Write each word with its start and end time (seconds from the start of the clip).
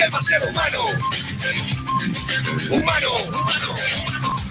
Demasiado 0.00 0.48
humano. 0.48 0.84
Humano, 2.70 3.08
humano. 3.28 3.76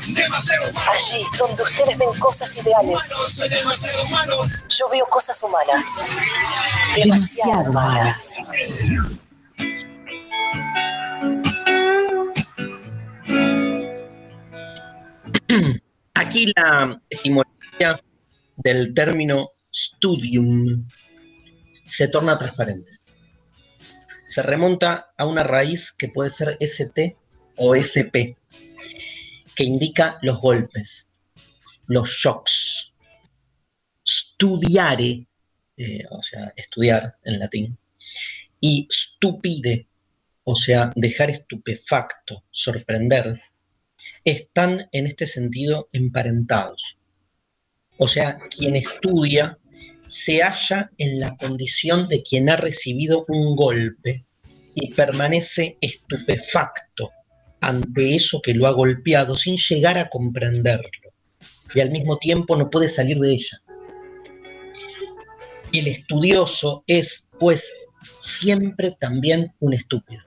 Demasiado 0.08 0.70
humano. 0.70 0.92
Allí 0.92 1.26
donde 1.40 1.64
ustedes 1.64 1.98
ven 1.98 2.10
cosas 2.20 2.56
ideales, 2.56 3.12
Humano, 3.12 3.24
soy 3.28 3.50
demasiado 3.50 4.04
humano. 4.04 4.36
yo 4.70 4.90
veo 4.90 5.08
cosas 5.08 5.42
humanas. 5.42 5.86
Demasiado 6.96 7.72
humanas. 7.72 8.36
Aquí 16.14 16.54
la 16.56 17.02
etimología 17.10 18.00
del 18.58 18.94
término 18.94 19.50
studium 19.74 20.88
se 21.86 22.08
torna 22.08 22.38
transparente. 22.38 22.99
Se 24.30 24.44
remonta 24.44 25.12
a 25.18 25.26
una 25.26 25.42
raíz 25.42 25.92
que 25.92 26.08
puede 26.08 26.30
ser 26.30 26.56
ST 26.60 27.18
o 27.56 27.74
SP, 27.74 28.38
que 29.56 29.64
indica 29.64 30.20
los 30.22 30.40
golpes, 30.40 31.10
los 31.88 32.08
shocks. 32.08 32.94
Studiare, 34.08 35.26
eh, 35.78 36.04
o 36.12 36.22
sea, 36.22 36.54
estudiar 36.56 37.18
en 37.24 37.40
latín, 37.40 37.80
y 38.62 38.88
stupide, 38.92 39.88
o 40.44 40.54
sea, 40.54 40.94
dejar 40.96 41.32
estupefacto, 41.32 42.44
sorprender, 42.52 43.42
están 44.24 44.90
en 44.92 45.08
este 45.08 45.26
sentido 45.26 45.90
emparentados. 45.92 47.00
O 47.98 48.08
sea, 48.08 48.38
quien 48.56 48.76
estudia 48.76 49.58
se 50.10 50.42
halla 50.42 50.90
en 50.98 51.20
la 51.20 51.36
condición 51.36 52.08
de 52.08 52.24
quien 52.24 52.50
ha 52.50 52.56
recibido 52.56 53.26
un 53.28 53.56
golpe 53.56 54.26
y 54.74 54.92
permanece 54.92 55.78
estupefacto 55.82 57.12
ante 57.62 58.16
eso 58.16 58.42
que 58.42 58.56
lo 58.56 58.66
ha 58.66 58.72
golpeado 58.72 59.36
sin 59.36 59.58
llegar 59.58 60.00
a 60.00 60.10
comprenderlo. 60.10 60.90
Y 61.76 61.80
al 61.80 61.92
mismo 61.92 62.18
tiempo 62.18 62.58
no 62.58 62.72
puede 62.72 62.90
salir 62.90 63.20
de 63.20 63.34
ella. 63.34 63.62
El 65.72 65.88
estudioso 65.88 66.84
es, 66.88 67.30
pues, 67.40 67.72
siempre 68.18 68.98
también 69.00 69.54
un 69.60 69.76
estúpido. 69.76 70.24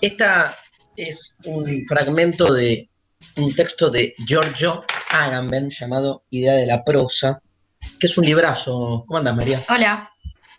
Esta 0.00 0.56
es 0.96 1.36
un 1.44 1.84
fragmento 1.84 2.54
de 2.54 2.88
un 3.36 3.54
texto 3.54 3.90
de 3.90 4.14
Giorgio 4.26 4.82
Agamben 5.10 5.68
llamado 5.68 6.24
Idea 6.30 6.54
de 6.54 6.64
la 6.64 6.82
prosa, 6.82 7.42
que 7.98 8.06
es 8.06 8.18
un 8.18 8.24
librazo. 8.24 9.04
¿Cómo 9.06 9.18
andas, 9.18 9.36
María? 9.36 9.62
Hola, 9.68 10.10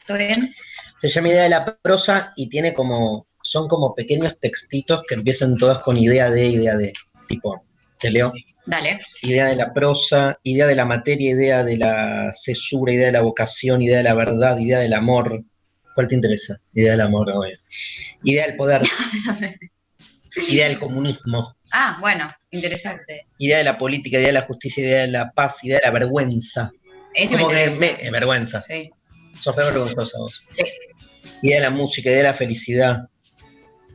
¿todo 0.06 0.18
bien? 0.18 0.54
Se 0.98 1.08
llama 1.08 1.30
Idea 1.30 1.44
de 1.44 1.50
la 1.50 1.66
prosa 1.66 2.34
y 2.36 2.50
tiene 2.50 2.74
como, 2.74 3.28
son 3.44 3.68
como 3.68 3.94
pequeños 3.94 4.40
textitos 4.40 5.04
que 5.08 5.16
empiezan 5.16 5.58
todas 5.58 5.80
con 5.80 5.98
idea 5.98 6.30
de, 6.30 6.48
idea 6.48 6.76
de, 6.76 6.94
tipo, 7.28 7.66
te 8.00 8.12
leo. 8.12 8.34
Dale. 8.66 9.00
Idea 9.22 9.46
de 9.46 9.56
la 9.56 9.74
prosa, 9.74 10.38
idea 10.44 10.68
de 10.68 10.76
la 10.76 10.86
materia, 10.86 11.32
idea 11.32 11.64
de 11.64 11.78
la 11.78 12.32
cesura, 12.34 12.92
idea 12.92 13.08
de 13.08 13.14
la 13.14 13.22
vocación, 13.22 13.82
idea 13.82 13.98
de 13.98 14.04
la 14.04 14.14
verdad, 14.14 14.58
idea 14.58 14.80
del 14.80 14.94
amor. 14.94 15.44
¿Cuál 15.96 16.08
te 16.08 16.16
interesa? 16.16 16.58
Idea 16.74 16.92
del 16.92 17.02
amor, 17.02 17.30
obvio. 17.32 17.58
Idea 18.24 18.46
del 18.46 18.56
poder, 18.56 18.82
idea 20.50 20.68
del 20.68 20.80
comunismo, 20.80 21.56
ah, 21.72 21.98
bueno, 22.00 22.28
interesante. 22.52 23.28
idea 23.38 23.60
de 23.60 23.64
la 23.64 23.78
política, 23.78 24.18
idea 24.18 24.28
de 24.28 24.34
la 24.34 24.42
justicia, 24.42 24.84
idea 24.84 25.02
de 25.02 25.08
la 25.08 25.32
paz, 25.32 25.64
idea 25.64 25.80
de 25.80 25.86
la 25.86 25.92
vergüenza. 25.92 26.72
Ese 27.18 27.36
me 27.36 27.42
Como 27.44 27.54
que 27.54 27.66
interesa. 27.66 27.80
me, 28.02 28.08
eh, 28.08 28.12
vergüenza. 28.12 28.62
Sí, 28.62 28.90
Sos 29.40 29.56
re 29.56 29.64
vergonzosa 29.66 30.18
vos. 30.20 30.46
sí. 30.50 30.64
Idea 31.42 31.58
de 31.58 31.64
la 31.64 31.70
música, 31.72 32.10
idea 32.10 32.18
de 32.24 32.28
la 32.30 32.34
felicidad, 32.34 33.10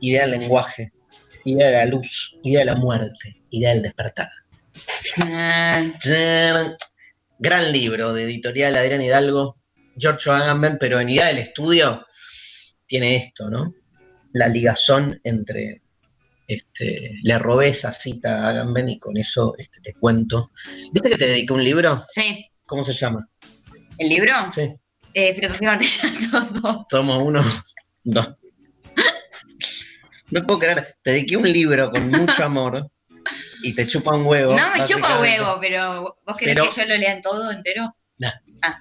idea 0.01 0.27
del 0.27 0.39
lenguaje, 0.39 0.91
idea 1.45 1.67
de 1.67 1.73
la 1.73 1.85
luz, 1.85 2.37
idea 2.43 2.59
de 2.59 2.65
la 2.65 2.75
muerte, 2.75 3.41
idea 3.49 3.73
del 3.73 3.81
despertar. 3.81 4.29
Ah. 5.23 5.83
Gran 7.39 7.71
libro 7.71 8.13
de 8.13 8.23
editorial 8.23 8.75
Adrián 8.75 9.01
Hidalgo, 9.01 9.57
Giorgio 9.97 10.31
Agamben, 10.33 10.77
pero 10.79 10.99
en 10.99 11.09
idea 11.09 11.27
del 11.27 11.39
estudio 11.39 12.05
tiene 12.85 13.15
esto, 13.17 13.49
¿no? 13.49 13.73
La 14.33 14.47
ligazón 14.47 15.19
entre. 15.23 15.81
Este, 16.45 17.11
le 17.23 17.39
robé 17.39 17.69
esa 17.69 17.93
cita 17.93 18.45
a 18.45 18.49
Agamben 18.49 18.89
y 18.89 18.97
con 18.97 19.15
eso 19.17 19.55
este, 19.57 19.79
te 19.81 19.93
cuento. 19.93 20.51
¿Viste 20.91 21.09
que 21.09 21.17
te 21.17 21.27
dediqué 21.27 21.53
un 21.53 21.63
libro? 21.63 22.01
sí. 22.09 22.49
¿Cómo 22.65 22.83
se 22.83 22.93
llama? 22.93 23.27
¿El 23.97 24.09
libro? 24.09 24.31
Sí. 24.51 24.73
Eh, 25.13 25.33
Filosofía 25.35 25.69
martillando 25.71 26.39
2. 26.61 26.77
Somos 26.89 27.21
uno, 27.23 27.43
dos. 28.03 28.29
No 30.31 30.41
puedo 30.43 30.59
creer, 30.59 30.95
te 31.03 31.11
dediqué 31.11 31.37
un 31.37 31.43
libro 31.51 31.91
con 31.91 32.09
mucho 32.09 32.43
amor 32.43 32.89
y 33.61 33.73
te 33.75 33.85
chupa 33.85 34.15
un 34.15 34.25
huevo. 34.25 34.55
No, 34.57 34.71
me 34.75 34.85
chupa 34.85 35.19
huevo, 35.19 35.57
pero 35.61 36.17
¿vos 36.25 36.37
querés 36.37 36.55
Pero- 36.55 36.69
que 36.69 36.81
yo 36.81 36.87
lo 36.87 36.97
lea 36.97 37.13
en 37.13 37.21
todo 37.21 37.51
entero? 37.51 37.95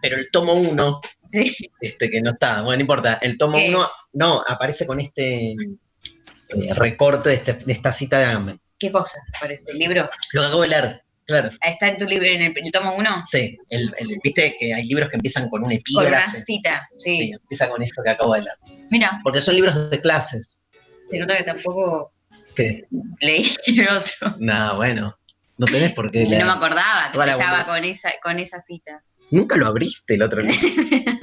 Pero 0.01 0.17
el 0.17 0.31
tomo 0.31 0.53
uno, 0.53 1.01
Sí. 1.27 1.57
este 1.81 2.09
que 2.09 2.21
no 2.23 2.31
está, 2.31 2.63
bueno, 2.63 2.77
no 2.77 2.81
importa, 2.83 3.15
el 3.21 3.37
tomo 3.37 3.59
¿Qué? 3.59 3.71
uno, 3.71 3.91
no, 4.13 4.41
aparece 4.47 4.87
con 4.87 5.01
este 5.01 5.53
eh, 5.53 6.75
recorte 6.75 7.31
de, 7.31 7.35
este- 7.37 7.55
de 7.55 7.73
esta 7.73 7.91
cita 7.91 8.19
de 8.21 8.27
Agamben. 8.27 8.61
¿Qué 8.79 8.93
cosa 8.93 9.19
parece? 9.41 9.65
¿El 9.69 9.79
libro? 9.79 10.09
Lo 10.35 10.43
acabo 10.43 10.63
de 10.63 10.69
leer, 10.69 11.02
claro. 11.27 11.51
¿Está 11.65 11.89
en 11.89 11.99
tu 11.99 12.05
libro, 12.07 12.27
en 12.27 12.43
el, 12.43 12.55
el 12.57 12.73
tomo 12.73 12.95
1? 12.97 13.23
Sí, 13.25 13.57
el, 13.71 13.93
el- 13.99 14.19
viste 14.23 14.57
que 14.59 14.75
hay 14.75 14.85
libros 14.87 15.09
que 15.09 15.17
empiezan 15.17 15.49
con 15.49 15.63
un 15.63 15.69
Con 15.69 15.77
epígrafe. 15.77 16.09
una 16.09 16.33
cita, 16.33 16.89
sí. 16.93 17.17
Sí, 17.19 17.33
empieza 17.33 17.69
con 17.69 17.83
esto 17.83 18.03
que 18.05 18.11
acabo 18.11 18.35
de 18.35 18.43
leer. 18.43 18.57
Mira, 18.91 19.21
Porque 19.23 19.41
son 19.41 19.55
libros 19.55 19.91
de 19.91 20.01
clases. 20.01 20.65
se 21.11 21.19
nota 21.19 21.37
que 21.37 21.45
tampoco 21.45 22.13
Que, 22.55 22.85
leí 23.21 23.55
el 23.67 23.89
otro. 23.89 24.37
nada, 24.39 24.75
bueno. 24.75 25.19
No 25.59 25.67
tenés 25.67 25.93
por 25.93 26.11
qué 26.11 26.21
Y 26.21 26.25
no 26.25 26.31
me 26.31 26.37
leer. 26.37 26.49
acordaba 26.49 27.11
que 27.13 27.19
empezaba 27.19 27.67
con 27.67 27.85
esa, 27.85 28.11
con 28.23 28.39
esa 28.39 28.61
cita. 28.61 29.05
Nunca 29.31 29.57
lo 29.57 29.67
abriste 29.67 30.15
el 30.15 30.23
otro 30.23 30.41
libro. 30.43 30.59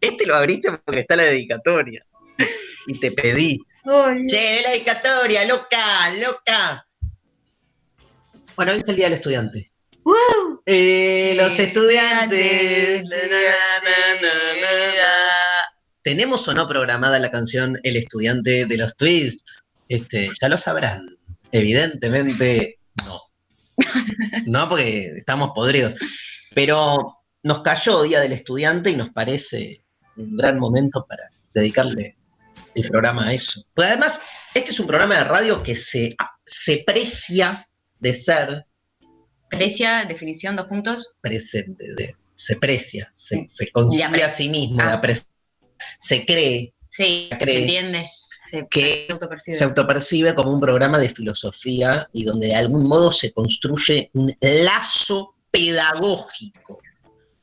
este 0.00 0.26
lo 0.26 0.36
abriste 0.36 0.70
porque 0.84 1.00
está 1.00 1.16
la 1.16 1.24
dedicatoria. 1.24 2.04
Y 2.86 2.98
te 2.98 3.12
pedí. 3.12 3.58
Che, 4.28 4.62
la 4.62 4.70
dedicatoria, 4.70 5.44
loca, 5.44 6.10
loca. 6.14 6.86
Bueno, 8.62 8.74
hoy 8.74 8.82
es 8.84 8.88
el 8.90 8.94
Día 8.94 9.06
del 9.06 9.14
Estudiante. 9.14 9.72
Eh, 10.66 11.34
los 11.36 11.58
estudiantes. 11.58 13.02
Na, 13.02 13.16
na, 13.16 14.20
na. 14.94 15.04
¿Tenemos 16.00 16.46
o 16.46 16.54
no 16.54 16.68
programada 16.68 17.18
la 17.18 17.32
canción 17.32 17.80
El 17.82 17.96
estudiante 17.96 18.66
de 18.66 18.76
los 18.76 18.96
twists? 18.96 19.64
Este, 19.88 20.30
ya 20.40 20.48
lo 20.48 20.56
sabrán. 20.58 21.18
Evidentemente 21.50 22.78
no. 23.04 23.20
No, 24.46 24.68
porque 24.68 25.06
estamos 25.16 25.50
podridos. 25.52 25.94
Pero 26.54 27.18
nos 27.42 27.62
cayó 27.62 28.04
Día 28.04 28.20
del 28.20 28.30
Estudiante 28.30 28.90
y 28.90 28.96
nos 28.96 29.10
parece 29.10 29.84
un 30.16 30.36
gran 30.36 30.60
momento 30.60 31.04
para 31.04 31.24
dedicarle 31.52 32.16
el 32.76 32.88
programa 32.88 33.26
a 33.26 33.34
eso. 33.34 33.64
Pues 33.74 33.88
además, 33.88 34.20
este 34.54 34.70
es 34.70 34.78
un 34.78 34.86
programa 34.86 35.16
de 35.16 35.24
radio 35.24 35.64
que 35.64 35.74
se, 35.74 36.14
se 36.46 36.84
precia 36.86 37.66
de 38.02 38.14
ser 38.14 38.66
Precia, 39.48 40.04
definición, 40.06 40.56
dos 40.56 40.66
puntos. 40.66 41.14
presente, 41.20 41.84
de- 41.94 42.16
se 42.34 42.56
precia, 42.56 43.08
se, 43.12 43.46
se 43.48 43.70
concibe 43.70 44.18
Ya, 44.18 44.26
a 44.26 44.28
sí 44.28 44.48
mismo, 44.48 44.78
Ah. 44.80 45.00
pres- 45.00 45.28
se 45.98 46.24
cree, 46.26 46.74
Sí, 46.88 47.30
Cree 47.38 47.54
se 47.54 47.60
entiende. 47.60 48.10
Se 48.50 48.66
que 48.68 49.06
autopercibe. 49.10 49.56
se 49.56 49.64
autopercibe 49.64 50.34
como 50.34 50.52
un 50.52 50.60
programa 50.60 50.98
de 50.98 51.08
filosofía 51.08 52.08
y 52.12 52.24
donde 52.24 52.48
de 52.48 52.54
algún 52.56 52.86
modo 52.86 53.10
se 53.12 53.32
construye 53.32 54.10
un 54.14 54.36
lazo 54.40 55.36
pedagógico. 55.50 56.80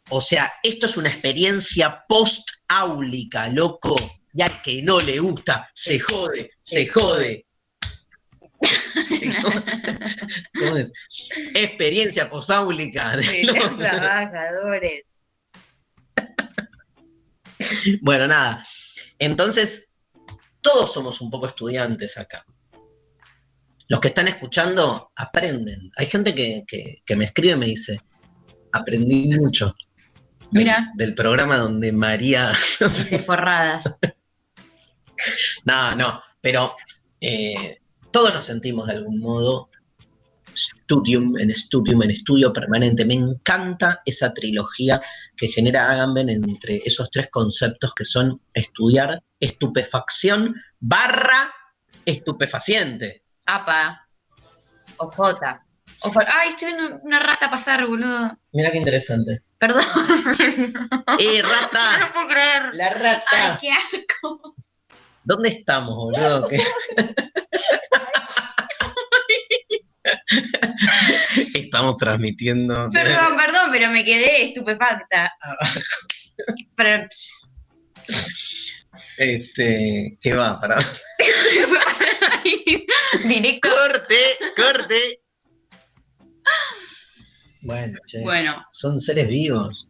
O 0.10 0.22
sea, 0.22 0.52
esto 0.62 0.86
es 0.88 0.98
una 0.98 1.10
experiencia 1.10 2.04
post-áulica, 2.08 3.48
loco. 3.50 3.96
Y 4.34 4.42
al 4.44 4.62
que 4.62 4.82
no 4.84 5.02
le 5.02 5.18
gusta, 5.20 5.70
se 5.74 6.00
jode, 6.00 6.52
se 6.62 6.86
jode. 6.88 7.46
Experiencia 11.56 12.30
post-áulica. 12.30 13.16
de 13.18 13.24
De 13.28 13.44
los- 13.44 13.56
los 13.56 13.78
trabajadores. 13.78 15.04
Bueno, 18.02 18.28
nada. 18.28 18.66
Entonces, 19.18 19.92
todos 20.62 20.94
somos 20.94 21.22
un 21.22 21.30
poco 21.30 21.48
estudiantes 21.48 22.18
acá. 22.18 22.46
Los 23.88 24.00
que 24.00 24.10
están 24.10 24.28
escuchando 24.28 25.12
aprenden. 25.16 25.92
Hay 25.98 26.06
gente 26.06 26.34
que, 26.36 26.64
que- 26.68 26.98
que 27.06 27.16
me 27.16 27.26
escribe 27.26 27.54
y 27.54 27.58
me 27.58 27.66
dice, 27.66 28.00
aprendí 28.72 29.30
mucho. 29.40 29.76
del- 30.52 30.64
Mira. 30.64 30.88
Del, 30.96 31.16
programa 31.16 31.58
donde 31.58 31.92
María... 31.92 32.54
no 32.80 32.90
sé. 32.90 33.20
Forradas. 33.20 34.00
No, 35.66 35.96
no, 35.96 36.22
pero 36.40 36.76
eh, 37.20 37.80
todos 38.12 38.34
nos 38.34 38.44
sentimos 38.46 38.88
de 38.88 38.94
algún 38.94 39.20
modo 39.20 39.70
studium 40.56 41.38
en 41.38 41.54
studium 41.54 42.02
en 42.04 42.12
estudio 42.12 42.52
permanente. 42.52 43.06
Me 43.06 43.14
encanta 43.14 44.00
esa 44.06 44.34
trilogía 44.34 45.02
que 45.38 45.48
genera 45.48 45.92
Agamben 45.92 46.30
entre 46.30 46.82
esos 46.84 47.10
tres 47.12 47.30
conceptos 47.32 47.94
que 47.94 48.06
son 48.06 48.42
estudiar, 48.54 49.22
estupefacción, 49.40 50.56
barra 50.80 51.54
estupefaciente. 52.06 53.24
APA. 53.46 54.08
OJ. 54.98 55.20
Ojo. 56.02 56.20
Ay, 56.28 56.50
estoy 56.50 56.74
viendo 56.74 57.00
una 57.04 57.20
rata 57.20 57.50
pasar, 57.52 57.86
boludo. 57.86 58.38
Mira 58.54 58.72
qué 58.72 58.78
interesante. 58.78 59.44
Perdón. 59.58 59.84
¡Eh, 61.20 61.42
No 61.42 61.50
rata! 61.50 62.00
lo 62.00 62.14
puedo 62.14 62.28
creer. 62.28 62.74
¡La 62.74 62.88
Ay, 62.88 62.94
rata! 62.94 63.60
qué 63.62 63.70
asco. 63.72 64.56
¿Dónde 65.24 65.50
estamos, 65.50 65.96
boludo? 65.96 66.48
¿Qué? 66.48 66.58
Estamos 71.54 71.98
transmitiendo. 71.98 72.90
Perdón, 72.92 73.38
perdón, 73.38 73.70
pero 73.72 73.92
me 73.92 74.04
quedé 74.04 74.46
estupefacta. 74.46 75.34
Pero 76.76 77.06
Este, 79.18 80.18
¿qué 80.22 80.34
va? 80.34 80.60
Para... 80.62 80.78
directo. 83.26 83.70
¡Corte! 83.70 84.16
¡Corte! 84.56 85.22
Bueno, 87.64 88.00
che, 88.08 88.22
Bueno, 88.22 88.66
son 88.72 89.00
seres 89.00 89.28
vivos. 89.28 89.90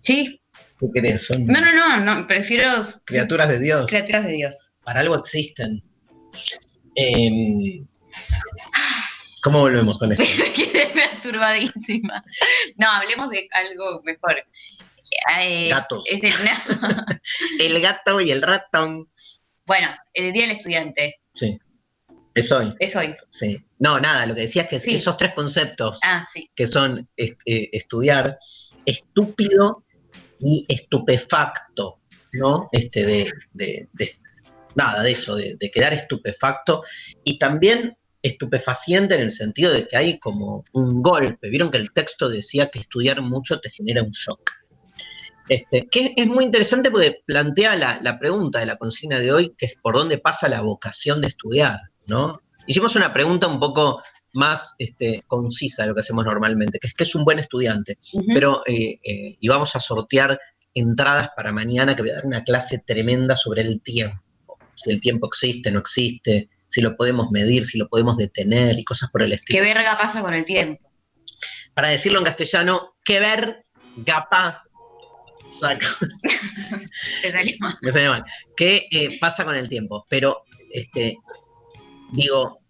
sí. 0.00 0.40
¿Qué 0.80 0.86
querés? 0.94 1.26
Son 1.26 1.44
No, 1.44 1.60
no, 1.60 1.72
no, 1.72 1.98
no. 2.04 2.26
Prefiero 2.26 2.70
criaturas 3.04 3.48
de 3.48 3.58
Dios. 3.58 3.88
criaturas 3.88 4.24
de 4.24 4.32
Dios. 4.32 4.70
Para 4.84 5.00
algo 5.00 5.18
existen. 5.18 5.82
Em, 6.94 7.86
¿Cómo 9.48 9.60
volvemos 9.60 9.96
con 9.96 10.12
esto? 10.12 10.22
Quedé 10.54 10.88
perturbadísima. 10.88 12.22
No, 12.76 12.86
hablemos 12.90 13.30
de 13.30 13.48
algo 13.52 14.02
mejor. 14.04 14.44
Es, 15.40 15.70
Gatos. 15.70 16.04
es 16.06 16.22
el- 16.22 16.34
El 17.74 17.80
gato 17.80 18.20
y 18.20 18.30
el 18.30 18.42
ratón. 18.42 19.10
bueno, 19.64 19.88
el 20.12 20.34
Día 20.34 20.42
del 20.42 20.50
Estudiante. 20.58 21.22
Sí. 21.32 21.58
Es 22.34 22.52
hoy. 22.52 22.74
Es 22.78 22.94
hoy. 22.94 23.16
Sí. 23.30 23.56
No, 23.78 23.98
nada, 23.98 24.26
lo 24.26 24.34
que 24.34 24.42
decía 24.42 24.64
es 24.64 24.68
que 24.68 24.80
Sí. 24.80 24.96
esos 24.96 25.16
tres 25.16 25.32
conceptos 25.32 25.98
Ah, 26.02 26.22
sí. 26.30 26.50
que 26.54 26.66
son 26.66 27.08
eh, 27.16 27.34
estudiar 27.46 28.36
estúpido 28.84 29.82
y 30.40 30.66
estupefacto, 30.68 32.00
¿no? 32.32 32.68
Este 32.70 33.06
de, 33.06 33.32
de- 33.54 33.86
de- 33.94 34.18
nada 34.74 35.02
de 35.02 35.12
eso, 35.12 35.36
de, 35.36 35.56
de 35.58 35.70
quedar 35.70 35.94
estupefacto 35.94 36.82
y 37.24 37.38
también 37.38 37.96
estupefaciente 38.28 39.14
en 39.14 39.22
el 39.22 39.30
sentido 39.30 39.72
de 39.72 39.86
que 39.86 39.96
hay 39.96 40.18
como 40.18 40.64
un 40.72 41.02
golpe. 41.02 41.48
Vieron 41.48 41.70
que 41.70 41.78
el 41.78 41.92
texto 41.92 42.28
decía 42.28 42.68
que 42.68 42.78
estudiar 42.80 43.20
mucho 43.22 43.60
te 43.60 43.70
genera 43.70 44.02
un 44.02 44.10
shock. 44.10 44.50
Este, 45.48 45.88
que 45.88 46.12
es 46.16 46.26
muy 46.26 46.44
interesante 46.44 46.90
porque 46.90 47.22
plantea 47.24 47.74
la, 47.74 47.98
la 48.02 48.18
pregunta 48.18 48.58
de 48.58 48.66
la 48.66 48.76
consigna 48.76 49.18
de 49.18 49.32
hoy, 49.32 49.54
que 49.56 49.66
es 49.66 49.76
por 49.80 49.96
dónde 49.96 50.18
pasa 50.18 50.48
la 50.48 50.60
vocación 50.60 51.22
de 51.22 51.28
estudiar, 51.28 51.80
¿no? 52.06 52.42
Hicimos 52.66 52.94
una 52.96 53.14
pregunta 53.14 53.46
un 53.46 53.58
poco 53.58 54.02
más 54.34 54.74
este, 54.78 55.24
concisa 55.26 55.82
de 55.82 55.88
lo 55.88 55.94
que 55.94 56.00
hacemos 56.00 56.24
normalmente, 56.24 56.78
que 56.78 56.86
es 56.86 56.94
que 56.94 57.04
es 57.04 57.14
un 57.14 57.24
buen 57.24 57.38
estudiante 57.38 57.98
pero 58.34 58.62
eh, 58.66 59.00
eh, 59.02 59.36
y 59.40 59.48
vamos 59.48 59.74
a 59.74 59.80
sortear 59.80 60.38
entradas 60.74 61.30
para 61.34 61.52
mañana 61.52 61.96
que 61.96 62.02
voy 62.02 62.10
a 62.10 62.16
dar 62.16 62.26
una 62.26 62.44
clase 62.44 62.82
tremenda 62.86 63.36
sobre 63.36 63.62
el 63.62 63.80
tiempo. 63.80 64.22
Si 64.74 64.90
el 64.90 65.00
tiempo 65.00 65.26
existe, 65.26 65.70
no 65.70 65.80
existe, 65.80 66.48
si 66.68 66.80
lo 66.80 66.96
podemos 66.96 67.30
medir, 67.30 67.64
si 67.64 67.78
lo 67.78 67.88
podemos 67.88 68.16
detener 68.16 68.78
y 68.78 68.84
cosas 68.84 69.10
por 69.10 69.22
el 69.22 69.30
¿Qué 69.30 69.34
estilo. 69.34 69.62
verga 69.62 69.98
pasa 69.98 70.22
con 70.22 70.34
el 70.34 70.44
tiempo? 70.44 70.90
Para 71.74 71.88
decirlo 71.88 72.18
en 72.18 72.24
castellano, 72.24 72.96
que 73.04 73.20
ver, 73.20 73.66
gapa, 73.96 74.62
saco. 75.42 75.86
Te 77.22 77.32
salió 77.32 77.56
mal. 77.58 77.76
Me 77.80 77.92
salió 77.92 78.10
mal. 78.10 78.24
¿Qué 78.56 78.86
eh, 78.90 79.18
pasa 79.18 79.44
con 79.44 79.54
el 79.54 79.68
tiempo? 79.68 80.06
Pero, 80.08 80.44
este, 80.72 81.16
digo, 82.12 82.60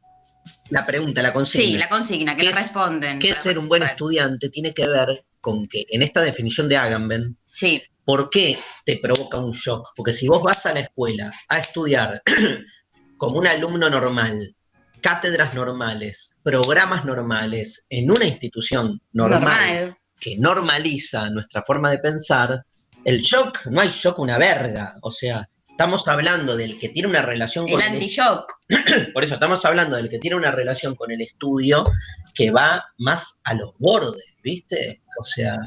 la 0.70 0.86
pregunta, 0.86 1.22
la 1.22 1.32
consigna. 1.32 1.66
Sí, 1.66 1.78
la 1.78 1.88
consigna, 1.88 2.36
que 2.36 2.46
¿Qué 2.46 2.52
responden. 2.52 3.18
¿Qué 3.18 3.34
ser 3.34 3.58
un 3.58 3.68
buen 3.68 3.82
estudiante? 3.82 4.48
Tiene 4.48 4.72
que 4.72 4.86
ver 4.86 5.24
con 5.40 5.66
que 5.66 5.84
en 5.88 6.02
esta 6.02 6.20
definición 6.20 6.68
de 6.68 6.76
Agamben, 6.76 7.36
Sí, 7.50 7.82
¿Por 8.04 8.30
qué 8.30 8.58
te 8.86 8.96
provoca 8.96 9.38
un 9.38 9.52
shock? 9.52 9.88
Porque 9.94 10.14
si 10.14 10.28
vos 10.28 10.42
vas 10.42 10.64
a 10.64 10.72
la 10.72 10.80
escuela 10.80 11.30
a 11.48 11.58
estudiar 11.58 12.22
como 13.18 13.38
un 13.38 13.46
alumno 13.46 13.90
normal, 13.90 14.56
cátedras 15.02 15.52
normales, 15.54 16.40
programas 16.42 17.04
normales, 17.04 17.86
en 17.90 18.10
una 18.10 18.24
institución 18.24 19.00
normal, 19.12 19.40
normal. 19.40 19.98
que 20.18 20.36
normaliza 20.38 21.28
nuestra 21.30 21.62
forma 21.62 21.90
de 21.90 21.98
pensar, 21.98 22.64
el 23.04 23.20
shock, 23.20 23.66
no 23.66 23.80
hay 23.80 23.90
shock 23.90 24.18
una 24.18 24.38
verga. 24.38 24.94
O 25.02 25.10
sea, 25.10 25.48
estamos 25.70 26.06
hablando 26.08 26.56
del 26.56 26.76
que 26.76 26.88
tiene 26.88 27.08
una 27.08 27.22
relación 27.22 27.66
El 27.66 27.74
con 27.74 27.82
el 27.82 27.92
anti-shock. 27.92 28.52
por 29.14 29.24
eso 29.24 29.34
estamos 29.34 29.64
hablando 29.64 29.96
del 29.96 30.08
que 30.08 30.18
tiene 30.18 30.36
una 30.36 30.52
relación 30.52 30.94
con 30.94 31.10
el 31.10 31.20
estudio 31.20 31.90
que 32.34 32.50
va 32.50 32.84
más 32.98 33.40
a 33.44 33.54
los 33.54 33.72
bordes, 33.78 34.34
¿viste? 34.42 35.02
O 35.20 35.24
sea, 35.24 35.58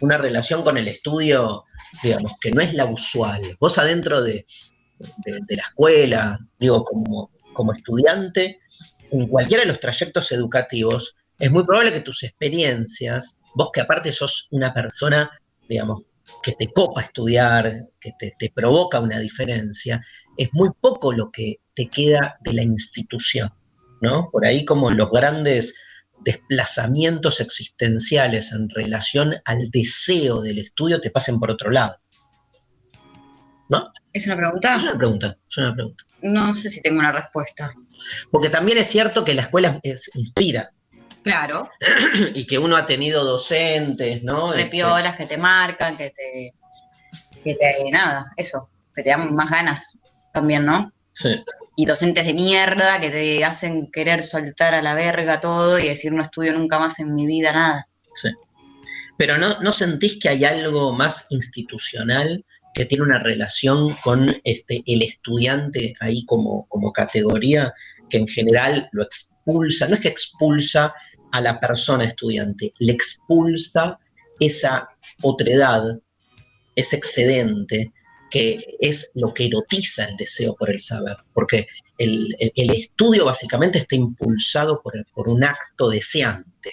una 0.00 0.18
relación 0.18 0.62
con 0.62 0.78
el 0.78 0.88
estudio, 0.88 1.64
digamos, 2.02 2.32
que 2.40 2.50
no 2.50 2.60
es 2.60 2.74
la 2.74 2.86
usual. 2.86 3.56
Vos 3.60 3.78
adentro 3.78 4.22
de, 4.22 4.46
de- 5.24 5.56
la 5.56 5.62
escuela, 5.62 6.38
digo, 6.58 6.84
como, 6.84 7.30
como 7.52 7.72
estudiante, 7.72 8.60
en 9.10 9.26
cualquiera 9.28 9.62
de 9.62 9.68
los 9.68 9.80
trayectos 9.80 10.32
educativos, 10.32 11.14
es 11.38 11.50
muy 11.50 11.64
probable 11.64 11.92
que 11.92 12.00
tus 12.00 12.22
experiencias, 12.22 13.38
vos 13.54 13.70
que 13.72 13.80
aparte 13.80 14.12
sos 14.12 14.48
una 14.50 14.72
persona, 14.72 15.30
digamos, 15.68 16.02
que 16.42 16.52
te 16.52 16.72
copa 16.72 17.02
estudiar, 17.02 17.72
que 18.00 18.12
te, 18.18 18.32
te 18.38 18.50
provoca 18.50 19.00
una 19.00 19.18
diferencia, 19.18 20.02
es 20.36 20.48
muy 20.52 20.70
poco 20.80 21.12
lo 21.12 21.30
que 21.30 21.56
te 21.74 21.88
queda 21.88 22.36
de 22.40 22.54
la 22.54 22.62
institución, 22.62 23.50
¿no? 24.00 24.30
Por 24.32 24.46
ahí 24.46 24.64
como 24.64 24.90
los 24.90 25.10
grandes 25.10 25.74
desplazamientos 26.24 27.40
existenciales 27.40 28.52
en 28.52 28.68
relación 28.70 29.34
al 29.44 29.70
deseo 29.70 30.40
del 30.40 30.58
estudio 30.58 31.00
te 31.00 31.10
pasen 31.10 31.38
por 31.38 31.50
otro 31.50 31.70
lado. 31.70 31.96
¿No? 33.68 33.90
¿Es 34.12 34.26
una 34.26 34.36
pregunta? 34.36 34.76
Es 34.76 34.82
una 34.82 34.96
pregunta, 34.98 35.36
es 35.48 35.56
una 35.58 35.74
pregunta. 35.74 36.04
No 36.22 36.54
sé 36.54 36.70
si 36.70 36.80
tengo 36.80 36.98
una 37.00 37.12
respuesta. 37.12 37.72
Porque 38.30 38.48
también 38.50 38.78
es 38.78 38.86
cierto 38.88 39.24
que 39.24 39.34
la 39.34 39.42
escuela 39.42 39.78
es- 39.82 40.10
inspira 40.14 40.70
Claro, 41.22 41.70
y 42.34 42.46
que 42.46 42.58
uno 42.58 42.76
ha 42.76 42.84
tenido 42.84 43.24
docentes, 43.24 44.22
¿no? 44.22 44.50
Este, 44.52 44.64
repiolas 44.64 45.16
que 45.16 45.24
te 45.24 45.38
marcan, 45.38 45.96
que 45.96 46.10
te, 46.10 46.52
que 47.42 47.54
te, 47.54 47.90
nada, 47.90 48.30
eso, 48.36 48.68
que 48.94 49.02
te 49.02 49.08
dan 49.10 49.34
más 49.34 49.50
ganas 49.50 49.96
también, 50.32 50.66
¿no? 50.66 50.92
sí. 51.10 51.42
Y 51.76 51.86
docentes 51.86 52.24
de 52.26 52.34
mierda 52.34 53.00
que 53.00 53.10
te 53.10 53.44
hacen 53.44 53.90
querer 53.90 54.22
soltar 54.22 54.74
a 54.74 54.82
la 54.82 54.94
verga 54.94 55.40
todo 55.40 55.78
y 55.78 55.88
decir 55.88 56.12
no 56.12 56.22
estudio 56.22 56.52
nunca 56.52 56.78
más 56.78 57.00
en 57.00 57.12
mi 57.14 57.26
vida 57.26 57.52
nada. 57.52 57.88
Pero 59.16 59.38
no, 59.38 59.58
¿no 59.60 59.72
sentís 59.72 60.18
que 60.20 60.28
hay 60.28 60.44
algo 60.44 60.92
más 60.92 61.26
institucional 61.30 62.44
que 62.74 62.84
tiene 62.84 63.04
una 63.04 63.18
relación 63.20 63.94
con 64.02 64.34
este, 64.44 64.82
el 64.86 65.02
estudiante 65.02 65.94
ahí 66.00 66.24
como, 66.26 66.66
como 66.68 66.92
categoría, 66.92 67.72
que 68.10 68.18
en 68.18 68.26
general 68.28 68.88
lo 68.92 69.02
expulsa, 69.04 69.86
no 69.88 69.94
es 69.94 70.00
que 70.00 70.08
expulsa 70.08 70.92
a 71.32 71.40
la 71.40 71.58
persona 71.60 72.04
estudiante, 72.04 72.72
le 72.78 72.92
expulsa 72.92 73.98
esa 74.40 74.88
otredad, 75.22 75.82
ese 76.76 76.96
excedente, 76.96 77.92
que 78.30 78.56
es 78.80 79.10
lo 79.14 79.32
que 79.32 79.46
erotiza 79.46 80.04
el 80.06 80.16
deseo 80.16 80.56
por 80.56 80.70
el 80.70 80.80
saber, 80.80 81.16
porque 81.32 81.66
el, 81.98 82.34
el- 82.40 82.52
el 82.56 82.70
estudio 82.70 83.24
básicamente 83.24 83.78
está 83.78 83.94
impulsado 83.94 84.82
por, 84.82 84.92
por 85.14 85.28
un 85.28 85.44
acto 85.44 85.88
deseante, 85.88 86.72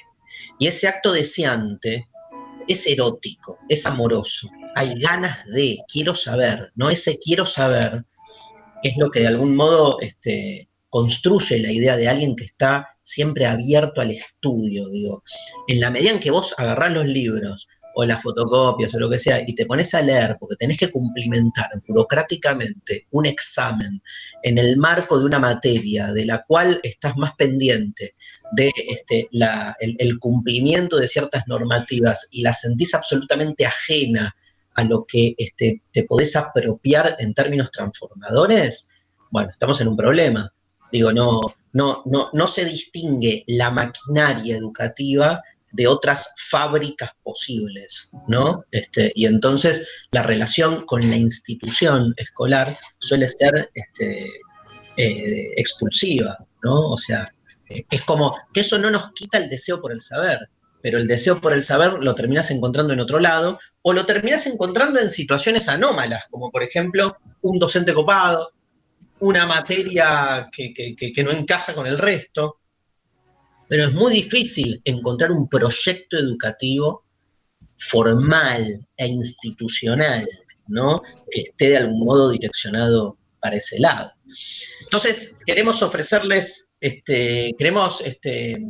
y 0.58 0.68
ese 0.68 0.88
acto 0.88 1.12
deseante 1.12 2.08
es 2.68 2.88
erótico, 2.88 3.60
es 3.70 3.86
amoroso, 3.86 4.50
hay 4.76 5.00
ganas 5.00 5.46
de, 5.48 5.80
quiero 5.92 6.14
saber, 6.16 6.72
¿no? 6.76 6.90
Ese 6.90 7.18
quiero 7.20 7.46
saber 7.46 8.06
es 8.84 8.98
lo 8.98 9.10
que 9.12 9.20
de 9.22 9.28
algún 9.28 9.56
modo 9.56 10.00
este, 10.02 10.70
construye 10.90 11.60
la 11.60 11.72
idea 11.72 11.98
de 11.98 12.08
alguien 12.08 12.36
que 12.36 12.46
está 12.46 12.88
siempre 13.02 13.46
abierto 13.46 14.02
al 14.02 14.12
estudio, 14.12 14.90
digo. 14.90 15.24
En 15.68 15.80
la 15.80 15.90
medida 15.92 16.12
en 16.12 16.20
que 16.20 16.32
vos 16.32 16.56
agarrás 16.58 16.92
los 16.92 17.06
libros 17.06 17.68
o 17.94 18.06
las 18.06 18.22
fotocopias 18.24 18.94
o 18.96 19.00
lo 19.00 19.10
que 19.10 19.20
sea 19.20 19.44
y 19.46 19.54
te 19.54 19.66
pones 19.66 19.94
a 19.94 20.02
leer 20.02 20.38
porque 20.40 20.56
tenés 20.56 20.78
que 20.78 20.90
cumplimentar 20.90 21.68
burocráticamente 21.88 23.08
un 23.12 23.26
examen 23.26 24.02
en 24.44 24.58
el 24.58 24.78
marco 24.78 25.20
de 25.20 25.26
una 25.26 25.40
materia 25.40 26.14
de 26.14 26.26
la 26.26 26.44
cual 26.48 26.80
estás 26.84 27.18
más 27.18 27.34
pendiente 27.34 28.16
de 28.54 28.72
este, 28.90 29.28
la- 29.32 29.76
el, 29.82 29.96
el 30.00 30.20
cumplimiento 30.20 30.98
de 30.98 31.08
ciertas 31.10 31.44
normativas 31.48 32.28
y 32.32 32.44
la 32.44 32.54
sentís 32.54 32.94
absolutamente 32.94 33.66
ajena 33.66 34.34
a 34.76 34.84
lo 34.84 35.06
que 35.06 35.36
este, 35.38 35.82
te 35.92 36.04
podés 36.04 36.36
apropiar 36.36 37.16
en 37.20 37.34
términos 37.34 37.72
transformadores, 37.72 38.90
bueno, 39.30 39.50
estamos 39.50 39.80
en 39.82 39.88
un 39.88 39.98
problema. 39.98 40.54
Digo, 40.92 41.14
no, 41.14 41.42
no, 41.74 42.04
no, 42.06 42.30
no 42.34 42.48
se 42.48 42.66
distingue 42.66 43.44
la 43.48 43.72
maquinaria 43.72 44.58
educativa 44.58 45.42
de 45.72 45.88
otras 45.88 46.34
fábricas 46.50 47.12
posibles, 47.24 48.10
¿no? 48.28 48.66
Este, 48.72 49.12
y 49.16 49.26
entonces 49.26 49.88
la 50.12 50.24
relación 50.24 50.86
con 50.86 51.10
la 51.10 51.16
institución 51.16 52.14
escolar 52.18 52.78
suele 53.00 53.30
ser 53.30 53.72
este, 53.74 54.26
eh, 54.98 55.54
expulsiva, 55.56 56.38
¿no? 56.64 56.90
O 56.90 56.98
sea, 56.98 57.34
eh, 57.70 57.86
es 57.90 58.02
como 58.02 58.36
que 58.54 58.62
eso 58.62 58.78
no 58.78 58.92
nos 58.92 59.12
quita 59.14 59.38
el 59.38 59.50
deseo 59.50 59.82
por 59.82 59.94
el 59.94 60.02
saber, 60.02 60.50
pero 60.82 60.98
el 60.98 61.08
deseo 61.08 61.40
por 61.42 61.54
el 61.54 61.64
saber 61.64 61.94
lo 62.00 62.16
terminas 62.16 62.52
encontrando 62.52 62.94
en 62.94 63.00
otro 63.00 63.20
lado 63.20 63.60
o 63.82 63.94
lo 63.94 64.06
terminas 64.06 64.46
encontrando 64.48 65.00
en 65.00 65.10
situaciones 65.10 65.68
anómalas, 65.68 66.26
como 66.30 66.52
por 66.52 66.64
ejemplo 66.64 67.18
un 67.42 67.60
docente 67.60 67.94
copado, 67.94 68.52
una 69.20 69.46
materia 69.46 70.50
que, 70.52 70.74
que- 70.74 71.24
no 71.24 71.32
encaja 71.32 71.74
con 71.74 71.88
el 71.88 71.98
resto. 71.98 72.58
Pero 73.68 73.86
es 73.86 73.94
muy 73.94 74.12
difícil 74.12 74.82
encontrar 74.84 75.32
un 75.32 75.48
proyecto 75.48 76.18
educativo 76.18 77.06
formal 77.78 78.86
e 78.98 79.08
institucional, 79.08 80.28
¿no? 80.68 81.02
Que 81.30 81.42
esté 81.42 81.70
de 81.70 81.78
algún 81.78 82.06
modo 82.06 82.30
direccionado 82.32 83.18
para 83.40 83.56
ese 83.56 83.80
lado. 83.80 84.12
Entonces, 84.84 85.38
queremos 85.46 85.82
ofrecerles, 85.82 86.72
este, 86.80 87.52
queremos 87.58 88.02
este, 88.02 88.62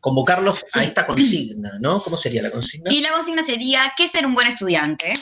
convocarlos 0.00 0.64
a 0.74 0.84
esta 0.84 1.06
consigna, 1.06 1.72
¿no? 1.80 2.02
¿Cómo 2.02 2.16
sería 2.16 2.42
la 2.42 2.50
consigna? 2.50 2.92
Y 2.92 3.00
la 3.00 3.12
consigna 3.12 3.42
sería, 3.42 3.92
¿qué 3.96 4.04
es 4.04 4.10
ser 4.10 4.26
un 4.26 4.34
buen 4.34 4.46
estudiante? 4.46 5.14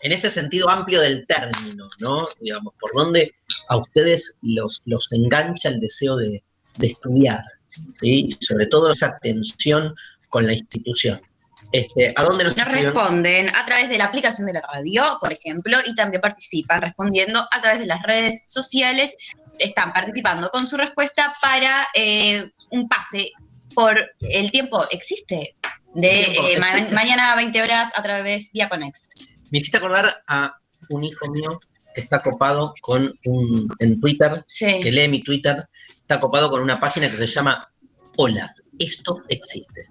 en 0.00 0.12
ese 0.12 0.30
sentido 0.30 0.68
amplio 0.68 1.00
del 1.00 1.26
término, 1.26 1.88
¿no? 1.98 2.28
Digamos, 2.40 2.74
por 2.78 2.92
dónde 2.94 3.34
a 3.68 3.76
ustedes 3.76 4.36
los, 4.42 4.82
los 4.84 5.10
engancha 5.12 5.68
el 5.68 5.80
deseo 5.80 6.16
de, 6.16 6.42
de 6.76 6.86
estudiar, 6.86 7.42
¿sí? 8.00 8.28
Sobre 8.40 8.66
todo 8.66 8.90
esa 8.90 9.18
tensión 9.18 9.94
con 10.28 10.46
la 10.46 10.52
institución. 10.52 11.20
Este, 11.72 12.14
¿A 12.16 12.22
dónde 12.22 12.44
nos 12.44 12.56
Nos 12.56 12.68
responden 12.68 13.54
a 13.54 13.66
través 13.66 13.88
de 13.88 13.98
la 13.98 14.06
aplicación 14.06 14.46
de 14.46 14.54
la 14.54 14.62
radio, 14.62 15.18
por 15.20 15.32
ejemplo, 15.32 15.76
y 15.84 15.94
también 15.94 16.22
participan 16.22 16.80
respondiendo 16.80 17.46
a 17.50 17.60
través 17.60 17.80
de 17.80 17.86
las 17.86 18.02
redes 18.02 18.44
sociales. 18.46 19.16
Están 19.58 19.92
participando 19.92 20.50
con 20.50 20.66
su 20.66 20.76
respuesta 20.76 21.34
para 21.42 21.88
eh, 21.94 22.50
un 22.70 22.88
pase 22.88 23.32
por 23.78 24.10
el 24.20 24.50
tiempo 24.50 24.84
existe 24.90 25.54
de 25.94 26.08
tiempo 26.24 26.48
eh, 26.48 26.58
ma- 26.58 26.94
mañana 26.94 27.32
a 27.32 27.36
20 27.36 27.62
horas 27.62 27.90
a 27.94 28.02
través 28.02 28.50
vía 28.52 28.68
Conex. 28.68 29.08
Me 29.50 29.58
hiciste 29.58 29.76
acordar 29.78 30.22
a 30.26 30.52
un 30.88 31.04
hijo 31.04 31.30
mío 31.30 31.60
que 31.94 32.00
está 32.00 32.20
copado 32.20 32.74
con 32.80 33.16
un, 33.26 33.68
en 33.78 34.00
Twitter, 34.00 34.42
Sí. 34.46 34.80
que 34.82 34.90
lee 34.90 35.06
mi 35.08 35.22
Twitter, 35.22 35.68
está 35.96 36.18
copado 36.18 36.50
con 36.50 36.60
una 36.60 36.80
página 36.80 37.08
que 37.08 37.16
se 37.16 37.26
llama 37.28 37.70
Hola, 38.16 38.52
esto 38.80 39.22
existe. 39.28 39.86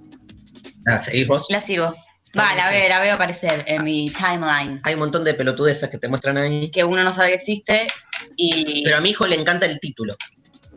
Ah, 0.85 1.01
¿Seguís 1.01 1.27
vos? 1.27 1.45
La 1.49 1.61
sigo. 1.61 1.95
Va, 2.37 2.53
la 2.55 2.69
veo, 2.69 2.89
la 2.89 2.99
veo 2.99 3.13
aparecer 3.15 3.63
en 3.67 3.83
mi 3.85 4.11
timeline. 4.11 4.81
Hay 4.83 4.93
un 4.95 4.99
montón 4.99 5.23
de 5.23 5.33
pelotudezas 5.33 5.89
que 5.89 5.97
te 5.97 6.07
muestran 6.09 6.37
ahí. 6.37 6.69
Que 6.71 6.83
uno 6.83 7.03
no 7.03 7.13
sabe 7.13 7.29
que 7.29 7.35
existe 7.35 7.87
y. 8.35 8.83
Pero 8.83 8.97
a 8.97 9.01
mi 9.01 9.09
hijo 9.11 9.25
le 9.25 9.35
encanta 9.37 9.65
el 9.65 9.79
título. 9.79 10.15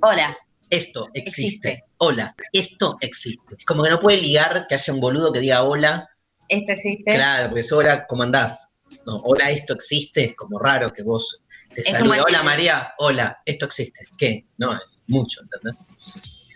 Hola. 0.00 0.36
Esto 0.70 1.08
existe. 1.14 1.68
Existe. 1.68 1.84
Hola, 1.98 2.34
esto 2.52 2.96
existe. 3.00 3.56
Es 3.58 3.64
como 3.64 3.82
que 3.82 3.90
no 3.90 3.98
puede 3.98 4.18
ligar 4.18 4.66
que 4.68 4.76
haya 4.76 4.94
un 4.94 5.00
boludo 5.00 5.32
que 5.32 5.40
diga 5.40 5.64
hola. 5.64 6.08
Esto 6.48 6.72
existe. 6.72 7.12
Claro, 7.12 7.50
pues 7.50 7.72
hola, 7.72 8.06
¿cómo 8.06 8.22
andás? 8.22 8.72
No, 9.04 9.16
hola, 9.16 9.50
esto 9.50 9.74
existe. 9.74 10.26
Es 10.26 10.34
como 10.36 10.60
raro 10.60 10.92
que 10.92 11.02
vos 11.02 11.42
te 11.74 11.80
Es 11.80 11.88
saludes. 11.88 12.22
Hola. 12.24 12.44
María. 12.44 12.92
Hola, 12.98 13.42
esto 13.44 13.66
existe. 13.66 14.06
¿Qué? 14.16 14.46
No, 14.58 14.74
es 14.74 15.04
mucho, 15.08 15.40
¿entendés? 15.42 15.78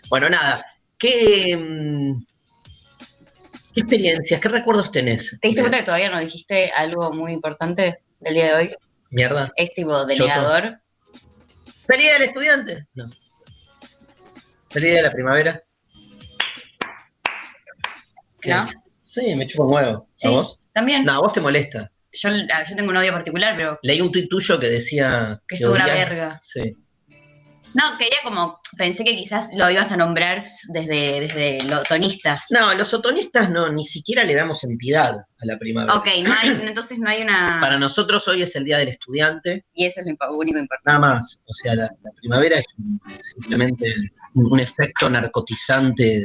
Bueno, 0.09 0.29
nada. 0.29 0.65
¿Qué, 0.97 1.57
mm, 1.57 2.25
qué 3.73 3.81
experiencias, 3.81 4.39
qué 4.39 4.47
recuerdos 4.47 4.91
tenés? 4.91 5.37
¿Te 5.41 5.49
diste 5.49 5.61
cuenta 5.61 5.79
que 5.79 5.85
todavía 5.85 6.09
no 6.09 6.21
dijiste 6.21 6.71
algo 6.71 7.11
muy 7.11 7.33
importante 7.33 8.01
del 8.21 8.33
día 8.33 8.45
de 8.45 8.53
hoy? 8.55 8.75
Mierda. 9.11 9.51
Es 9.57 9.73
tipo 9.73 10.05
delegador. 10.05 10.79
¿Feliz 11.85 12.05
día 12.05 12.13
del 12.13 12.23
estudiante? 12.23 12.87
No. 12.93 13.09
¿Feliz 14.75 14.89
día 14.89 14.97
de 14.97 15.03
la 15.03 15.13
primavera? 15.13 15.63
¿Qué? 18.41 18.49
¿No? 18.49 18.67
Sí, 18.97 19.33
me 19.33 19.47
chupa 19.47 19.63
un 19.63 19.73
huevo. 19.73 20.09
Sí. 20.15 20.27
¿A 20.27 20.31
vos? 20.31 20.59
También. 20.73 21.05
No, 21.05 21.13
a 21.13 21.19
vos 21.19 21.31
te 21.31 21.39
molesta. 21.39 21.89
Yo, 22.11 22.29
ah, 22.53 22.65
yo 22.67 22.75
tengo 22.75 22.89
un 22.89 22.97
odio 22.97 23.13
particular, 23.13 23.55
pero 23.55 23.79
Leí 23.83 24.01
un 24.01 24.11
tuit 24.11 24.29
tuyo 24.29 24.59
que 24.59 24.67
decía... 24.67 25.41
que 25.47 25.55
estuvo 25.55 25.75
una 25.75 25.85
verga. 25.85 26.37
Sí. 26.41 26.75
No, 27.73 27.97
quería 27.97 28.19
como. 28.25 28.59
Pensé 28.77 29.05
que 29.05 29.15
quizás 29.15 29.47
lo 29.53 29.69
ibas 29.69 29.93
a 29.93 29.97
nombrar 29.97 30.43
desde, 30.67 31.21
desde 31.21 31.63
lo 31.63 31.81
tonista. 31.83 32.43
No, 32.49 32.73
los 32.73 32.93
otonistas 32.93 33.49
no, 33.49 33.71
ni 33.71 33.85
siquiera 33.85 34.25
le 34.25 34.33
damos 34.33 34.65
entidad 34.65 35.15
a 35.15 35.45
la 35.45 35.57
primavera. 35.57 35.95
Ok, 35.95 36.07
no 36.21 36.33
hay, 36.33 36.49
entonces 36.67 36.99
no 36.99 37.09
hay 37.09 37.21
una. 37.21 37.59
Para 37.61 37.79
nosotros 37.79 38.27
hoy 38.27 38.41
es 38.41 38.53
el 38.57 38.65
Día 38.65 38.79
del 38.79 38.89
Estudiante, 38.89 39.63
Y 39.73 39.85
eso 39.85 40.01
es 40.01 40.07
lo 40.07 40.37
único 40.37 40.59
importante. 40.59 40.83
nada 40.85 40.99
más. 40.99 41.41
O 41.45 41.53
sea, 41.53 41.75
la, 41.75 41.83
la 41.83 42.11
primavera 42.19 42.59
es 42.59 42.65
simplemente 43.19 43.93
un, 44.35 44.59
efecto 44.59 45.09
narcotizante, 45.09 46.21
de, 46.21 46.23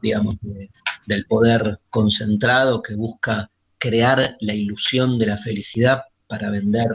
digamos, 0.00 0.36
de- 0.40 0.70
del 1.06 1.24
poder 1.26 1.80
concentrado 1.90 2.82
que 2.82 2.94
busca 2.94 3.50
crear 3.78 4.36
la 4.40 4.54
ilusión 4.54 5.18
de 5.18 5.26
la 5.26 5.38
felicidad 5.38 6.02
para 6.26 6.50
vender 6.50 6.88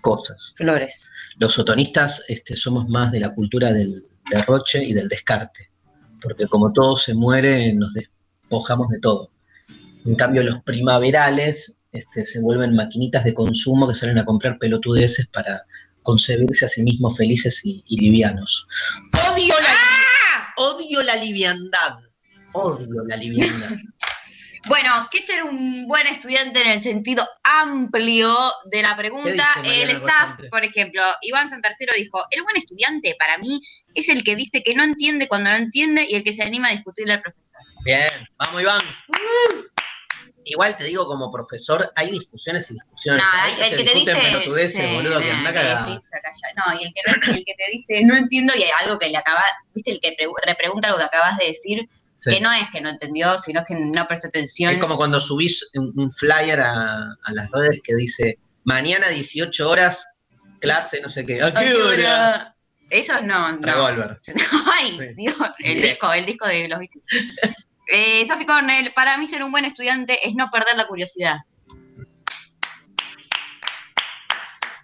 cosas. 0.00 0.52
Flores. 0.56 1.08
Los 1.38 1.58
otonistas 1.58 2.22
este, 2.28 2.56
somos 2.56 2.88
más 2.88 3.12
de 3.12 3.20
la 3.20 3.34
cultura 3.34 3.72
del 3.72 3.94
derroche 4.30 4.84
y 4.84 4.92
del 4.92 5.08
descarte, 5.08 5.70
porque 6.20 6.46
como 6.46 6.72
todo 6.72 6.96
se 6.96 7.14
muere, 7.14 7.72
nos 7.72 7.94
despojamos 7.94 8.88
de 8.88 9.00
todo. 9.00 9.30
En 10.04 10.16
cambio, 10.16 10.42
los 10.42 10.60
primaverales 10.62 11.80
este, 11.92 12.24
se 12.24 12.40
vuelven 12.40 12.74
maquinitas 12.74 13.24
de 13.24 13.34
consumo 13.34 13.88
que 13.88 13.94
salen 13.94 14.18
a 14.18 14.24
comprar 14.24 14.58
pelotudeces 14.58 15.26
para 15.28 15.62
concebirse 16.02 16.64
a 16.64 16.68
sí 16.68 16.82
mismos 16.82 17.16
felices 17.16 17.60
y, 17.64 17.82
y 17.86 18.00
livianos. 18.00 18.66
¡Odio 19.30 19.54
la 19.60 19.76
odio 20.56 21.02
la 21.02 21.16
liviandad. 21.16 21.98
Odio 22.52 23.04
la 23.06 23.16
liviandad. 23.16 23.70
Bueno, 24.68 25.08
¿qué 25.10 25.18
es 25.18 25.26
ser 25.26 25.42
un 25.42 25.88
buen 25.88 26.06
estudiante 26.06 26.60
en 26.60 26.68
el 26.68 26.80
sentido 26.80 27.26
amplio 27.42 28.32
de 28.70 28.80
la 28.82 28.96
pregunta? 28.96 29.48
¿Qué 29.56 29.70
dice 29.70 29.76
Mariana 29.76 29.82
El 29.82 29.90
staff, 29.90 30.20
Rosante? 30.20 30.48
por 30.50 30.64
ejemplo, 30.64 31.02
Iván 31.22 31.50
Santarcero 31.50 31.92
dijo, 31.96 32.24
el 32.30 32.44
buen 32.44 32.56
estudiante 32.56 33.16
para 33.18 33.38
mí 33.38 33.60
es 33.92 34.08
el 34.08 34.22
que 34.22 34.36
dice 34.36 34.62
que 34.62 34.74
no 34.76 34.84
entiende 34.84 35.26
cuando 35.26 35.50
no 35.50 35.56
entiende 35.56 36.06
y 36.08 36.14
el 36.14 36.22
que 36.22 36.32
se 36.32 36.44
anima 36.44 36.68
a 36.68 36.70
discutirle 36.70 37.14
al 37.14 37.22
profesor. 37.22 37.60
Bien, 37.84 38.08
vamos 38.38 38.62
Iván. 38.62 38.82
Igual 40.44 40.76
te 40.76 40.84
digo, 40.84 41.06
como 41.06 41.30
profesor, 41.30 41.92
hay 41.94 42.10
discusiones 42.10 42.70
y 42.70 42.74
discusiones. 42.74 43.22
No, 43.22 43.46
veces 43.50 43.78
el 43.78 43.78
que 43.78 43.84
te 43.92 43.98
dice... 43.98 44.94
boludo, 44.94 45.20
que 45.20 45.30
anda 45.30 45.52
cagada. 45.52 45.86
No, 45.86 46.80
y 46.80 46.84
el 46.84 46.92
que, 46.94 47.30
el 47.30 47.44
que 47.44 47.54
te 47.54 47.70
dice 47.72 48.02
no 48.04 48.16
entiendo 48.16 48.52
y 48.56 48.62
hay 48.62 48.70
algo 48.82 48.98
que 48.98 49.08
le 49.08 49.16
acaba, 49.18 49.42
viste, 49.74 49.92
el 49.92 50.00
que 50.00 50.12
pre- 50.16 50.26
repregunta 50.46 50.88
algo 50.88 50.98
que 50.98 51.04
acabas 51.04 51.36
de 51.38 51.46
decir, 51.46 51.88
Sí. 52.14 52.34
que 52.34 52.40
no 52.40 52.52
es 52.52 52.64
que 52.70 52.80
no 52.80 52.88
entendió, 52.90 53.36
sino 53.38 53.64
que 53.64 53.74
no 53.74 54.06
prestó 54.06 54.28
atención. 54.28 54.72
Es 54.74 54.78
como 54.78 54.96
cuando 54.96 55.18
subís 55.18 55.68
un, 55.74 55.92
un 55.96 56.12
flyer 56.12 56.60
a, 56.60 56.72
a 57.24 57.32
las 57.32 57.50
redes 57.50 57.80
que 57.82 57.94
dice 57.96 58.38
mañana 58.64 59.08
18 59.08 59.68
horas, 59.68 60.06
clase, 60.60 61.00
no 61.00 61.08
sé 61.08 61.26
qué. 61.26 61.42
¿A 61.42 61.52
qué 61.52 61.74
hora? 61.74 62.54
Eso 62.90 63.20
no, 63.22 63.52
no. 63.52 63.60
Revolver. 63.62 64.20
Ay, 64.72 64.96
Sí. 64.96 65.14
Dios, 65.16 65.34
el 65.64 65.82
disco, 65.82 66.12
el 66.12 66.26
disco 66.26 66.46
de 66.46 66.68
los 66.68 66.78
Beatles. 66.78 67.66
Eh, 67.94 68.24
Sophie 68.26 68.46
Cornell, 68.46 68.90
para 68.94 69.18
mí 69.18 69.26
ser 69.26 69.42
un 69.42 69.52
buen 69.52 69.66
estudiante 69.66 70.26
es 70.26 70.34
no 70.34 70.48
perder 70.50 70.76
la 70.78 70.86
curiosidad. 70.86 71.36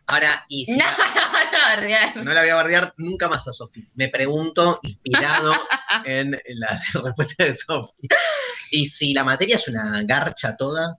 Ahora, 0.06 0.44
y 0.48 0.64
si 0.66 0.76
No, 0.76 0.84
no 0.90 1.32
vas 1.32 1.52
a 1.54 1.76
bardear. 1.76 2.16
no 2.16 2.32
la 2.34 2.40
voy 2.42 2.50
a 2.50 2.54
bardear 2.54 2.94
nunca 2.98 3.28
más 3.28 3.48
a 3.48 3.52
Sofi. 3.52 3.86
Me 3.94 4.08
pregunto, 4.08 4.78
inspirado 4.82 5.54
en 6.04 6.32
la 6.32 6.80
respuesta 7.04 7.44
de 7.44 7.54
Sofi. 7.54 8.08
Y 8.72 8.84
si 8.86 9.14
la 9.14 9.24
materia 9.24 9.56
es 9.56 9.68
una 9.68 10.02
garcha 10.02 10.54
toda, 10.56 10.98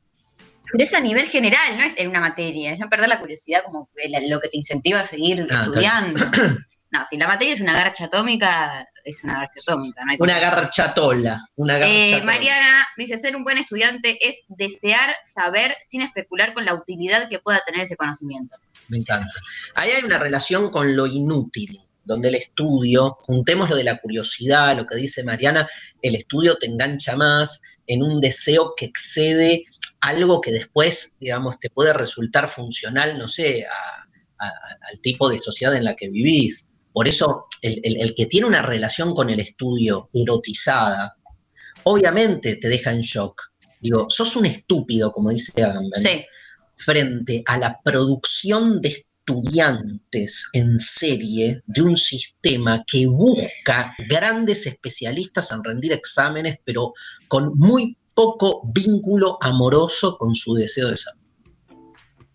Pero 0.71 0.83
es 0.83 0.93
a 0.95 0.99
nivel 0.99 1.27
general, 1.27 1.77
no 1.77 1.83
es 1.83 1.93
en 1.97 2.07
una 2.09 2.19
materia, 2.21 2.73
es 2.73 2.79
no 2.79 2.89
perder 2.89 3.09
la 3.09 3.19
curiosidad 3.19 3.61
como 3.63 3.87
lo 4.27 4.39
que 4.39 4.49
te 4.49 4.57
incentiva 4.57 5.01
a 5.01 5.05
seguir 5.05 5.45
Ah, 5.51 5.63
estudiando. 5.65 6.25
No, 6.91 7.05
si 7.05 7.17
la 7.17 7.27
materia 7.27 7.53
es 7.53 7.61
una 7.61 7.73
garcha 7.73 8.05
atómica, 8.05 8.87
es 9.03 9.23
una 9.23 9.35
garcha 9.41 9.59
atómica. 9.61 10.01
No 10.03 10.11
hay 10.11 10.17
una 10.19 10.39
garchatola. 10.39 11.41
Una 11.55 11.77
Eh, 11.77 11.79
garchatola. 12.09 12.23
Mariana 12.23 12.87
dice, 12.97 13.17
ser 13.17 13.35
un 13.35 13.43
buen 13.43 13.57
estudiante 13.59 14.17
es 14.27 14.41
desear 14.47 15.15
saber 15.23 15.75
sin 15.81 16.01
especular 16.01 16.53
con 16.53 16.65
la 16.65 16.73
utilidad 16.73 17.29
que 17.29 17.39
pueda 17.39 17.61
tener 17.65 17.81
ese 17.81 17.95
conocimiento. 17.95 18.57
Me 18.87 18.97
encanta. 18.97 19.35
Ahí 19.75 19.91
hay 19.91 20.03
una 20.03 20.17
relación 20.17 20.71
con 20.71 20.95
lo 20.95 21.05
inútil, 21.05 21.79
donde 22.05 22.29
el 22.29 22.35
estudio, 22.35 23.13
juntemos 23.19 23.69
lo 23.69 23.75
de 23.75 23.83
la 23.83 23.97
curiosidad, 23.97 24.75
lo 24.75 24.87
que 24.87 24.95
dice 24.95 25.23
Mariana, 25.23 25.67
el 26.01 26.15
estudio 26.15 26.57
te 26.57 26.65
engancha 26.65 27.15
más 27.15 27.61
en 27.85 28.01
un 28.01 28.19
deseo 28.19 28.73
que 28.75 28.85
excede 28.85 29.65
algo 30.01 30.41
que 30.41 30.51
después, 30.51 31.15
digamos, 31.19 31.59
te 31.59 31.69
puede 31.69 31.93
resultar 31.93 32.47
funcional, 32.49 33.17
no 33.19 33.27
sé, 33.27 33.65
a- 33.67 34.05
a- 34.43 34.51
al 34.91 34.99
tipo 35.01 35.29
de 35.29 35.37
sociedad 35.37 35.75
en 35.75 35.83
la 35.83 35.95
que 35.95 36.09
vivís. 36.09 36.68
Por 36.93 37.07
eso, 37.07 37.45
el, 37.61 37.79
el- 37.83 38.01
el 38.01 38.15
que 38.15 38.25
tiene 38.25 38.47
una 38.47 38.61
relación 38.61 39.13
con 39.13 39.29
el 39.29 39.39
estudio 39.39 40.09
erotizada, 40.13 41.15
obviamente 41.83 42.55
te 42.55 42.67
deja 42.69 42.91
en 42.91 43.01
shock. 43.01 43.41
Digo, 43.79 44.07
sos 44.09 44.35
un 44.35 44.45
estúpido, 44.45 45.11
como 45.11 45.29
dice 45.29 45.63
Agamben 45.63 46.01
Sí, 46.01 46.25
frente 46.75 47.43
a 47.45 47.57
la 47.57 47.79
producción 47.83 48.81
de 48.81 48.89
estudiantes 48.89 50.49
en 50.53 50.79
serie 50.79 51.61
de 51.67 51.81
un 51.81 51.95
sistema 51.95 52.83
que 52.85 53.05
busca 53.05 53.93
grandes 54.09 54.65
especialistas 54.65 55.51
en 55.51 55.63
rendir 55.63 55.93
exámenes, 55.93 56.57
pero 56.65 56.93
con 57.27 57.51
muy 57.55 57.95
poco 58.13 58.61
vínculo 58.73 59.37
amoroso 59.39 60.17
con 60.17 60.33
su 60.35 60.55
deseo 60.55 60.89
de 60.89 60.97
saber. 60.97 61.19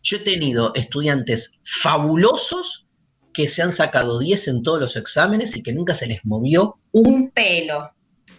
Yo 0.03 0.19
he 0.19 0.21
tenido 0.21 0.73
estudiantes 0.75 1.61
fabulosos 1.65 2.84
que 3.35 3.49
se 3.49 3.63
han 3.63 3.73
sacado 3.73 4.19
10 4.19 4.49
en 4.49 4.63
todos 4.63 4.81
los 4.81 4.97
exámenes 4.97 5.57
y 5.57 5.63
que 5.63 5.73
nunca 5.75 5.95
se 5.95 6.07
les 6.07 6.25
movió 6.25 6.79
un 6.93 7.07
un 7.07 7.31
pelo. 7.31 7.93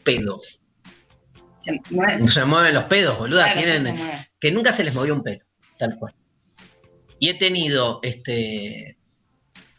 pedo. 0.03 0.39
Se 1.59 1.79
mueve. 1.89 2.27
Se 2.27 2.45
mueven 2.45 2.73
los 2.73 2.85
pedos, 2.85 3.17
boluda. 3.17 3.51
Claro, 3.53 3.61
tienen, 3.61 3.99
que 4.39 4.51
nunca 4.51 4.71
se 4.71 4.83
les 4.83 4.93
movió 4.95 5.13
un 5.13 5.21
pelo, 5.23 5.43
tal 5.77 5.95
cual. 5.97 6.15
Y 7.19 7.29
he 7.29 7.33
tenido 7.33 7.99
este, 8.03 8.97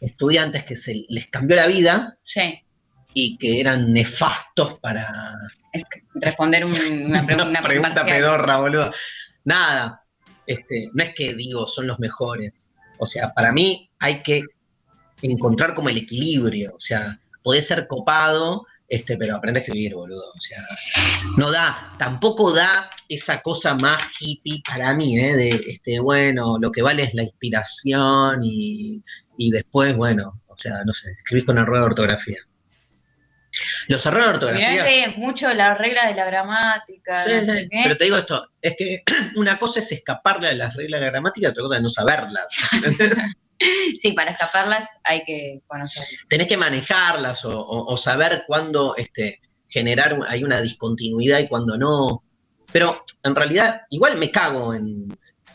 estudiantes 0.01 0.63
que 0.63 0.75
se 0.75 1.05
les 1.09 1.27
cambió 1.27 1.55
la 1.55 1.67
vida 1.67 2.17
Sí, 2.23 2.61
y 3.13 3.37
que 3.37 3.59
eran 3.59 3.91
nefastos 3.93 4.79
para 4.79 5.07
responder 6.15 6.63
un- 6.65 7.05
una, 7.07 7.25
pregunta 7.25 7.49
una 7.49 7.61
pregunta 7.61 7.93
parcial. 7.95 8.17
pedorra, 8.17 8.57
boludo. 8.59 8.91
Nada, 9.45 10.03
este, 10.45 10.89
no 10.93 11.03
es 11.03 11.13
que 11.15 11.33
digo 11.35 11.65
son 11.67 11.87
los 11.87 11.99
mejores. 11.99 12.73
O 12.99 13.05
sea, 13.05 13.33
para 13.33 13.51
mí 13.51 13.89
hay 13.99 14.21
que 14.23 14.41
encontrar 15.21 15.73
como 15.73 15.89
el 15.89 15.97
equilibrio. 15.97 16.73
O 16.75 16.79
sea, 16.79 17.19
podés 17.43 17.67
ser 17.67 17.87
copado, 17.87 18.65
este, 18.87 19.17
pero 19.17 19.35
aprende 19.35 19.59
a 19.59 19.63
escribir, 19.63 19.95
boludo. 19.95 20.31
O 20.35 20.41
sea, 20.41 20.63
no 21.37 21.51
da, 21.51 21.93
tampoco 21.97 22.53
da 22.53 22.89
esa 23.09 23.41
cosa 23.41 23.75
más 23.75 24.01
hippie 24.19 24.61
para 24.67 24.93
mí, 24.93 25.19
¿eh? 25.19 25.35
De, 25.35 25.49
este, 25.49 25.99
bueno, 25.99 26.57
lo 26.59 26.71
que 26.71 26.81
vale 26.81 27.03
es 27.03 27.13
la 27.13 27.23
inspiración 27.23 28.41
y, 28.43 29.03
y 29.37 29.51
después, 29.51 29.95
bueno, 29.95 30.41
o 30.47 30.57
sea, 30.57 30.83
no 30.85 30.93
sé, 30.93 31.11
escribís 31.11 31.45
con 31.45 31.57
error 31.57 31.79
de 31.79 31.85
ortografía. 31.85 32.37
Los 33.87 34.05
errores 34.05 34.27
de 34.27 34.33
ortografía... 34.33 34.71
Mirá 34.71 34.85
que 34.85 35.03
es 35.05 35.17
mucho 35.17 35.53
la 35.53 35.75
regla 35.75 36.07
de 36.07 36.15
la 36.15 36.25
gramática. 36.25 37.23
Sí, 37.23 37.31
no 37.31 37.39
sí, 37.39 37.45
sé 37.45 37.67
qué. 37.69 37.79
pero 37.83 37.97
te 37.97 38.03
digo 38.03 38.17
esto, 38.17 38.51
es 38.61 38.75
que 38.77 39.03
una 39.35 39.57
cosa 39.57 39.79
es 39.79 39.91
escaparle 39.91 40.49
a 40.49 40.53
las 40.55 40.75
reglas 40.75 40.99
de 40.99 41.05
la 41.05 41.11
gramática, 41.11 41.49
otra 41.49 41.63
cosa 41.63 41.77
es 41.77 41.81
no 41.81 41.89
saberlas. 41.89 42.45
Sí, 44.01 44.11
para 44.13 44.31
escaparlas 44.31 44.87
hay 45.03 45.23
que 45.25 45.61
conocerlas. 45.67 46.11
Tenés 46.29 46.47
que 46.47 46.57
manejarlas 46.57 47.43
o, 47.45 47.59
o- 47.59 47.93
o 47.93 47.97
saber 47.97 48.43
cuándo 48.47 48.95
este, 48.95 49.41
generar, 49.67 50.13
un- 50.13 50.25
hay 50.27 50.43
una 50.43 50.61
discontinuidad 50.61 51.39
y 51.39 51.47
cuándo 51.47 51.77
no. 51.77 52.23
Pero 52.71 53.03
en 53.23 53.35
realidad, 53.35 53.81
igual 53.89 54.17
me 54.17 54.29
cago 54.31 54.73
en, 54.73 54.85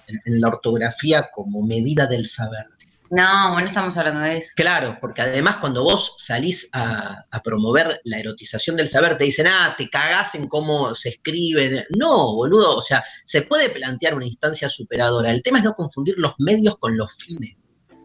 en- 0.07 0.21
en 0.25 0.41
la 0.41 0.49
ortografía 0.49 1.29
como 1.33 1.63
medida 1.67 2.07
del 2.07 2.27
saber. 2.27 2.67
No, 3.15 3.61
no 3.61 3.67
estamos 3.67 3.95
hablando 3.99 4.21
de 4.21 4.39
eso. 4.39 4.53
Claro, 4.57 4.97
porque 4.99 5.21
además 5.21 5.59
cuando 5.59 5.85
vos 5.85 6.15
salís 6.17 6.71
a, 6.73 7.27
a 7.31 7.43
promover 7.43 8.01
la 8.05 8.19
erotización 8.19 8.75
del 8.75 8.89
saber, 8.89 9.19
te 9.19 9.25
dicen, 9.25 9.47
ah, 9.49 9.75
te 9.77 9.91
cagás 9.91 10.35
en 10.35 10.49
cómo 10.49 10.95
se 10.95 11.11
escribe. 11.11 11.87
No, 11.91 12.35
boludo, 12.35 12.75
o 12.75 12.81
sea, 12.81 13.05
se 13.27 13.43
puede 13.43 13.69
plantear 13.69 14.15
una 14.15 14.25
instancia 14.25 14.71
superadora. 14.71 15.31
El 15.31 15.43
tema 15.43 15.59
es 15.59 15.65
no 15.65 15.75
confundir 15.75 16.15
los 16.17 16.33
medios 16.39 16.79
con 16.79 16.97
los 16.97 17.13
fines. 17.15 17.55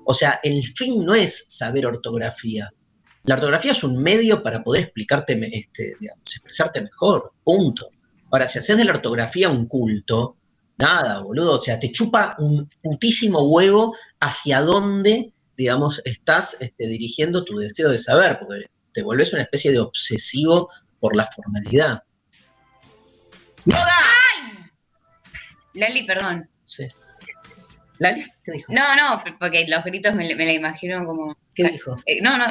O 0.10 0.14
sea, 0.14 0.40
el 0.42 0.66
fin 0.66 1.06
no 1.06 1.14
es 1.14 1.46
saber 1.50 1.86
ortografía. 1.86 2.70
La 3.26 3.36
ortografía 3.36 3.74
es 3.74 3.84
un 3.84 4.02
medio 4.02 4.42
para 4.42 4.64
poder 4.64 4.84
explicarte, 4.84 5.34
este, 5.52 5.96
digamos, 6.00 6.24
expresarte 6.26 6.80
mejor, 6.80 7.34
punto. 7.44 7.90
Ahora, 8.32 8.48
si 8.48 8.58
haces 8.60 8.78
de 8.78 8.86
la 8.86 8.94
ortografía 8.94 9.50
un 9.50 9.68
culto, 9.68 10.38
nada, 10.78 11.20
boludo, 11.20 11.60
o 11.60 11.62
sea, 11.62 11.78
te 11.78 11.92
chupa 11.92 12.38
un 12.40 12.70
putísimo 12.82 13.42
huevo 13.50 13.98
hacia 14.22 14.62
dónde, 14.62 15.34
digamos, 15.58 16.02
estás 16.06 16.56
este, 16.62 16.88
dirigiendo 16.88 17.44
tu 17.44 17.58
deseo 17.58 17.90
de 17.90 17.98
saber, 17.98 18.40
porque 18.40 18.68
te 18.94 19.04
volvés 19.04 19.34
una 19.34 19.42
especie 19.42 19.74
de 19.74 19.80
obsesivo 19.80 20.70
por 21.02 21.18
la 21.18 21.28
formalidad. 21.36 22.02
¡No 23.66 23.76
da! 23.76 24.72
Lali, 25.74 26.06
perdón. 26.06 26.50
Sí. 26.64 26.88
¿Lali? 28.00 28.26
¿Qué 28.44 28.52
dijo? 28.52 28.72
No, 28.74 28.84
no, 28.96 29.24
porque 29.40 29.66
los 29.68 29.84
gritos 29.84 30.14
me, 30.14 30.34
me 30.36 30.46
la 30.46 30.54
imagino 30.54 31.06
como. 31.06 31.36
¿Qué 31.56 31.64
dijo? 31.64 31.98
Eh, 32.06 32.20
no, 32.22 32.38
no. 32.38 32.46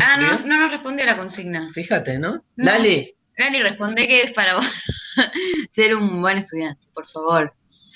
Ah, 0.00 0.16
no, 0.18 0.38
no 0.46 0.58
nos 0.58 0.70
responde 0.70 1.02
a 1.02 1.06
la 1.06 1.16
consigna. 1.16 1.70
Fíjate, 1.72 2.18
¿no? 2.18 2.44
No. 2.56 2.64
Lali, 2.64 3.14
Lali, 3.36 3.62
responde 3.62 4.06
que 4.08 4.22
es 4.22 4.32
para 4.32 4.54
vos 4.54 4.66
ser 5.68 5.94
un 5.94 6.20
buen 6.20 6.38
estudiante, 6.38 6.86
por 6.94 7.06
favor. 7.08 7.54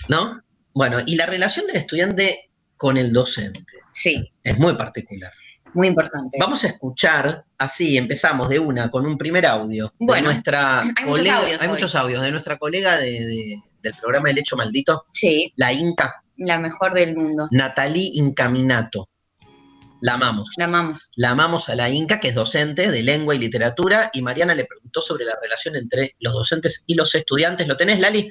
¿no? 0.09 0.41
Bueno, 0.75 0.99
y 1.07 1.17
la 1.17 1.27
relación 1.27 1.67
del 1.67 1.77
estudiante 1.77 2.51
con 2.77 2.97
el 2.99 3.13
docente 3.13 3.65
Sí, 3.93 4.31
es 4.43 4.59
muy 4.59 4.75
particular. 4.77 5.33
muy 5.73 5.89
importante. 5.89 6.37
Vamos 6.39 6.65
a 6.65 6.67
escuchar, 6.69 7.45
así 7.59 7.97
empezamos 7.97 8.49
de 8.51 8.59
una, 8.59 8.91
con 8.91 9.07
un 9.07 9.17
primer 9.17 9.47
audio. 9.47 9.87
de 9.99 10.07
Bueno, 10.07 10.27
nuestra 10.31 10.83
muchos 10.85 11.05
colega, 11.07 11.39
audios 11.39 11.61
hay 11.61 11.67
hoy. 11.67 11.73
muchos 11.73 11.95
audios 11.95 12.23
de 12.23 12.31
nuestra 12.31 12.59
colega 12.59 12.99
de- 12.99 13.11
de- 13.27 13.63
del 13.83 13.95
programa 14.01 14.31
El 14.31 14.39
Hecho 14.39 14.57
Maldito, 14.57 15.07
Sí, 15.15 15.53
la 15.57 15.73
Inca, 15.73 16.23
la 16.37 16.59
mejor 16.59 16.95
del 16.95 17.17
mundo. 17.17 17.49
Natalie 17.51 18.11
Incaminato. 18.15 19.09
La 20.01 20.15
amamos. 20.15 20.51
La 20.57 20.67
amamos. 20.67 21.11
La 21.17 21.31
amamos 21.31 21.69
a 21.69 21.75
la 21.75 21.89
Inca, 21.89 22.21
que 22.21 22.29
es 22.29 22.35
docente 22.35 22.91
de 22.91 23.03
lengua 23.03 23.35
y 23.35 23.39
literatura, 23.39 24.11
y 24.13 24.23
Mariana 24.23 24.55
le 24.55 24.67
preguntó 24.67 25.01
sobre 25.01 25.25
la 25.25 25.37
relación 25.43 25.75
entre 25.75 26.15
los 26.21 26.35
docentes 26.35 26.85
y 26.87 26.95
los 26.95 27.15
estudiantes. 27.15 27.67
¿Lo 27.67 27.77
tenés, 27.77 27.99
Lali? 28.01 28.31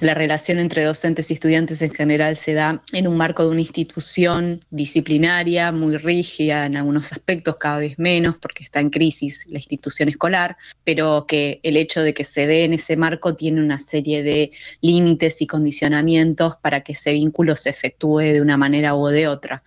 La 0.00 0.14
relación 0.14 0.58
entre 0.60 0.84
docentes 0.84 1.30
y 1.30 1.34
estudiantes 1.34 1.82
en 1.82 1.90
general 1.90 2.36
se 2.36 2.54
da 2.54 2.82
en 2.92 3.08
un 3.08 3.16
marco 3.16 3.44
de 3.44 3.50
una 3.50 3.60
institución 3.60 4.64
disciplinaria 4.70 5.72
muy 5.72 5.96
rígida 5.96 6.66
en 6.66 6.76
algunos 6.76 7.12
aspectos, 7.12 7.56
cada 7.56 7.78
vez 7.78 7.98
menos, 7.98 8.36
porque 8.36 8.62
está 8.62 8.80
en 8.80 8.90
crisis 8.90 9.46
la 9.50 9.58
institución 9.58 10.08
escolar, 10.08 10.56
pero 10.84 11.26
que 11.26 11.58
el 11.62 11.76
hecho 11.76 12.02
de 12.02 12.14
que 12.14 12.24
se 12.24 12.46
dé 12.46 12.64
en 12.64 12.74
ese 12.74 12.96
marco 12.96 13.34
tiene 13.34 13.60
una 13.60 13.78
serie 13.78 14.22
de 14.22 14.52
límites 14.80 15.42
y 15.42 15.46
condicionamientos 15.46 16.56
para 16.56 16.82
que 16.82 16.92
ese 16.92 17.12
vínculo 17.12 17.56
se 17.56 17.70
efectúe 17.70 18.20
de 18.20 18.40
una 18.40 18.56
manera 18.56 18.94
u 18.94 19.08
de 19.08 19.26
otra. 19.26 19.62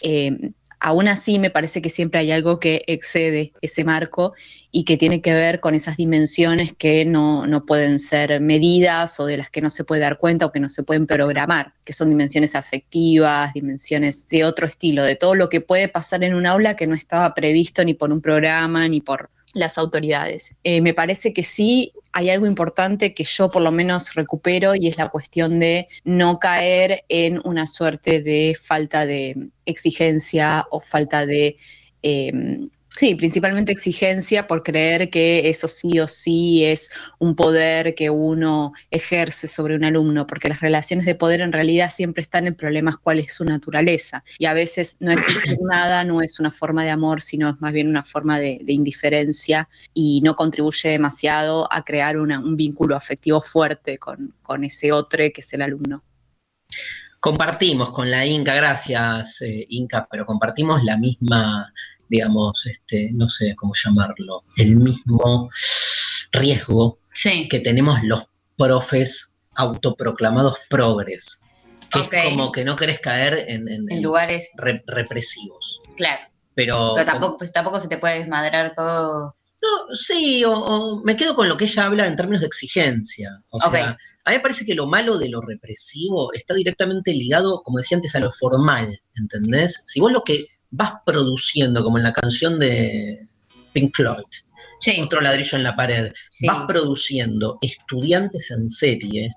Eh, 0.00 0.52
Aún 0.86 1.08
así, 1.08 1.40
me 1.40 1.50
parece 1.50 1.82
que 1.82 1.90
siempre 1.90 2.20
hay 2.20 2.30
algo 2.30 2.60
que 2.60 2.84
excede 2.86 3.52
ese 3.60 3.82
marco 3.82 4.34
y 4.70 4.84
que 4.84 4.96
tiene 4.96 5.20
que 5.20 5.34
ver 5.34 5.58
con 5.58 5.74
esas 5.74 5.96
dimensiones 5.96 6.74
que 6.74 7.04
no, 7.04 7.44
pueden 7.66 7.98
ser 7.98 8.40
medidas 8.40 9.18
o 9.18 9.26
de 9.26 9.36
las 9.36 9.50
que 9.50 9.60
no 9.60 9.68
se 9.68 9.82
puede 9.82 10.02
dar 10.02 10.16
cuenta 10.16 10.46
o 10.46 10.52
que 10.52 10.60
no 10.60 10.68
se 10.68 10.84
pueden 10.84 11.08
programar, 11.08 11.72
que 11.84 11.92
son 11.92 12.08
dimensiones 12.08 12.54
afectivas, 12.54 13.52
dimensiones 13.52 14.28
de 14.28 14.44
otro 14.44 14.68
estilo, 14.68 15.02
de 15.02 15.16
todo 15.16 15.34
lo 15.34 15.48
que 15.48 15.60
puede 15.60 15.88
pasar 15.88 16.22
en 16.22 16.36
un 16.36 16.46
aula 16.46 16.76
que 16.76 16.86
no 16.86 16.94
estaba 16.94 17.34
previsto 17.34 17.82
ni 17.84 17.94
por 17.94 18.12
un 18.12 18.20
programa 18.20 18.86
ni 18.86 19.00
por 19.00 19.30
las 19.56 19.78
autoridades. 19.78 20.54
Eh, 20.64 20.82
me 20.82 20.92
parece 20.92 21.32
que 21.32 21.42
sí 21.42 21.92
hay 22.12 22.28
algo 22.28 22.46
importante 22.46 23.14
que 23.14 23.24
yo 23.24 23.48
por 23.48 23.62
lo 23.62 23.72
menos 23.72 24.14
recupero 24.14 24.74
y 24.74 24.88
es 24.88 24.98
la 24.98 25.08
cuestión 25.08 25.58
de 25.58 25.88
no 26.04 26.38
caer 26.38 27.04
en 27.08 27.40
una 27.42 27.66
suerte 27.66 28.22
de 28.22 28.56
falta 28.60 29.06
de 29.06 29.48
exigencia 29.64 30.66
o 30.70 30.80
falta 30.80 31.24
de 31.24 31.56
eh, 32.02 32.68
Sí, 32.98 33.14
principalmente 33.14 33.72
exigencia 33.72 34.46
por 34.46 34.62
creer 34.62 35.10
que 35.10 35.50
eso 35.50 35.68
sí 35.68 36.00
o 36.00 36.08
sí 36.08 36.64
es 36.64 36.90
un 37.18 37.36
poder 37.36 37.94
que 37.94 38.08
uno 38.08 38.72
ejerce 38.90 39.48
sobre 39.48 39.76
un 39.76 39.84
alumno, 39.84 40.26
porque 40.26 40.48
las 40.48 40.60
relaciones 40.60 41.04
de 41.04 41.14
poder 41.14 41.42
en 41.42 41.52
realidad 41.52 41.92
siempre 41.94 42.22
están 42.22 42.46
en 42.46 42.54
problemas 42.54 42.96
cuál 42.96 43.18
es 43.18 43.34
su 43.34 43.44
naturaleza. 43.44 44.24
Y 44.38 44.46
a 44.46 44.54
veces 44.54 44.96
no 45.00 45.12
existe 45.12 45.58
nada, 45.70 46.04
no 46.04 46.22
es 46.22 46.40
una 46.40 46.50
forma 46.50 46.84
de 46.84 46.90
amor, 46.90 47.20
sino 47.20 47.50
es 47.50 47.60
más 47.60 47.74
bien 47.74 47.88
una 47.88 48.02
forma 48.02 48.38
de, 48.38 48.64
indiferencia 48.66 49.68
y 49.92 50.22
no 50.22 50.34
contribuye 50.34 50.88
demasiado 50.88 51.70
a 51.70 51.84
crear 51.84 52.16
un 52.16 52.56
vínculo 52.56 52.96
afectivo 52.96 53.42
fuerte 53.42 53.98
con, 53.98 54.64
ese 54.64 54.92
otro 54.92 55.18
que 55.34 55.42
es 55.42 55.52
el 55.52 55.60
alumno. 55.60 56.02
Compartimos 57.20 57.90
con 57.90 58.10
la 58.10 58.24
Inca, 58.24 58.54
gracias 58.54 59.42
eh, 59.42 59.66
Inca, 59.68 60.06
pero 60.10 60.24
compartimos 60.24 60.82
la 60.82 60.96
misma 60.96 61.72
digamos, 62.08 62.66
este, 62.66 63.10
no 63.14 63.28
sé 63.28 63.54
cómo 63.56 63.72
llamarlo, 63.74 64.44
el 64.56 64.76
mismo 64.76 65.50
riesgo 66.32 66.98
que 67.50 67.60
tenemos 67.60 67.98
los 68.02 68.26
profes 68.56 69.36
autoproclamados 69.54 70.56
progres. 70.68 71.40
Que 71.90 72.00
es 72.00 72.30
como 72.30 72.52
que 72.52 72.64
no 72.64 72.76
querés 72.76 73.00
caer 73.00 73.44
en, 73.48 74.02
lugares 74.02 74.50
represivos. 74.86 75.80
Claro. 75.96 76.20
Pero, 76.54 76.94
tampoco, 76.94 77.38
pues, 77.38 77.52
tampoco 77.52 77.78
se 77.80 77.88
te 77.88 77.98
puede 77.98 78.20
desmadrar 78.20 78.74
todo. 78.74 79.36
No, 79.62 79.94
sí, 79.94 80.42
o, 80.46 81.00
me 81.04 81.16
quedo 81.16 81.34
con 81.34 81.48
lo 81.48 81.56
que 81.56 81.64
ella 81.64 81.86
habla 81.86 82.06
en 82.06 82.16
términos 82.16 82.40
de 82.40 82.46
exigencia. 82.46 83.30
O 83.50 83.58
sea, 83.58 83.96
a 84.24 84.30
mí 84.30 84.36
me 84.36 84.40
parece 84.40 84.64
que 84.64 84.74
lo 84.74 84.86
malo 84.86 85.18
de 85.18 85.28
lo 85.28 85.40
represivo 85.40 86.32
está 86.34 86.54
directamente 86.54 87.12
ligado, 87.12 87.62
como 87.62 87.78
decía 87.78 87.96
antes, 87.96 88.14
a 88.14 88.20
lo 88.20 88.32
formal, 88.32 89.00
¿entendés? 89.14 89.80
Si 89.84 90.00
vos 90.00 90.12
lo 90.12 90.24
que 90.24 90.46
vas 90.70 90.92
produciendo, 91.04 91.82
como 91.82 91.98
en 91.98 92.04
la 92.04 92.12
canción 92.12 92.58
de 92.58 93.28
Pink 93.72 93.90
Floyd, 93.94 94.24
otro 95.02 95.20
ladrillo 95.20 95.58
en 95.58 95.64
la 95.64 95.76
pared, 95.76 96.12
vas 96.46 96.66
produciendo 96.66 97.58
estudiantes 97.60 98.50
en 98.50 98.68
serie. 98.68 99.30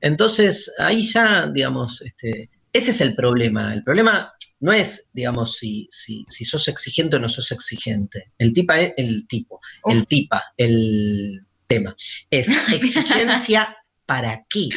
Entonces, 0.00 0.72
ahí 0.78 1.06
ya, 1.06 1.46
digamos, 1.48 2.02
este, 2.02 2.50
ese 2.72 2.90
es 2.90 3.00
el 3.00 3.14
problema. 3.14 3.72
El 3.72 3.84
problema 3.84 4.32
no 4.60 4.72
es, 4.72 5.10
digamos, 5.12 5.58
si, 5.58 5.86
si, 5.90 6.24
si 6.28 6.44
sos 6.44 6.68
exigente 6.68 7.16
o 7.16 7.20
no 7.20 7.28
sos 7.28 7.52
exigente. 7.52 8.32
El 8.38 8.52
tipa 8.52 8.80
es 8.80 8.94
el 8.96 9.26
tipo, 9.26 9.60
el 9.84 10.06
tipa, 10.06 10.42
el 10.56 11.40
tema. 11.66 11.94
Es 12.30 12.48
exigencia 12.72 13.76
para 14.06 14.44
qué. 14.48 14.68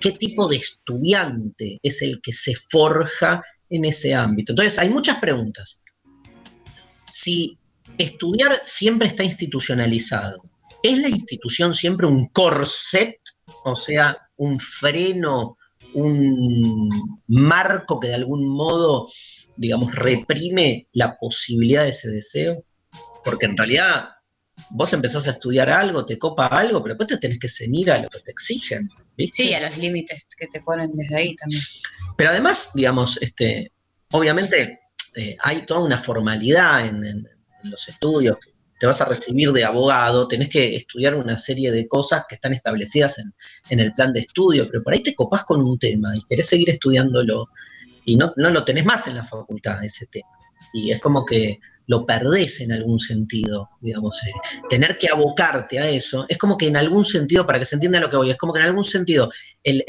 ¿Qué 0.00 0.12
tipo 0.12 0.46
de 0.48 0.56
estudiante 0.56 1.80
es 1.82 2.02
el 2.02 2.20
que 2.22 2.32
se 2.32 2.54
forja 2.54 3.42
en 3.70 3.84
ese 3.84 4.14
ámbito. 4.14 4.52
Entonces, 4.52 4.78
hay 4.78 4.88
muchas 4.88 5.18
preguntas. 5.18 5.80
Si 7.06 7.58
estudiar 7.96 8.62
siempre 8.64 9.08
está 9.08 9.24
institucionalizado, 9.24 10.42
¿es 10.82 10.98
la 10.98 11.08
institución 11.08 11.74
siempre 11.74 12.06
un 12.06 12.28
corset? 12.28 13.16
O 13.64 13.74
sea, 13.74 14.16
un 14.36 14.58
freno, 14.60 15.56
un 15.94 16.88
marco 17.26 17.98
que 17.98 18.08
de 18.08 18.14
algún 18.14 18.48
modo, 18.48 19.08
digamos, 19.56 19.94
reprime 19.94 20.88
la 20.92 21.16
posibilidad 21.18 21.84
de 21.84 21.90
ese 21.90 22.08
deseo? 22.08 22.62
Porque 23.24 23.46
en 23.46 23.56
realidad 23.56 24.08
vos 24.70 24.92
empezás 24.92 25.26
a 25.26 25.32
estudiar 25.32 25.70
algo, 25.70 26.04
te 26.04 26.18
copa 26.18 26.46
algo, 26.46 26.82
pero 26.82 26.94
después 26.94 27.08
te 27.08 27.18
tenés 27.18 27.38
que 27.38 27.48
ceñir 27.48 27.90
a 27.90 27.98
lo 27.98 28.08
que 28.08 28.20
te 28.20 28.30
exigen. 28.30 28.88
Sí, 29.32 29.52
a 29.52 29.60
los 29.60 29.76
límites 29.78 30.28
que 30.36 30.46
te 30.46 30.60
ponen 30.60 30.94
desde 30.94 31.16
ahí 31.16 31.36
también. 31.36 31.62
Pero 32.16 32.30
además, 32.30 32.70
digamos, 32.74 33.18
este, 33.20 33.72
obviamente 34.12 34.78
eh, 35.16 35.36
hay 35.40 35.62
toda 35.66 35.80
una 35.80 35.98
formalidad 35.98 36.86
en, 36.86 37.28
los 37.64 37.88
estudios. 37.88 38.36
Te 38.78 38.86
vas 38.86 39.00
a 39.00 39.06
recibir 39.06 39.50
de 39.50 39.64
abogado, 39.64 40.28
tenés 40.28 40.48
que 40.48 40.76
estudiar 40.76 41.16
una 41.16 41.36
serie 41.36 41.72
de 41.72 41.88
cosas 41.88 42.24
que 42.28 42.36
están 42.36 42.52
establecidas 42.52 43.18
en, 43.18 43.80
el 43.80 43.90
plan 43.92 44.12
de 44.12 44.20
estudio, 44.20 44.68
pero 44.70 44.84
por 44.84 44.94
ahí 44.94 45.02
te 45.02 45.16
copás 45.16 45.42
con 45.44 45.60
un 45.60 45.76
tema 45.76 46.16
y 46.16 46.22
querés 46.22 46.46
seguir 46.46 46.70
estudiándolo 46.70 47.48
y 48.04 48.14
no, 48.14 48.32
no 48.36 48.50
lo 48.50 48.64
tenés 48.64 48.84
más 48.84 49.08
en 49.08 49.16
la 49.16 49.24
facultad, 49.24 49.82
ese 49.82 50.06
tema. 50.06 50.28
Y 50.72 50.92
es 50.92 51.00
como 51.00 51.24
que 51.24 51.58
lo 51.88 52.04
perdés 52.04 52.60
en 52.60 52.70
algún 52.70 53.00
sentido, 53.00 53.70
digamos, 53.80 54.22
eh, 54.22 54.30
tener 54.68 54.98
que 54.98 55.08
abocarte 55.08 55.80
a 55.80 55.88
eso, 55.88 56.26
es 56.28 56.36
como 56.36 56.56
que 56.56 56.68
en 56.68 56.76
algún 56.76 57.04
sentido, 57.04 57.46
para 57.46 57.58
que 57.58 57.64
se 57.64 57.76
entienda 57.76 57.98
lo 57.98 58.10
que 58.10 58.18
voy, 58.18 58.30
es 58.30 58.36
como 58.36 58.52
que 58.52 58.60
en 58.60 58.66
algún 58.66 58.84
sentido 58.84 59.30
el, 59.64 59.82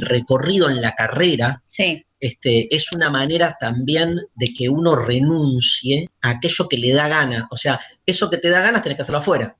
recorrido 0.00 0.70
en 0.70 0.80
la 0.80 0.92
carrera 0.92 1.62
este, 2.18 2.74
es 2.74 2.92
una 2.92 3.10
manera 3.10 3.56
también 3.60 4.18
de 4.34 4.54
que 4.54 4.70
uno 4.70 4.96
renuncie 4.96 6.08
a 6.22 6.30
aquello 6.30 6.68
que 6.68 6.78
le 6.78 6.94
da 6.94 7.08
gana, 7.08 7.46
o 7.50 7.56
sea, 7.56 7.78
eso 8.06 8.30
que 8.30 8.38
te 8.38 8.48
da 8.48 8.62
ganas 8.62 8.82
tenés 8.82 8.96
que 8.96 9.02
hacerlo 9.02 9.18
afuera. 9.18 9.54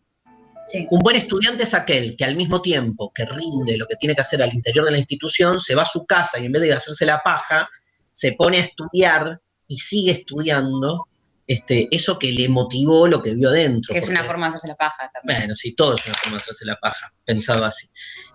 Un 0.90 1.00
buen 1.00 1.16
estudiante 1.16 1.64
es 1.64 1.74
aquel 1.74 2.16
que 2.16 2.24
al 2.24 2.36
mismo 2.36 2.62
tiempo 2.62 3.12
que 3.12 3.26
rinde 3.26 3.76
lo 3.76 3.86
que 3.86 3.96
tiene 3.96 4.14
que 4.14 4.20
hacer 4.22 4.42
al 4.42 4.54
interior 4.54 4.86
de 4.86 4.92
la 4.92 4.98
institución, 4.98 5.60
se 5.60 5.74
va 5.74 5.82
a 5.82 5.86
su 5.86 6.06
casa 6.06 6.38
y 6.38 6.46
en 6.46 6.52
vez 6.52 6.62
de 6.62 6.72
hacerse 6.72 7.04
la 7.04 7.20
paja, 7.22 7.68
se 8.12 8.32
pone 8.32 8.58
a 8.58 8.62
estudiar 8.62 9.40
y 9.66 9.78
sigue 9.78 10.12
estudiando 10.12 11.08
este, 11.46 11.88
eso 11.90 12.18
que 12.18 12.32
le 12.32 12.48
motivó 12.48 13.06
lo 13.06 13.22
que 13.22 13.34
vio 13.34 13.48
adentro. 13.48 13.92
Que 13.92 14.00
es 14.00 14.08
una 14.08 14.24
forma 14.24 14.46
de 14.46 14.50
hacerse 14.50 14.68
la 14.68 14.76
paja 14.76 15.10
también. 15.12 15.40
Bueno, 15.40 15.54
sí, 15.54 15.74
todo 15.74 15.96
es 15.96 16.06
una 16.06 16.14
forma 16.14 16.36
de 16.36 16.42
hacerse 16.42 16.64
la 16.64 16.76
paja, 16.76 17.12
pensado 17.24 17.64
así. 17.64 17.88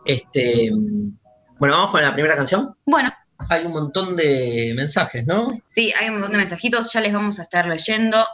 Este, 0.05 0.69
bueno, 1.59 1.75
vamos 1.75 1.91
con 1.91 2.01
la 2.01 2.13
primera 2.13 2.35
canción. 2.35 2.75
Bueno. 2.85 3.11
Hay 3.49 3.65
un 3.65 3.71
montón 3.71 4.15
de 4.15 4.73
mensajes, 4.75 5.25
¿no? 5.27 5.61
Sí, 5.65 5.93
hay 5.99 6.07
un 6.07 6.15
montón 6.15 6.31
de 6.31 6.37
mensajitos, 6.39 6.91
ya 6.91 7.01
les 7.01 7.13
vamos 7.13 7.37
a 7.37 7.43
estar 7.43 7.67
leyendo. 7.67 8.25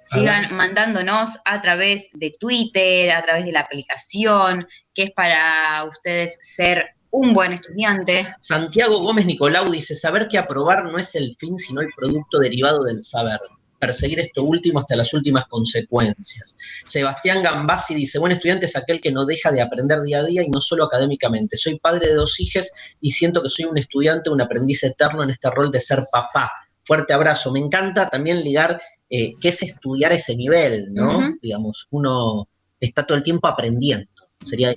Sigan 0.00 0.54
mandándonos 0.54 1.40
a 1.44 1.60
través 1.60 2.08
de 2.14 2.32
Twitter, 2.38 3.10
a 3.10 3.22
través 3.22 3.44
de 3.44 3.52
la 3.52 3.60
aplicación, 3.60 4.66
que 4.94 5.04
es 5.04 5.10
para 5.10 5.84
ustedes 5.84 6.38
ser 6.40 6.96
un 7.10 7.32
buen 7.32 7.52
estudiante. 7.52 8.34
Santiago 8.38 9.00
Gómez 9.00 9.26
Nicolau 9.26 9.70
dice, 9.70 9.96
saber 9.96 10.28
que 10.28 10.38
aprobar 10.38 10.84
no 10.84 10.98
es 10.98 11.14
el 11.16 11.34
fin, 11.38 11.58
sino 11.58 11.80
el 11.80 11.88
producto 11.96 12.38
derivado 12.38 12.84
del 12.84 13.02
saber 13.02 13.40
perseguir 13.78 14.20
esto 14.20 14.42
último 14.42 14.80
hasta 14.80 14.96
las 14.96 15.12
últimas 15.14 15.46
consecuencias. 15.46 16.58
Sebastián 16.84 17.42
Gambassi 17.42 17.94
dice, 17.94 18.18
buen 18.18 18.32
estudiante 18.32 18.66
es 18.66 18.76
aquel 18.76 19.00
que 19.00 19.12
no 19.12 19.24
deja 19.24 19.52
de 19.52 19.60
aprender 19.60 20.00
día 20.02 20.20
a 20.20 20.24
día 20.24 20.42
y 20.42 20.48
no 20.48 20.60
solo 20.60 20.84
académicamente. 20.84 21.56
Soy 21.56 21.78
padre 21.78 22.08
de 22.08 22.14
dos 22.14 22.38
hijas 22.40 22.72
y 23.00 23.10
siento 23.10 23.42
que 23.42 23.48
soy 23.48 23.66
un 23.66 23.78
estudiante, 23.78 24.30
un 24.30 24.40
aprendiz 24.40 24.82
eterno 24.84 25.22
en 25.22 25.30
este 25.30 25.50
rol 25.50 25.70
de 25.70 25.80
ser 25.80 26.00
papá. 26.10 26.50
Fuerte 26.84 27.12
abrazo. 27.12 27.52
Me 27.52 27.58
encanta 27.58 28.08
también 28.08 28.42
ligar 28.42 28.80
eh, 29.10 29.34
qué 29.40 29.48
es 29.48 29.62
estudiar 29.62 30.12
ese 30.12 30.36
nivel, 30.36 30.92
¿no? 30.92 31.34
Digamos, 31.42 31.86
uno 31.90 32.48
está 32.80 33.04
todo 33.04 33.18
el 33.18 33.24
tiempo 33.24 33.48
aprendiendo. 33.48 34.08
Sería 34.44 34.72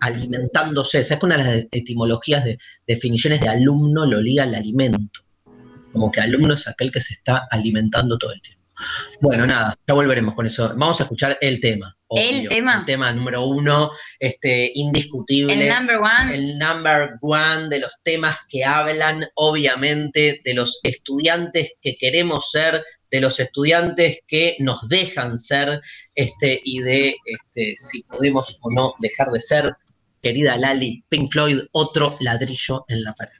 alimentándose. 0.00 1.00
es 1.00 1.18
una 1.22 1.36
de 1.36 1.44
las 1.44 1.66
etimologías 1.70 2.44
de 2.44 2.58
definiciones 2.86 3.40
de 3.40 3.48
alumno, 3.48 4.06
lo 4.06 4.20
liga 4.20 4.44
al 4.44 4.54
alimento 4.54 5.23
como 5.94 6.10
que 6.10 6.20
alumno 6.20 6.54
es 6.54 6.66
aquel 6.66 6.90
que 6.90 7.00
se 7.00 7.14
está 7.14 7.46
alimentando 7.50 8.18
todo 8.18 8.32
el 8.32 8.42
tiempo. 8.42 8.64
Bueno, 9.20 9.46
nada, 9.46 9.78
ya 9.86 9.94
volveremos 9.94 10.34
con 10.34 10.46
eso. 10.46 10.68
Vamos 10.76 11.00
a 11.00 11.04
escuchar 11.04 11.38
el 11.40 11.60
tema. 11.60 11.96
el 12.10 12.48
tema. 12.48 12.78
El 12.80 12.84
tema 12.84 13.12
número 13.12 13.46
uno, 13.46 13.92
este, 14.18 14.72
indiscutible. 14.74 15.54
El 15.54 15.72
number 15.72 15.98
one. 15.98 16.34
El 16.34 16.58
number 16.58 17.10
one 17.20 17.68
de 17.68 17.78
los 17.78 17.92
temas 18.02 18.38
que 18.48 18.64
hablan, 18.64 19.26
obviamente, 19.36 20.40
de 20.44 20.54
los 20.54 20.80
estudiantes 20.82 21.74
que 21.80 21.94
queremos 21.94 22.50
ser, 22.50 22.84
de 23.12 23.20
los 23.20 23.38
estudiantes 23.38 24.18
que 24.26 24.56
nos 24.58 24.88
dejan 24.88 25.38
ser, 25.38 25.80
este, 26.16 26.60
y 26.64 26.80
de 26.80 27.16
este, 27.24 27.74
si 27.76 28.02
podemos 28.02 28.58
o 28.60 28.72
no 28.72 28.94
dejar 28.98 29.30
de 29.30 29.38
ser 29.38 29.76
querida 30.20 30.56
Lali, 30.56 31.04
Pink 31.08 31.30
Floyd, 31.30 31.60
otro 31.72 32.16
ladrillo 32.18 32.84
en 32.88 33.04
la 33.04 33.14
pared. 33.14 33.32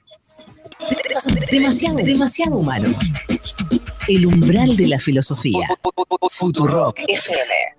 Demasiado, 1.51 1.97
demasiado 1.97 2.57
humano. 2.57 2.89
El 4.07 4.25
umbral 4.27 4.75
de 4.75 4.87
la 4.87 4.99
filosofía. 4.99 5.67
Futurock 6.31 6.99
FM. 7.07 7.75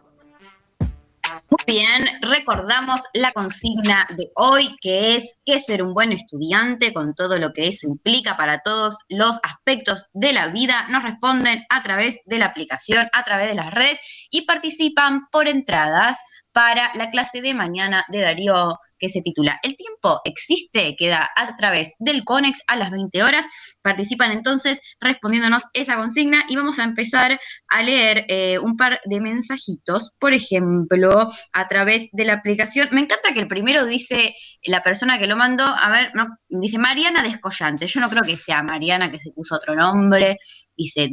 Muy 1.51 1.79
bien, 1.79 2.09
recordamos 2.23 3.01
la 3.13 3.31
consigna 3.31 4.09
de 4.17 4.33
hoy, 4.35 4.75
que 4.81 5.15
es 5.15 5.39
qué 5.45 5.61
ser 5.61 5.83
un 5.83 5.95
buen 5.95 6.11
estudiante 6.13 6.93
con 6.93 7.15
todo 7.15 7.39
lo 7.39 7.53
que 7.53 7.69
eso 7.69 7.87
implica 7.87 8.37
para 8.37 8.61
todos 8.61 9.05
los 9.09 9.39
aspectos 9.45 10.07
de 10.13 10.33
la 10.33 10.49
vida. 10.49 10.87
Nos 10.89 11.05
responden 11.05 11.65
a 11.69 11.83
través 11.85 12.19
de 12.25 12.39
la 12.39 12.47
aplicación, 12.47 13.09
a 13.13 13.23
través 13.23 13.49
de 13.49 13.55
las 13.55 13.73
redes 13.73 14.01
y 14.31 14.43
participan 14.43 15.29
por 15.31 15.47
entradas 15.47 16.19
para 16.51 16.91
la 16.95 17.11
clase 17.11 17.41
de 17.41 17.55
mañana 17.55 18.05
de 18.09 18.21
Darío 18.23 18.79
que 18.99 19.09
se 19.09 19.23
titula 19.23 19.59
El 19.63 19.77
tiempo 19.77 20.21
existe, 20.25 20.95
queda 20.97 21.29
a 21.37 21.57
través 21.57 21.95
del 21.99 22.25
CONEX 22.25 22.63
a 22.67 22.77
las 22.77 22.91
20 22.91 23.23
horas. 23.23 23.47
Participan 23.87 24.33
entonces 24.33 24.81
respondiéndonos 24.99 25.63
esa 25.73 25.95
consigna 25.95 26.45
y 26.49 26.57
vamos 26.57 26.81
a 26.81 26.83
empezar 26.83 27.39
a 27.69 27.83
leer 27.85 28.27
eh, 28.27 28.59
un 28.59 28.77
par 28.77 28.99
de 29.05 29.21
mensajitos, 29.21 30.13
por 30.19 30.33
ejemplo, 30.33 31.29
a 31.53 31.69
través 31.69 32.09
de 32.11 32.25
la 32.25 32.33
aplicación. 32.33 32.89
Me 32.91 33.01
encanta 33.01 33.33
que 33.33 33.39
el 33.39 33.47
primero 33.47 33.87
dice, 33.87 34.35
la 34.65 34.83
persona 34.83 35.21
que 35.21 35.29
lo 35.29 35.37
mandó, 35.37 35.63
a 35.65 35.89
ver, 35.91 36.11
no, 36.15 36.27
dice 36.49 36.79
Mariana 36.79 37.23
Descollante. 37.23 37.87
Yo 37.87 38.01
no 38.01 38.11
creo 38.11 38.25
que 38.25 38.37
sea 38.37 38.61
Mariana 38.65 39.09
que 39.09 39.21
se 39.21 39.31
puso 39.31 39.55
otro 39.55 39.77
nombre 39.77 40.39
y 40.75 40.89
se 40.89 41.09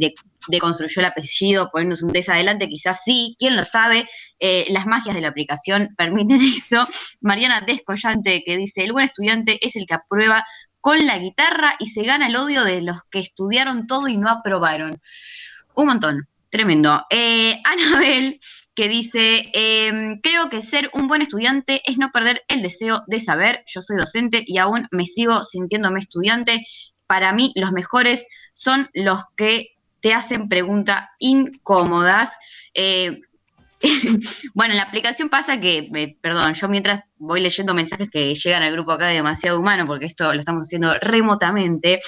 deconstruyó 0.47 0.99
el 0.99 1.05
apellido 1.05 1.69
poniéndose 1.71 2.05
un 2.05 2.11
des 2.11 2.27
adelante, 2.27 2.67
quizás 2.67 3.03
sí, 3.05 3.35
quién 3.37 3.55
lo 3.55 3.65
sabe. 3.65 4.09
Eh, 4.39 4.65
las 4.69 4.87
magias 4.87 5.13
de 5.13 5.21
la 5.21 5.27
aplicación 5.27 5.93
permiten 5.97 6.41
eso. 6.41 6.87
Mariana 7.21 7.61
Descollante 7.61 8.41
que 8.43 8.57
dice, 8.57 8.83
el 8.83 8.93
buen 8.93 9.05
estudiante 9.05 9.59
es 9.61 9.75
el 9.75 9.85
que 9.85 9.93
aprueba 9.93 10.43
con 10.83 11.05
la 11.05 11.17
guitarra 11.17 11.77
y 11.79 11.87
se 11.87 12.03
gana 12.03 12.27
el 12.27 12.35
odio 12.35 12.65
de 12.65 12.81
los 12.81 12.97
que 13.09 13.19
estudiaron 13.19 13.87
todo 13.87 14.09
y 14.09 14.17
no 14.17 14.29
aprobaron. 14.29 14.99
Un 15.75 15.87
montón, 15.87 16.27
tremendo. 16.49 17.05
Eh, 17.09 17.57
Anabel 17.63 18.37
que 18.75 18.89
dice, 18.89 19.49
em, 19.53 20.19
creo 20.19 20.49
que 20.49 20.61
ser 20.61 20.89
un 20.93 21.07
buen 21.07 21.21
estudiante 21.21 21.81
es 21.85 21.97
no 21.97 22.11
perder 22.11 22.43
el 22.49 22.61
deseo 22.61 23.01
de 23.07 23.21
saber. 23.21 23.63
Yo 23.65 23.79
soy 23.79 23.95
docente 23.95 24.43
y 24.45 24.57
aún 24.57 24.89
me 24.91 25.05
sigo 25.05 25.45
sintiéndome 25.45 26.01
estudiante. 26.01 26.65
Para 27.07 27.31
mí 27.31 27.53
los 27.55 27.71
mejores 27.71 28.27
son 28.51 28.89
los 28.93 29.21
que 29.37 29.77
te 30.01 30.13
hacen 30.13 30.49
preguntas 30.49 31.05
incómodas. 31.17 32.35
Eh, 32.73 33.21
bueno, 34.53 34.73
en 34.73 34.77
la 34.77 34.83
aplicación 34.83 35.29
pasa 35.29 35.59
que, 35.59 36.15
perdón, 36.21 36.53
yo 36.53 36.69
mientras 36.69 37.01
voy 37.17 37.41
leyendo 37.41 37.73
mensajes 37.73 38.09
que 38.09 38.33
llegan 38.33 38.63
al 38.63 38.71
grupo 38.71 38.93
acá 38.93 39.07
de 39.07 39.15
demasiado 39.15 39.59
humano, 39.59 39.85
porque 39.85 40.05
esto 40.05 40.33
lo 40.33 40.39
estamos 40.39 40.63
haciendo 40.63 40.93
remotamente, 41.01 41.99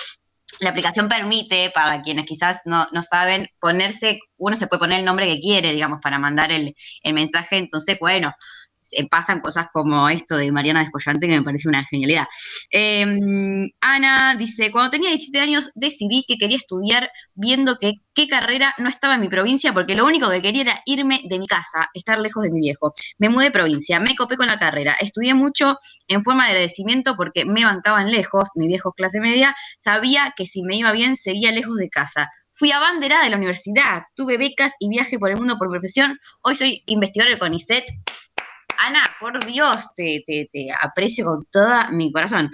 la 0.59 0.69
aplicación 0.69 1.09
permite, 1.09 1.71
para 1.71 2.01
quienes 2.01 2.25
quizás 2.25 2.61
no, 2.65 2.87
saben, 3.03 3.49
ponerse, 3.59 4.19
uno 4.37 4.55
se 4.55 4.67
puede 4.67 4.79
poner 4.79 4.99
el 4.99 5.05
nombre 5.05 5.27
que 5.27 5.39
quiere, 5.39 5.73
digamos, 5.73 5.99
para 6.01 6.17
mandar 6.17 6.51
el, 6.51 6.75
el 7.03 7.13
mensaje, 7.13 7.57
entonces, 7.57 7.97
bueno, 7.99 8.33
pasan 9.09 9.41
cosas 9.41 9.67
como 9.73 10.09
esto 10.09 10.37
de 10.37 10.51
Mariana 10.51 10.81
Descollante 10.81 11.27
que 11.27 11.37
me 11.37 11.43
parece 11.43 11.69
una 11.69 11.83
genialidad. 11.83 12.25
Em, 12.69 13.69
Ana 13.81 14.35
dice, 14.35 14.71
cuando 14.71 14.91
tenía 14.91 15.09
17 15.09 15.39
años 15.39 15.71
decidí 15.75 16.25
que 16.27 16.37
quería 16.37 16.57
estudiar 16.57 17.11
viendo 17.33 17.77
que 17.77 17.93
qué 18.13 18.27
carrera 18.27 18.73
no 18.77 18.89
estaba 18.89 19.15
en 19.15 19.21
mi 19.21 19.27
provincia 19.27 19.73
porque 19.73 19.95
lo 19.95 20.05
único 20.05 20.29
que 20.29 20.41
quería 20.41 20.61
era 20.61 20.81
irme 20.85 21.21
de 21.25 21.39
mi 21.39 21.47
casa, 21.47 21.89
estar 21.93 22.19
lejos 22.19 22.43
de 22.43 22.51
mi 22.51 22.59
viejo. 22.59 22.93
Me 23.17 23.29
mudé 23.29 23.45
de 23.45 23.51
provincia, 23.51 23.99
me 23.99 24.15
copé 24.15 24.37
con 24.37 24.47
la 24.47 24.57
carrera, 24.57 24.95
estudié 24.99 25.33
mucho 25.33 25.77
en 26.07 26.23
forma 26.23 26.45
de 26.45 26.51
agradecimiento 26.51 27.15
porque 27.15 27.45
me 27.45 27.65
bancaban 27.65 28.09
lejos, 28.11 28.49
mi 28.55 28.67
viejo 28.67 28.93
clase 28.93 29.19
media, 29.19 29.55
sabía 29.77 30.33
que 30.35 30.45
si 30.45 30.63
me 30.63 30.75
iba 30.75 30.91
bien 30.91 31.15
seguía 31.15 31.51
lejos 31.51 31.75
de 31.77 31.89
casa. 31.89 32.29
Fui 32.57 32.71
abanderada 32.71 33.25
de 33.25 33.29
la 33.29 33.35
universidad, 33.35 34.03
tuve 34.15 34.37
becas 34.37 34.71
y 34.79 34.87
viaje 34.87 35.19
por 35.19 35.29
el 35.29 35.37
mundo 35.37 35.57
por 35.57 35.69
profesión. 35.69 36.17
Hoy 36.41 36.55
soy 36.55 36.83
investigadora 36.85 37.31
del 37.31 37.39
CONICET, 37.39 37.83
Ana, 38.79 39.03
por 39.19 39.43
Dios, 39.45 39.93
te, 39.95 40.23
aprecio 40.81 41.25
con 41.25 41.45
todo 41.51 41.91
mi 41.91 42.11
corazón. 42.11 42.49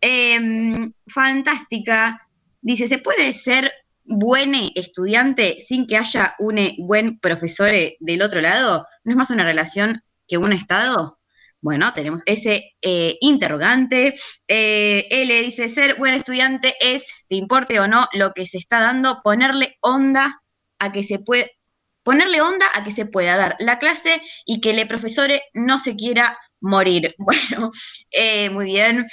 Em, 0.00 0.92
fantástica. 1.06 2.20
Dice, 2.60 2.88
¿se 2.88 2.98
puede 2.98 3.32
ser 3.32 3.72
buen 4.04 4.54
estudiante 4.74 5.56
sin 5.58 5.86
que 5.86 5.96
haya 5.96 6.34
un 6.38 6.58
buen 6.78 7.18
profesor 7.18 7.70
del 8.00 8.22
otro 8.22 8.40
lado? 8.40 8.86
¿No 9.04 9.12
es 9.12 9.16
más 9.16 9.30
una 9.30 9.44
relación 9.44 10.02
que 10.26 10.38
un 10.38 10.52
estado? 10.52 11.18
Bueno, 11.60 11.92
tenemos 11.92 12.22
ese 12.26 12.76
eh, 12.82 13.16
interrogante. 13.20 14.14
Eh, 14.46 15.06
L 15.10 15.42
dice, 15.42 15.68
ser 15.68 15.96
buen 15.96 16.14
estudiante 16.14 16.74
es, 16.80 17.08
te 17.28 17.36
importe 17.36 17.80
o 17.80 17.88
no 17.88 18.06
lo 18.12 18.32
que 18.32 18.46
se 18.46 18.58
está 18.58 18.78
dando, 18.80 19.20
ponerle 19.24 19.76
onda 19.80 20.42
a 20.78 20.92
que 20.92 21.02
se 21.02 21.18
puede, 21.18 21.58
ponerle 22.06 22.40
onda 22.40 22.66
a 22.72 22.84
que 22.84 22.92
se 22.92 23.04
pueda 23.04 23.36
dar 23.36 23.56
la 23.58 23.80
clase 23.80 24.22
y 24.46 24.60
que 24.60 24.70
el 24.70 24.86
profesore 24.86 25.42
no 25.54 25.76
se 25.76 25.96
quiera 25.96 26.38
morir. 26.60 27.14
Bueno, 27.18 27.70
eh, 28.12 28.48
muy 28.50 28.66
bien. 28.66 29.06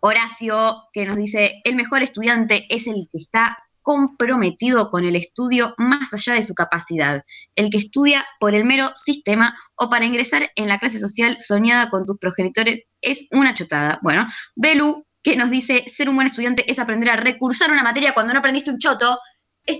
Horacio, 0.00 0.84
que 0.94 1.04
nos 1.04 1.16
dice, 1.16 1.60
el 1.64 1.76
mejor 1.76 2.02
estudiante 2.02 2.66
es 2.70 2.86
el 2.86 3.06
que 3.10 3.18
está 3.18 3.58
comprometido 3.82 4.90
con 4.90 5.04
el 5.04 5.14
estudio 5.14 5.74
más 5.76 6.12
allá 6.14 6.32
de 6.32 6.42
su 6.42 6.54
capacidad, 6.54 7.22
el 7.54 7.68
que 7.70 7.78
estudia 7.78 8.24
por 8.40 8.54
el 8.54 8.64
mero 8.64 8.90
sistema 8.96 9.54
o 9.76 9.90
para 9.90 10.06
ingresar 10.06 10.50
en 10.56 10.68
la 10.68 10.78
clase 10.78 10.98
social 10.98 11.36
soñada 11.38 11.90
con 11.90 12.06
tus 12.06 12.16
progenitores 12.16 12.84
es 13.02 13.26
una 13.30 13.52
chotada. 13.52 14.00
Bueno, 14.02 14.26
Belu, 14.56 15.06
que 15.22 15.36
nos 15.36 15.50
dice, 15.50 15.84
ser 15.86 16.08
un 16.08 16.14
buen 16.14 16.28
estudiante 16.28 16.64
es 16.70 16.78
aprender 16.78 17.10
a 17.10 17.16
recursar 17.16 17.70
una 17.70 17.82
materia 17.82 18.14
cuando 18.14 18.32
no 18.32 18.38
aprendiste 18.38 18.70
un 18.70 18.78
choto, 18.78 19.18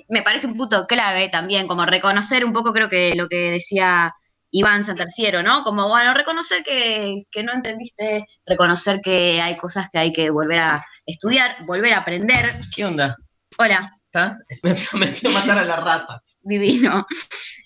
me 0.08 0.22
parece 0.22 0.46
un 0.46 0.56
punto 0.56 0.86
clave 0.86 1.28
también, 1.28 1.66
como 1.66 1.86
reconocer 1.86 2.44
un 2.44 2.52
poco, 2.52 2.72
creo 2.72 2.88
que 2.88 3.14
lo 3.14 3.28
que 3.28 3.50
decía 3.50 4.14
Iván 4.50 4.84
Santerciero, 4.84 5.42
¿no? 5.42 5.64
Como, 5.64 5.88
bueno, 5.88 6.14
reconocer 6.14 6.62
que, 6.62 7.18
no 7.42 7.52
entendiste, 7.52 8.24
reconocer 8.46 9.00
que 9.02 9.40
hay 9.40 9.56
cosas 9.56 9.88
que 9.92 9.98
hay 9.98 10.12
que 10.12 10.30
volver 10.30 10.58
a 10.58 10.86
estudiar, 11.04 11.64
volver 11.66 11.94
a 11.94 11.98
aprender. 11.98 12.54
¿Qué 12.74 12.84
onda? 12.84 13.16
Hola. 13.58 13.90
¿Está? 14.06 14.38
Me, 14.96 15.12
quiero 15.12 15.34
matar 15.34 15.58
a 15.58 15.64
la 15.64 15.76
rata. 15.76 16.22
Divino. 16.40 17.06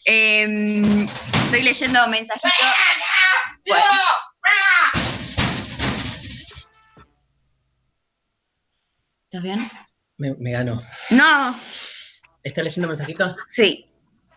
Em, 0.04 1.06
estoy 1.44 1.62
leyendo 1.62 2.06
mensajitos. 2.08 2.52
¿Estás 9.24 9.42
bien? 9.44 9.70
Me, 10.16 10.34
me 10.40 10.50
ganó. 10.50 10.82
No. 11.10 11.54
¿Estás 12.42 12.64
leyendo 12.64 12.88
mensajitos? 12.88 13.36
Sí. 13.46 13.86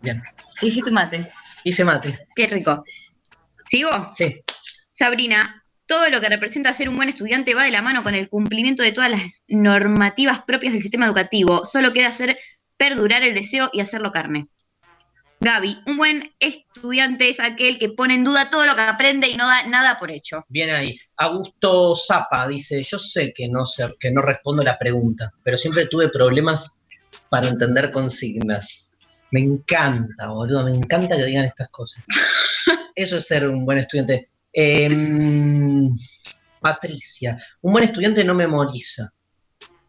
Bien. 0.02 0.22
Hiciste 0.62 0.92
mate. 0.92 1.32
Hice 1.64 1.86
mate. 1.86 2.18
Qué 2.36 2.48
rico. 2.48 2.84
¿Sigo? 3.66 3.90
Sí. 4.16 4.44
Sabrina, 4.92 5.64
todo 5.86 6.10
lo 6.10 6.20
que 6.20 6.30
representa 6.30 6.74
ser 6.74 6.90
un 6.90 6.98
buen 6.98 7.10
estudiante 7.10 7.56
va 7.56 7.64
de 7.64 7.72
la 7.72 7.82
mano 7.82 8.04
con 8.04 8.16
el 8.16 8.30
cumplimiento 8.30 8.84
de 8.84 8.92
todas 8.92 9.12
las 9.12 9.44
normativas 9.48 10.44
propias 10.44 10.74
del 10.74 10.82
sistema 10.82 11.06
educativo. 11.06 11.66
Solo 11.66 11.94
queda 11.94 12.08
hacer 12.08 12.38
perdurar 12.78 13.24
el 13.24 13.34
deseo 13.34 13.70
y 13.72 13.80
hacerlo 13.80 14.12
carne. 14.12 14.44
Gaby, 15.40 15.76
un 15.88 15.98
buen 15.98 16.32
estudiante 16.40 17.28
es 17.28 17.42
aquel 17.42 17.78
que 17.78 17.90
pone 17.90 18.14
en 18.14 18.24
duda 18.24 18.50
todo 18.50 18.66
lo 18.66 18.76
que 18.76 18.82
aprende 18.82 19.28
y 19.28 19.36
no 19.36 19.46
da 19.46 19.68
nada 19.68 19.98
por 19.98 20.10
hecho. 20.10 20.46
Bien 20.48 20.70
ahí. 20.70 20.98
Augusto 21.18 21.96
Zapa 21.96 22.48
dice, 22.48 22.82
yo 22.82 22.98
sé 22.98 23.34
que 23.34 23.50
no, 23.50 23.66
sé, 23.66 23.90
que 24.00 24.10
no 24.10 24.22
respondo 24.22 24.64
la 24.64 24.78
pregunta, 24.78 25.32
pero 25.44 25.58
siempre 25.58 25.88
tuve 25.88 26.08
problemas 26.08 26.80
para 27.34 27.48
entender 27.48 27.92
consignas. 27.92 28.92
Me 29.32 29.40
encanta, 29.40 30.28
boludo, 30.28 30.64
me 30.64 30.70
encanta 30.70 31.18
que 31.18 31.26
digan 31.26 31.46
estas 31.46 31.68
cosas. 31.70 32.04
Eso 32.96 33.18
es 33.18 33.26
ser 33.26 33.48
un 33.48 33.66
buen 33.66 33.80
estudiante. 33.80 34.30
Em, 34.54 35.90
Patricia, 36.62 37.36
un 37.62 37.74
buen 37.74 37.86
estudiante 37.86 38.24
no 38.24 38.36
memoriza, 38.36 39.12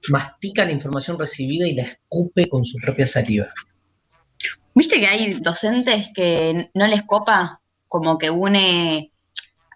mastica 0.08 0.64
la 0.64 0.72
información 0.72 1.18
recibida 1.18 1.68
y 1.68 1.74
la 1.74 1.82
escupe 1.82 2.48
con 2.48 2.64
su 2.64 2.78
propia 2.78 3.06
saliva. 3.06 3.48
¿Viste 4.74 4.98
que 4.98 5.06
hay 5.06 5.34
docentes 5.34 6.08
que 6.14 6.70
no 6.72 6.86
les 6.86 7.02
copa 7.02 7.60
como 7.88 8.16
que 8.16 8.30
une 8.30 9.12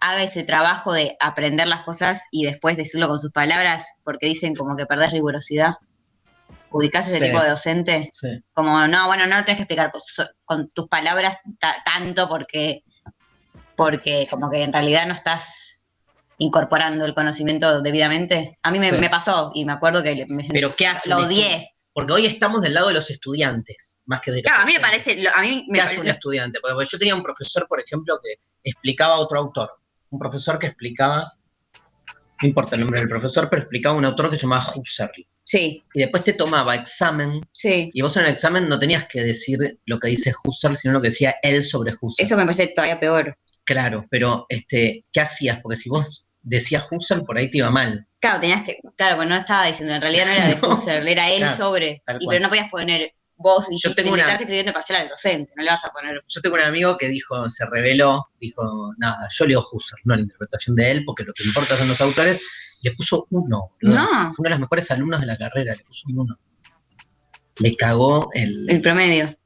haga 0.01 0.23
ese 0.23 0.41
trabajo 0.41 0.91
de 0.91 1.15
aprender 1.19 1.67
las 1.67 1.81
cosas 1.81 2.23
y 2.31 2.45
después 2.45 2.77
decirlo 2.77 3.07
con 3.07 3.19
sus 3.19 3.31
palabras 3.31 3.85
porque 4.03 4.25
dicen 4.25 4.55
como 4.55 4.75
que 4.75 4.87
perdés 4.87 5.11
rigurosidad? 5.11 5.75
Ubicás 6.71 7.07
ese 7.07 7.25
tipo 7.25 7.41
de 7.41 7.49
docente. 7.49 8.09
Como, 8.53 8.87
no, 8.87 9.07
bueno, 9.07 9.25
no 9.27 9.37
lo 9.37 9.45
tienes 9.45 9.57
que 9.57 9.63
explicar 9.63 9.91
con, 10.45 10.69
tus 10.69 10.87
palabras 10.87 11.37
tanto 11.85 12.27
porque, 12.29 12.83
porque 13.75 14.27
como 14.29 14.49
que 14.49 14.63
en 14.63 14.73
realidad 14.73 15.07
no 15.07 15.13
estás 15.13 15.81
incorporando 16.37 17.05
el 17.05 17.13
conocimiento 17.13 17.81
debidamente. 17.81 18.57
A 18.63 18.71
mí 18.71 18.79
me, 18.79 19.09
pasó 19.09 19.51
y 19.53 19.65
me 19.65 19.73
acuerdo 19.73 20.01
que 20.03 20.25
me 20.29 20.43
sentí, 20.43 20.59
¿Pero 20.59 20.75
qué 20.75 20.87
hace 20.87 21.09
lo 21.09 21.17
odié. 21.17 21.71
Porque 21.91 22.13
hoy 22.13 22.25
estamos 22.25 22.61
del 22.61 22.75
lado 22.75 22.87
de 22.89 22.93
los 22.93 23.09
estudiantes, 23.09 23.99
más 24.05 24.21
que 24.21 24.31
de 24.31 24.37
los 24.37 24.43
Claro, 24.43 24.61
a 24.61 24.65
mí 24.65 24.73
me 24.73 24.79
parece... 24.79 25.27
a 25.27 25.41
mí 25.41 25.65
me 25.67 25.79
¿Qué 25.79 25.81
hace 25.81 25.99
un 25.99 26.07
estudiante? 26.07 26.59
Porque 26.61 26.87
yo 26.89 26.97
tenía 26.97 27.15
un 27.15 27.23
profesor, 27.23 27.67
por 27.67 27.81
ejemplo, 27.81 28.19
que 28.23 28.35
explicaba 28.63 29.15
a 29.15 29.19
otro 29.19 29.39
autor 29.39 29.79
un 30.09 30.19
profesor 30.19 30.59
que 30.59 30.67
explicaba, 30.67 31.31
no 32.41 32.47
importa 32.47 32.75
el 32.75 32.81
nombre 32.81 32.99
del 32.99 33.09
profesor, 33.09 33.49
pero 33.49 33.63
explicaba 33.63 33.95
un 33.95 34.05
autor 34.05 34.29
que 34.29 34.37
se 34.37 34.43
llamaba 34.43 34.65
Husserl. 34.75 35.25
Sí, 35.43 35.83
Y 35.95 35.99
después 36.01 36.23
te 36.23 36.33
tomaba 36.33 36.75
examen, 36.75 37.41
sí. 37.51 37.89
y 37.91 38.01
vos 38.01 38.15
en 38.17 38.25
el 38.25 38.31
examen 38.31 38.69
no 38.69 38.77
tenías 38.77 39.05
que 39.05 39.21
decir 39.23 39.79
lo 39.85 39.97
que 39.97 40.09
dice 40.09 40.31
Husserl, 40.43 40.77
sino 40.77 40.93
lo 40.93 41.01
que 41.01 41.07
decía 41.07 41.35
él 41.41 41.65
sobre 41.65 41.91
Husserl. 41.99 42.25
Eso 42.25 42.37
me 42.37 42.43
parece 42.43 42.67
todavía 42.67 42.99
peor. 42.99 43.35
Claro, 43.63 44.05
pero 44.09 44.45
este, 44.49 45.05
¿qué 45.11 45.21
hacías? 45.21 45.59
Porque 45.61 45.75
si 45.75 45.89
vos 45.89 46.27
decías 46.41 46.85
Husserl, 46.89 47.23
por 47.25 47.37
ahí 47.37 47.49
te 47.49 47.57
iba 47.57 47.71
mal. 47.71 48.07
Claro, 48.19 48.41
tenías 48.41 48.61
que. 48.61 48.79
Claro, 48.95 49.15
pues 49.15 49.27
no 49.27 49.35
estaba 49.35 49.65
diciendo, 49.65 49.95
en 49.95 50.01
realidad 50.01 50.25
no 50.25 50.31
era 50.33 50.47
de 50.47 50.55
No, 50.61 50.73
Husserl, 50.73 51.07
era 51.07 51.29
él 51.31 51.39
claro, 51.39 51.55
sobre. 51.55 52.03
Y, 52.19 52.27
pero 52.27 52.41
no 52.41 52.49
podías 52.49 52.69
poner 52.69 53.13
vos 53.39 53.65
y 53.71 53.77
Yo 53.81 53.95
tengo 53.95 54.11
una- 54.13 54.23
estás 54.23 54.41
escribiendo 54.41 54.71
parcial 54.73 55.01
al 55.01 55.07
docente, 55.07 55.53
no 55.55 55.63
le 55.63 55.71
vas 55.71 55.83
a 55.85 55.89
poner. 55.89 56.21
Yo 56.27 56.41
tengo 56.41 56.55
un 56.57 56.61
amigo 56.61 56.97
que 56.97 57.07
dijo, 57.07 57.49
se 57.49 57.65
reveló, 57.65 58.29
dijo, 58.39 58.93
nada, 58.97 59.27
yo 59.31 59.45
leo 59.45 59.59
Husserl, 59.71 60.01
no 60.03 60.15
la 60.15 60.21
interpretación 60.21 60.75
de 60.75 60.91
él, 60.91 61.03
porque 61.05 61.23
lo 61.23 61.33
que 61.33 61.43
importa 61.43 61.75
son 61.75 61.87
los 61.87 61.99
autores, 62.01 62.41
le 62.83 62.91
puso 62.91 63.25
uno. 63.31 63.75
No. 63.81 64.07
Fue 64.33 64.35
uno 64.39 64.43
de 64.43 64.49
los 64.51 64.59
mejores 64.59 64.91
alumnos 64.91 65.21
de 65.21 65.25
la 65.25 65.37
carrera, 65.37 65.73
le 65.73 65.83
puso 65.83 66.03
un 66.09 66.19
uno. 66.19 66.37
Le 67.57 67.75
cagó 67.75 68.29
el... 68.33 68.69
El 68.69 68.81
promedio. 68.81 69.37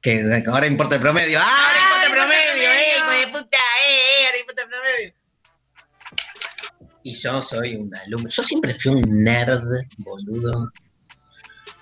que 0.00 0.42
ahora 0.46 0.66
importa 0.66 0.94
el 0.96 1.00
promedio. 1.00 1.38
¡Ah, 1.40 1.66
ahora 1.68 1.78
importa 1.78 2.06
el 2.06 2.12
promedio! 2.12 2.70
¡Eh, 2.70 2.98
hijo 2.98 3.10
de 3.26 3.32
puta! 3.32 3.58
¡Eh, 3.58 4.22
eh, 4.22 4.26
ahora 4.26 4.38
importa 4.38 4.62
el 4.62 4.68
promedio! 4.68 5.14
Y 7.02 7.14
yo 7.14 7.42
soy 7.42 7.76
un 7.76 7.94
alumno. 7.94 8.28
Yo 8.28 8.42
siempre 8.42 8.74
fui 8.74 8.92
un 8.92 9.24
nerd, 9.24 9.62
boludo. 9.98 10.70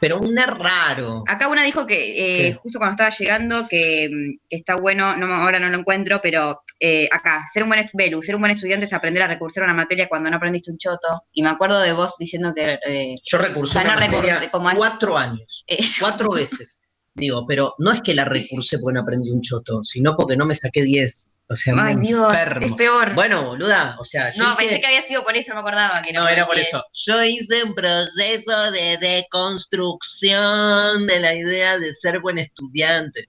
Pero 0.03 0.19
un 0.19 0.35
nerd 0.35 0.57
raro. 0.59 1.23
Acá 1.29 1.47
una 1.47 1.63
dijo 1.63 1.87
que 1.87 2.49
eh, 2.49 2.55
justo 2.55 2.81
cuando 2.81 2.91
estaba 2.95 3.11
llegando 3.11 3.69
que, 3.69 4.09
mm, 4.11 4.49
que 4.51 4.57
está 4.57 4.75
bueno, 4.75 5.17
no, 5.17 5.33
ahora 5.33 5.61
no 5.61 5.69
lo 5.71 5.79
encuentro, 5.79 6.19
pero 6.21 6.61
eh, 6.81 7.09
acá, 7.13 7.45
ser 7.51 7.63
un 7.63 7.69
buen 7.69 7.89
Belu, 7.93 8.21
ser 8.21 8.35
un 8.35 8.41
buen 8.41 8.51
estudiante 8.51 8.87
es 8.87 8.93
aprender 8.93 9.23
a 9.23 9.29
recursar 9.29 9.63
una 9.63 9.75
materia 9.75 10.09
cuando 10.09 10.29
no 10.29 10.39
aprendiste 10.39 10.73
un 10.73 10.79
choto. 10.79 11.23
Y 11.33 11.45
me 11.45 11.51
acuerdo 11.51 11.81
de 11.81 11.93
vos 11.93 12.17
diciendo 12.19 12.53
que 12.53 12.81
eh, 12.85 13.21
Yo 13.23 13.39
recursé 13.39 13.79
O 13.79 13.83
sea, 13.83 13.85
no 13.93 13.97
una 13.97 14.07
materia 14.09 14.35
recurre, 14.35 14.51
como 14.51 14.71
es- 14.71 14.77
cuatro 14.77 15.17
años. 15.17 15.63
eso- 15.69 15.99
cuatro 16.01 16.33
veces. 16.33 16.83
Digo, 17.15 17.47
pero 17.47 17.75
no 17.79 17.93
es 17.93 18.01
que 18.03 18.15
la 18.15 18.25
recursé 18.25 18.81
porque 18.81 18.95
no 18.95 19.03
aprendí 19.03 19.31
un 19.31 19.43
choto, 19.43 19.85
sino 19.85 20.17
porque 20.17 20.37
no 20.37 20.47
me 20.47 20.57
saqué 20.57 20.83
10. 20.83 21.33
O 21.53 21.57
sea, 21.57 21.75
Ay, 21.77 21.97
Dios, 21.97 22.33
enfermo. 22.33 22.67
es 22.67 22.73
peor. 22.73 23.13
Bueno, 23.15 23.45
boluda, 23.45 23.97
o 24.01 24.05
sea, 24.05 24.33
yo 24.33 24.43
no, 24.43 24.51
hice- 24.53 24.59
pensé 24.63 24.81
que 24.81 24.87
había 24.87 25.03
sido 25.03 25.23
por 25.23 25.37
eso, 25.37 25.51
no 25.51 25.57
me 25.57 25.61
acordaba 25.69 26.01
que 26.01 26.11
No, 26.15 26.27
era 26.27 26.47
por 26.47 26.59
eso. 26.59 26.83
Yo 26.95 27.23
hice 27.23 27.63
un 27.65 27.75
proceso 27.75 28.71
de 28.73 28.97
deconstrucción 28.99 31.07
de 31.07 31.21
la 31.21 31.35
idea 31.35 31.77
de 31.79 31.93
ser 31.93 32.21
buen 32.21 32.39
estudiante. 32.39 33.29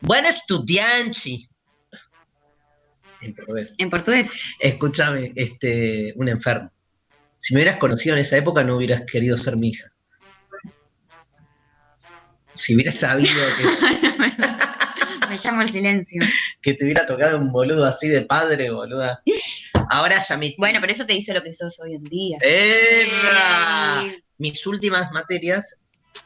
Buen 0.00 0.26
estudiante. 0.26 1.48
En 3.20 3.32
portugués. 3.34 3.74
En 3.78 3.90
portugués. 3.90 4.30
Escúchame, 4.58 5.32
este, 5.36 6.12
un 6.16 6.28
enfermo. 6.28 6.72
Si 7.38 7.54
me 7.54 7.60
hubieras 7.60 7.76
conocido 7.78 8.16
en 8.16 8.22
esa 8.22 8.36
época, 8.36 8.64
no 8.64 8.76
hubieras 8.76 9.02
querido 9.10 9.38
ser 9.38 9.56
mi 9.56 9.68
hija. 9.68 9.86
Si 12.52 12.74
hubieras 12.74 12.96
sabido 12.96 13.30
que, 13.56 13.64
me 15.36 15.42
llamo 15.42 15.62
el 15.62 15.68
silencio. 15.68 16.20
que 16.62 16.74
te 16.74 16.84
hubiera 16.84 17.06
tocado 17.06 17.38
un 17.38 17.50
boludo 17.52 17.84
así 17.84 18.08
de 18.08 18.22
padre, 18.22 18.70
boluda. 18.70 19.22
Ahora 19.90 20.22
ya 20.26 20.36
mi. 20.36 20.54
Bueno, 20.58 20.78
pero 20.80 20.92
eso 20.92 21.06
te 21.06 21.12
dice 21.12 21.32
lo 21.32 21.42
que 21.42 21.54
sos 21.54 21.78
hoy 21.80 21.94
en 21.94 22.04
día. 22.04 22.38
¡Erra! 22.40 24.02
Ey. 24.02 24.24
mis 24.38 24.66
últimas 24.66 25.12
materias, 25.12 25.78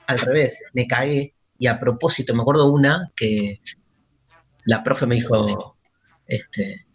al 0.07 0.18
revés, 0.18 0.64
me 0.73 0.87
cagué. 0.87 1.35
Y 1.59 1.66
a 1.66 1.79
propósito, 1.79 2.35
me 2.35 2.40
acuerdo 2.40 2.73
una 2.73 3.12
que 3.14 3.59
la 4.66 4.83
profe 4.83 5.07
me 5.07 5.16
dijo, 5.16 5.77
este, 6.27 6.87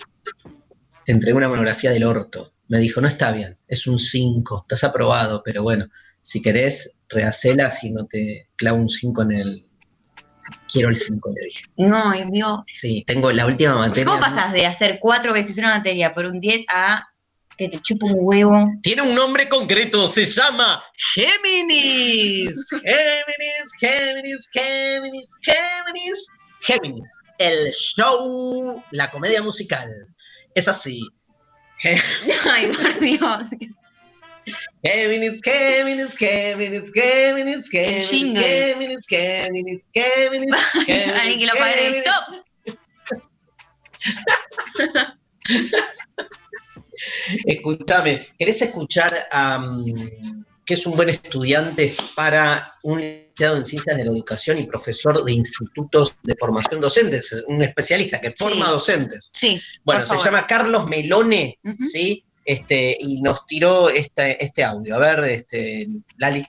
entregué 1.06 1.38
una 1.38 1.50
monografía 1.50 1.92
del 1.92 2.04
orto. 2.04 2.54
Me 2.68 2.80
dijo, 2.80 3.00
no 3.00 3.08
está 3.08 3.32
bien, 3.32 3.60
es 3.68 3.86
un 3.86 4.00
5, 4.00 4.62
estás 4.64 4.84
aprobado, 4.84 5.44
pero 5.46 5.62
bueno, 5.62 5.86
si 6.20 6.42
querés, 6.42 7.00
rehacela 7.10 7.70
si 7.70 7.92
no 7.92 8.08
te 8.08 8.50
clavo 8.56 8.80
un 8.80 8.90
5 8.90 9.22
en 9.22 9.32
el... 9.32 9.65
Quiero 10.72 10.90
el 10.90 10.96
5, 10.96 11.32
le 11.36 11.46
dije. 11.46 11.64
No, 11.78 12.12
ay, 12.12 12.26
Dios. 12.32 12.62
Sí, 12.68 13.04
tengo 13.06 13.32
la 13.32 13.46
última 13.46 13.76
materia. 13.76 14.06
¿Cómo 14.06 14.20
pasas 14.20 14.52
de 14.54 14.66
hacer 14.66 15.00
cuatro 15.02 15.34
veces 15.34 15.58
una 15.58 15.78
materia 15.78 16.14
por 16.14 16.26
un 16.26 16.40
10 16.40 16.66
a 16.70 17.08
que 17.58 17.70
te 17.70 17.82
chupo 17.82 18.08
un 18.08 18.16
huevo? 18.18 18.68
Tiene 18.82 19.02
un 19.02 19.16
nombre 19.16 19.48
concreto, 19.48 20.08
se 20.08 20.26
llama 20.26 20.84
Géminis. 21.14 22.68
Géminis, 22.70 23.72
Géminis, 23.80 24.50
Géminis, 24.52 25.38
Géminis, 25.42 26.28
Géminis. 26.62 27.22
El 27.38 27.72
show, 27.72 28.84
la 28.92 29.10
comedia 29.12 29.42
musical. 29.42 29.90
Es 30.54 30.68
así. 30.68 31.02
Ay, 32.50 32.68
por 32.68 33.00
Dios. 33.00 33.50
Géminis, 34.86 35.42
Géminis, 35.42 36.16
Géminis, 36.16 36.92
Géminis, 36.94 37.70
Géminis, 37.72 38.10
jingle. 38.10 38.42
Géminis, 38.44 39.06
Géminis, 39.08 39.86
Géminis, 39.94 40.56
Géminis. 40.86 41.20
Alguien 41.22 41.40
que 41.40 41.46
lo. 41.48 41.54
Géminis. 41.56 42.04
¡Stop! 42.06 42.26
Escúchame, 47.46 48.28
¿querés 48.38 48.62
escuchar 48.62 49.28
a 49.32 49.60
mm, 49.60 50.44
qué 50.66 50.74
es 50.76 50.86
un 50.86 50.96
buen 50.96 51.10
estudiante 51.10 51.94
para 52.16 52.72
un 52.84 53.00
licenciado 53.00 53.58
en 53.58 53.66
ciencias 53.66 53.98
de 53.98 54.06
la 54.06 54.12
educación 54.12 54.58
y 54.60 54.64
profesor 54.66 55.24
de 55.24 55.34
institutos 55.34 56.16
de 56.24 56.36
formación 56.40 56.80
docentes? 56.80 57.44
Un 57.48 57.62
especialista 57.64 58.22
que 58.22 58.32
forma 58.38 58.66
Sí. 58.68 58.72
docentes. 58.72 59.30
Sí. 59.34 59.62
Bueno, 59.84 60.04
se 60.04 60.10
favor. 60.10 60.26
llama 60.26 60.48
Carlos 60.48 60.88
Melone, 60.88 61.60
Ujú. 61.64 61.76
¿sí? 61.78 62.25
Este, 62.46 62.96
y 63.00 63.22
nos 63.22 63.46
tiró 63.48 63.90
este, 63.90 64.44
este 64.44 64.64
audio. 64.64 64.96
A 64.96 65.00
ver, 65.00 65.32
este, 65.32 65.90
Lali. 66.18 66.46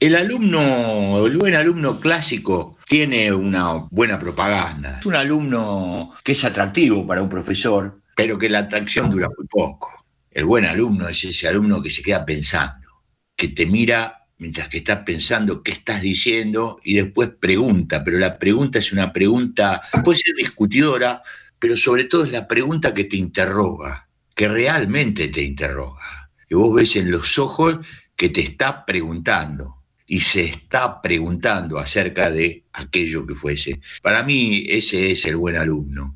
El 0.00 0.16
alumno, 0.16 1.24
el 1.24 1.38
buen 1.38 1.54
alumno 1.54 1.98
clásico 1.98 2.76
tiene 2.84 3.32
una 3.32 3.86
buena 3.90 4.18
propaganda. 4.18 4.98
Es 4.98 5.06
un 5.06 5.14
alumno 5.14 6.12
que 6.22 6.32
es 6.32 6.44
atractivo 6.44 7.06
para 7.06 7.22
un 7.22 7.28
profesor, 7.28 8.02
pero 8.16 8.36
que 8.36 8.48
la 8.48 8.58
atracción 8.58 9.08
dura 9.08 9.28
muy 9.36 9.46
poco. 9.46 10.04
El 10.30 10.44
buen 10.46 10.64
alumno 10.64 11.08
es 11.08 11.22
ese 11.24 11.46
alumno 11.46 11.80
que 11.80 11.90
se 11.90 12.02
queda 12.02 12.26
pensando, 12.26 12.88
que 13.36 13.48
te 13.48 13.66
mira 13.66 14.24
mientras 14.38 14.68
que 14.68 14.78
estás 14.78 15.02
pensando 15.04 15.62
qué 15.62 15.72
estás 15.72 16.02
diciendo 16.02 16.80
y 16.82 16.94
después 16.94 17.30
pregunta, 17.40 18.02
pero 18.04 18.18
la 18.18 18.38
pregunta 18.38 18.78
es 18.78 18.92
una 18.92 19.12
pregunta, 19.12 19.80
puede 20.04 20.18
ser 20.18 20.34
discutidora, 20.34 21.22
pero 21.58 21.76
sobre 21.76 22.04
todo 22.04 22.24
es 22.24 22.32
la 22.32 22.46
pregunta 22.46 22.92
que 22.92 23.04
te 23.04 23.16
interroga, 23.16 24.03
que 24.34 24.48
realmente 24.48 25.28
te 25.28 25.42
interroga. 25.42 26.30
Que 26.48 26.54
vos 26.54 26.74
ves 26.74 26.96
en 26.96 27.10
los 27.10 27.38
ojos 27.38 27.78
que 28.16 28.28
te 28.28 28.40
está 28.40 28.84
preguntando 28.84 29.82
y 30.06 30.20
se 30.20 30.44
está 30.44 31.00
preguntando 31.00 31.78
acerca 31.78 32.30
de 32.30 32.64
aquello 32.72 33.26
que 33.26 33.34
fuese. 33.34 33.80
Para 34.02 34.22
mí 34.22 34.64
ese 34.68 35.12
es 35.12 35.24
el 35.24 35.36
buen 35.36 35.56
alumno. 35.56 36.14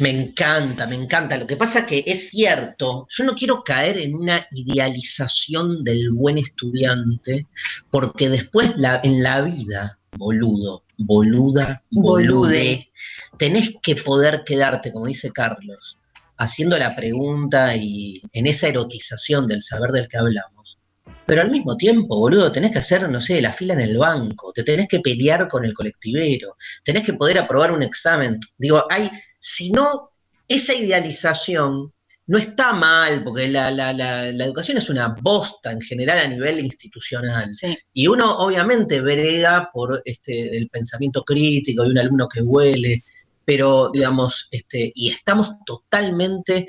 Me 0.00 0.10
encanta, 0.10 0.86
me 0.86 0.96
encanta. 0.96 1.36
Lo 1.36 1.46
que 1.46 1.56
pasa 1.56 1.80
es 1.80 1.86
que 1.86 2.04
es 2.06 2.30
cierto, 2.30 3.06
yo 3.08 3.24
no 3.24 3.34
quiero 3.34 3.62
caer 3.62 3.98
en 3.98 4.14
una 4.14 4.46
idealización 4.50 5.84
del 5.84 6.10
buen 6.12 6.38
estudiante, 6.38 7.46
porque 7.90 8.28
después 8.28 8.76
la, 8.76 9.00
en 9.04 9.22
la 9.22 9.42
vida, 9.42 9.98
boludo, 10.16 10.84
boluda, 10.98 11.82
bolude, 11.90 12.28
Bolude. 12.32 12.92
tenés 13.38 13.74
que 13.82 13.94
poder 13.96 14.42
quedarte, 14.44 14.90
como 14.90 15.06
dice 15.06 15.30
Carlos, 15.30 15.98
haciendo 16.36 16.76
la 16.78 16.94
pregunta 16.96 17.74
y 17.76 18.20
en 18.32 18.46
esa 18.46 18.68
erotización 18.68 19.46
del 19.46 19.62
saber 19.62 19.90
del 19.90 20.08
que 20.08 20.18
hablamos. 20.18 20.78
Pero 21.26 21.40
al 21.40 21.50
mismo 21.50 21.76
tiempo, 21.76 22.18
boludo, 22.18 22.52
tenés 22.52 22.70
que 22.72 22.78
hacer, 22.80 23.08
no 23.08 23.20
sé, 23.20 23.40
la 23.40 23.52
fila 23.52 23.72
en 23.74 23.80
el 23.80 23.96
banco, 23.96 24.52
te 24.52 24.62
tenés 24.62 24.88
que 24.88 25.00
pelear 25.00 25.48
con 25.48 25.64
el 25.64 25.72
colectivero, 25.72 26.56
tenés 26.84 27.02
que 27.02 27.14
poder 27.14 27.38
aprobar 27.38 27.72
un 27.72 27.82
examen. 27.82 28.38
Digo, 28.58 28.84
hay, 28.90 29.10
si 29.38 29.70
no, 29.70 30.10
esa 30.48 30.74
idealización 30.74 31.92
no 32.26 32.38
está 32.38 32.72
mal, 32.72 33.22
porque 33.22 33.48
la, 33.48 33.70
la- 33.70 33.92
la- 33.92 34.32
la 34.32 34.44
educación 34.44 34.78
es 34.78 34.88
una 34.88 35.08
bosta 35.20 35.72
en 35.72 35.80
general 35.80 36.18
a 36.18 36.28
nivel 36.28 36.58
institucional. 36.58 37.54
Sí. 37.54 37.76
Y 37.92 38.06
uno 38.06 38.36
obviamente 38.38 39.00
brega 39.00 39.70
por 39.72 40.00
este, 40.04 40.56
el 40.56 40.68
pensamiento 40.68 41.22
crítico 41.22 41.84
y 41.84 41.90
un 41.90 41.98
alumno 41.98 42.28
que 42.28 42.42
huele, 42.42 43.02
pero 43.44 43.90
digamos, 43.92 44.48
este, 44.50 44.92
y 44.94 45.10
estamos 45.10 45.50
totalmente 45.66 46.66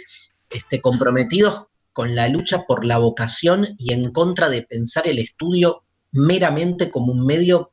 este, 0.49 0.81
comprometidos 0.81 1.65
con 1.93 2.15
la 2.15 2.27
lucha 2.27 2.63
por 2.67 2.85
la 2.85 2.97
vocación 2.97 3.75
y 3.77 3.93
en 3.93 4.11
contra 4.11 4.49
de 4.49 4.63
pensar 4.63 5.07
el 5.07 5.19
estudio 5.19 5.83
meramente 6.11 6.91
como 6.91 7.13
un 7.13 7.25
medio 7.25 7.71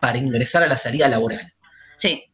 para 0.00 0.18
ingresar 0.18 0.62
a 0.62 0.68
la 0.68 0.76
salida 0.76 1.08
laboral. 1.08 1.52
Sí. 1.96 2.24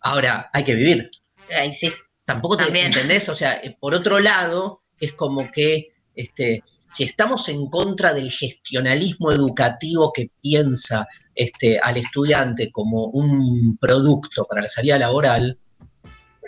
Ahora, 0.00 0.50
hay 0.52 0.64
que 0.64 0.74
vivir. 0.74 1.10
Ahí 1.50 1.72
sí. 1.72 1.90
Tampoco 2.24 2.56
te 2.56 2.64
También. 2.64 2.86
entendés, 2.86 3.28
o 3.28 3.34
sea, 3.34 3.54
eh, 3.62 3.76
por 3.80 3.94
otro 3.94 4.20
lado, 4.20 4.82
es 5.00 5.12
como 5.14 5.50
que 5.50 5.94
este, 6.14 6.62
si 6.86 7.04
estamos 7.04 7.48
en 7.48 7.66
contra 7.68 8.12
del 8.12 8.30
gestionalismo 8.30 9.32
educativo 9.32 10.12
que 10.12 10.30
piensa 10.42 11.06
este, 11.34 11.78
al 11.78 11.96
estudiante 11.96 12.70
como 12.70 13.06
un 13.06 13.76
producto 13.78 14.44
para 14.44 14.62
la 14.62 14.68
salida 14.68 14.98
laboral, 14.98 15.58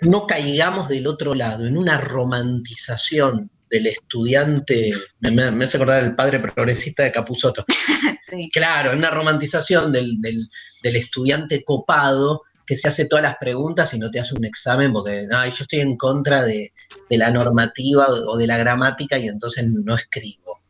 no 0.03 0.27
caigamos 0.27 0.89
del 0.89 1.07
otro 1.07 1.35
lado 1.35 1.67
en 1.67 1.77
una 1.79 1.99
romantización 2.01 3.51
del 3.71 3.87
estudiante, 3.87 4.93
me, 5.21 5.31
me- 5.51 5.65
hace 5.65 5.77
acordar 5.77 6.03
el 6.05 6.15
padre 6.15 6.39
progresista 6.39 7.03
de 7.03 7.13
Capusotto, 7.13 7.65
Sí. 8.21 8.49
claro, 8.53 8.93
en 8.93 8.99
una 8.99 9.11
romantización 9.11 9.93
del, 9.93 10.21
del- 10.21 10.49
del 10.83 10.97
estudiante 10.97 11.63
copado 11.65 12.43
que 12.67 12.75
se 12.77 12.89
hace 12.89 13.07
todas 13.07 13.23
las 13.23 13.37
preguntas 13.39 13.95
y 13.95 13.99
no 13.99 14.11
te 14.11 14.19
hace 14.19 14.35
un 14.35 14.45
examen 14.45 14.93
porque 14.93 15.29
"Ay, 15.33 15.51
yo 15.53 15.63
estoy 15.63 15.81
en 15.81 15.97
contra 15.97 16.45
de, 16.45 16.73
de 17.09 17.19
la 17.19 17.31
normativa 17.31 18.07
o 18.09 18.37
de 18.37 18.47
la 18.49 18.59
gramática 18.59 19.17
y 19.19 19.29
entonces 19.29 19.65
no 19.69 19.95
escribo. 19.95 20.61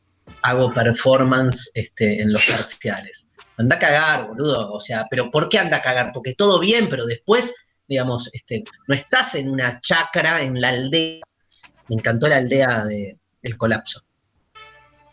Hago 0.43 0.71
performance 0.73 1.71
este, 1.75 2.21
en 2.21 2.33
los 2.35 2.45
parciales. 2.47 3.29
Anda 3.59 3.77
a 3.77 3.79
cagar, 3.79 4.27
boludo. 4.27 4.73
O 4.73 4.81
sea, 4.81 5.07
pero 5.11 5.31
¿por 5.31 5.49
qué 5.49 5.59
anda 5.59 5.79
a 5.79 5.83
cagar? 5.83 6.11
Porque 6.13 6.35
todo 6.35 6.59
bien, 6.59 6.89
pero 6.89 7.07
después, 7.07 7.55
digamos, 7.87 8.31
este, 8.33 8.63
no 8.89 8.95
estás 8.95 9.35
en 9.35 9.51
una 9.51 9.81
chacra 9.81 10.43
en 10.43 10.61
la 10.61 10.71
aldea. 10.71 11.23
Me 11.89 11.97
encantó 11.97 12.29
la 12.29 12.37
aldea 12.37 12.85
de 12.85 13.19
El 13.43 13.57
Colapso. 13.57 14.01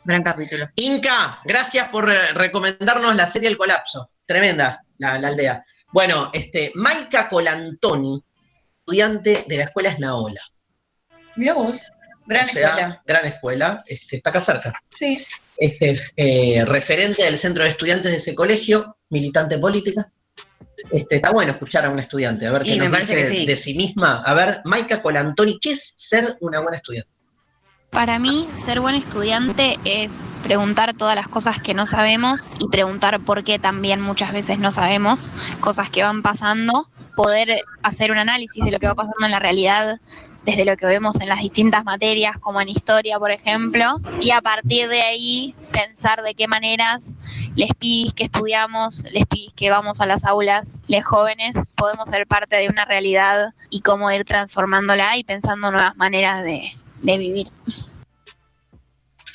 Gran 0.06 0.24
capítulo. 0.24 0.68
Inca, 0.76 1.40
gracias 1.46 1.88
por 1.90 2.06
recomendarnos 2.06 3.16
la 3.16 3.26
serie 3.28 3.50
El 3.50 3.58
Colapso. 3.58 4.10
Tremenda 4.26 4.84
la, 4.98 5.18
la 5.18 5.30
aldea. 5.30 5.66
Bueno, 5.94 6.32
este, 6.34 6.72
Maika 6.76 7.30
Colantoni, 7.30 8.22
estudiante 8.80 9.46
de 9.48 9.58
la 9.58 9.64
escuela 9.66 9.90
Esnaola. 9.90 10.42
Mira 11.36 11.54
vos. 11.54 11.92
Gran 12.26 12.46
O 12.46 12.48
sea, 12.48 12.70
escuela. 12.70 13.02
Gran 13.06 13.26
escuela, 13.26 13.84
este, 13.88 14.18
está 14.18 14.30
acá 14.30 14.40
cerca. 14.40 14.74
Sí. 14.90 15.24
Este, 15.58 16.00
eh, 16.16 16.66
referente 16.66 17.24
del 17.24 17.38
centro 17.38 17.64
de 17.64 17.70
estudiantes 17.70 18.12
de 18.12 18.18
ese 18.18 18.36
colegio, 18.36 18.98
militante 19.10 19.58
política. 19.58 20.12
Este, 20.92 21.16
está 21.16 21.32
bueno 21.32 21.52
escuchar 21.52 21.86
a 21.86 21.90
un 21.90 22.00
estudiante, 22.00 22.48
a 22.48 22.52
ver 22.52 22.64
qué 22.64 22.78
me 22.78 22.90
nos 22.90 23.00
dice 23.00 23.16
que 23.16 23.28
sí. 23.28 23.46
de 23.46 23.56
sí 23.56 23.76
misma. 23.76 24.24
A 24.26 24.34
ver, 24.34 24.62
Maika 24.66 25.02
Colantoni, 25.02 25.60
¿qué 25.60 25.72
es 25.72 25.94
ser 25.98 26.38
una 26.42 26.60
buena 26.60 26.78
estudiante? 26.78 27.14
Para 27.94 28.18
mí, 28.18 28.48
ser 28.66 28.80
buen 28.80 28.96
estudiante 28.96 29.78
es 29.86 30.28
preguntar 30.42 30.96
todas 30.96 31.16
las 31.16 31.28
cosas 31.28 31.62
que 31.62 31.76
no 31.76 31.86
sabemos 31.86 32.50
y 32.60 32.68
preguntar 32.70 33.24
por 33.24 33.44
qué 33.44 33.60
también 33.60 34.02
muchas 34.02 34.34
veces 34.34 34.58
no 34.58 34.72
sabemos, 34.72 35.32
cosas 35.60 35.92
que 35.92 36.02
van 36.02 36.24
pasando, 36.24 36.90
poder 37.16 37.62
hacer 37.84 38.12
un 38.12 38.18
análisis 38.18 38.66
de 38.66 38.72
lo 38.72 38.80
que 38.80 38.88
va 38.88 38.96
pasando 38.96 39.24
en 39.26 39.32
la 39.32 39.38
realidad 39.38 40.00
desde 40.46 40.66
lo 40.66 40.76
que 40.76 40.86
vemos 40.86 41.20
en 41.22 41.30
las 41.30 41.40
distintas 41.40 41.86
materias, 41.86 42.38
como 42.38 42.60
en 42.62 42.70
historia, 42.70 43.18
por 43.20 43.32
ejemplo, 43.32 44.00
y 44.20 44.32
a 44.32 44.42
partir 44.42 44.90
de 44.90 45.02
ahí 45.02 45.56
pensar 45.72 46.22
de 46.22 46.36
qué 46.36 46.48
maneras 46.48 47.16
les 47.56 47.70
pibis 47.80 48.14
que 48.14 48.26
estudiamos, 48.26 49.06
les 49.12 49.26
pibis 49.26 49.54
que 49.54 49.70
vamos 49.70 50.02
a 50.02 50.06
las 50.06 50.26
aulas, 50.26 50.80
les 50.88 51.06
jóvenes, 51.06 51.56
podemos 51.76 52.10
ser 52.10 52.28
parte 52.28 52.58
de 52.58 52.68
una 52.68 52.86
realidad 52.86 53.54
y 53.70 53.82
cómo 53.82 54.12
ir 54.12 54.26
transformándola 54.26 55.18
y 55.18 55.24
pensando 55.24 55.72
nuevas 55.72 55.96
maneras 55.96 56.44
de, 56.44 56.62
de 57.02 57.18
vivir. 57.18 57.48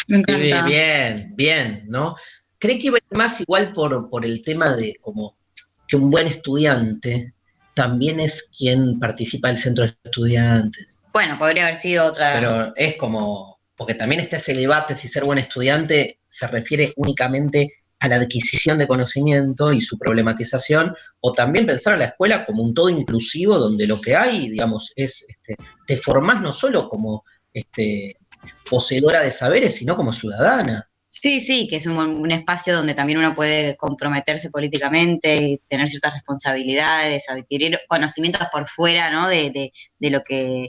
Me 0.09 0.23
Bien, 0.27 0.43
encanta. 0.43 0.67
bien, 0.67 1.33
bien, 1.37 1.85
¿no? 1.89 2.17
Creí 2.59 2.79
que 2.79 2.93
más 3.11 3.41
igual 3.41 3.73
por, 3.73 4.09
por 4.11 4.25
el 4.25 4.43
tema 4.43 4.75
de 4.75 4.97
como 5.01 5.37
que 5.87 5.97
un 5.97 6.11
buen 6.11 6.27
estudiante 6.27 7.35
también 7.75 8.19
es 8.19 8.51
quien 8.57 8.99
participa 8.99 9.49
del 9.49 9.59
centro 9.59 9.85
de 9.85 9.97
estudiantes. 10.05 10.98
Bueno, 11.13 11.39
podría 11.39 11.65
haber 11.65 11.75
sido 11.75 12.07
otra. 12.07 12.35
Pero 12.35 12.73
es 12.77 12.97
como, 12.97 13.59
porque 13.77 13.95
también 13.95 14.21
está 14.21 14.37
ese 14.37 14.55
debate 14.55 14.95
si 14.95 15.09
ser 15.09 15.25
buen 15.25 15.39
estudiante 15.39 16.21
se 16.27 16.47
refiere 16.47 16.93
únicamente 16.97 17.73
a 18.01 18.07
la 18.09 18.17
adquisición 18.17 18.79
de 18.79 18.87
conocimiento 18.87 19.73
y 19.73 19.81
su 19.81 19.99
problematización, 19.99 20.95
o 21.21 21.33
también 21.33 21.67
pensar 21.67 21.95
a 21.95 21.97
la 21.97 22.05
escuela 22.05 22.45
como 22.45 22.63
un 22.63 22.73
todo 22.73 22.89
inclusivo 22.89 23.59
donde 23.59 23.89
lo 23.89 24.01
que 24.01 24.15
hay, 24.15 24.49
digamos, 24.49 24.93
es, 24.95 25.27
este, 25.29 25.57
te 25.87 25.97
formás 25.97 26.41
no 26.41 26.53
solo 26.53 26.89
como 26.89 27.25
este, 27.53 28.13
poseedora 28.71 29.23
de 29.23 29.33
saberes, 29.33 29.75
sino 29.77 29.97
como 29.97 30.13
ciudadana. 30.13 30.89
Sí, 31.09 31.41
sí, 31.41 31.67
que 31.67 31.77
es 31.77 31.87
un, 31.87 31.97
un 31.97 32.31
espacio 32.31 32.77
donde 32.77 32.95
también 32.95 33.19
uno 33.19 33.35
puede 33.35 33.77
comprometerse 33.77 34.51
políticamente, 34.51 35.35
y 35.37 35.59
tener 35.67 35.89
ciertas 35.89 36.13
responsabilidades, 36.15 37.29
adquirir 37.29 37.81
conocimientos 37.89 38.47
por 38.53 38.69
fuera, 38.69 39.11
¿no? 39.11 39.27
De, 39.27 39.51
de- 39.51 39.73
de 39.99 40.11
lo 40.11 40.21
que, 40.23 40.69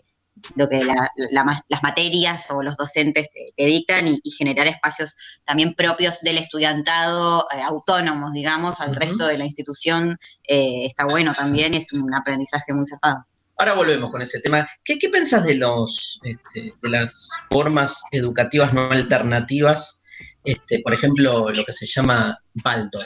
lo 0.55 0.67
que 0.69 0.83
la- 0.83 1.11
la 1.31 1.43
mas- 1.43 1.61
las 1.67 1.81
materias 1.83 2.49
o 2.51 2.61
los 2.63 2.75
docentes 2.77 3.29
te, 3.33 3.45
te 3.55 3.65
dictan 3.65 4.07
y, 4.07 4.19
y 4.23 4.31
generar 4.31 4.67
espacios 4.67 5.15
también 5.45 5.73
propios 5.73 6.21
del 6.21 6.37
estudiantado, 6.37 7.45
eh, 7.55 7.61
autónomos, 7.61 8.33
digamos, 8.33 8.79
al 8.81 8.95
resto 8.95 9.25
de 9.27 9.37
la 9.37 9.45
institución. 9.45 10.17
eh, 10.47 10.85
está 10.85 11.05
bueno 11.05 11.31
también, 11.33 11.73
es 11.73 11.93
un 11.93 12.13
aprendizaje 12.13 12.73
muy 12.73 12.85
zapado. 12.85 13.25
Ahora 13.57 13.73
volvemos 13.73 14.09
con 14.11 14.21
ese 14.21 14.39
tema. 14.39 14.67
¿Qué, 14.83 14.97
qué 14.97 15.09
pensás 15.09 15.43
de 15.43 15.55
los 15.55 16.19
este, 16.23 16.73
de 16.81 16.89
las 16.89 17.29
formas 17.49 18.01
educativas 18.11 18.73
no 18.73 18.89
alternativas? 18.89 20.01
Este, 20.43 20.79
por 20.79 20.93
ejemplo, 20.93 21.49
lo 21.51 21.63
que 21.65 21.73
se 21.73 21.85
llama 21.85 22.37
Waldorf. 22.63 23.05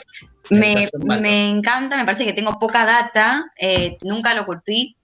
la 0.50 0.58
Me, 0.60 0.88
me 1.20 1.50
encanta, 1.50 1.96
me 1.96 2.04
parece 2.04 2.24
que 2.24 2.32
tengo 2.32 2.58
poca 2.58 2.84
data, 2.86 3.44
eh, 3.58 3.98
nunca 4.02 4.32
lo 4.34 4.46
curtí. 4.46 4.96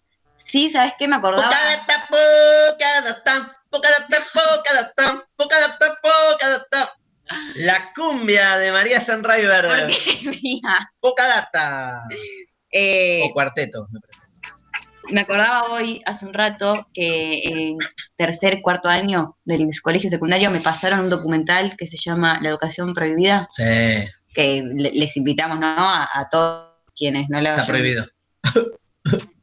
Sí, 0.45 0.71
¿sabes 0.71 0.95
qué? 0.99 1.07
Me 1.09 1.17
acordaba. 1.17 1.45
Poca 1.49 1.59
data, 1.65 2.07
poca 2.09 3.03
data, 3.05 3.57
poca 3.71 3.89
data, 3.91 4.27
poca 4.33 4.75
data, 4.75 5.27
poca 5.37 5.61
data, 5.61 5.99
poca 6.03 6.49
data. 6.49 6.93
La 7.57 7.93
cumbia 7.95 8.57
de 8.59 8.73
María 8.73 9.01
Stanriver. 9.01 9.67
Poca 11.01 11.27
data. 11.29 12.03
eh, 12.73 13.21
O 13.25 13.33
cuarteto, 13.33 13.87
me 13.93 14.01
parece. 14.01 14.23
me 15.13 15.21
acordaba 15.21 15.63
hoy, 15.71 16.03
hace 16.07 16.27
un 16.27 16.35
rato, 16.35 16.89
que 16.93 17.41
en 17.45 17.79
tercer, 18.17 18.61
cuarto 18.63 18.89
año 18.89 19.37
del 19.45 19.69
colegio 19.81 20.11
secundario 20.11 20.51
me 20.51 20.61
pasaron 20.61 21.01
un 21.01 21.09
documental 21.11 21.77
que 21.77 21.87
se 21.87 21.97
llama 21.99 22.39
La 22.43 22.49
educación 22.49 22.95
prohibida, 22.95 23.47
Sí, 23.49 23.63
que 24.35 24.63
le- 24.75 24.93
les 24.93 25.17
invitamos 25.17 25.61
¿no? 25.61 25.67
a, 25.69 26.09
a 26.13 26.29
todos 26.29 26.73
quienes 26.97 27.29
no 27.29 27.41
lo 27.41 27.51
está 27.51 27.65
prohibido. 27.65 28.07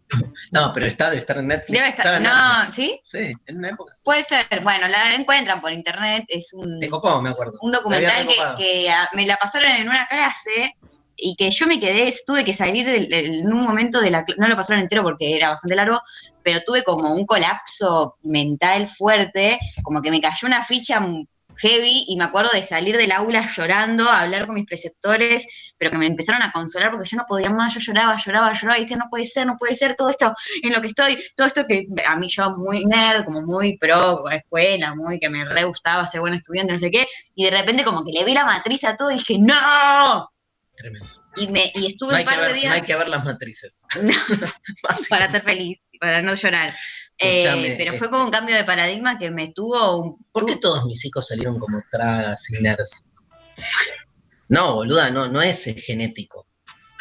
No, 0.53 0.71
pero 0.73 0.85
está, 0.85 1.05
debe 1.09 1.17
estar 1.19 1.37
en 1.37 1.47
Netflix. 1.47 1.77
Debe 1.77 1.89
estar, 1.89 2.13
en 2.15 2.23
no, 2.23 2.63
Netflix. 2.63 2.75
¿sí? 2.75 2.99
Sí, 3.03 3.33
en 3.45 3.57
una 3.57 3.69
época. 3.69 3.93
sí. 3.93 4.01
Puede 4.05 4.23
ser. 4.23 4.45
Bueno, 4.63 4.87
la 4.87 5.13
encuentran 5.15 5.59
por 5.61 5.71
internet, 5.71 6.23
es 6.29 6.53
un... 6.53 6.79
Te 6.79 6.89
copó, 6.89 7.21
me 7.21 7.29
acuerdo. 7.29 7.53
un 7.61 7.71
Me 7.71 7.77
documental 7.77 8.27
que, 8.57 8.89
ah, 8.89 9.09
me 9.13 9.25
la 9.25 9.37
pasaron 9.37 9.69
en 9.71 9.87
una 9.89 10.07
clase 10.07 10.75
y 11.17 11.35
que 11.35 11.49
yo 11.51 11.65
me 11.67 11.79
quedé, 11.79 12.13
tuve 12.25 12.45
que 12.45 12.53
salir 12.53 12.85
del- 12.85 13.09
del- 13.09 13.35
en 13.41 13.51
un 13.53 13.61
momento 13.63 13.99
de 14.01 14.11
la 14.11 14.23
no 14.37 14.47
lo 14.47 14.55
pasaron 14.55 14.81
entero 14.83 15.01
porque 15.03 15.35
era 15.35 15.49
bastante 15.49 15.75
largo, 15.75 15.99
pero 16.43 16.59
tuve 16.65 16.83
como 16.83 17.11
un 17.13 17.25
colapso 17.25 18.17
mental 18.21 18.87
fuerte, 18.87 19.57
como 19.83 20.01
que 20.01 20.11
me 20.11 20.21
cayó 20.21 20.47
una 20.47 20.63
ficha 20.63 21.01
heavy 21.57 22.05
y 22.07 22.15
me 22.17 22.25
acuerdo 22.25 22.51
de 22.53 22.63
salir 22.63 22.97
del 22.97 23.11
aula 23.11 23.47
llorando, 23.47 24.09
a 24.09 24.21
hablar 24.21 24.45
con 24.45 24.55
mis 24.55 24.65
preceptores, 24.65 25.73
pero 25.77 25.91
que 25.91 25.97
me 25.97 26.05
empezaron 26.05 26.41
a 26.41 26.51
consolar 26.51 26.91
porque 26.91 27.09
yo 27.09 27.17
no 27.17 27.25
podía 27.27 27.49
más, 27.49 27.73
yo 27.73 27.79
lloraba, 27.79 28.17
lloraba, 28.17 28.53
lloraba 28.53 28.77
y 28.77 28.81
decía, 28.81 28.97
no 28.97 29.09
puede 29.09 29.25
ser, 29.25 29.47
no 29.47 29.57
puede 29.57 29.75
ser, 29.75 29.95
todo 29.95 30.09
esto 30.09 30.33
en 30.63 30.73
lo 30.73 30.81
que 30.81 30.87
estoy, 30.87 31.17
todo 31.35 31.47
esto 31.47 31.65
que 31.67 31.87
a 32.05 32.15
mí 32.15 32.27
yo 32.29 32.51
muy 32.57 32.85
nerd, 32.85 33.25
como 33.25 33.41
muy 33.41 33.77
pro 33.77 34.27
escuela, 34.29 34.95
muy 34.95 35.19
que 35.19 35.29
me 35.29 35.45
re 35.45 35.63
gustaba 35.63 36.07
ser 36.07 36.21
buen 36.21 36.33
estudiante, 36.33 36.73
no 36.73 36.79
sé 36.79 36.91
qué, 36.91 37.07
y 37.35 37.45
de 37.45 37.51
repente 37.51 37.83
como 37.83 38.03
que 38.03 38.11
le 38.11 38.25
vi 38.25 38.33
la 38.33 38.45
matriz 38.45 38.83
a 38.83 38.95
todo 38.95 39.11
y 39.11 39.15
dije, 39.15 39.37
¡no! 39.39 40.29
Tremendo. 40.75 41.07
Y, 41.35 41.47
me, 41.49 41.71
y 41.75 41.87
estuve 41.87 42.13
No 42.13 42.17
un 42.17 42.23
que 42.23 42.25
par 42.25 42.35
de 42.35 42.41
ver, 42.41 42.51
no 42.51 42.61
días 42.61 42.73
hay 42.73 42.81
que 42.81 42.95
ver 42.95 43.09
las 43.09 43.23
matrices. 43.23 43.85
para 45.09 45.25
estar 45.25 45.43
feliz, 45.43 45.79
para 45.99 46.21
no 46.21 46.33
llorar. 46.33 46.75
Eh, 47.19 47.75
pero 47.77 47.93
fue 47.93 48.09
como 48.09 48.23
un 48.25 48.31
cambio 48.31 48.55
de 48.55 48.63
paradigma 48.63 49.17
que 49.17 49.31
me 49.31 49.51
tuvo 49.51 50.01
un... 50.01 50.25
¿Por 50.31 50.45
qué 50.45 50.55
todos 50.57 50.85
mis 50.85 51.03
hijos 51.05 51.27
salieron 51.27 51.57
como 51.59 51.81
tragas 51.91 52.47
y 52.51 52.61
nerds? 52.61 53.07
No, 54.49 54.75
boluda, 54.75 55.09
no, 55.09 55.27
no 55.27 55.41
es 55.41 55.65
genético. 55.85 56.47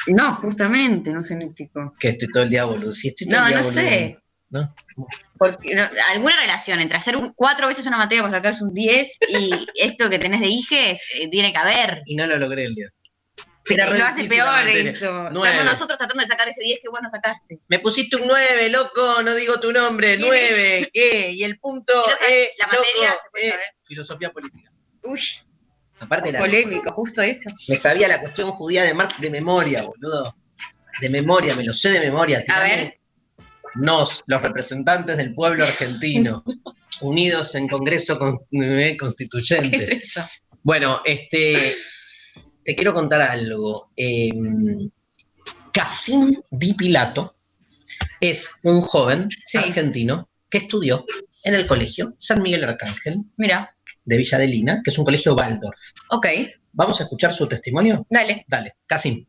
No, 0.08 0.34
justamente, 0.34 1.10
no 1.12 1.22
sé, 1.24 1.34
místico. 1.34 1.92
Que 1.98 2.10
estoy 2.10 2.28
todo 2.32 2.44
el 2.44 2.50
día 2.50 2.64
boludo. 2.64 2.92
Si 2.92 3.08
estoy 3.08 3.28
todo 3.28 3.40
No, 3.40 3.46
el 3.46 3.52
día 3.52 3.58
no 3.62 3.64
boludo. 3.66 3.80
sé. 3.82 4.18
¿no? 4.48 4.74
Porque, 5.36 5.74
no, 5.74 5.82
alguna 6.12 6.36
relación 6.40 6.80
entre 6.80 6.96
hacer 6.96 7.16
un- 7.16 7.32
cuatro 7.34 7.66
veces 7.66 7.84
una 7.86 7.96
materia 7.98 8.22
para 8.22 8.36
sacarse 8.38 8.62
un 8.64 8.72
10 8.72 9.08
y 9.28 9.50
esto 9.74 10.08
que 10.08 10.18
tenés 10.20 10.40
de 10.40 10.46
hijes 10.48 11.02
eh, 11.20 11.28
tiene 11.28 11.52
que 11.52 11.58
haber. 11.58 12.02
Y 12.06 12.14
no 12.14 12.26
lo 12.26 12.38
logré 12.38 12.64
el 12.64 12.74
10. 12.74 13.02
Pero 13.68 13.92
lo 13.92 14.04
hace 14.04 14.24
peor 14.28 14.68
eso. 14.68 15.26
Estamos 15.28 15.64
nosotros 15.64 15.98
tratando 15.98 16.22
de 16.22 16.28
sacar 16.28 16.48
ese 16.48 16.62
10 16.62 16.80
que 16.82 16.88
vos 16.88 17.00
no 17.02 17.08
sacaste. 17.10 17.58
Me 17.68 17.78
pusiste 17.80 18.16
un 18.16 18.26
9, 18.28 18.70
loco, 18.70 19.22
no 19.22 19.34
digo 19.34 19.58
tu 19.60 19.72
nombre, 19.72 20.14
¿Quién 20.16 20.28
9, 20.28 20.90
¿qué? 20.92 21.30
Y 21.32 21.42
el 21.44 21.58
punto 21.58 21.92
es, 22.28 22.48
la 22.58 22.66
materia, 22.66 23.08
loco, 23.10 23.20
¿se 23.22 23.30
puede 23.30 23.46
eh, 23.46 23.50
saber? 23.50 23.64
filosofía 23.84 24.30
política. 24.30 24.70
Uy, 25.02 25.20
Aparte 25.98 26.30
la, 26.30 26.38
polémico, 26.40 26.92
justo 26.92 27.22
eso. 27.22 27.48
me 27.68 27.76
sabía 27.76 28.06
la 28.08 28.20
cuestión 28.20 28.50
judía 28.52 28.82
de 28.84 28.92
Marx 28.94 29.20
de 29.20 29.30
memoria, 29.30 29.82
boludo. 29.82 30.34
De 31.00 31.08
memoria, 31.10 31.54
me 31.54 31.64
lo 31.64 31.72
sé 31.74 31.90
de 31.90 32.00
memoria. 32.00 32.38
A 32.38 32.42
Tirame 32.42 32.76
ver. 32.76 33.00
Nos, 33.76 34.22
los 34.26 34.40
representantes 34.42 35.16
del 35.16 35.34
pueblo 35.34 35.64
argentino, 35.64 36.42
unidos 37.00 37.54
en 37.54 37.68
Congreso 37.68 38.18
con- 38.18 38.38
eh, 38.52 38.90
¿Qué 38.92 38.96
Constituyente. 38.96 39.96
es 39.96 40.04
eso? 40.04 40.26
Bueno, 40.62 41.00
este, 41.04 41.76
te 42.66 42.74
quiero 42.74 42.92
contar 42.92 43.22
algo. 43.22 43.90
Eh, 43.96 44.30
Casim 45.72 46.34
Di 46.50 46.74
Pilato 46.74 47.36
es 48.20 48.60
un 48.64 48.80
joven 48.82 49.28
Sí. 49.44 49.58
argentino 49.58 50.28
que 50.50 50.58
estudió 50.58 51.04
en 51.44 51.54
el 51.54 51.66
colegio 51.66 52.14
San 52.18 52.42
Miguel 52.42 52.64
Arcángel 52.64 53.22
Mira, 53.36 53.74
de 54.04 54.16
Villa 54.16 54.38
de 54.38 54.46
Lina, 54.46 54.80
que 54.84 54.90
es 54.90 54.98
un 54.98 55.04
colegio 55.04 55.34
Waldorf. 55.34 55.78
ok, 56.10 56.26
Vamos 56.72 57.00
a 57.00 57.04
escuchar 57.04 57.32
su 57.32 57.46
testimonio. 57.48 58.06
dale. 58.10 58.44
Dale, 58.48 58.74
Casim. 58.86 59.24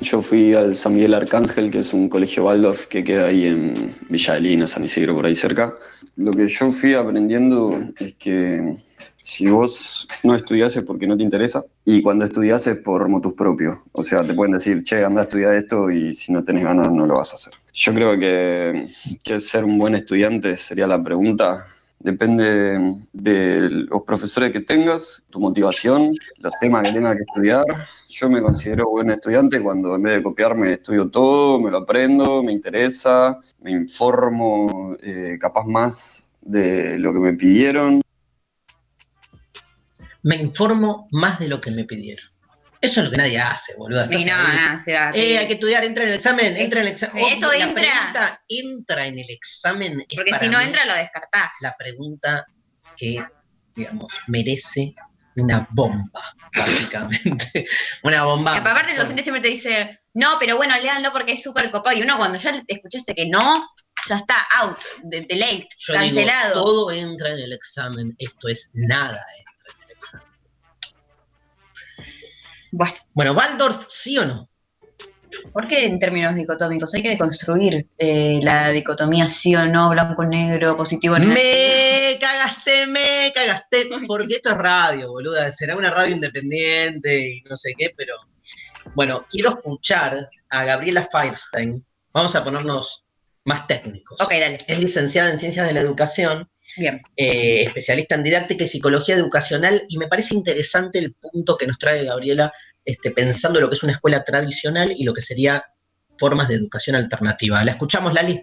Yo 0.00 0.22
fui 0.22 0.54
al 0.54 0.76
San 0.76 0.94
Miguel 0.94 1.12
Arcángel, 1.14 1.72
que 1.72 1.80
es 1.80 1.92
un 1.92 2.08
colegio 2.08 2.44
Waldorf 2.44 2.86
que 2.86 3.02
queda 3.02 3.26
ahí 3.26 3.46
en 3.46 3.96
Villa 4.08 4.34
de 4.34 4.40
Lina, 4.40 4.66
San 4.68 4.84
Isidro, 4.84 5.14
por 5.16 5.26
ahí 5.26 5.34
cerca. 5.34 5.74
Lo 6.14 6.30
que 6.32 6.46
yo 6.46 6.70
fui 6.70 6.94
aprendiendo 6.94 7.80
es 7.98 8.14
que 8.14 8.76
si 9.20 9.48
vos 9.48 10.06
no 10.22 10.34
estudiás 10.34 10.76
es 10.76 10.84
porque 10.84 11.06
no 11.06 11.16
te 11.16 11.22
interesa 11.22 11.64
y 11.84 12.00
cuando 12.00 12.24
estudiás 12.24 12.66
es 12.66 12.76
por 12.76 13.08
motus 13.08 13.34
propios. 13.34 13.76
O 13.92 14.02
sea, 14.02 14.24
te 14.24 14.34
pueden 14.34 14.54
decir, 14.54 14.82
che, 14.84 15.04
anda 15.04 15.22
a 15.22 15.24
estudiar 15.24 15.54
esto 15.54 15.90
y 15.90 16.14
si 16.14 16.32
no 16.32 16.44
tenés 16.44 16.64
ganas 16.64 16.92
no 16.92 17.06
lo 17.06 17.16
vas 17.16 17.32
a 17.32 17.36
hacer. 17.36 17.54
Yo 17.72 17.94
creo 17.94 18.18
que, 18.18 18.88
que 19.22 19.40
ser 19.40 19.64
un 19.64 19.78
buen 19.78 19.94
estudiante 19.94 20.56
sería 20.56 20.86
la 20.86 21.02
pregunta. 21.02 21.66
Depende 22.00 22.78
de 23.12 23.70
los 23.70 24.02
profesores 24.02 24.52
que 24.52 24.60
tengas, 24.60 25.24
tu 25.30 25.40
motivación, 25.40 26.12
los 26.38 26.52
temas 26.60 26.86
que 26.86 26.94
tengas 26.94 27.16
que 27.16 27.22
estudiar. 27.22 27.64
Yo 28.08 28.30
me 28.30 28.40
considero 28.40 28.88
buen 28.88 29.10
estudiante 29.10 29.60
cuando 29.60 29.96
en 29.96 30.02
vez 30.02 30.16
de 30.16 30.22
copiarme 30.22 30.74
estudio 30.74 31.10
todo, 31.10 31.60
me 31.60 31.70
lo 31.70 31.78
aprendo, 31.78 32.42
me 32.42 32.52
interesa, 32.52 33.38
me 33.60 33.72
informo 33.72 34.96
eh, 35.02 35.38
capaz 35.40 35.64
más 35.66 36.30
de 36.40 36.98
lo 36.98 37.12
que 37.12 37.18
me 37.18 37.32
pidieron. 37.34 38.00
Me 40.28 40.36
informo 40.36 41.08
más 41.10 41.38
de 41.38 41.48
lo 41.48 41.58
que 41.58 41.70
me 41.70 41.84
pidieron. 41.84 42.26
Eso 42.82 43.00
es 43.00 43.06
lo 43.06 43.10
que 43.10 43.16
nadie 43.16 43.40
hace, 43.40 43.74
boludo. 43.78 44.04
Y 44.10 44.26
no, 44.26 44.36
no, 44.36 44.78
se 44.78 44.92
va. 44.92 45.10
Eh, 45.14 45.38
hay 45.38 45.46
que 45.46 45.54
estudiar, 45.54 45.82
entra 45.84 46.04
en 46.04 46.10
el 46.10 46.16
examen, 46.16 46.54
entra 46.54 46.80
en 46.80 46.86
el 46.86 46.92
examen. 46.92 47.24
Esto 47.28 47.50
la 47.50 47.64
entra. 47.64 47.82
pregunta 47.82 48.42
entra 48.46 49.06
en 49.06 49.18
el 49.20 49.30
examen. 49.30 50.04
es 50.06 50.14
Porque 50.14 50.38
si 50.38 50.48
no 50.50 50.60
entra, 50.60 50.84
lo 50.84 50.94
descartás. 50.94 51.52
La 51.62 51.74
pregunta 51.78 52.46
que, 52.98 53.24
digamos, 53.74 54.06
merece 54.26 54.92
una 55.36 55.66
bomba, 55.70 56.36
básicamente. 56.54 57.64
una 58.02 58.24
bomba. 58.24 58.54
Y 58.54 58.58
aparte 58.58 58.92
el 58.92 58.98
docente 58.98 59.22
siempre 59.22 59.40
te 59.40 59.48
dice, 59.48 60.02
no, 60.12 60.36
pero 60.38 60.58
bueno, 60.58 60.78
léanlo 60.78 61.10
porque 61.10 61.32
es 61.32 61.42
súper 61.42 61.70
copado. 61.70 61.96
Y 61.96 62.02
uno 62.02 62.18
cuando 62.18 62.36
ya 62.36 62.62
escuchaste 62.66 63.14
que 63.14 63.30
no, 63.30 63.66
ya 64.06 64.16
está 64.16 64.46
out, 64.60 64.78
de, 65.04 65.22
de 65.22 65.36
late, 65.36 65.68
Yo 65.78 65.94
digo, 65.94 66.04
cancelado. 66.04 66.62
todo 66.62 66.92
entra 66.92 67.30
en 67.30 67.38
el 67.38 67.54
examen, 67.54 68.14
esto 68.18 68.48
es 68.48 68.70
nada 68.74 69.24
examen. 69.38 69.57
Bueno, 72.72 72.94
Bueno, 73.14 73.32
Waldorf, 73.32 73.86
¿sí 73.88 74.18
o 74.18 74.26
no? 74.26 74.48
¿por 75.52 75.68
qué 75.68 75.84
en 75.84 75.98
términos 75.98 76.34
dicotómicos? 76.34 76.94
Hay 76.94 77.02
que 77.02 77.10
deconstruir 77.10 77.86
eh, 77.98 78.40
la 78.42 78.70
dicotomía 78.70 79.28
sí 79.28 79.54
o 79.54 79.66
no, 79.66 79.90
blanco 79.90 80.24
negro, 80.24 80.76
positivo 80.76 81.18
negativo. 81.18 81.46
Me 81.46 82.18
cagaste, 82.20 82.86
me 82.86 83.32
cagaste, 83.34 83.88
porque 84.06 84.34
esto 84.36 84.50
es 84.50 84.56
radio, 84.56 85.10
boluda. 85.10 85.50
Será 85.52 85.76
una 85.76 85.90
radio 85.90 86.14
independiente 86.14 87.20
y 87.20 87.42
no 87.48 87.56
sé 87.56 87.74
qué, 87.76 87.92
pero 87.96 88.14
bueno, 88.94 89.24
quiero 89.28 89.50
escuchar 89.50 90.28
a 90.48 90.64
Gabriela 90.64 91.06
Feinstein. 91.10 91.84
Vamos 92.12 92.34
a 92.34 92.44
ponernos 92.44 93.04
más 93.44 93.66
técnicos. 93.66 94.20
Ok, 94.20 94.30
dale. 94.30 94.58
Es 94.66 94.78
licenciada 94.78 95.30
en 95.30 95.38
Ciencias 95.38 95.66
de 95.66 95.72
la 95.72 95.80
Educación, 95.80 96.48
Bien. 96.76 97.00
eh, 97.16 97.64
especialista 97.64 98.14
en 98.14 98.22
didáctica 98.22 98.64
y 98.64 98.68
psicología 98.68 99.16
educacional, 99.16 99.82
y 99.88 99.98
me 99.98 100.06
parece 100.06 100.34
interesante 100.34 100.98
el 100.98 101.14
punto 101.14 101.56
que 101.56 101.66
nos 101.66 101.78
trae 101.78 102.04
Gabriela, 102.04 102.52
este, 102.84 103.10
pensando 103.10 103.60
lo 103.60 103.68
que 103.68 103.74
es 103.74 103.82
una 103.82 103.92
escuela 103.92 104.22
tradicional 104.24 104.92
y 104.96 105.04
lo 105.04 105.12
que 105.12 105.22
sería 105.22 105.64
formas 106.18 106.48
de 106.48 106.54
educación 106.54 106.96
alternativa. 106.96 107.64
¿La 107.64 107.72
escuchamos, 107.72 108.12
Lali? 108.12 108.42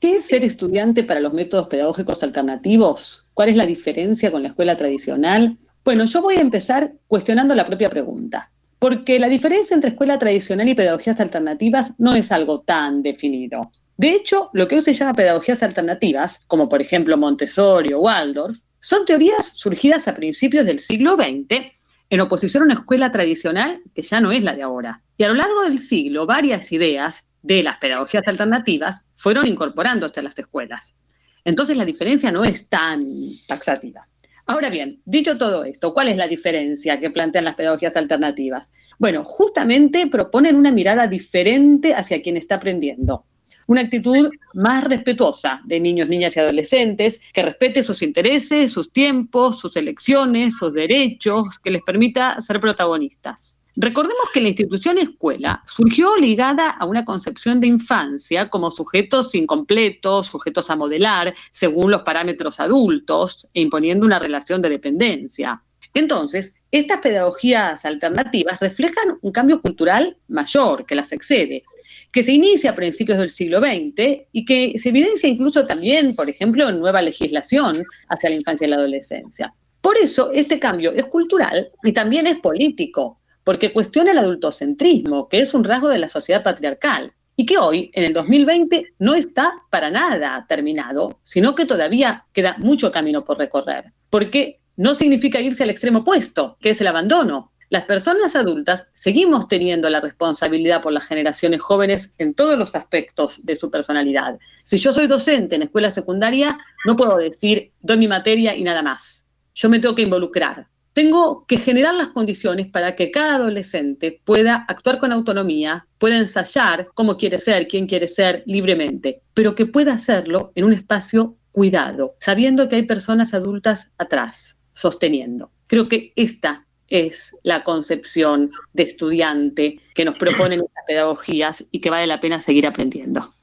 ¿Qué 0.00 0.16
es 0.16 0.26
ser 0.26 0.44
estudiante 0.44 1.04
para 1.04 1.20
los 1.20 1.32
métodos 1.32 1.68
pedagógicos 1.68 2.22
alternativos? 2.22 3.26
¿Cuál 3.32 3.48
es 3.48 3.56
la 3.56 3.66
diferencia 3.66 4.30
con 4.30 4.42
la 4.42 4.48
escuela 4.48 4.76
tradicional? 4.76 5.56
Bueno, 5.84 6.04
yo 6.04 6.20
voy 6.20 6.36
a 6.36 6.40
empezar 6.40 6.92
cuestionando 7.06 7.54
la 7.54 7.64
propia 7.64 7.88
pregunta, 7.88 8.50
porque 8.78 9.18
la 9.18 9.28
diferencia 9.28 9.74
entre 9.74 9.90
escuela 9.90 10.18
tradicional 10.18 10.68
y 10.68 10.74
pedagogías 10.74 11.20
alternativas 11.20 11.94
no 11.98 12.14
es 12.14 12.30
algo 12.32 12.60
tan 12.60 13.02
definido. 13.02 13.70
De 13.96 14.10
hecho, 14.10 14.50
lo 14.52 14.68
que 14.68 14.76
hoy 14.76 14.82
se 14.82 14.92
llama 14.92 15.14
pedagogías 15.14 15.62
alternativas, 15.62 16.40
como 16.46 16.68
por 16.68 16.82
ejemplo 16.82 17.16
Montessori 17.16 17.92
o 17.94 18.00
Waldorf, 18.00 18.58
son 18.78 19.04
teorías 19.04 19.52
surgidas 19.54 20.06
a 20.06 20.14
principios 20.14 20.66
del 20.66 20.78
siglo 20.78 21.16
XX 21.16 21.72
en 22.10 22.20
oposición 22.20 22.62
a 22.62 22.66
una 22.66 22.74
escuela 22.74 23.10
tradicional 23.10 23.82
que 23.94 24.02
ya 24.02 24.20
no 24.20 24.32
es 24.32 24.44
la 24.44 24.54
de 24.54 24.62
ahora. 24.62 25.02
Y 25.16 25.24
a 25.24 25.28
lo 25.28 25.34
largo 25.34 25.62
del 25.62 25.78
siglo, 25.78 26.26
varias 26.26 26.70
ideas 26.72 27.30
de 27.42 27.62
las 27.62 27.78
pedagogías 27.78 28.28
alternativas 28.28 29.02
fueron 29.14 29.46
incorporando 29.48 30.06
hasta 30.06 30.22
las 30.22 30.38
escuelas. 30.38 30.96
Entonces 31.44 31.76
la 31.76 31.84
diferencia 31.84 32.30
no 32.32 32.44
es 32.44 32.68
tan 32.68 33.04
taxativa. 33.46 34.06
Ahora 34.48 34.70
bien, 34.70 35.00
dicho 35.04 35.36
todo 35.36 35.64
esto, 35.64 35.92
¿cuál 35.92 36.06
es 36.06 36.16
la 36.16 36.28
diferencia 36.28 37.00
que 37.00 37.10
plantean 37.10 37.44
las 37.44 37.54
pedagogías 37.54 37.96
alternativas? 37.96 38.72
Bueno, 38.96 39.24
justamente 39.24 40.06
proponen 40.06 40.54
una 40.54 40.70
mirada 40.70 41.08
diferente 41.08 41.92
hacia 41.92 42.22
quien 42.22 42.36
está 42.36 42.54
aprendiendo. 42.54 43.24
Una 43.66 43.80
actitud 43.80 44.30
más 44.54 44.84
respetuosa 44.84 45.60
de 45.64 45.80
niños, 45.80 46.08
niñas 46.08 46.36
y 46.36 46.40
adolescentes, 46.40 47.20
que 47.32 47.42
respete 47.42 47.82
sus 47.82 48.02
intereses, 48.02 48.70
sus 48.70 48.92
tiempos, 48.92 49.58
sus 49.58 49.76
elecciones, 49.76 50.56
sus 50.56 50.72
derechos, 50.72 51.58
que 51.58 51.72
les 51.72 51.82
permita 51.82 52.40
ser 52.40 52.60
protagonistas. 52.60 53.56
Recordemos 53.78 54.30
que 54.32 54.40
la 54.40 54.48
institución 54.48 54.96
escuela 54.96 55.62
surgió 55.66 56.16
ligada 56.16 56.70
a 56.70 56.86
una 56.86 57.04
concepción 57.04 57.60
de 57.60 57.66
infancia 57.66 58.48
como 58.48 58.70
sujetos 58.70 59.34
incompletos, 59.34 60.28
sujetos 60.28 60.70
a 60.70 60.76
modelar 60.76 61.34
según 61.50 61.90
los 61.90 62.00
parámetros 62.00 62.58
adultos 62.58 63.46
e 63.52 63.60
imponiendo 63.60 64.06
una 64.06 64.18
relación 64.18 64.62
de 64.62 64.70
dependencia. 64.70 65.62
Entonces, 65.92 66.54
estas 66.70 67.00
pedagogías 67.00 67.84
alternativas 67.84 68.60
reflejan 68.60 69.18
un 69.20 69.30
cambio 69.30 69.60
cultural 69.60 70.16
mayor 70.28 70.86
que 70.86 70.94
las 70.94 71.12
excede, 71.12 71.62
que 72.10 72.22
se 72.22 72.32
inicia 72.32 72.70
a 72.70 72.74
principios 72.74 73.18
del 73.18 73.28
siglo 73.28 73.60
XX 73.60 74.22
y 74.32 74.46
que 74.46 74.78
se 74.78 74.88
evidencia 74.88 75.28
incluso 75.28 75.66
también, 75.66 76.16
por 76.16 76.30
ejemplo, 76.30 76.66
en 76.70 76.80
nueva 76.80 77.02
legislación 77.02 77.84
hacia 78.08 78.30
la 78.30 78.36
infancia 78.36 78.66
y 78.66 78.70
la 78.70 78.76
adolescencia. 78.76 79.52
Por 79.82 79.98
eso, 79.98 80.32
este 80.32 80.58
cambio 80.58 80.92
es 80.92 81.04
cultural 81.04 81.70
y 81.82 81.92
también 81.92 82.26
es 82.26 82.38
político, 82.38 83.20
porque 83.46 83.72
cuestiona 83.72 84.10
el 84.10 84.18
adultocentrismo, 84.18 85.28
que 85.28 85.38
es 85.38 85.54
un 85.54 85.62
rasgo 85.62 85.88
de 85.88 85.98
la 85.98 86.08
sociedad 86.08 86.42
patriarcal, 86.42 87.12
y 87.36 87.46
que 87.46 87.58
hoy, 87.58 87.92
en 87.94 88.02
el 88.02 88.12
2020, 88.12 88.94
no 88.98 89.14
está 89.14 89.62
para 89.70 89.88
nada 89.88 90.44
terminado, 90.48 91.20
sino 91.22 91.54
que 91.54 91.64
todavía 91.64 92.26
queda 92.32 92.56
mucho 92.58 92.90
camino 92.90 93.24
por 93.24 93.38
recorrer, 93.38 93.92
porque 94.10 94.58
no 94.74 94.94
significa 94.94 95.40
irse 95.40 95.62
al 95.62 95.70
extremo 95.70 96.00
opuesto, 96.00 96.56
que 96.60 96.70
es 96.70 96.80
el 96.80 96.88
abandono. 96.88 97.52
Las 97.68 97.84
personas 97.84 98.34
adultas 98.34 98.90
seguimos 98.94 99.46
teniendo 99.46 99.88
la 99.90 100.00
responsabilidad 100.00 100.82
por 100.82 100.92
las 100.92 101.06
generaciones 101.06 101.62
jóvenes 101.62 102.16
en 102.18 102.34
todos 102.34 102.58
los 102.58 102.74
aspectos 102.74 103.46
de 103.46 103.54
su 103.54 103.70
personalidad. 103.70 104.40
Si 104.64 104.78
yo 104.78 104.92
soy 104.92 105.06
docente 105.06 105.54
en 105.54 105.62
escuela 105.62 105.90
secundaria, 105.90 106.58
no 106.84 106.96
puedo 106.96 107.16
decir, 107.16 107.70
doy 107.80 107.98
mi 107.98 108.08
materia 108.08 108.56
y 108.56 108.64
nada 108.64 108.82
más. 108.82 109.28
Yo 109.54 109.68
me 109.68 109.78
tengo 109.78 109.94
que 109.94 110.02
involucrar. 110.02 110.66
Tengo 110.96 111.44
que 111.46 111.58
generar 111.58 111.92
las 111.94 112.08
condiciones 112.08 112.68
para 112.68 112.96
que 112.96 113.10
cada 113.10 113.34
adolescente 113.34 114.18
pueda 114.24 114.64
actuar 114.66 114.96
con 114.96 115.12
autonomía, 115.12 115.86
pueda 115.98 116.16
ensayar 116.16 116.86
cómo 116.94 117.18
quiere 117.18 117.36
ser, 117.36 117.68
quién 117.68 117.86
quiere 117.86 118.08
ser 118.08 118.42
libremente, 118.46 119.20
pero 119.34 119.54
que 119.54 119.66
pueda 119.66 119.92
hacerlo 119.92 120.52
en 120.54 120.64
un 120.64 120.72
espacio 120.72 121.36
cuidado, 121.52 122.16
sabiendo 122.18 122.66
que 122.70 122.76
hay 122.76 122.84
personas 122.84 123.34
adultas 123.34 123.92
atrás, 123.98 124.58
sosteniendo. 124.72 125.52
Creo 125.66 125.84
que 125.84 126.14
esta 126.16 126.66
es 126.88 127.32
la 127.42 127.62
concepción 127.62 128.48
de 128.72 128.84
estudiante 128.84 129.78
que 129.94 130.06
nos 130.06 130.16
proponen 130.16 130.60
estas 130.60 130.84
pedagogías 130.86 131.62
y 131.70 131.82
que 131.82 131.90
vale 131.90 132.06
la 132.06 132.22
pena 132.22 132.40
seguir 132.40 132.66
aprendiendo. 132.66 133.34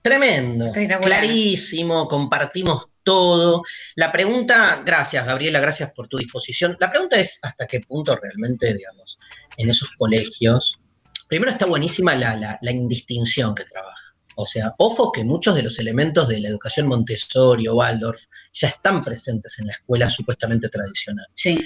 Tremendo, 0.00 0.70
clarísimo, 1.02 2.06
compartimos 2.06 2.89
todo. 3.14 3.62
La 3.96 4.12
pregunta, 4.12 4.82
gracias 4.84 5.26
Gabriela, 5.26 5.58
gracias 5.58 5.90
por 5.92 6.06
tu 6.06 6.16
disposición. 6.18 6.76
La 6.78 6.88
pregunta 6.90 7.16
es 7.18 7.38
hasta 7.42 7.66
qué 7.66 7.80
punto 7.80 8.14
realmente, 8.14 8.72
digamos, 8.72 9.18
en 9.56 9.68
esos 9.68 9.90
colegios, 9.98 10.78
primero 11.28 11.50
está 11.50 11.66
buenísima 11.66 12.14
la, 12.14 12.36
la- 12.36 12.58
la 12.62 12.70
indistinción 12.70 13.54
que 13.54 13.64
trabaja. 13.64 13.96
O 14.36 14.46
sea, 14.46 14.72
ojo 14.78 15.10
que 15.12 15.22
muchos 15.24 15.54
de 15.54 15.62
los 15.62 15.78
elementos 15.80 16.28
de 16.28 16.38
la 16.40 16.48
educación 16.48 16.86
Montessori 16.86 17.66
o 17.68 17.74
Waldorf 17.74 18.22
ya 18.52 18.68
están 18.68 19.02
presentes 19.02 19.58
en 19.58 19.66
la 19.66 19.72
escuela 19.72 20.08
supuestamente 20.08 20.68
tradicional. 20.68 21.26
Sí. 21.34 21.58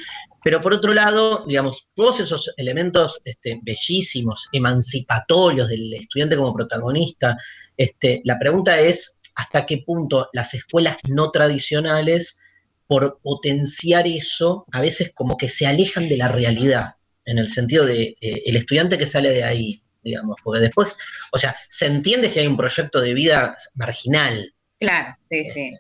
Pero 0.43 0.61
por 0.61 0.73
otro 0.73 0.93
lado, 0.93 1.45
digamos, 1.47 1.89
todos 1.95 2.21
esos 2.21 2.53
elementos 2.57 3.21
este, 3.25 3.61
bellísimos, 3.63 4.49
emancipatorios 4.51 5.69
del 5.69 5.93
estudiante 5.95 6.37
como 6.37 6.53
protagonista, 6.55 7.37
este, 7.77 8.23
la 8.25 8.39
pregunta 8.39 8.81
es 8.81 9.21
hasta 9.35 9.67
qué 9.67 9.79
punto 9.79 10.29
las 10.33 10.55
escuelas 10.55 10.97
no 11.09 11.31
tradicionales, 11.31 12.41
por 12.87 13.19
potenciar 13.23 14.07
eso, 14.07 14.67
a 14.73 14.81
veces 14.81 15.11
como 15.15 15.37
que 15.37 15.49
se 15.49 15.67
alejan 15.67 16.09
de 16.09 16.17
la 16.19 16.29
realidad, 16.29 16.97
en 17.25 17.39
el 17.39 17.49
sentido 17.49 17.87
de 17.87 18.17
eh, 18.21 18.43
el 18.47 18.57
estudiante 18.57 18.99
que 18.99 19.07
sale 19.07 19.31
de 19.31 19.45
ahí 19.45 19.81
digamos, 20.03 20.37
porque 20.45 20.61
después, 20.61 20.99
o 21.33 21.39
sea, 21.39 21.57
se 21.67 21.87
entiende 21.87 22.29
si 22.29 22.39
hay 22.39 22.47
un 22.47 22.59
proyecto 22.59 23.01
de 23.01 23.15
vida 23.15 23.57
marginal, 23.75 24.53
Claro, 24.79 25.17
sí, 25.19 25.47
sí. 25.49 25.75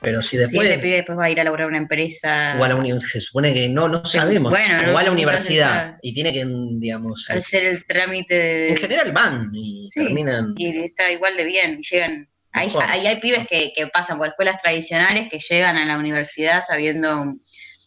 pero 0.00 0.20
si 0.22 0.30
Si 0.30 0.36
después... 0.38 0.68
este 0.68 0.80
pibe 0.80 0.96
después 0.96 1.16
va 1.16 1.26
a 1.26 1.30
ir 1.30 1.40
a 1.40 1.44
laburar 1.44 1.68
una 1.68 1.78
empresa. 1.78 2.56
o 2.58 2.64
a 2.64 2.68
la 2.68 2.74
uni- 2.74 3.00
se 3.00 3.20
supone 3.20 3.54
que 3.54 3.68
no, 3.68 3.86
no 3.86 4.04
sabemos. 4.04 4.50
bueno, 4.50 4.82
no 4.82 4.92
o 4.94 4.98
a 4.98 5.04
la 5.04 5.12
universidad 5.12 5.98
y 6.02 6.12
tiene 6.12 6.32
que, 6.32 6.44
digamos, 6.80 7.30
hacer 7.30 7.62
el 7.64 7.86
trámite 7.86 8.70
en 8.70 8.74
de. 8.74 8.80
general 8.80 9.12
van 9.12 9.50
y 9.54 9.84
Sí. 9.84 10.00
terminan. 10.02 10.54
Y 10.56 10.76
está 10.82 11.08
igual 11.12 11.36
de 11.36 11.44
bien. 11.44 11.78
y 11.78 11.82
Llegan. 11.88 12.28
Ahí, 12.52 13.06
hay 13.06 13.20
pibes 13.20 13.46
que, 13.46 13.72
que 13.74 13.86
pasan 13.88 14.18
por 14.18 14.28
escuelas 14.28 14.60
tradicionales 14.60 15.28
que 15.30 15.38
llegan 15.38 15.76
a 15.76 15.84
la 15.86 15.96
universidad 15.98 16.62
sabiendo, 16.66 17.34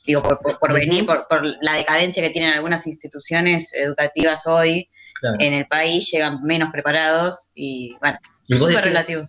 digo, 0.06 0.24
por, 0.24 0.40
por- 0.40 0.58
por 0.60 0.72
Ujú. 0.72 0.80
venir, 0.80 1.06
por, 1.06 1.28
por 1.28 1.44
la 1.62 1.74
decadencia 1.74 2.24
que 2.24 2.30
tienen 2.30 2.54
algunas 2.54 2.88
instituciones 2.88 3.74
educativas 3.74 4.48
hoy 4.48 4.90
Claro. 5.20 5.38
en 5.40 5.54
el 5.54 5.68
país, 5.68 6.10
llegan 6.12 6.44
menos 6.44 6.70
preparados 6.72 7.50
y 7.54 7.96
bueno, 8.02 8.18
Y 8.48 8.54
súper 8.58 8.70
decís, 8.72 8.84
relativo. 8.86 9.22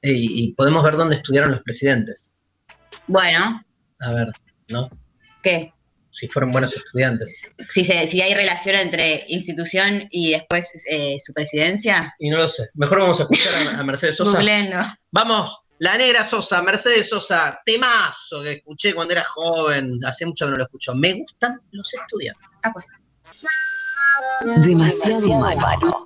eh, 0.00 0.12
y, 0.12 0.44
y 0.44 0.52
podemos 0.54 0.82
ver 0.82 0.96
dónde 0.96 1.14
estudiaron 1.16 1.50
los 1.50 1.62
presidentes. 1.62 2.34
Bueno, 3.06 3.62
A 4.00 4.10
ver, 4.12 4.28
¿no? 4.68 4.88
¿qué? 5.42 5.70
Si 6.12 6.28
fueron 6.28 6.52
buenos 6.52 6.76
estudiantes. 6.76 7.50
Si, 7.70 7.82
se, 7.84 8.06
si 8.06 8.20
hay 8.20 8.34
relación 8.34 8.76
entre 8.76 9.24
institución 9.28 10.06
y 10.10 10.32
después 10.32 10.70
eh, 10.88 11.16
su 11.24 11.32
presidencia, 11.32 12.14
Y 12.18 12.28
no 12.30 12.36
lo 12.36 12.48
sé. 12.48 12.68
Mejor 12.74 13.00
vamos 13.00 13.18
a 13.18 13.22
escuchar 13.24 13.54
a, 13.54 13.80
a 13.80 13.82
Mercedes 13.82 14.16
Sosa. 14.16 14.32
googleenlo. 14.36 14.84
Vamos, 15.10 15.58
la 15.78 15.96
negra 15.96 16.24
Sosa, 16.24 16.62
Mercedes 16.62 17.08
Sosa, 17.08 17.60
temazo 17.64 18.42
que 18.42 18.52
escuché 18.52 18.94
cuando 18.94 19.14
era 19.14 19.24
joven. 19.24 19.98
Hace 20.06 20.26
mucho 20.26 20.44
que 20.44 20.50
no 20.52 20.56
lo 20.58 20.64
escucho. 20.64 20.94
Me 20.94 21.14
gustan 21.14 21.58
los 21.72 21.92
estudiantes. 21.94 22.60
Ah, 22.64 22.70
pues. 22.72 22.86
Demasiado. 24.64 26.04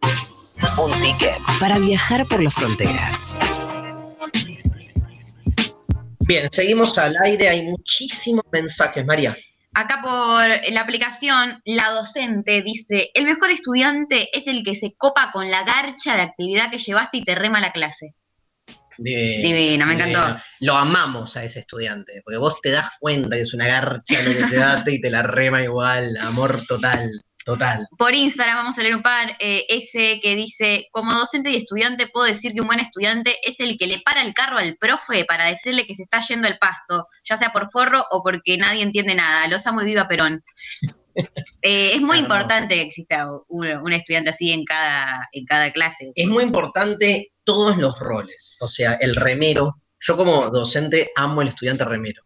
Un 0.79 1.01
ticket 1.01 1.35
para 1.61 1.79
viajar 1.79 2.27
por 2.27 2.43
las 2.43 2.55
fronteras. 2.55 3.37
Bien, 6.21 6.49
seguimos 6.51 6.97
al 6.99 7.15
aire. 7.25 7.49
Hay 7.49 7.63
muchísimos 7.63 8.45
mensajes, 8.51 9.05
María. 9.05 9.37
Acá 9.79 10.01
por 10.01 10.73
la 10.73 10.81
aplicación, 10.81 11.61
la 11.67 11.91
docente 11.91 12.63
dice, 12.63 13.11
el 13.13 13.25
mejor 13.27 13.51
estudiante 13.51 14.31
es 14.33 14.47
el 14.47 14.65
que 14.65 14.75
se 14.75 14.95
copa 14.97 15.31
con 15.33 15.51
la 15.51 15.65
garcha 15.65 16.17
de 16.17 16.23
actividad 16.23 16.71
que 16.71 16.79
llevaste 16.79 17.19
y 17.19 17.25
te 17.25 17.35
rema 17.35 17.61
la 17.61 17.73
clase. 17.73 18.15
De- 18.97 19.41
Divino, 19.43 19.85
me 19.85 19.93
encantó. 19.93 20.27
de- 20.29 20.41
lo 20.61 20.77
amamos 20.77 21.37
a 21.37 21.45
ese 21.45 21.61
estudiante, 21.61 22.23
porque 22.25 22.39
vos 22.39 22.59
te 22.63 22.71
das 22.71 22.89
cuenta 22.99 23.37
que 23.37 23.43
es 23.43 23.53
una 23.53 23.67
garcha 23.67 24.23
lo 24.23 24.31
que 24.31 24.47
llevaste 24.87 24.95
y 24.95 25.01
te 25.03 25.11
la 25.11 25.23
rema 25.23 25.63
igual. 25.63 26.17
Amor 26.23 26.65
total, 26.67 27.11
total. 27.47 27.87
Por 27.97 28.13
Instagram 28.13 28.57
vamos 28.57 28.77
a 28.77 28.83
leer 28.83 28.97
un 28.97 29.03
par, 29.03 29.37
eh, 29.39 29.65
ese 29.69 30.19
que 30.21 30.35
dice, 30.35 30.89
como 30.91 31.13
docente 31.13 31.51
y 31.51 31.57
estudiante 31.57 32.09
puedo 32.09 32.27
decir 32.27 32.53
que 32.53 32.61
un 32.61 32.67
buen 32.67 32.81
estudiante 32.81 33.37
es 33.45 33.61
el 33.61 33.79
que 33.79 33.87
le 33.87 34.01
para 34.01 34.23
el 34.23 34.35
carro 34.35 34.59
al 34.59 34.77
profe 34.77 35.25
para 35.25 35.45
decirle 35.45 35.87
que 35.87 35.95
se 35.95 36.03
está 36.03 36.21
yendo 36.21 36.49
el 36.49 36.59
pasto, 36.59 37.07
ya 37.25 37.37
sea 37.37 37.53
por 37.53 37.71
forro 37.71 38.05
o 38.11 38.25
porque 38.25 38.57
nadie 38.57 38.83
entiende 38.83 39.15
nada. 39.15 39.47
Los 39.47 39.65
amo 39.69 39.81
y 39.83 39.87
viva 39.87 40.09
Perón. 40.09 40.43
Eh, 41.63 41.93
es 41.95 42.03
muy 42.03 42.19
importante 42.19 42.75
que 42.75 42.83
exista 42.83 43.27
un, 43.49 43.67
un 43.69 43.93
estudiante 43.95 44.29
así 44.29 44.53
en 44.53 44.67
cada, 44.67 45.27
en 45.33 45.47
cada 45.47 45.73
clase. 45.73 46.13
Es 46.15 46.27
muy 46.27 46.45
importante 46.45 47.33
todos 47.43 47.79
los 47.79 47.99
roles. 47.99 48.59
O 48.61 48.69
sea, 48.69 48.99
el 49.01 49.17
remero. 49.17 49.81
Yo 49.99 50.15
como 50.19 50.51
docente 50.51 51.13
amo 51.17 51.41
el 51.41 51.49
estudiante 51.49 51.87
remero. 51.87 52.23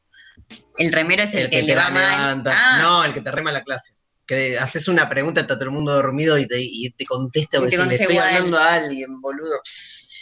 El 0.76 0.92
remero 0.92 1.22
es 1.22 1.32
el, 1.34 1.48
que, 1.50 1.60
te 1.60 1.62
le 1.62 1.76
va 1.76 1.88
mal. 1.90 2.10
levanta. 2.10 2.52
Ah, 2.52 2.80
No, 2.82 3.04
el 3.04 3.14
que 3.14 3.20
te 3.20 3.30
rema 3.30 3.52
la 3.52 3.62
clase. 3.62 3.94
Que 4.30 4.56
haces 4.56 4.86
una 4.86 5.08
pregunta, 5.08 5.40
está 5.40 5.56
todo 5.56 5.64
el 5.64 5.72
mundo 5.72 5.92
dormido 5.92 6.38
y 6.38 6.46
te, 6.46 6.56
y 6.60 6.88
te 6.90 7.04
contesta, 7.04 7.56
Y 7.56 7.60
porque 7.60 7.76
te 7.76 7.82
si 7.82 7.88
le 7.88 7.94
estoy 7.96 8.14
igual. 8.14 8.28
hablando 8.28 8.58
a 8.58 8.74
alguien, 8.74 9.20
boludo. 9.20 9.60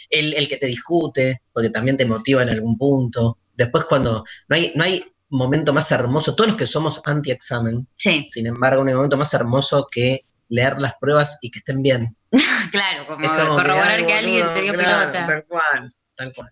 El, 0.09 0.33
el 0.33 0.47
que 0.47 0.57
te 0.57 0.65
discute, 0.65 1.43
porque 1.53 1.69
también 1.69 1.95
te 1.95 2.05
motiva 2.05 2.41
en 2.41 2.49
algún 2.49 2.75
punto. 2.75 3.37
Después 3.53 3.85
cuando 3.85 4.23
no 4.47 4.55
hay, 4.55 4.71
no 4.73 4.83
hay 4.83 5.05
momento 5.29 5.73
más 5.73 5.91
hermoso, 5.91 6.33
todos 6.33 6.47
los 6.47 6.57
que 6.57 6.65
somos 6.65 7.03
anti-examen, 7.05 7.87
sí, 7.97 8.25
sin 8.25 8.47
embargo, 8.47 8.83
no 8.83 8.89
hay 8.89 8.95
momento 8.95 9.15
más 9.15 9.31
hermoso 9.35 9.87
que 9.91 10.25
leer 10.47 10.81
las 10.81 10.93
pruebas 10.99 11.37
y 11.43 11.51
que 11.51 11.59
estén 11.59 11.83
bien. 11.83 12.17
claro, 12.71 13.05
como, 13.05 13.27
corroborar 13.27 14.07
que 14.07 14.13
alguien 14.13 14.47
te 14.55 14.63
dio 14.63 14.73
claro, 14.73 15.11
pelota. 15.11 15.27
Tal 15.27 15.45
cual, 15.45 15.93
tal 16.15 16.33
cual. 16.33 16.49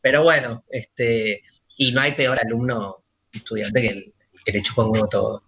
Pero 0.00 0.22
bueno, 0.22 0.64
este, 0.70 1.42
y 1.76 1.92
no 1.92 2.00
hay 2.00 2.12
peor 2.12 2.38
alumno 2.40 3.04
estudiante 3.30 3.82
que 3.82 3.88
el 3.88 4.14
que 4.44 4.52
le 4.52 4.62
chupa 4.62 4.84
un 4.84 4.92
huevo 4.92 5.08
todo. 5.08 5.42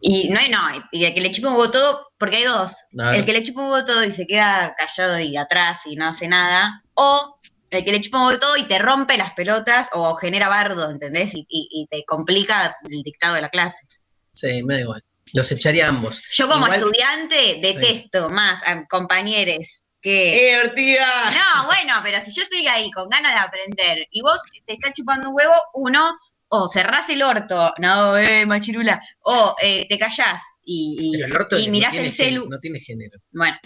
Y 0.00 0.28
no 0.30 0.40
hay, 0.40 0.48
no, 0.50 0.60
y 0.92 1.04
el 1.04 1.14
que 1.14 1.20
le 1.20 1.32
chupa 1.32 1.48
un 1.48 1.54
huevo 1.56 1.70
todo, 1.70 2.08
porque 2.18 2.36
hay 2.36 2.44
dos. 2.44 2.76
El 3.12 3.24
que 3.24 3.32
le 3.32 3.42
chupa 3.42 3.62
un 3.62 3.70
huevo 3.72 3.84
todo 3.84 4.04
y 4.04 4.12
se 4.12 4.26
queda 4.26 4.74
callado 4.76 5.18
y 5.20 5.36
atrás 5.36 5.80
y 5.86 5.96
no 5.96 6.06
hace 6.06 6.28
nada. 6.28 6.82
O 6.94 7.38
el 7.70 7.84
que 7.84 7.92
le 7.92 8.00
chupa 8.00 8.18
un 8.18 8.26
huevo 8.26 8.38
todo 8.38 8.56
y 8.56 8.64
te 8.66 8.78
rompe 8.78 9.16
las 9.16 9.32
pelotas 9.34 9.90
o 9.92 10.14
genera 10.16 10.48
bardo, 10.48 10.90
¿entendés? 10.90 11.34
Y, 11.34 11.46
y- 11.48 11.68
y 11.70 11.86
te 11.86 12.04
complica 12.04 12.76
el 12.88 13.02
dictado 13.02 13.34
de 13.34 13.42
la 13.42 13.48
clase. 13.50 13.86
Sí, 14.32 14.62
me 14.62 14.74
da 14.74 14.80
igual. 14.80 15.04
Los 15.34 15.52
echaría 15.52 15.86
a 15.86 15.88
ambos. 15.90 16.22
Yo 16.30 16.48
como 16.48 16.66
Igual- 16.66 16.78
estudiante 16.78 17.58
detesto 17.60 18.30
más 18.30 18.62
a 18.66 18.86
compañeros 18.86 19.86
que... 20.00 20.50
¡Eh, 20.52 20.60
Ortiga! 20.64 21.06
No, 21.30 21.66
bueno, 21.66 21.92
pero 22.02 22.20
si 22.20 22.32
yo 22.32 22.42
estoy 22.42 22.66
ahí 22.66 22.90
con 22.92 23.08
ganas 23.10 23.34
de 23.34 23.40
aprender 23.40 24.06
y 24.10 24.22
vos 24.22 24.40
te 24.64 24.72
estás 24.72 24.92
chupando 24.94 25.28
un 25.28 25.34
huevo, 25.34 25.52
uno, 25.74 26.16
o 26.48 26.68
cerrás 26.68 27.08
el 27.10 27.22
orto, 27.22 27.74
no, 27.78 28.16
eh, 28.16 28.46
machirula, 28.46 29.00
o 29.20 29.54
eh, 29.62 29.86
te 29.88 29.98
callás 29.98 30.42
y, 30.64 31.20
el 31.22 31.34
orto 31.34 31.58
y 31.58 31.66
no 31.66 31.72
mirás 31.72 31.94
el 31.94 32.10
celu, 32.10 32.46
No 32.48 32.58
tiene 32.58 32.80
género. 32.80 33.18
bueno, 33.32 33.56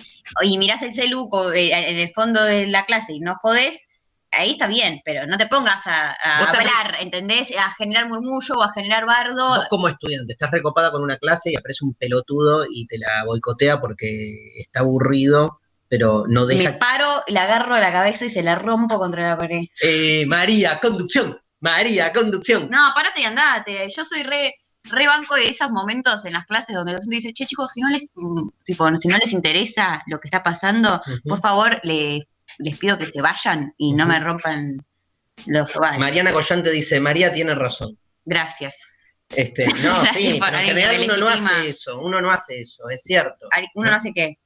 y 0.43 0.59
mirás 0.59 0.83
el 0.83 0.93
celu 0.93 1.31
eh, 1.55 1.71
en 1.73 1.97
el 1.97 2.11
fondo 2.11 2.43
de 2.45 2.67
la 2.67 2.85
clase 2.85 3.13
y 3.13 3.21
no 3.21 3.37
jodés, 3.37 3.87
ahí 4.33 4.53
está 4.53 4.67
bien, 4.67 5.01
pero 5.05 5.27
no 5.27 5.37
te 5.37 5.47
pongas 5.47 5.87
a, 5.87 6.11
a 6.11 6.51
hablar, 6.51 6.97
¿entendés? 7.01 7.53
A 7.57 7.73
generar 7.75 8.09
murmullo 8.09 8.55
o 8.57 8.63
a 8.63 8.73
generar 8.73 9.07
bardo. 9.07 9.49
Vos 9.49 9.67
como 9.69 9.89
estudiante, 9.89 10.33
estás 10.33 10.51
recopada 10.51 10.91
con 10.91 11.03
una 11.03 11.19
clase 11.19 11.53
y 11.53 11.57
aparece 11.57 11.85
un 11.85 11.95
pelotudo 11.95 12.65
y 12.69 12.87
te 12.87 12.99
la 12.99 13.25
boicotea 13.25 13.81
porque 13.81 14.59
está 14.59 14.81
aburrido, 14.81 15.61
pero 15.89 16.25
no 16.27 16.47
Me 16.47 16.55
deja... 16.55 16.79
paro, 16.79 17.07
le 17.29 17.39
agarro 17.39 17.77
la 17.77 17.93
cabeza 17.93 18.25
y 18.25 18.31
se 18.31 18.43
la 18.43 18.55
rompo 18.55 18.99
contra 18.99 19.29
la 19.29 19.39
pared. 19.39 19.67
Eh, 19.83 20.25
María, 20.27 20.79
conducción. 20.81 21.39
María, 21.63 22.13
conducción. 22.13 22.69
No, 22.71 22.93
parate 22.95 23.21
y 23.23 23.25
andate. 23.25 23.89
Yo 23.97 24.05
soy 24.05 24.23
re, 24.25 24.55
re 24.85 25.07
banco 25.07 25.37
de 25.37 25.49
esos 25.49 25.71
momentos 25.71 26.25
en 26.27 26.33
las 26.35 26.45
clases 26.45 26.75
donde 26.77 26.93
el 26.93 26.97
docente 26.99 27.15
dice, 27.17 27.33
che, 27.33 27.47
chicos, 27.47 27.73
si 27.73 27.81
no 27.81 27.89
les, 27.89 28.13
mm, 28.15 28.49
tipo, 28.65 28.95
si 28.97 29.09
no 29.09 29.17
les 29.17 29.33
interesa 29.33 30.03
lo 30.09 30.19
que 30.19 30.27
está 30.29 30.43
pasando, 30.43 31.01
por 31.25 31.41
favor, 31.41 31.81
le- 31.85 32.29
les 32.59 32.77
pido 32.79 32.99
que 32.99 33.07
se 33.07 33.23
vayan 33.23 33.73
y 33.79 33.95
no 33.95 34.07
me 34.07 34.19
rompan 34.21 34.85
los 35.47 35.75
ovarios. 35.77 35.99
Mariana 36.01 36.33
Collante 36.33 36.71
dice, 36.71 37.01
María 37.01 37.33
tiene 37.33 37.55
razón. 37.55 37.97
Gracias. 38.25 38.89
Este, 39.29 39.67
no, 39.83 40.05
sí, 40.13 40.39
pero 40.45 40.59
en 40.59 40.65
general 40.65 40.97
uno 41.05 41.17
no 41.17 41.29
hace 41.29 41.69
eso, 41.71 41.99
uno 42.01 42.21
no 42.21 42.31
hace 42.31 42.61
eso, 42.63 42.89
es 42.91 43.03
cierto. 43.03 43.47
Uno 43.75 43.91
no 43.91 43.99
sé 44.01 44.13
qué. 44.15 44.37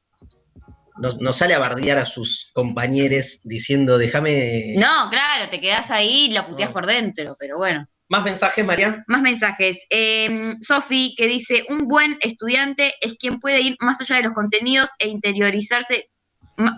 No, 0.99 1.11
no 1.20 1.32
sale 1.32 1.55
a 1.55 1.59
bardear 1.59 1.99
a 1.99 2.05
sus 2.05 2.51
compañeros 2.55 3.40
diciendo, 3.44 3.99
déjame... 3.99 4.74
No, 4.76 5.11
claro, 5.11 5.49
te 5.51 5.61
quedás 5.61 5.90
ahí 5.90 6.26
y 6.30 6.32
lo 6.32 6.47
puteás 6.47 6.70
No. 6.70 6.74
por 6.74 6.86
dentro, 6.86 7.36
pero 7.38 7.59
bueno. 7.59 7.86
¿Más 8.09 8.22
mensajes, 8.22 8.64
María? 8.64 9.05
Más 9.09 9.20
mensajes. 9.20 9.84
Eh, 9.90 10.55
Sofi, 10.61 11.14
que 11.16 11.26
dice, 11.26 11.64
un 11.68 11.88
buen 11.88 12.16
estudiante 12.20 12.94
es 13.01 13.16
quien 13.18 13.40
puede 13.40 13.61
ir 13.61 13.76
más 13.80 14.01
allá 14.01 14.16
de 14.16 14.22
los 14.22 14.32
contenidos 14.32 14.88
e 14.99 15.09
interiorizarse 15.09 16.09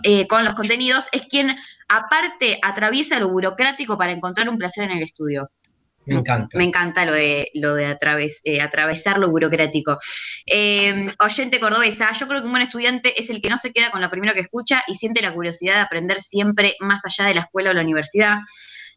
eh, 0.03 0.27
con 0.27 0.43
los 0.43 0.55
contenidos, 0.55 1.07
es 1.11 1.21
quien 1.27 1.55
aparte 1.87 2.59
atraviesa 2.61 3.19
lo 3.19 3.29
burocrático 3.29 3.97
para 3.97 4.11
encontrar 4.11 4.49
un 4.49 4.57
placer 4.57 4.85
en 4.85 4.97
el 4.97 5.03
estudio. 5.03 5.49
Me 6.13 6.19
encanta. 6.19 6.57
Me 6.57 6.63
encanta 6.63 7.05
lo 7.05 7.13
de, 7.13 7.49
lo 7.53 7.73
de 7.75 7.87
atraves- 7.87 8.41
eh, 8.43 8.61
atravesar 8.61 9.17
lo 9.17 9.29
burocrático. 9.29 9.97
Eh, 10.45 11.07
oyente 11.23 11.59
cordobesa, 11.59 12.11
yo 12.13 12.27
creo 12.27 12.41
que 12.41 12.45
un 12.45 12.51
buen 12.51 12.63
estudiante 12.63 13.19
es 13.21 13.29
el 13.29 13.41
que 13.41 13.49
no 13.49 13.57
se 13.57 13.71
queda 13.71 13.91
con 13.91 14.01
lo 14.01 14.09
primero 14.09 14.33
que 14.33 14.41
escucha 14.41 14.83
y 14.87 14.95
siente 14.95 15.21
la 15.21 15.33
curiosidad 15.33 15.75
de 15.75 15.81
aprender 15.81 16.19
siempre 16.19 16.75
más 16.79 17.01
allá 17.05 17.27
de 17.27 17.35
la 17.35 17.41
escuela 17.41 17.71
o 17.71 17.73
la 17.73 17.81
universidad. 17.81 18.37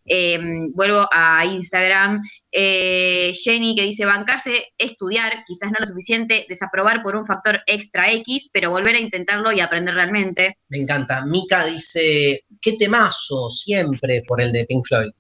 Eh, 0.04 0.38
vuelvo 0.74 1.08
a 1.12 1.44
Instagram. 1.46 2.20
Eh, 2.50 3.32
Jenny 3.40 3.76
que 3.76 3.84
dice 3.84 4.04
bancarse, 4.04 4.72
estudiar, 4.76 5.44
quizás 5.46 5.70
no 5.70 5.78
lo 5.78 5.86
suficiente, 5.86 6.44
desaprobar 6.48 7.02
por 7.02 7.14
un 7.14 7.24
factor 7.24 7.62
extra 7.66 8.10
X, 8.10 8.50
pero 8.52 8.70
volver 8.70 8.96
a 8.96 8.98
intentarlo 8.98 9.52
y 9.52 9.60
aprender 9.60 9.94
realmente. 9.94 10.58
Me 10.68 10.78
encanta. 10.78 11.24
Mika 11.24 11.66
dice, 11.66 12.44
qué 12.60 12.72
temazo 12.72 13.48
siempre 13.48 14.22
por 14.26 14.42
el 14.42 14.52
de 14.52 14.64
Pink 14.64 14.84
Floyd. 14.86 15.10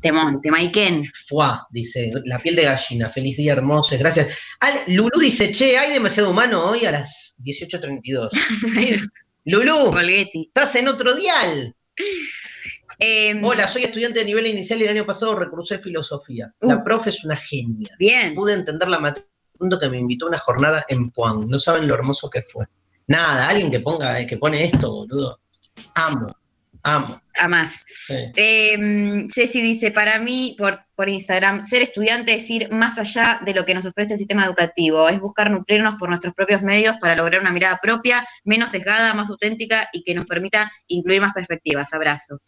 Temón, 0.00 0.40
Temaiken. 0.40 1.04
Fuá, 1.26 1.66
dice, 1.70 2.12
la 2.24 2.38
piel 2.38 2.56
de 2.56 2.64
gallina, 2.64 3.08
feliz 3.08 3.36
día, 3.36 3.52
hermosos, 3.52 3.98
gracias. 3.98 4.36
Al, 4.60 4.74
Lulú 4.88 5.18
dice, 5.20 5.52
che, 5.52 5.76
hay 5.76 5.92
demasiado 5.92 6.30
humano 6.30 6.64
hoy 6.64 6.86
a 6.86 6.92
las 6.92 7.36
18.32. 7.38 8.30
Lulú, 9.44 9.90
Colgetti. 9.92 10.46
estás 10.46 10.74
en 10.76 10.88
otro 10.88 11.14
dial. 11.14 11.74
Eh, 12.98 13.40
Hola, 13.42 13.66
soy 13.66 13.84
estudiante 13.84 14.18
de 14.18 14.26
nivel 14.26 14.46
inicial 14.46 14.80
y 14.80 14.84
el 14.84 14.90
año 14.90 15.06
pasado 15.06 15.34
recursé 15.34 15.78
filosofía. 15.78 16.52
Uh. 16.60 16.68
La 16.68 16.84
profe 16.84 17.10
es 17.10 17.24
una 17.24 17.36
genia. 17.36 17.88
Bien. 17.98 18.34
Pude 18.34 18.52
entender 18.54 18.88
la 18.88 18.98
materia 18.98 19.30
punto 19.60 19.78
que 19.78 19.88
me 19.88 19.98
invitó 19.98 20.24
a 20.24 20.30
una 20.30 20.38
jornada 20.38 20.84
en 20.88 21.10
Puan. 21.10 21.46
No 21.46 21.58
saben 21.58 21.86
lo 21.86 21.94
hermoso 21.94 22.30
que 22.30 22.42
fue. 22.42 22.66
Nada, 23.06 23.48
alguien 23.48 23.70
que 23.70 23.80
ponga, 23.80 24.26
que 24.26 24.38
pone 24.38 24.64
esto, 24.64 24.90
boludo. 24.90 25.40
Amo, 25.94 26.34
amo. 26.82 27.20
A 27.38 27.48
más. 27.48 27.86
Sí. 28.06 28.14
Eh, 28.36 29.26
Ceci 29.32 29.62
dice, 29.62 29.90
para 29.90 30.18
mí, 30.18 30.54
por, 30.58 30.80
por 30.94 31.08
Instagram, 31.08 31.60
ser 31.60 31.82
estudiante 31.82 32.34
es 32.34 32.50
ir 32.50 32.70
más 32.70 32.98
allá 32.98 33.40
de 33.44 33.54
lo 33.54 33.64
que 33.64 33.74
nos 33.74 33.86
ofrece 33.86 34.14
el 34.14 34.18
sistema 34.18 34.44
educativo, 34.44 35.08
es 35.08 35.20
buscar 35.20 35.50
nutrirnos 35.50 35.94
por 35.94 36.08
nuestros 36.08 36.34
propios 36.34 36.62
medios 36.62 36.96
para 37.00 37.16
lograr 37.16 37.40
una 37.40 37.52
mirada 37.52 37.78
propia, 37.82 38.26
menos 38.44 38.70
sesgada, 38.70 39.14
más 39.14 39.30
auténtica 39.30 39.88
y 39.92 40.02
que 40.02 40.14
nos 40.14 40.26
permita 40.26 40.70
incluir 40.88 41.20
más 41.20 41.32
perspectivas. 41.32 41.92
Abrazo. 41.92 42.40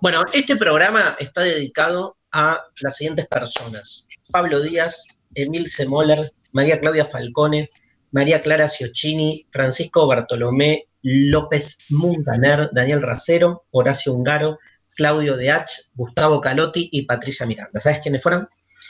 Bueno, 0.00 0.22
este 0.32 0.56
programa 0.56 1.16
está 1.18 1.42
dedicado 1.42 2.16
a 2.32 2.62
las 2.80 2.96
siguientes 2.96 3.26
personas. 3.26 4.08
Pablo 4.30 4.60
Díaz, 4.60 5.18
Emil 5.34 5.66
Semoller, 5.66 6.18
María 6.52 6.78
Claudia 6.80 7.06
Falcone, 7.06 7.68
María 8.16 8.40
Clara 8.40 8.66
Ciocchini, 8.66 9.46
Francisco 9.50 10.06
Bartolomé 10.06 10.86
López 11.02 11.80
Muntaner, 11.90 12.70
Daniel 12.72 13.02
Racero, 13.02 13.66
Horacio 13.72 14.14
Ungaro, 14.14 14.58
Claudio 14.96 15.36
De 15.36 15.50
H, 15.50 15.82
Gustavo 15.94 16.40
Calotti 16.40 16.88
y 16.90 17.02
Patricia 17.02 17.44
Miranda. 17.44 17.78
¿Sabes 17.78 18.00
quiénes 18.00 18.22
fueron? 18.22 18.48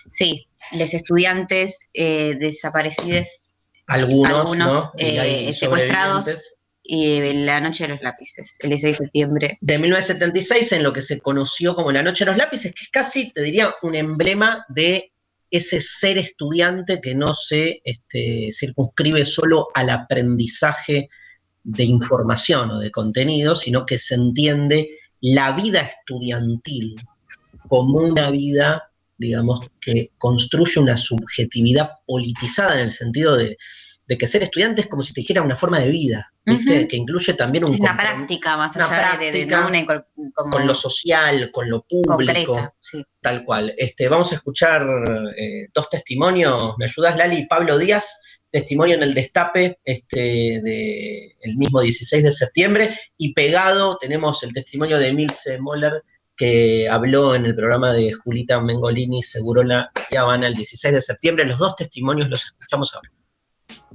Sí, 0.09 0.47
los 0.71 0.95
estudiantes 0.95 1.89
eh, 1.93 2.37
desaparecidos, 2.39 3.55
Algunos, 3.89 4.39
algunos 4.39 4.91
eh, 4.97 5.19
hay 5.19 5.55
secuestrados 5.55 6.57
y 6.85 7.33
la 7.33 7.61
noche 7.61 7.83
de 7.83 7.95
los 7.95 8.03
lápices, 8.03 8.59
el 8.63 8.71
16 8.71 8.97
de 8.97 9.05
septiembre. 9.05 9.59
de 9.61 9.79
1976 9.81 10.71
en 10.71 10.85
lo 10.85 10.93
que 10.93 11.03
se 11.03 11.19
conoció 11.19 11.75
como 11.75 11.91
la 11.91 12.05
Noche 12.05 12.25
de 12.25 12.31
los 12.31 12.39
Lápices, 12.39 12.73
que 12.73 12.85
es 12.85 12.91
casi, 12.91 13.33
te 13.33 13.43
diría, 13.43 13.75
un 13.83 13.97
emblema 13.97 14.65
de 14.69 15.11
ese 15.51 15.81
ser 15.81 16.19
estudiante 16.19 17.01
que 17.01 17.15
no 17.15 17.35
se 17.35 17.81
este, 17.85 18.51
circunscribe 18.53 19.25
solo 19.25 19.69
al 19.75 19.91
aprendizaje 19.91 21.09
de 21.63 21.85
información 21.85 22.71
o 22.71 22.79
de 22.79 22.91
contenido, 22.91 23.55
sino 23.55 23.87
que 23.87 23.99
se 23.99 24.15
entiende 24.15 24.91
la 25.21 25.53
vida 25.53 25.81
estudiantil 25.81 26.97
como 27.69 27.99
una 27.99 28.31
vida, 28.31 28.91
digamos, 29.19 29.69
que 29.81 30.13
construye 30.19 30.81
una 30.81 30.97
subjetividad 30.97 31.91
politizada 32.07 32.75
en 32.75 32.81
el 32.81 32.91
sentido 32.93 33.37
de, 33.37 33.57
de 34.09 34.17
que 34.17 34.27
ser 34.27 34.43
estudiante 34.45 34.83
es 34.83 34.87
como 34.87 35.03
si 35.03 35.13
te 35.13 35.21
dijera 35.21 35.43
una 35.43 35.57
forma 35.57 35.81
de 35.81 35.91
vida, 35.91 36.33
¿viste? 36.45 36.87
Que 36.87 36.97
incluye 36.97 37.35
también 37.35 37.65
un 37.65 37.75
una 37.81 37.97
práctica 37.97 38.57
más 38.57 38.77
allá 38.77 39.19
de- 39.19 39.33
de, 39.33 39.47
no 39.47 39.67
una 39.67 39.85
como 39.85 40.51
con 40.51 40.67
lo 40.67 40.75
social, 40.75 41.51
con 41.51 41.69
lo 41.69 41.83
público, 41.83 42.15
concreta. 42.55 42.73
Sí. 42.81 43.03
tal 43.21 43.43
cual. 43.45 43.75
Este, 43.77 44.09
vamos 44.09 44.31
a 44.33 44.37
escuchar 44.37 44.87
eh, 45.37 45.69
dos 45.75 45.91
testimonios. 45.91 46.75
¿Me 46.79 46.85
ayudas, 46.85 47.17
Lali? 47.17 47.47
Pablo 47.47 47.79
Díaz, 47.79 48.21
testimonio 48.49 48.95
en 48.95 49.03
el 49.03 49.13
destape 49.13 49.81
este, 49.85 50.61
de 50.63 51.37
el 51.41 51.57
mismo 51.57 51.81
16 51.81 52.23
de 52.23 52.31
septiembre, 52.33 52.97
y 53.19 53.35
pegado 53.35 53.99
tenemos 53.99 54.43
el 54.45 54.53
testimonio 54.53 54.99
de 54.99 55.09
Emilce 55.09 55.59
Moller, 55.61 56.05
que 56.37 56.89
habló 56.89 57.35
en 57.35 57.45
el 57.47 57.57
programa 57.57 57.93
de 57.93 58.13
Julita 58.13 58.61
Mengolini, 58.61 59.23
Segurola 59.23 59.91
y 60.11 60.17
Habana 60.17 60.47
el 60.47 60.55
16 60.55 60.95
de 60.95 61.01
septiembre. 61.01 61.45
Los 61.47 61.59
dos 61.59 61.75
testimonios 61.75 62.29
los 62.29 62.45
escuchamos 62.45 62.95
ahora. 62.95 63.11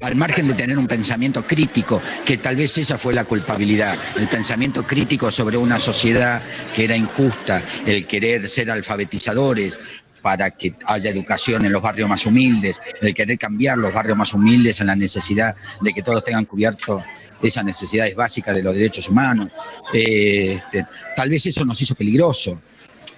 Al 0.01 0.15
margen 0.15 0.47
de 0.47 0.55
tener 0.55 0.77
un 0.77 0.87
pensamiento 0.87 1.45
crítico, 1.45 2.01
que 2.25 2.37
tal 2.37 2.55
vez 2.55 2.77
esa 2.77 2.97
fue 2.97 3.13
la 3.13 3.25
culpabilidad, 3.25 3.97
el 4.15 4.27
pensamiento 4.27 4.83
crítico 4.85 5.31
sobre 5.31 5.57
una 5.57 5.79
sociedad 5.79 6.41
que 6.73 6.85
era 6.85 6.95
injusta, 6.95 7.61
el 7.85 8.07
querer 8.07 8.47
ser 8.49 8.71
alfabetizadores 8.71 9.79
para 10.21 10.51
que 10.51 10.75
haya 10.85 11.09
educación 11.09 11.65
en 11.65 11.71
los 11.71 11.81
barrios 11.81 12.09
más 12.09 12.25
humildes, 12.25 12.81
el 13.01 13.13
querer 13.13 13.37
cambiar 13.37 13.77
los 13.77 13.93
barrios 13.93 14.17
más 14.17 14.33
humildes 14.33 14.79
en 14.79 14.87
la 14.87 14.95
necesidad 14.95 15.55
de 15.81 15.93
que 15.93 16.01
todos 16.03 16.23
tengan 16.23 16.45
cubierto 16.45 17.03
esas 17.41 17.65
necesidades 17.65 18.15
básicas 18.15 18.55
de 18.55 18.63
los 18.63 18.73
derechos 18.73 19.09
humanos. 19.09 19.49
Eh, 19.93 20.59
este, 20.63 20.85
tal 21.15 21.29
vez 21.29 21.45
eso 21.45 21.65
nos 21.65 21.81
hizo 21.81 21.95
peligroso. 21.95 22.61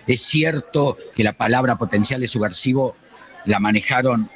Es 0.07 0.21
cierto 0.21 0.97
que 1.13 1.23
la 1.23 1.34
palabra 1.34 1.77
potencial 1.77 2.21
de 2.21 2.27
subversivo 2.27 2.95
la 3.45 3.59
manejaron 3.59 4.29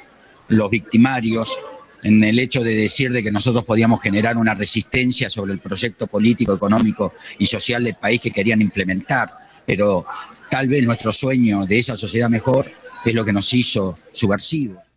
los 0.48 0.70
victimarios 0.70 1.58
en 2.02 2.22
el 2.22 2.38
hecho 2.38 2.62
de 2.62 2.74
decir 2.74 3.12
de 3.12 3.22
que 3.22 3.30
nosotros 3.30 3.64
podíamos 3.64 4.00
generar 4.00 4.36
una 4.36 4.54
resistencia 4.54 5.30
sobre 5.30 5.52
el 5.52 5.58
proyecto 5.58 6.06
político, 6.06 6.54
económico 6.54 7.14
y 7.38 7.46
social 7.46 7.84
del 7.84 7.94
país 7.94 8.20
que 8.20 8.30
querían 8.30 8.60
implementar, 8.60 9.30
pero 9.66 10.06
tal 10.50 10.68
vez 10.68 10.82
nuestro 10.84 11.12
sueño 11.12 11.66
de 11.66 11.78
esa 11.78 11.96
sociedad 11.96 12.30
mejor 12.30 12.70
es 13.04 13.14
lo 13.14 13.24
que 13.24 13.32
nos 13.32 13.52
hizo 13.52 13.98
subversivos. 14.12 14.87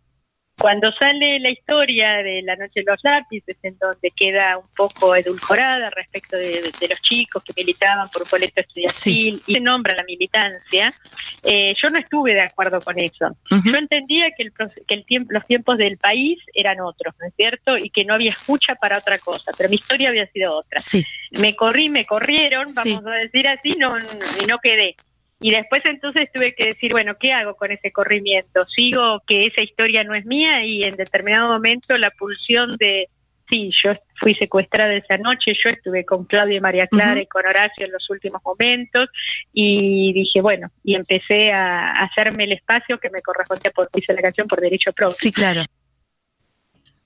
Cuando 0.62 0.92
sale 0.92 1.40
la 1.40 1.50
historia 1.50 2.22
de 2.22 2.40
la 2.42 2.54
noche 2.54 2.80
de 2.80 2.84
los 2.86 3.00
lápices, 3.02 3.56
en 3.64 3.76
donde 3.78 4.12
queda 4.12 4.58
un 4.58 4.68
poco 4.76 5.16
edulcorada 5.16 5.90
respecto 5.90 6.36
de, 6.36 6.72
de 6.78 6.88
los 6.88 7.02
chicos 7.02 7.42
que 7.42 7.52
militaban 7.56 8.08
por 8.10 8.22
un 8.22 8.28
boleto 8.30 8.60
estudiantil 8.60 9.42
y 9.44 9.54
se 9.54 9.60
nombra 9.60 9.96
la 9.96 10.04
militancia, 10.04 10.94
eh, 11.42 11.74
yo 11.76 11.90
no 11.90 11.98
estuve 11.98 12.34
de 12.34 12.42
acuerdo 12.42 12.80
con 12.80 12.96
eso. 13.00 13.36
Yo 13.64 13.76
entendía 13.76 14.30
que, 14.30 14.44
el, 14.44 14.52
que 14.86 14.94
el 14.94 15.04
tiempo, 15.04 15.32
los 15.32 15.44
tiempos 15.48 15.78
del 15.78 15.98
país 15.98 16.38
eran 16.54 16.80
otros, 16.80 17.12
¿no 17.18 17.26
es 17.26 17.34
cierto? 17.34 17.76
Y 17.76 17.90
que 17.90 18.04
no 18.04 18.14
había 18.14 18.30
escucha 18.30 18.76
para 18.76 18.98
otra 18.98 19.18
cosa, 19.18 19.50
pero 19.58 19.68
mi 19.68 19.74
historia 19.74 20.10
había 20.10 20.28
sido 20.28 20.56
otra. 20.56 20.78
Sí. 20.78 21.04
Me 21.32 21.56
corrí, 21.56 21.88
me 21.88 22.06
corrieron, 22.06 22.68
Sí. 22.68 22.94
vamos 22.94 23.10
a 23.10 23.16
decir 23.16 23.48
así, 23.48 23.74
no, 23.78 23.94
y 24.40 24.46
no 24.46 24.60
quedé. 24.60 24.94
Y 25.42 25.50
después 25.50 25.84
entonces 25.84 26.30
tuve 26.32 26.54
que 26.54 26.66
decir, 26.66 26.92
bueno, 26.92 27.16
¿qué 27.18 27.32
hago 27.32 27.56
con 27.56 27.70
ese 27.72 27.90
corrimiento? 27.90 28.64
¿Sigo 28.66 29.20
que 29.26 29.46
esa 29.46 29.60
historia 29.60 30.04
no 30.04 30.14
es 30.14 30.24
mía? 30.24 30.64
Y 30.64 30.84
en 30.84 30.96
determinado 30.96 31.48
momento 31.48 31.98
la 31.98 32.10
pulsión 32.10 32.76
de, 32.76 33.08
sí, 33.50 33.70
yo 33.82 33.94
fui 34.20 34.34
secuestrada 34.34 34.94
esa 34.94 35.18
noche, 35.18 35.54
yo 35.62 35.70
estuve 35.70 36.04
con 36.04 36.24
Claudia 36.24 36.56
y 36.56 36.60
María 36.60 36.86
Clara 36.86 37.20
y 37.20 37.26
con 37.26 37.44
Horacio 37.44 37.84
en 37.84 37.92
los 37.92 38.08
últimos 38.08 38.40
momentos 38.44 39.08
y 39.52 40.12
dije, 40.12 40.40
bueno, 40.40 40.70
y 40.84 40.94
empecé 40.94 41.52
a 41.52 41.90
hacerme 42.02 42.44
el 42.44 42.52
espacio 42.52 42.98
que 42.98 43.10
me 43.10 43.20
correspondía 43.20 43.72
por, 43.72 43.90
dice 43.92 44.14
la 44.14 44.22
canción, 44.22 44.46
por 44.46 44.60
derecho 44.60 44.92
propio. 44.92 45.16
Sí, 45.16 45.32
claro. 45.32 45.64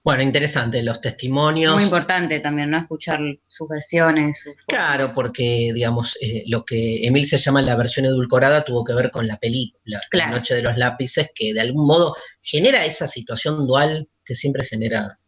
Bueno, 0.06 0.22
interesante, 0.22 0.84
los 0.84 1.00
testimonios. 1.00 1.74
Muy 1.74 1.82
importante 1.82 2.38
también, 2.38 2.70
¿no? 2.70 2.78
Escuchar 2.78 3.18
sus 3.48 3.68
versiones. 3.68 4.40
sus- 4.40 4.54
Claro, 4.68 5.10
porque, 5.12 5.72
digamos, 5.74 6.16
eh, 6.22 6.44
lo 6.46 6.64
que 6.64 7.04
Emil 7.04 7.26
se 7.26 7.38
llama 7.38 7.60
la 7.60 7.74
versión 7.74 8.06
edulcorada 8.06 8.64
tuvo 8.64 8.84
que 8.84 8.92
ver 8.94 9.10
con 9.10 9.26
la 9.26 9.36
película, 9.36 10.00
Claro. 10.08 10.30
La 10.30 10.36
Noche 10.38 10.54
de 10.54 10.62
los 10.62 10.76
Lápices, 10.76 11.30
que 11.34 11.52
de 11.52 11.60
algún 11.60 11.88
modo 11.88 12.14
genera 12.40 12.84
esa 12.84 13.08
situación 13.08 13.66
dual 13.66 14.08
que 14.24 14.36
siempre 14.36 14.64
genera 14.64 15.18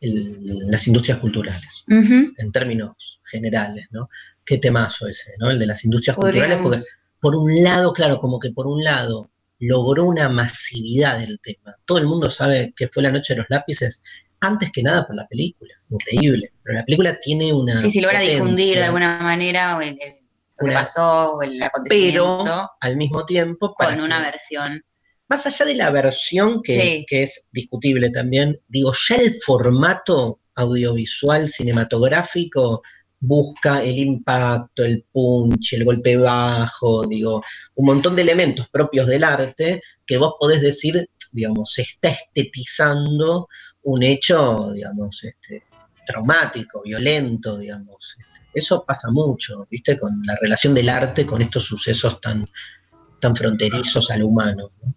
el- 0.00 0.70
las 0.72 0.88
industrias 0.88 1.18
culturales, 1.20 1.84
en 1.86 2.50
términos 2.50 3.20
generales, 3.22 3.86
¿no? 3.92 4.08
Qué 4.44 4.58
temazo 4.58 5.06
ese, 5.06 5.34
¿no? 5.38 5.52
El 5.52 5.60
de 5.60 5.66
las 5.66 5.84
industrias 5.84 6.16
culturales, 6.16 6.58
porque 6.64 6.80
por 7.20 7.36
un 7.36 7.62
lado, 7.62 7.92
claro, 7.92 8.18
como 8.18 8.40
que 8.40 8.50
por 8.50 8.66
un 8.66 8.82
lado 8.82 9.30
logró 9.58 10.04
una 10.06 10.28
masividad 10.28 11.18
del 11.18 11.38
tema. 11.40 11.74
Todo 11.84 11.98
el 11.98 12.06
mundo 12.06 12.30
sabe 12.30 12.72
que 12.76 12.88
fue 12.88 13.02
la 13.02 13.10
Noche 13.12 13.34
de 13.34 13.38
los 13.38 13.46
Lápices, 13.48 14.02
antes 14.40 14.70
que 14.70 14.82
nada 14.82 15.06
por 15.06 15.16
la 15.16 15.26
película, 15.28 15.72
increíble. 15.88 16.52
Pero 16.62 16.78
la 16.78 16.84
película 16.84 17.18
tiene 17.18 17.52
una... 17.52 17.78
Sí, 17.78 17.90
sí, 17.90 18.00
logra 18.00 18.18
potencia. 18.20 18.42
difundir 18.42 18.76
de 18.76 18.84
alguna 18.84 19.18
manera 19.20 19.76
o 19.76 19.80
el- 19.80 19.98
el- 20.00 20.26
lo 20.58 20.66
que 20.68 20.72
pasó 20.72 21.34
o 21.34 21.42
el 21.42 21.62
acontecimiento 21.62 22.42
pero 22.44 22.70
al 22.80 22.96
mismo 22.96 23.26
tiempo 23.26 23.74
con 23.74 23.94
que- 23.96 24.02
una 24.02 24.20
versión. 24.22 24.82
más 25.28 25.44
allá 25.46 25.64
de 25.66 25.74
la 25.74 25.90
versión 25.90 26.62
que, 26.62 26.72
Sí. 26.80 27.06
que 27.08 27.22
es 27.24 27.48
discutible 27.52 28.10
también, 28.10 28.58
digo, 28.68 28.92
ya 29.08 29.16
el 29.16 29.34
formato 29.44 30.40
audiovisual 30.54 31.48
cinematográfico 31.48 32.82
busca 33.20 33.82
el 33.82 33.98
impacto, 33.98 34.84
el 34.84 35.04
punch, 35.10 35.74
el 35.74 35.84
golpe 35.84 36.16
bajo, 36.16 37.04
digo, 37.06 37.42
un 37.74 37.86
montón 37.86 38.16
de 38.16 38.22
elementos 38.22 38.68
propios 38.68 39.06
del 39.06 39.24
arte 39.24 39.82
que 40.04 40.18
vos 40.18 40.34
podés 40.38 40.60
decir, 40.60 41.08
digamos, 41.32 41.72
se 41.72 41.82
está 41.82 42.08
estetizando 42.10 43.48
un 43.82 44.02
hecho, 44.02 44.72
digamos, 44.72 45.22
este, 45.24 45.64
traumático, 46.06 46.82
violento, 46.82 47.58
digamos. 47.58 48.16
Eso 48.54 48.84
pasa 48.86 49.10
mucho, 49.10 49.66
¿viste? 49.70 49.98
Con 49.98 50.22
la 50.24 50.36
relación 50.36 50.72
del 50.72 50.88
arte 50.88 51.26
con 51.26 51.42
estos 51.42 51.64
sucesos 51.64 52.20
tan, 52.20 52.44
tan 53.20 53.36
fronterizos 53.36 54.10
al 54.10 54.22
humano. 54.22 54.70
¿no? 54.82 54.94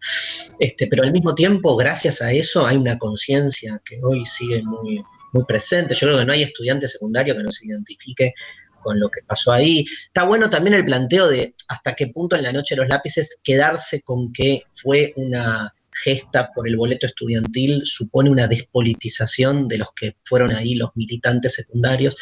Este, 0.59 0.87
pero 0.87 1.03
al 1.03 1.11
mismo 1.11 1.35
tiempo, 1.35 1.75
gracias 1.75 2.21
a 2.21 2.31
eso, 2.31 2.65
hay 2.65 2.77
una 2.77 2.97
conciencia 2.97 3.81
que 3.83 3.99
hoy 4.01 4.25
sigue 4.25 4.63
muy, 4.63 5.03
muy 5.33 5.43
presente. 5.45 5.95
Yo 5.95 6.07
creo 6.07 6.19
que 6.19 6.25
no 6.25 6.33
hay 6.33 6.43
estudiante 6.43 6.87
secundario 6.87 7.35
que 7.35 7.43
no 7.43 7.51
se 7.51 7.65
identifique 7.65 8.33
con 8.79 8.99
lo 8.99 9.09
que 9.09 9.21
pasó 9.25 9.51
ahí. 9.51 9.85
Está 10.05 10.23
bueno 10.23 10.49
también 10.49 10.75
el 10.75 10.85
planteo 10.85 11.27
de 11.27 11.53
hasta 11.67 11.95
qué 11.95 12.07
punto 12.07 12.35
en 12.35 12.43
la 12.43 12.53
noche 12.53 12.75
de 12.75 12.81
los 12.81 12.89
lápices 12.89 13.41
quedarse 13.43 14.01
con 14.01 14.31
que 14.33 14.63
fue 14.71 15.13
una 15.17 15.73
gesta 15.91 16.51
por 16.53 16.67
el 16.67 16.77
boleto 16.77 17.05
estudiantil 17.05 17.81
supone 17.83 18.29
una 18.29 18.47
despolitización 18.47 19.67
de 19.67 19.79
los 19.79 19.89
que 19.93 20.15
fueron 20.23 20.53
ahí 20.53 20.75
los 20.75 20.91
militantes 20.95 21.55
secundarios, 21.55 22.15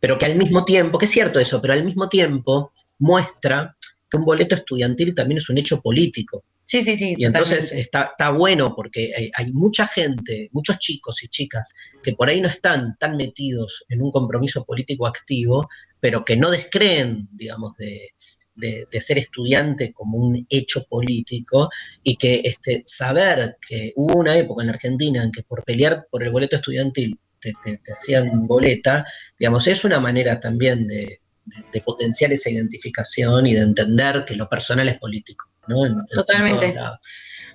pero 0.00 0.18
que 0.18 0.26
al 0.26 0.36
mismo 0.36 0.64
tiempo, 0.64 0.98
que 0.98 1.06
es 1.06 1.10
cierto 1.10 1.38
eso, 1.38 1.60
pero 1.62 1.74
al 1.74 1.84
mismo 1.84 2.08
tiempo 2.08 2.72
muestra 2.98 3.76
que 4.10 4.16
un 4.16 4.24
boleto 4.24 4.54
estudiantil 4.54 5.14
también 5.14 5.38
es 5.38 5.48
un 5.48 5.58
hecho 5.58 5.80
político. 5.80 6.44
Sí, 6.72 6.82
sí, 6.82 6.96
sí. 6.96 7.14
Y 7.18 7.26
entonces 7.26 7.70
está, 7.72 8.02
está 8.12 8.30
bueno 8.30 8.74
porque 8.74 9.12
hay, 9.14 9.30
hay 9.34 9.52
mucha 9.52 9.86
gente, 9.86 10.48
muchos 10.52 10.78
chicos 10.78 11.22
y 11.22 11.28
chicas 11.28 11.74
que 12.02 12.14
por 12.14 12.30
ahí 12.30 12.40
no 12.40 12.48
están 12.48 12.96
tan 12.98 13.16
metidos 13.18 13.84
en 13.90 14.00
un 14.02 14.10
compromiso 14.10 14.64
político 14.64 15.06
activo, 15.06 15.68
pero 16.00 16.24
que 16.24 16.34
no 16.36 16.50
descreen, 16.50 17.28
digamos, 17.32 17.76
de, 17.76 18.08
de- 18.54 18.86
de 18.90 19.00
ser 19.02 19.18
estudiante 19.18 19.92
como 19.92 20.16
un 20.16 20.46
hecho 20.48 20.84
político 20.88 21.68
y 22.02 22.16
que 22.16 22.40
este, 22.44 22.80
saber 22.86 23.58
que 23.68 23.92
hubo 23.96 24.18
una 24.18 24.34
época 24.38 24.62
en 24.62 24.68
la 24.68 24.72
Argentina 24.74 25.22
en 25.22 25.30
que 25.30 25.42
por 25.42 25.64
pelear 25.64 26.06
por 26.10 26.22
el 26.24 26.30
boleto 26.30 26.56
estudiantil 26.56 27.18
te, 27.38 27.52
te- 27.62 27.78
te 27.84 27.92
hacían 27.92 28.46
boleta, 28.46 29.04
digamos, 29.38 29.66
es 29.66 29.84
una 29.84 30.00
manera 30.00 30.40
también 30.40 30.86
de, 30.86 31.20
de- 31.44 31.64
de 31.70 31.80
potenciar 31.82 32.32
esa 32.32 32.48
identificación 32.48 33.46
y 33.46 33.52
de 33.54 33.60
entender 33.60 34.24
que 34.24 34.36
lo 34.36 34.48
personal 34.48 34.88
es 34.88 34.96
político. 34.98 35.51
¿No? 35.68 35.86
En- 35.86 35.92
en 35.92 36.06
Totalmente. 36.12 36.74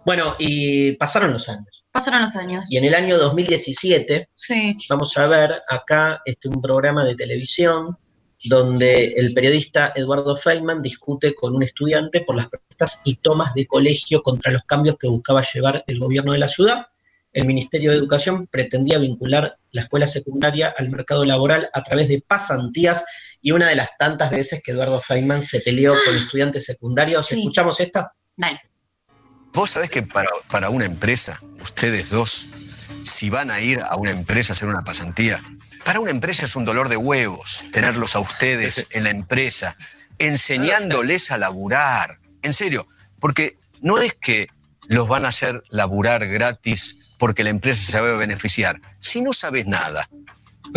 Bueno, 0.06 0.36
y 0.40 0.94
pasaron 0.94 1.34
los 1.34 1.50
años. 1.50 1.86
Pasaron 1.92 2.22
los 2.22 2.36
años. 2.36 2.72
Y 2.72 2.78
en 2.78 2.86
el 2.86 2.96
año 2.96 3.18
2017 3.18 4.30
Sí. 4.36 4.76
vamos 4.90 5.18
a 5.18 5.28
ver 5.28 5.62
acá 5.70 6.22
este, 6.26 6.48
un 6.48 6.62
programa 6.62 7.04
de 7.04 7.16
televisión 7.16 7.98
donde 8.46 9.14
el 9.18 9.34
periodista 9.34 9.92
Eduardo 9.96 10.38
Feynman 10.38 10.82
discute 10.82 11.34
con 11.34 11.56
un 11.56 11.64
estudiante 11.64 12.22
por 12.22 12.36
las 12.36 12.48
protestas 12.48 13.02
y 13.04 13.16
tomas 13.16 13.54
de 13.56 13.66
colegio 13.66 14.22
contra 14.22 14.52
los 14.52 14.64
cambios 14.64 14.96
que 14.98 15.08
buscaba 15.08 15.42
llevar 15.42 15.84
el 15.88 16.00
gobierno 16.00 16.34
de 16.34 16.40
la 16.40 16.48
ciudad. 16.48 16.86
El 17.34 17.46
Ministerio 17.46 17.92
de 17.92 17.98
Educación 17.98 18.48
pretendía 18.48 18.98
vincular 18.98 19.58
la 19.72 19.82
escuela 19.82 20.08
secundaria 20.08 20.74
al 20.78 20.90
mercado 20.90 21.26
laboral 21.26 21.70
a 21.74 21.84
través 21.84 22.08
de 22.08 22.24
pasantías 22.26 23.06
y 23.42 23.52
una 23.52 23.68
de 23.68 23.76
las 23.76 23.90
tantas 23.98 24.32
veces 24.32 24.62
que 24.64 24.72
Eduardo 24.72 25.00
Feynman 25.00 25.44
se 25.44 25.62
peleó 25.62 25.96
con 26.06 26.16
estudiantes 26.16 26.66
secundarios. 26.66 27.28
Sí. 27.28 27.40
¿Escuchamos 27.40 27.80
esta? 27.80 28.12
Dale. 28.36 28.60
Vos 29.54 29.72
sabés 29.72 29.92
que 29.92 30.04
para, 30.04 30.30
para 30.52 30.70
una 30.70 30.86
empresa, 30.86 31.40
ustedes 31.62 32.10
dos, 32.10 32.48
si 33.04 33.30
van 33.30 33.52
a 33.52 33.60
ir 33.60 33.82
a 33.82 33.96
una 33.96 34.12
empresa 34.12 34.52
a 34.52 34.54
hacer 34.54 34.68
una 34.68 34.84
pasantía, 34.84 35.42
para 35.86 36.00
una 36.00 36.12
empresa 36.12 36.46
es 36.46 36.56
un 36.56 36.66
dolor 36.66 36.90
de 36.90 36.98
huevos 36.98 37.64
tenerlos 37.72 38.16
a 38.16 38.20
ustedes 38.20 38.88
en 38.92 39.06
la 39.06 39.10
empresa, 39.10 39.78
enseñándoles 40.20 41.32
a 41.32 41.38
laburar. 41.38 42.20
En 42.42 42.54
serio, 42.54 42.88
porque 43.20 43.58
no 43.82 44.00
es 44.00 44.14
que 44.14 44.48
los 44.88 45.08
van 45.08 45.26
a 45.26 45.30
hacer 45.30 45.64
laburar 45.70 46.28
gratis 46.28 46.98
porque 47.18 47.44
la 47.44 47.50
empresa 47.50 47.92
se 47.92 48.00
va 48.00 48.10
a 48.10 48.18
beneficiar. 48.18 48.80
Si 49.00 49.22
no 49.22 49.34
sabes 49.34 49.68
nada, 49.68 50.08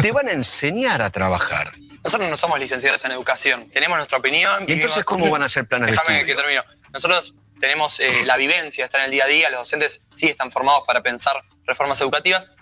te 0.01 0.13
van 0.13 0.29
a 0.29 0.33
enseñar 0.33 1.03
a 1.03 1.11
trabajar. 1.11 1.69
Nosotros 2.03 2.31
no 2.31 2.37
somos 2.37 2.59
licenciados 2.59 3.05
en 3.05 3.13
educación, 3.13 3.69
tenemos 3.71 3.99
nuestra 3.99 4.19
opinión. 4.19 4.65
¿Y 4.67 4.73
entonces 4.73 5.05
cómo 5.05 5.29
van 5.29 5.43
a 5.43 5.47
hacer 5.47 5.67
planes 5.67 5.87
de 5.87 5.93
Déjame 5.93 6.21
estudio? 6.21 6.35
que 6.35 6.43
termino. 6.43 6.65
Nosotros 6.93 7.35
tenemos 7.61 8.01
eh, 8.01 8.23
la 8.25 8.37
vivencia, 8.37 8.85
estar 8.87 9.01
en 9.01 9.07
el 9.07 9.11
día 9.13 9.25
a 9.25 9.29
día, 9.29 9.51
los 9.51 9.61
docentes 9.61 10.01
sí 10.15 10.29
están 10.29 10.51
formados 10.51 10.85
para 10.87 11.03
pensar 11.03 11.35
reformas 11.67 12.01
educativas, 12.01 12.53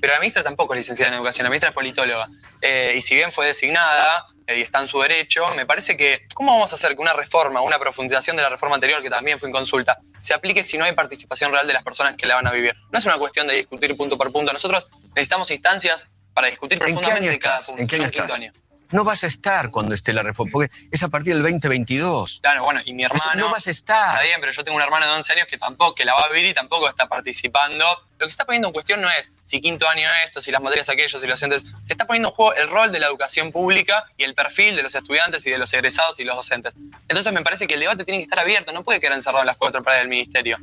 pero 0.00 0.12
la 0.12 0.20
ministra 0.20 0.44
tampoco 0.44 0.74
es 0.74 0.78
licenciada 0.78 1.08
en 1.08 1.16
educación, 1.16 1.44
la 1.44 1.50
ministra 1.50 1.70
es 1.70 1.74
politóloga. 1.74 2.28
Eh, 2.60 2.94
y 2.96 3.02
si 3.02 3.16
bien 3.16 3.32
fue 3.32 3.46
designada 3.46 4.26
y 4.48 4.60
está 4.60 4.80
en 4.80 4.86
su 4.88 5.00
derecho, 5.00 5.46
me 5.54 5.66
parece 5.66 5.96
que, 5.96 6.26
¿cómo 6.34 6.52
vamos 6.52 6.72
a 6.72 6.74
hacer 6.74 6.94
que 6.94 7.00
una 7.00 7.12
reforma, 7.12 7.60
una 7.62 7.78
profundización 7.78 8.36
de 8.36 8.42
la 8.42 8.48
reforma 8.48 8.74
anterior, 8.74 9.02
que 9.02 9.10
también 9.10 9.38
fue 9.38 9.48
en 9.48 9.52
consulta, 9.52 9.98
se 10.20 10.34
aplique 10.34 10.62
si 10.62 10.76
no 10.78 10.84
hay 10.84 10.92
participación 10.92 11.52
real 11.52 11.66
de 11.66 11.72
las 11.72 11.82
personas 11.82 12.16
que 12.16 12.26
la 12.26 12.34
van 12.34 12.46
a 12.46 12.52
vivir? 12.52 12.74
No 12.90 12.98
es 12.98 13.04
una 13.06 13.16
cuestión 13.18 13.46
de 13.46 13.54
discutir 13.54 13.96
punto 13.96 14.18
por 14.18 14.30
punto. 14.32 14.52
Nosotros 14.52 14.88
necesitamos 15.14 15.50
instancias 15.50 16.08
para 16.34 16.48
discutir 16.48 16.78
¿En 16.78 16.86
qué 16.86 16.92
profundamente 16.92 17.38
cada 17.38 17.58
punto. 17.58 17.80
¿En 17.80 17.86
qué 17.86 17.96
año 17.96 18.04
Yo 18.04 18.10
quinto 18.10 18.24
estás? 18.24 18.38
año. 18.38 18.52
No 18.90 19.04
vas 19.04 19.24
a 19.24 19.26
estar 19.26 19.70
cuando 19.70 19.94
esté 19.94 20.12
la 20.12 20.22
reforma, 20.22 20.52
porque 20.52 20.72
es 20.90 21.02
a 21.02 21.08
partir 21.08 21.34
del 21.34 21.42
2022. 21.42 22.40
Claro, 22.40 22.64
bueno, 22.64 22.80
y 22.84 22.92
mi 22.92 23.04
hermano. 23.04 23.34
no 23.34 23.50
vas 23.50 23.66
a 23.66 23.70
estar. 23.70 24.14
Está 24.14 24.22
bien, 24.22 24.40
pero 24.40 24.52
yo 24.52 24.64
tengo 24.64 24.76
un 24.76 24.82
hermano 24.82 25.06
de 25.06 25.12
11 25.12 25.32
años 25.32 25.46
que 25.48 25.58
tampoco, 25.58 25.94
que 25.94 26.04
la 26.04 26.14
va 26.14 26.22
a 26.22 26.28
vivir 26.28 26.50
y 26.50 26.54
tampoco 26.54 26.88
está 26.88 27.08
participando. 27.08 27.84
Lo 28.18 28.26
que 28.26 28.30
se 28.30 28.34
está 28.34 28.44
poniendo 28.44 28.68
en 28.68 28.74
cuestión 28.74 29.00
no 29.00 29.08
es 29.10 29.32
si 29.42 29.60
quinto 29.60 29.88
año 29.88 30.08
esto, 30.24 30.40
si 30.40 30.50
las 30.50 30.62
materias 30.62 30.88
aquellos, 30.88 31.20
si 31.20 31.26
los 31.26 31.40
docentes. 31.40 31.64
Se 31.86 31.92
está 31.92 32.06
poniendo 32.06 32.28
en 32.28 32.34
juego 32.34 32.54
el 32.54 32.68
rol 32.68 32.92
de 32.92 33.00
la 33.00 33.06
educación 33.06 33.52
pública 33.52 34.04
y 34.16 34.24
el 34.24 34.34
perfil 34.34 34.76
de 34.76 34.82
los 34.82 34.94
estudiantes 34.94 35.46
y 35.46 35.50
de 35.50 35.58
los 35.58 35.72
egresados 35.72 36.20
y 36.20 36.24
los 36.24 36.36
docentes. 36.36 36.76
Entonces 37.08 37.32
me 37.32 37.42
parece 37.42 37.66
que 37.66 37.74
el 37.74 37.80
debate 37.80 38.04
tiene 38.04 38.18
que 38.18 38.24
estar 38.24 38.38
abierto, 38.38 38.72
no 38.72 38.84
puede 38.84 39.00
quedar 39.00 39.14
encerrado 39.14 39.40
en 39.40 39.46
las 39.46 39.56
cuatro 39.56 39.82
paredes 39.82 40.02
del 40.02 40.10
ministerio. 40.10 40.58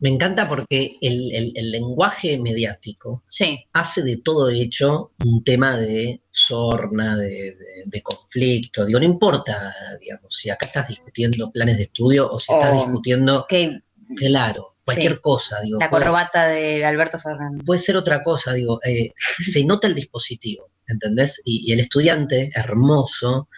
Me 0.00 0.08
encanta 0.08 0.46
porque 0.48 0.96
el, 1.00 1.32
el- 1.34 1.52
el 1.56 1.70
lenguaje 1.72 2.38
mediático 2.38 3.24
Sí. 3.28 3.64
hace 3.72 4.02
de 4.02 4.16
todo 4.18 4.48
hecho 4.48 5.12
un 5.24 5.42
tema 5.42 5.76
de 5.76 6.22
sorna, 6.30 7.16
de, 7.16 7.26
de- 7.28 7.56
de 7.86 8.02
conflicto. 8.02 8.84
Digo, 8.84 9.00
no 9.00 9.04
importa, 9.06 9.74
digamos, 10.00 10.34
si 10.34 10.50
acá 10.50 10.66
estás 10.66 10.88
discutiendo 10.88 11.50
planes 11.50 11.76
de 11.78 11.82
estudio 11.84 12.30
o 12.30 12.38
si 12.38 12.52
estás 12.52 12.74
O 12.74 12.84
discutiendo, 12.84 13.44
que 13.48 13.80
claro, 14.16 14.74
cualquier 14.84 15.14
Sí. 15.14 15.18
cosa. 15.20 15.60
Digo, 15.62 15.78
la 15.80 15.90
corbata 15.90 16.46
de 16.48 16.84
Alberto 16.84 17.18
Fernández. 17.18 17.62
puede 17.66 17.80
ser 17.80 17.96
otra 17.96 18.22
cosa, 18.22 18.52
digo, 18.54 18.80
eh, 18.84 19.10
se 19.40 19.64
nota 19.64 19.86
el 19.88 19.94
dispositivo, 19.96 20.70
¿entendés? 20.86 21.42
Y, 21.44 21.64
y 21.68 21.72
el 21.72 21.80
estudiante, 21.80 22.50
hermoso, 22.54 23.48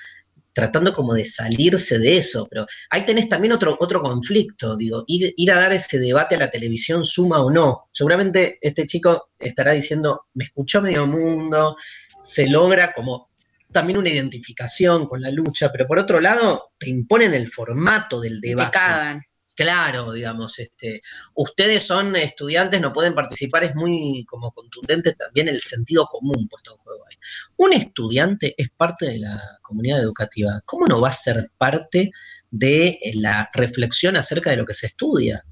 tratando 0.52 0.92
como 0.92 1.14
de 1.14 1.24
salirse 1.24 1.98
de 1.98 2.16
eso, 2.16 2.46
pero 2.50 2.66
ahí 2.90 3.04
tenés 3.04 3.28
también 3.28 3.52
otro, 3.52 3.76
otro 3.78 4.00
conflicto, 4.00 4.76
digo, 4.76 5.04
ir, 5.06 5.32
ir 5.36 5.52
a 5.52 5.60
dar 5.60 5.72
ese 5.72 5.98
debate 5.98 6.34
a 6.34 6.38
la 6.38 6.50
televisión 6.50 7.04
suma 7.04 7.42
o 7.42 7.50
no. 7.50 7.88
Seguramente 7.92 8.58
este 8.60 8.86
chico 8.86 9.30
estará 9.38 9.72
diciendo, 9.72 10.26
me 10.34 10.44
escuchó 10.44 10.82
medio 10.82 11.06
mundo, 11.06 11.76
se 12.20 12.46
logra 12.48 12.92
como 12.92 13.30
también 13.72 13.98
una 13.98 14.10
identificación 14.10 15.06
con 15.06 15.20
la 15.20 15.30
lucha, 15.30 15.70
pero 15.70 15.86
por 15.86 15.98
otro 15.98 16.20
lado, 16.20 16.72
te 16.78 16.90
imponen 16.90 17.34
el 17.34 17.48
formato 17.48 18.20
del 18.20 18.40
te 18.40 18.48
debate. 18.48 18.72
cagan. 18.72 19.22
Claro, 19.60 20.12
digamos, 20.12 20.58
este, 20.58 21.02
ustedes 21.34 21.82
son 21.82 22.16
estudiantes, 22.16 22.80
no 22.80 22.94
pueden 22.94 23.14
participar, 23.14 23.62
es 23.62 23.74
muy 23.74 24.24
como 24.26 24.52
contundente 24.52 25.12
también 25.12 25.48
el 25.48 25.60
sentido 25.60 26.06
común 26.06 26.48
puesto 26.48 26.72
en 26.72 26.78
juego 26.78 27.04
ahí. 27.06 27.16
Un 27.58 27.74
estudiante 27.74 28.54
es 28.56 28.70
parte 28.70 29.04
de 29.04 29.18
la 29.18 29.38
comunidad 29.60 30.00
educativa. 30.00 30.62
¿Cómo 30.64 30.86
no 30.86 31.02
va 31.02 31.10
a 31.10 31.12
ser 31.12 31.50
parte 31.58 32.10
de 32.50 32.98
la 33.16 33.50
reflexión 33.52 34.16
acerca 34.16 34.48
de 34.48 34.56
lo 34.56 34.64
que 34.64 34.72
se 34.72 34.86
estudia? 34.86 35.44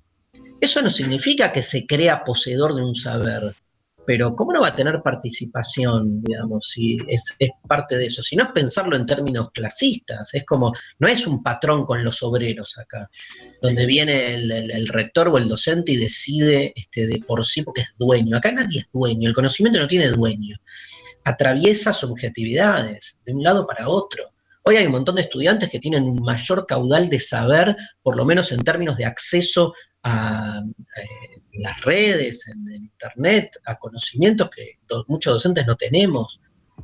Eso 0.58 0.80
no 0.80 0.88
significa 0.88 1.52
que 1.52 1.62
se 1.62 1.86
crea 1.86 2.24
poseedor 2.24 2.74
de 2.74 2.84
un 2.84 2.94
saber, 2.94 3.54
pero 4.08 4.34
¿cómo 4.34 4.54
no 4.54 4.62
va 4.62 4.68
a 4.68 4.74
tener 4.74 5.02
participación, 5.02 6.22
digamos, 6.22 6.70
si 6.70 6.96
es, 7.08 7.34
parte 7.68 7.98
de 7.98 8.06
eso? 8.06 8.22
Si 8.22 8.36
no 8.36 8.44
es 8.44 8.52
pensarlo 8.52 8.96
en 8.96 9.04
términos 9.04 9.50
clasistas, 9.50 10.32
es 10.32 10.46
como, 10.46 10.72
no 10.98 11.08
es 11.08 11.26
un 11.26 11.42
patrón 11.42 11.84
con 11.84 12.02
los 12.02 12.22
obreros 12.22 12.78
acá, 12.78 13.10
donde 13.60 13.84
viene 13.84 14.36
el 14.36 14.88
rector 14.88 15.28
o 15.28 15.36
el 15.36 15.46
docente 15.46 15.92
y 15.92 15.96
decide 15.98 16.72
este, 16.74 17.06
de 17.06 17.18
por 17.18 17.44
sí 17.44 17.60
porque 17.60 17.82
es 17.82 17.98
dueño. 17.98 18.38
Acá 18.38 18.50
nadie 18.50 18.80
es 18.80 18.88
dueño, 18.90 19.28
el 19.28 19.34
conocimiento 19.34 19.78
no 19.78 19.86
tiene 19.86 20.08
dueño. 20.08 20.56
Atraviesa 21.24 21.92
subjetividades 21.92 23.18
de 23.26 23.34
un 23.34 23.42
lado 23.42 23.66
para 23.66 23.90
otro. 23.90 24.32
Hoy 24.62 24.76
hay 24.76 24.86
un 24.86 24.92
montón 24.92 25.16
de 25.16 25.20
estudiantes 25.20 25.68
que 25.68 25.80
tienen 25.80 26.04
un 26.04 26.22
mayor 26.22 26.64
caudal 26.64 27.10
de 27.10 27.20
saber, 27.20 27.76
por 28.02 28.16
lo 28.16 28.24
menos 28.24 28.52
en 28.52 28.64
términos 28.64 28.96
de 28.96 29.04
acceso 29.04 29.74
a 30.02 30.62
eh, 30.96 31.42
las 31.58 31.82
redes, 31.82 32.48
en, 32.48 32.68
en 32.68 32.84
internet, 32.84 33.56
a 33.66 33.78
conocimientos 33.78 34.48
que 34.54 34.78
muchos 35.06 35.34
docentes 35.34 35.66
no 35.66 35.76
tenemos. 35.76 36.40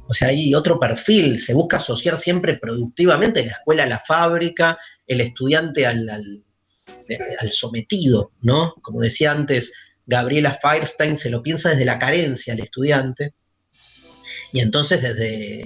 O 0.08 0.12
sea, 0.12 0.28
hay 0.28 0.54
otro 0.54 0.78
perfil, 0.78 1.40
se 1.40 1.54
busca 1.54 1.76
asociar 1.78 2.16
siempre 2.16 2.58
productivamente 2.58 3.44
la 3.44 3.52
escuela 3.52 3.84
a 3.84 3.86
la 3.86 4.00
fábrica, 4.00 4.76
el 5.06 5.20
estudiante 5.20 5.86
al, 5.86 6.08
al- 6.08 6.44
eh, 7.08 7.48
sometido, 7.48 8.32
¿no? 8.42 8.74
Como 8.82 9.00
decía 9.00 9.32
antes 9.32 9.72
Gabriela 10.06 10.58
Firestein, 10.60 11.16
se 11.16 11.30
lo 11.30 11.42
piensa 11.42 11.70
desde 11.70 11.84
la 11.84 11.98
carencia 11.98 12.52
al 12.52 12.60
estudiante 12.60 13.32
y 14.52 14.60
entonces 14.60 15.00
desde 15.02 15.62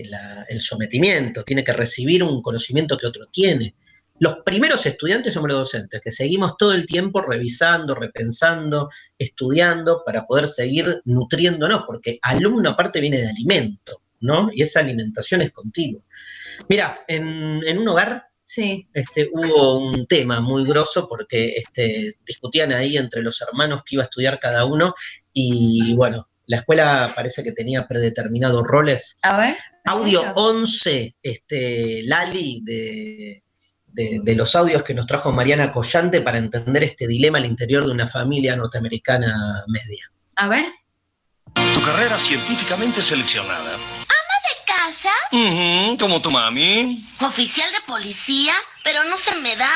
el 0.48 0.60
sometimiento, 0.60 1.44
tiene 1.44 1.64
que 1.64 1.72
recibir 1.72 2.22
un 2.22 2.40
conocimiento 2.42 2.96
que 2.96 3.06
otro 3.06 3.26
tiene. 3.32 3.74
Los 4.20 4.36
primeros 4.44 4.84
estudiantes 4.86 5.34
somos 5.34 5.48
los 5.48 5.58
docentes, 5.58 6.00
que 6.00 6.10
seguimos 6.10 6.56
todo 6.56 6.72
el 6.72 6.86
tiempo 6.86 7.22
revisando, 7.22 7.94
repensando, 7.94 8.88
estudiando 9.18 10.02
para 10.04 10.26
poder 10.26 10.48
seguir 10.48 11.00
nutriéndonos, 11.04 11.84
porque 11.86 12.18
alumno 12.22 12.70
aparte 12.70 13.00
viene 13.00 13.20
de 13.20 13.28
alimento, 13.28 14.02
¿no? 14.20 14.50
Y 14.52 14.62
esa 14.62 14.80
alimentación 14.80 15.42
es 15.42 15.52
continua. 15.52 16.02
Mira, 16.68 16.98
en, 17.06 17.60
en 17.66 17.78
un 17.78 17.88
hogar 17.88 18.28
Sí. 18.48 18.88
este, 18.94 19.28
hubo 19.30 19.78
un 19.78 20.06
tema 20.06 20.40
muy 20.40 20.64
grosso 20.64 21.06
porque 21.06 21.52
este, 21.56 22.10
discutían 22.24 22.72
ahí 22.72 22.96
entre 22.96 23.22
los 23.22 23.42
hermanos 23.42 23.82
que 23.84 23.96
iba 23.96 24.02
a 24.02 24.04
estudiar 24.04 24.40
cada 24.40 24.64
uno 24.64 24.94
y 25.34 25.94
bueno, 25.94 26.30
la 26.46 26.56
escuela 26.56 27.12
parece 27.14 27.42
que 27.42 27.52
tenía 27.52 27.86
predeterminados 27.86 28.66
roles. 28.66 29.18
A 29.22 29.36
ver. 29.36 29.54
Audio 29.84 30.20
Perfecto. 30.20 30.42
11, 30.48 31.16
este, 31.22 32.02
Lali, 32.04 32.62
de, 32.64 33.42
de- 33.92 34.20
de 34.22 34.34
los 34.34 34.54
audios 34.56 34.82
que 34.82 34.94
nos 34.94 35.06
trajo 35.06 35.32
Mariana 35.32 35.72
Collante 35.72 36.20
para 36.20 36.38
entender 36.38 36.82
este 36.84 37.06
dilema 37.06 37.38
al 37.38 37.46
interior 37.46 37.84
de 37.84 37.92
una 37.92 38.06
familia 38.06 38.54
norteamericana 38.56 39.64
media. 39.68 40.10
A 40.36 40.48
ver. 40.48 40.66
Tu 41.54 41.82
carrera 41.84 42.18
científicamente 42.18 43.02
seleccionada. 43.02 43.76
casa? 44.66 45.10
Ujú, 45.32 45.96
como 45.98 46.20
tu 46.20 46.30
mami. 46.30 47.02
Oficial 47.20 47.70
de 47.72 47.80
policía, 47.86 48.54
pero 48.84 49.02
no 49.04 49.16
se 49.16 49.34
me 49.36 49.56
da. 49.56 49.70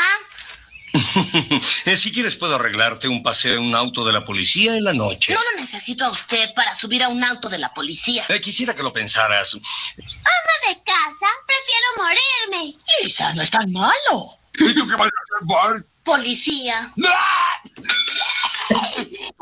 Eh, 1.84 1.96
si 1.96 2.12
quieres 2.12 2.36
puedo 2.36 2.54
arreglarte 2.54 3.08
un 3.08 3.22
paseo 3.22 3.54
en 3.54 3.62
un 3.62 3.74
auto 3.74 4.04
de 4.04 4.12
la 4.12 4.24
policía 4.24 4.76
en 4.76 4.84
la 4.84 4.92
noche. 4.92 5.32
No 5.32 5.40
lo 5.52 5.60
necesito 5.60 6.04
a 6.04 6.10
usted 6.10 6.52
para 6.54 6.74
subir 6.74 7.02
a 7.02 7.08
un 7.08 7.22
auto 7.24 7.48
de 7.48 7.58
la 7.58 7.72
policía. 7.72 8.24
Eh, 8.28 8.40
quisiera 8.40 8.74
que 8.74 8.82
lo 8.82 8.92
pensaras. 8.92 9.54
Ama 9.54 10.68
de 10.68 10.82
casa, 10.82 11.26
prefiero 11.46 11.86
morirme. 11.98 12.78
Lisa, 13.02 13.32
no 13.34 13.42
es 13.42 13.50
tan 13.50 13.70
malo. 13.72 14.38
¿Y 14.54 14.74
tú 14.74 14.86
qué 14.86 14.96
vas 14.96 15.00
a 15.00 15.04
hacer, 15.06 15.42
Bart? 15.42 15.86
Policía. 16.04 16.92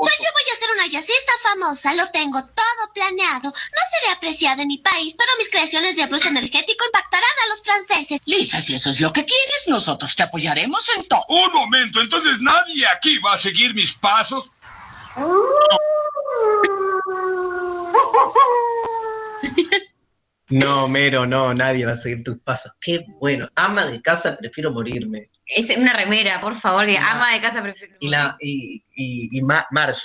Pues 0.01 0.15
yo 0.19 0.27
voy 0.33 0.43
a 0.53 0.59
ser 0.59 0.71
una 0.73 0.87
jazzista 0.87 1.33
famosa, 1.43 1.95
lo 1.95 2.11
tengo 2.11 2.43
todo 2.43 2.93
planeado. 2.95 3.51
No 3.51 3.53
seré 3.53 4.13
apreciada 4.15 4.63
en 4.63 4.69
mi 4.69 4.79
país, 4.79 5.15
pero 5.17 5.31
mis 5.39 5.51
creaciones 5.51 5.97
de 5.97 6.07
blues 6.07 6.25
energético 6.27 6.85
impactarán 6.87 7.31
a 7.45 7.49
los 7.49 7.63
franceses. 7.63 8.21
Lisa, 8.25 8.61
si 8.63 8.75
eso 8.75 8.91
es 8.91 9.01
lo 9.01 9.13
que 9.13 9.25
quieres, 9.25 9.69
nosotros 9.69 10.17
te 10.17 10.23
apoyaremos 10.23 10.89
en 10.97 11.07
todo. 11.07 11.25
Un 11.29 11.53
momento, 11.53 12.01
entonces 12.01 12.41
nadie 12.41 12.87
aquí 12.87 13.19
va 13.19 13.35
a 13.35 13.39
seguir 13.39 13.75
mis 13.75 13.93
pasos. 13.93 14.51
No, 20.51 20.89
Mero, 20.89 21.27
no, 21.27 21.55
nadie 21.55 21.87
va 21.87 21.93
a 21.93 21.97
seguir 21.97 22.25
tus 22.25 22.39
pasos. 22.41 22.73
Qué 22.81 23.07
bueno. 23.21 23.49
Ama 23.55 23.87
de 23.87 24.03
casa, 24.03 24.37
prefiero 24.37 24.73
morirme. 24.73 25.29
Es 25.57 25.77
una 25.77 25.93
remera, 25.93 26.41
por 26.41 26.55
favor, 26.55 26.87
que 26.87 26.97
ama 26.97 27.33
de 27.33 27.41
casa 27.41 27.63
prefiero. 27.63 27.97
Y, 28.01 28.09
la, 28.09 28.37
y, 28.41 28.83
y, 28.95 29.39
y 29.39 29.43
Ma- 29.43 29.67
Marge, 29.71 30.01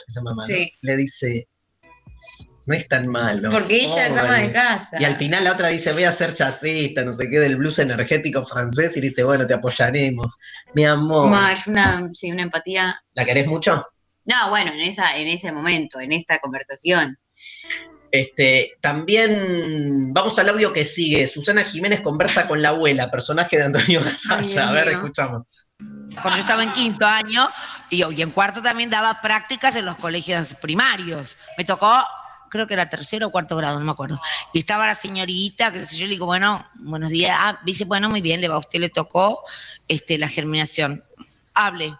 le 0.81 0.95
dice, 0.97 1.47
no 2.65 2.73
es 2.73 2.87
tan 2.87 3.07
malo. 3.07 3.51
Porque 3.51 3.83
ella 3.83 4.07
es 4.07 4.17
ama 4.17 4.39
de 4.39 4.51
casa. 4.51 4.97
Y 4.99 5.03
al 5.03 5.17
final 5.17 5.43
la 5.43 5.51
otra 5.51 5.67
dice, 5.69 5.93
voy 5.93 6.03
a 6.03 6.11
ser 6.11 6.33
jazzista, 6.33 7.03
no 7.03 7.13
sé 7.13 7.29
qué, 7.29 7.39
del 7.39 7.57
blues 7.57 7.77
energético 7.79 8.43
francés, 8.43 8.97
y 8.97 9.01
dice, 9.01 9.23
bueno, 9.23 9.45
te 9.45 9.53
apoyaremos. 9.53 10.35
Mi 10.73 10.85
amor. 10.85 11.29
Marge, 11.29 11.69
una, 11.69 12.09
sí, 12.13 12.31
una 12.31 12.41
empatía. 12.41 12.99
¿La 13.13 13.23
querés 13.23 13.45
mucho? 13.45 13.85
No, 14.25 14.49
bueno, 14.49 14.71
en 14.73 14.81
esa, 14.81 15.15
en 15.17 15.27
ese 15.27 15.51
momento, 15.51 15.99
en 15.99 16.11
esta 16.11 16.39
conversación. 16.39 17.15
Este, 18.15 18.77
también 18.79 20.13
vamos 20.13 20.39
al 20.39 20.47
audio 20.47 20.71
que 20.71 20.85
sigue. 20.85 21.27
Susana 21.27 21.65
Jiménez 21.65 21.99
conversa 21.99 22.47
con 22.47 22.61
la 22.61 22.69
abuela, 22.69 23.11
personaje 23.11 23.57
de 23.57 23.65
Antonio 23.65 24.01
Gasalla. 24.03 24.69
A 24.69 24.71
ver, 24.71 24.87
mío. 24.87 24.97
escuchamos. 24.97 25.43
Cuando 26.21 26.37
yo 26.37 26.41
estaba 26.41 26.63
en 26.63 26.71
quinto 26.71 27.05
año 27.05 27.49
y, 27.89 28.05
y 28.05 28.21
en 28.21 28.31
cuarto 28.31 28.61
también 28.61 28.89
daba 28.89 29.19
prácticas 29.19 29.75
en 29.75 29.85
los 29.85 29.97
colegios 29.97 30.55
primarios. 30.61 31.37
Me 31.57 31.65
tocó, 31.65 31.91
creo 32.49 32.67
que 32.67 32.73
era 32.73 32.89
tercero 32.89 33.27
o 33.27 33.31
cuarto 33.31 33.57
grado, 33.57 33.79
no 33.79 33.85
me 33.85 33.91
acuerdo. 33.91 34.21
Y 34.53 34.59
estaba 34.59 34.87
la 34.87 34.95
señorita, 34.95 35.73
que 35.73 35.79
yo, 35.79 36.05
le 36.05 36.11
digo, 36.11 36.25
bueno, 36.25 36.65
buenos 36.75 37.09
días. 37.09 37.35
Ah, 37.37 37.59
dice, 37.65 37.83
bueno, 37.83 38.09
muy 38.09 38.21
bien, 38.21 38.39
le 38.39 38.47
va, 38.47 38.55
a 38.55 38.59
usted 38.59 38.79
le 38.79 38.89
tocó 38.89 39.43
este, 39.89 40.17
la 40.17 40.29
germinación. 40.29 41.03
Hable. 41.53 41.97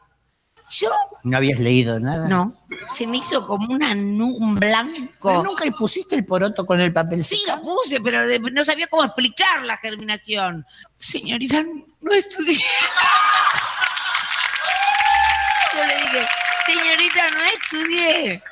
Yo, 0.70 0.89
¿No 1.24 1.38
habías 1.38 1.59
leído 1.59 1.99
nada? 1.99 2.28
no, 2.28 2.55
se 2.89 3.05
me 3.05 3.18
hizo 3.18 3.45
como 3.45 3.72
una 3.74 3.91
un 3.91 4.55
blanco. 4.55 5.30
Pero 5.30 5.43
nunca 5.43 5.63
pusiste 5.78 6.16
el 6.16 6.26
poroto 6.26 6.66
con 6.66 6.80
el 6.82 6.91
papel. 6.91 7.24
Sí, 7.24 7.43
lo 7.47 7.61
puse, 7.61 8.01
pero 8.01 8.26
de- 8.26 8.39
no 8.39 8.63
sabía 8.66 8.88
cómo 8.88 9.03
explicar 9.03 9.61
la 9.63 9.78
germinación. 9.78 10.66
Señorita, 10.97 11.63
no 12.01 12.11
estudié. 12.11 12.57
Yo 15.76 15.84
le 15.84 15.95
dije, 15.97 16.28
señorita, 16.66 17.30
no 17.32 17.43
estudié. 17.43 18.43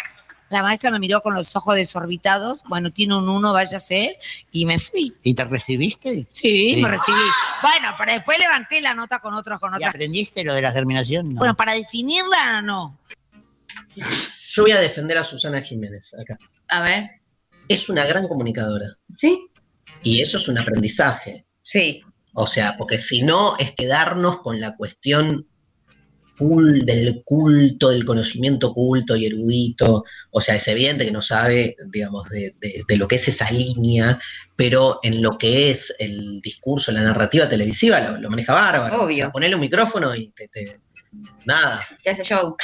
La 0.53 0.61
maestra 0.61 0.91
me 0.91 0.99
miró 0.99 1.23
con 1.23 1.33
los 1.33 1.55
ojos 1.55 1.75
desorbitados. 1.75 2.61
Bueno, 2.69 2.91
tiene 2.91 3.17
un 3.17 3.27
uno, 3.27 3.53
váyase. 3.53 4.19
Y 4.51 4.67
me 4.67 4.77
fui. 4.77 5.11
¿Y 5.23 5.33
te 5.33 5.45
recibiste? 5.45 6.27
Sí, 6.29 6.77
me 6.79 6.89
recibí. 6.89 7.17
Bueno, 7.63 7.95
pero 7.97 8.13
después 8.13 8.37
levanté 8.37 8.79
la 8.79 8.93
nota 8.93 9.17
con 9.17 9.33
otros, 9.33 9.59
con 9.59 9.73
¿Y 9.73 9.77
otras. 9.77 9.95
aprendiste 9.95 10.43
lo 10.43 10.53
de 10.53 10.61
la 10.61 10.71
germinación? 10.71 11.33
No. 11.33 11.39
Bueno, 11.39 11.55
para 11.55 11.73
definirla, 11.73 12.61
no. 12.61 12.99
Yo 13.95 14.61
voy 14.61 14.73
a 14.73 14.79
defender 14.79 15.17
a 15.17 15.23
Susana 15.23 15.59
Jiménez 15.59 16.13
acá. 16.21 16.37
A 16.67 16.81
ver. 16.81 17.09
Es 17.67 17.89
una 17.89 18.05
gran 18.05 18.27
comunicadora. 18.27 18.85
Sí. 19.09 19.47
Y 20.03 20.21
eso 20.21 20.37
es 20.37 20.47
un 20.47 20.59
aprendizaje. 20.59 21.47
Sí. 21.63 22.03
O 22.35 22.45
sea, 22.45 22.77
porque 22.77 22.99
si 22.99 23.23
no 23.23 23.57
es 23.57 23.71
quedarnos 23.71 24.37
con 24.41 24.61
la 24.61 24.75
cuestión 24.75 25.47
del 26.39 27.21
culto, 27.23 27.89
del 27.89 28.05
conocimiento 28.05 28.73
culto 28.73 29.15
y 29.15 29.25
erudito. 29.27 30.03
O 30.31 30.41
sea, 30.41 30.55
es 30.55 30.67
evidente 30.67 31.05
que 31.05 31.11
no 31.11 31.21
sabe, 31.21 31.75
digamos, 31.91 32.27
de, 32.29 32.53
de- 32.59 32.84
de 32.88 32.97
lo 32.97 33.07
que 33.07 33.15
es 33.15 33.27
esa 33.27 33.49
línea, 33.51 34.19
pero 34.55 34.99
en 35.03 35.21
lo 35.21 35.38
que 35.38 35.69
es 35.71 35.93
el 35.99 36.41
discurso, 36.41 36.91
la 36.91 37.01
narrativa 37.03 37.47
televisiva, 37.47 37.99
lo, 37.99 38.17
lo 38.17 38.29
maneja 38.29 38.53
bárbaro. 38.53 39.03
Obvio. 39.03 39.15
O 39.15 39.17
sea, 39.27 39.31
ponele 39.31 39.55
un 39.55 39.61
micrófono 39.61 40.15
y 40.15 40.29
te, 40.31 40.47
te- 40.47 40.79
nada. 41.45 41.86
Te 42.03 42.09
hace 42.09 42.23
show. 42.23 42.55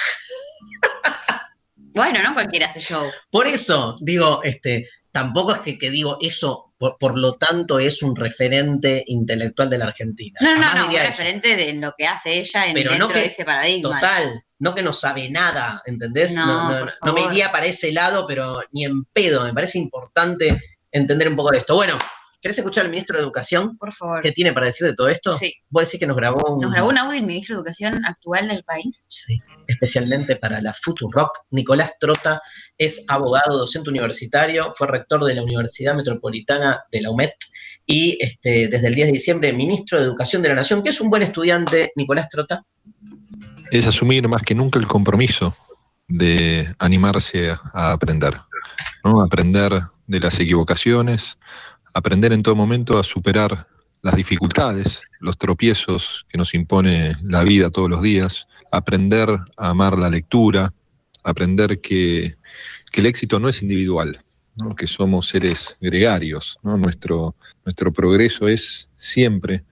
bueno, 1.93 2.22
no 2.24 2.34
cualquiera 2.34 2.65
hace 2.67 2.80
show. 2.82 3.05
Por 3.30 3.47
eso, 3.47 3.97
digo, 4.01 4.41
este, 4.43 4.88
tampoco 5.11 5.53
es 5.53 5.59
que, 5.59 5.78
que 5.78 5.89
digo 5.91 6.17
eso, 6.22 6.68
por, 6.80 6.97
por 6.97 7.19
lo 7.19 7.34
tanto, 7.34 7.77
es 7.77 8.01
un 8.01 8.15
referente 8.15 9.03
intelectual 9.05 9.69
de 9.69 9.77
la 9.77 9.86
Argentina. 9.86 10.39
No, 10.41 10.55
no, 10.55 10.61
Jamás 10.63 10.77
no, 10.77 10.86
un 10.88 10.99
referente 10.99 11.55
de 11.57 11.73
lo 11.73 11.93
que 11.97 12.07
hace 12.07 12.39
ella 12.39 12.65
en, 12.67 12.73
Pero 12.73 12.91
no 12.91 12.95
dentro 12.97 13.13
que- 13.13 13.19
de 13.19 13.25
ese 13.27 13.45
paradigma. 13.45 13.99
Total, 13.99 14.43
no 14.59 14.73
que 14.73 14.82
no 14.82 14.93
sabe 14.93 15.30
nada, 15.30 15.82
¿entendés? 15.86 16.32
No, 16.32 16.86
No, 17.03 17.13
me 17.13 17.21
iría 17.25 17.51
para 17.51 17.65
ese 17.65 17.91
lado, 17.91 18.23
pero 18.25 18.61
ni 18.71 18.86
en 18.86 19.03
pedo, 19.05 19.43
me 19.43 19.53
parece 19.53 19.77
importante 19.77 20.57
entender 20.91 21.27
un 21.27 21.36
poco 21.36 21.51
de 21.51 21.57
esto. 21.59 21.75
Bueno, 21.75 21.99
¿querés 22.41 22.57
escuchar 22.57 22.85
al 22.85 22.91
ministro 22.91 23.17
de 23.17 23.23
Educación? 23.23 23.77
Por 23.77 23.93
favor. 23.93 24.21
¿Qué 24.21 24.31
tiene 24.31 24.53
para 24.53 24.67
decir 24.67 24.87
de 24.87 24.93
todo 24.93 25.09
esto? 25.09 25.33
Sí. 25.33 25.53
Vos 25.69 25.85
decís 25.85 25.99
que 25.99 26.07
nos 26.07 26.15
grabó 26.15 26.53
un, 26.53 26.61
Nos 26.61 26.71
grabó 26.71 26.89
un 26.89 26.97
audio 26.97 27.19
el 27.19 27.25
ministro 27.25 27.55
de 27.55 27.59
Educación 27.59 28.05
actual 28.05 28.47
del 28.47 28.63
país. 28.63 29.05
Sí, 29.09 29.39
especialmente 29.67 30.35
para 30.35 30.61
la 30.61 30.73
Futurock. 30.73 31.31
Nicolás 31.51 31.93
Trota 31.99 32.41
es 32.77 33.05
abogado, 33.07 33.57
docente 33.57 33.89
universitario, 33.89 34.73
fue 34.75 34.87
rector 34.87 35.23
de 35.23 35.35
la 35.35 35.43
Universidad 35.43 35.95
Metropolitana 35.95 36.81
de 36.91 37.01
la 37.01 37.11
UMED 37.11 37.29
y 37.85 38.17
este, 38.21 38.67
desde 38.67 38.87
el 38.87 38.93
10 38.93 39.07
de 39.07 39.13
diciembre 39.13 39.53
ministro 39.53 39.97
de 39.97 40.05
Educación 40.05 40.41
de 40.41 40.49
la 40.49 40.55
Nación, 40.55 40.83
que 40.83 40.89
es 40.89 41.01
un 41.01 41.09
buen 41.09 41.23
estudiante, 41.23 41.91
Nicolás 41.95 42.29
Trota. 42.29 42.63
es 43.71 43.87
asumir 43.87 44.27
más 44.27 44.43
que 44.43 44.53
nunca 44.53 44.79
el 44.79 44.87
compromiso 44.87 45.55
de 46.07 46.73
animarse 46.77 47.51
a, 47.51 47.61
a 47.73 47.91
aprender, 47.91 48.39
¿no? 49.03 49.21
aprender 49.21 49.81
de 50.05 50.19
las 50.19 50.39
equivocaciones, 50.39 51.37
aprender 52.00 52.34
en 52.34 52.41
todo 52.41 52.56
momento 52.56 52.97
a 52.97 53.04
superar 53.04 53.68
las 54.02 54.16
dificultades, 54.16 55.02
los 55.20 55.38
tropiezos 55.38 56.26
que 56.30 56.38
nos 56.38 56.54
impone 56.54 57.16
la 57.22 57.43
vida 57.43 57.70
todos 57.70 57.89
los 57.89 58.02
días, 58.02 58.47
aprender 58.72 59.30
a 59.58 59.70
amar 59.70 60.00
la 60.00 60.10
lectura, 60.10 60.74
aprender 61.24 61.82
que, 61.82 62.38
que 62.91 63.02
el 63.02 63.08
éxito 63.08 63.39
no 63.39 63.50
es 63.50 63.62
individual, 63.62 64.24
que 64.78 64.88
somos 64.88 65.28
seres 65.28 65.78
gregarios, 65.80 66.58
nuestro, 66.64 67.36
nuestro 67.66 67.91
progreso 67.91 68.47
es 68.47 68.89
siempre 68.95 69.64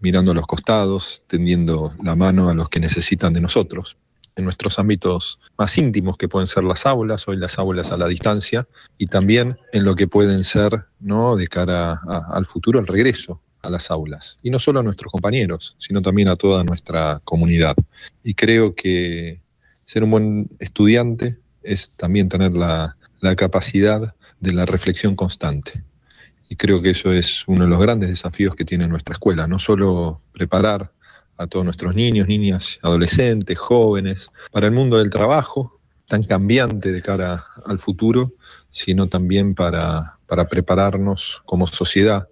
mirando 0.00 0.32
a 0.32 0.34
los 0.34 0.46
costados, 0.46 1.22
tendiendo 1.26 1.94
la 2.02 2.14
mano 2.14 2.48
a 2.48 2.54
los 2.54 2.68
que 2.68 2.80
necesitan 2.80 3.32
de 3.32 3.40
nosotros, 3.40 3.96
en 4.36 4.44
nuestros 4.44 4.78
ámbitos 4.78 5.40
más 5.58 5.76
íntimos 5.78 6.16
que 6.16 6.28
pueden 6.28 6.46
ser 6.46 6.62
las 6.62 6.86
aulas, 6.86 7.26
hoy 7.26 7.38
las 7.38 7.58
aulas 7.58 7.90
a 7.90 7.96
la 7.96 8.06
distancia, 8.06 8.68
y 8.98 9.06
también 9.06 9.58
en 9.72 9.84
lo 9.84 9.96
que 9.96 10.06
pueden 10.06 10.44
ser 10.44 10.84
¿no? 11.00 11.36
de 11.36 11.48
cara 11.48 12.00
al 12.30 12.46
futuro, 12.46 12.78
al 12.78 12.86
regreso 12.86 13.40
a 13.62 13.70
las 13.70 13.90
aulas. 13.90 14.36
Y 14.42 14.50
no 14.50 14.58
solo 14.58 14.80
a 14.80 14.82
nuestros 14.82 15.10
compañeros, 15.10 15.74
sino 15.78 16.02
también 16.02 16.28
a 16.28 16.36
toda 16.36 16.62
nuestra 16.62 17.20
comunidad. 17.24 17.74
Y 18.22 18.34
creo 18.34 18.74
que 18.74 19.40
ser 19.86 20.04
un 20.04 20.10
buen 20.10 20.50
estudiante 20.58 21.38
es 21.62 21.90
también 21.90 22.28
tener 22.28 22.52
la, 22.52 22.96
la 23.20 23.34
capacidad 23.34 24.14
de 24.40 24.52
la 24.52 24.66
reflexión 24.66 25.16
constante. 25.16 25.82
Y 26.48 26.56
creo 26.56 26.80
que 26.80 26.90
eso 26.90 27.12
es 27.12 27.42
uno 27.48 27.64
de 27.64 27.70
los 27.70 27.80
grandes 27.80 28.10
desafíos 28.10 28.54
que 28.54 28.64
tiene 28.64 28.86
nuestra 28.86 29.14
escuela, 29.14 29.48
no 29.48 29.58
solo 29.58 30.20
preparar 30.32 30.92
a 31.38 31.46
todos 31.46 31.64
nuestros 31.64 31.94
niños, 31.94 32.28
niñas, 32.28 32.78
adolescentes, 32.82 33.58
jóvenes, 33.58 34.30
para 34.52 34.66
el 34.66 34.72
mundo 34.72 34.98
del 34.98 35.10
trabajo, 35.10 35.80
tan 36.08 36.22
cambiante 36.22 36.92
de 36.92 37.02
cara 37.02 37.44
al 37.66 37.78
futuro, 37.78 38.32
sino 38.70 39.06
también 39.08 39.54
para, 39.54 40.14
para 40.26 40.44
prepararnos 40.44 41.42
como 41.44 41.66
sociedad, 41.66 42.28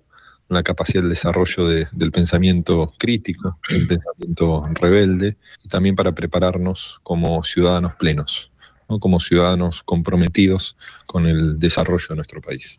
la 0.48 0.62
capacidad 0.62 1.02
del 1.02 1.10
desarrollo 1.10 1.66
de- 1.68 1.88
del 1.92 2.12
pensamiento 2.12 2.92
crítico, 2.98 3.58
del 3.68 3.86
pensamiento 3.88 4.62
rebelde, 4.74 5.36
y 5.64 5.68
también 5.68 5.96
para 5.96 6.12
prepararnos 6.12 7.00
como 7.02 7.42
ciudadanos 7.42 7.94
plenos, 7.96 8.52
¿no? 8.88 9.00
como 9.00 9.18
ciudadanos 9.20 9.82
comprometidos 9.82 10.76
con 11.06 11.26
el 11.26 11.58
desarrollo 11.58 12.06
de 12.10 12.16
nuestro 12.16 12.40
país. 12.40 12.78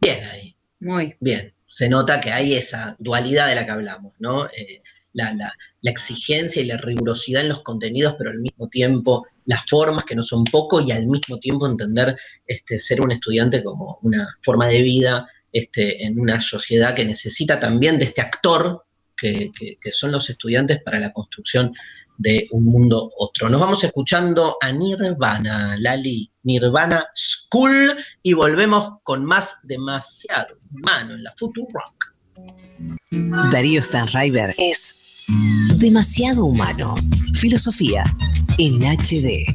Bien 0.00 0.22
ahí. 0.32 0.54
Muy. 0.80 1.16
Bien. 1.20 1.52
Se 1.70 1.88
nota 1.88 2.18
que 2.20 2.32
hay 2.32 2.54
esa 2.54 2.96
dualidad 2.98 3.46
de 3.48 3.54
la 3.54 3.64
que 3.66 3.70
hablamos, 3.72 4.14
¿no? 4.18 4.46
Eh, 4.46 4.82
la, 5.12 5.32
la- 5.34 5.52
la 5.82 5.90
exigencia 5.90 6.62
y 6.62 6.66
la 6.66 6.76
rigurosidad 6.78 7.42
en 7.42 7.48
los 7.50 7.62
contenidos, 7.62 8.14
pero 8.18 8.30
al 8.30 8.38
mismo 8.40 8.68
tiempo 8.68 9.26
las 9.44 9.64
formas 9.66 10.04
que 10.04 10.14
no 10.16 10.22
son 10.22 10.44
poco 10.44 10.80
y 10.80 10.92
al 10.92 11.06
mismo 11.06 11.38
tiempo 11.38 11.66
entender 11.66 12.16
este, 12.46 12.78
ser 12.78 13.00
un 13.02 13.12
estudiante 13.12 13.62
como 13.62 13.98
una 14.02 14.26
forma 14.42 14.66
de 14.68 14.82
vida 14.82 15.26
este, 15.52 16.04
en 16.04 16.18
una 16.20 16.40
sociedad 16.40 16.94
que 16.94 17.04
necesita 17.04 17.58
también 17.60 17.98
de 17.98 18.06
este 18.06 18.20
actor 18.22 18.84
que, 19.16 19.50
que- 19.58 19.76
que 19.82 19.92
son 19.92 20.10
los 20.12 20.30
estudiantes 20.30 20.80
para 20.82 20.98
la 21.00 21.12
construcción 21.12 21.72
de 22.18 22.46
un 22.50 22.66
mundo 22.66 23.10
otro. 23.16 23.48
Nos 23.48 23.60
vamos 23.60 23.82
escuchando 23.82 24.56
a 24.60 24.70
Nirvana, 24.70 25.76
Lali, 25.78 26.30
Nirvana 26.42 27.06
School, 27.14 27.96
y 28.22 28.34
volvemos 28.34 28.90
con 29.02 29.24
más 29.24 29.60
demasiado 29.62 30.56
humano 30.70 31.14
en 31.14 31.22
la 31.22 31.32
Future 31.38 31.66
Rock. 31.72 32.08
Darío 33.52 33.82
Stanraiver 33.82 34.54
es 34.58 35.24
demasiado 35.76 36.44
humano. 36.44 36.94
Filosofía 37.34 38.04
en 38.58 38.80
HD. 38.80 39.46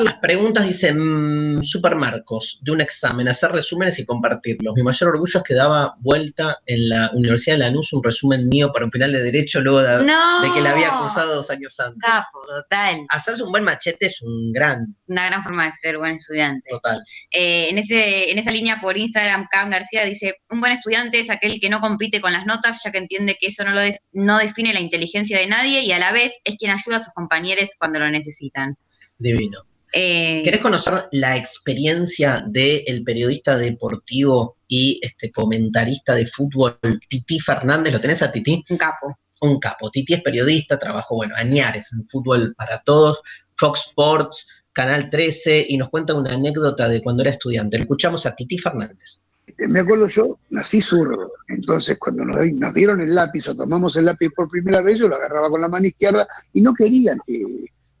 Las 0.00 0.18
preguntas, 0.18 0.66
dice 0.66 0.92
mm, 0.92 1.62
Super 1.64 1.94
Marcos, 1.96 2.60
de 2.62 2.72
un 2.72 2.80
examen, 2.80 3.28
hacer 3.28 3.50
resúmenes 3.52 3.98
y 3.98 4.06
compartirlos. 4.06 4.74
Mi 4.74 4.82
mayor 4.82 5.10
orgullo 5.10 5.38
es 5.38 5.44
que 5.44 5.54
daba 5.54 5.94
vuelta 6.00 6.58
en 6.66 6.88
la 6.88 7.10
Universidad 7.14 7.56
de 7.56 7.64
Lanús 7.64 7.92
un 7.92 8.02
resumen 8.02 8.48
mío 8.48 8.70
para 8.72 8.84
un 8.84 8.92
final 8.92 9.12
de 9.12 9.22
Derecho 9.22 9.60
luego 9.60 9.82
de, 9.82 10.04
No. 10.04 10.40
de 10.42 10.52
que 10.54 10.60
la 10.60 10.70
había 10.70 10.94
acusado 10.94 11.34
dos 11.34 11.50
años 11.50 11.78
antes. 11.80 12.00
Capo, 12.02 12.40
total. 12.46 13.04
Hacerse 13.10 13.42
un 13.42 13.50
buen 13.52 13.64
machete 13.64 14.06
es 14.06 14.22
un 14.22 14.52
gran 14.52 14.94
Una 15.08 15.26
gran 15.26 15.42
forma 15.42 15.66
de 15.66 15.72
ser 15.72 15.98
buen 15.98 16.16
estudiante. 16.16 16.68
total. 16.70 17.02
Eh, 17.30 17.68
en, 17.70 17.78
ese, 17.78 18.30
en 18.30 18.38
esa 18.38 18.50
línea 18.50 18.80
por 18.80 18.96
Instagram, 18.96 19.46
Cam 19.50 19.70
García 19.70 20.04
dice, 20.04 20.36
un 20.50 20.60
buen 20.60 20.72
estudiante 20.72 21.18
es 21.18 21.30
aquel 21.30 21.60
que 21.60 21.68
no 21.68 21.80
compite 21.80 22.20
con 22.20 22.32
las 22.32 22.46
notas, 22.46 22.80
ya 22.84 22.90
que 22.92 22.98
entiende 22.98 23.36
que 23.40 23.48
eso 23.48 23.64
no, 23.64 23.72
lo 23.72 23.80
de- 23.80 24.00
no 24.12 24.38
define 24.38 24.72
la 24.72 24.80
inteligencia 24.80 25.38
de 25.38 25.46
nadie 25.46 25.82
y 25.82 25.92
a 25.92 25.98
la 25.98 26.12
vez 26.12 26.32
es 26.44 26.56
quien 26.56 26.70
ayuda 26.72 26.96
a 26.96 27.00
sus 27.04 27.12
compañeros 27.14 27.70
cuando 27.78 27.98
lo 28.00 28.08
necesitan. 28.10 28.76
Divino. 29.18 29.60
Eh, 29.92 30.40
¿Querés 30.42 30.62
conocer 30.62 31.08
la 31.12 31.36
experiencia 31.36 32.42
del 32.46 33.04
periodista 33.04 33.58
deportivo 33.58 34.56
y 34.66 34.98
este 35.02 35.30
comentarista 35.30 36.14
de 36.14 36.26
fútbol, 36.26 36.78
Titi 37.08 37.38
Fernández? 37.38 37.92
¿Lo 37.92 38.00
tenés 38.00 38.22
a 38.22 38.32
Titi? 38.32 38.64
Un 38.70 38.78
capo. 38.78 39.18
Un 39.42 39.60
capo. 39.60 39.90
Titi 39.90 40.14
es 40.14 40.22
periodista, 40.22 40.78
trabajó, 40.78 41.16
bueno, 41.16 41.34
añares 41.36 41.92
en 41.92 42.08
fútbol 42.08 42.54
para 42.56 42.82
todos, 42.84 43.20
Fox 43.56 43.88
Sports, 43.88 44.48
Canal 44.72 45.10
13, 45.10 45.66
y 45.68 45.76
nos 45.76 45.90
cuenta 45.90 46.14
una 46.14 46.34
anécdota 46.34 46.88
de 46.88 47.02
cuando 47.02 47.22
era 47.22 47.32
estudiante. 47.32 47.76
Le 47.76 47.82
escuchamos 47.82 48.24
a 48.24 48.34
Titi 48.34 48.56
Fernández. 48.56 49.24
Este, 49.46 49.68
Me 49.68 49.80
acuerdo 49.80 50.06
yo, 50.06 50.38
nací 50.48 50.80
zurdo, 50.80 51.32
entonces 51.48 51.98
cuando 51.98 52.24
nos 52.24 52.74
dieron 52.74 53.02
el 53.02 53.14
lápiz 53.14 53.48
o 53.48 53.56
tomamos 53.56 53.96
el 53.96 54.06
lápiz 54.06 54.30
por 54.30 54.48
primera 54.48 54.80
vez, 54.80 55.00
yo 55.00 55.08
lo 55.08 55.16
agarraba 55.16 55.50
con 55.50 55.60
la 55.60 55.68
mano 55.68 55.86
izquierda 55.86 56.26
y 56.52 56.62
no 56.62 56.72
querían 56.72 57.18
que, 57.26 57.44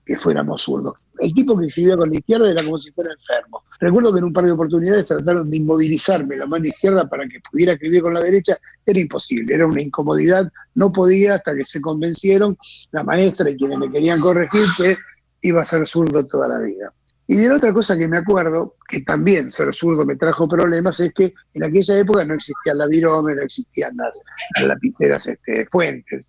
que 0.04 0.16
fuéramos 0.16 0.62
zurdos. 0.62 0.94
El 1.18 1.32
tipo 1.32 1.56
que 1.58 1.66
escribía 1.66 1.96
con 1.96 2.10
la 2.10 2.16
izquierda 2.16 2.50
era 2.50 2.62
como 2.62 2.78
si 2.78 2.90
fuera 2.92 3.12
enfermo. 3.12 3.62
Recuerdo 3.80 4.12
que 4.12 4.18
en 4.18 4.24
un 4.24 4.32
par 4.32 4.44
de 4.44 4.52
oportunidades 4.52 5.06
trataron 5.06 5.48
de 5.50 5.56
inmovilizarme 5.56 6.36
la 6.36 6.46
mano 6.46 6.66
izquierda 6.66 7.08
para 7.08 7.28
que 7.28 7.38
pudiera 7.50 7.72
escribir 7.72 8.02
con 8.02 8.14
la 8.14 8.20
derecha, 8.20 8.58
era 8.84 8.98
imposible, 8.98 9.54
era 9.54 9.66
una 9.66 9.80
incomodidad, 9.80 10.50
no 10.74 10.92
podía 10.92 11.36
hasta 11.36 11.54
que 11.54 11.64
se 11.64 11.80
convencieron 11.80 12.56
la 12.90 13.04
maestra 13.04 13.50
y 13.50 13.56
quienes 13.56 13.78
me 13.78 13.90
querían 13.90 14.20
corregir 14.20 14.66
que 14.76 14.96
iba 15.42 15.62
a 15.62 15.64
ser 15.64 15.86
zurdo 15.86 16.26
toda 16.26 16.48
la 16.48 16.58
vida. 16.58 16.92
Y 17.26 17.36
de 17.36 17.48
la 17.48 17.56
otra 17.56 17.72
cosa 17.72 17.96
que 17.96 18.08
me 18.08 18.18
acuerdo, 18.18 18.74
que 18.88 19.02
también 19.02 19.50
ser 19.50 19.72
zurdo 19.72 20.04
me 20.04 20.16
trajo 20.16 20.48
problemas, 20.48 20.98
es 21.00 21.14
que 21.14 21.32
en 21.54 21.64
aquella 21.64 21.98
época 21.98 22.24
no 22.24 22.34
existía 22.34 22.74
la 22.74 22.86
virome, 22.86 23.34
no 23.34 23.42
existían 23.42 23.96
las, 23.96 24.20
las 24.56 24.68
lapiceras 24.68 25.26
este, 25.28 25.66
fuentes. 25.70 26.26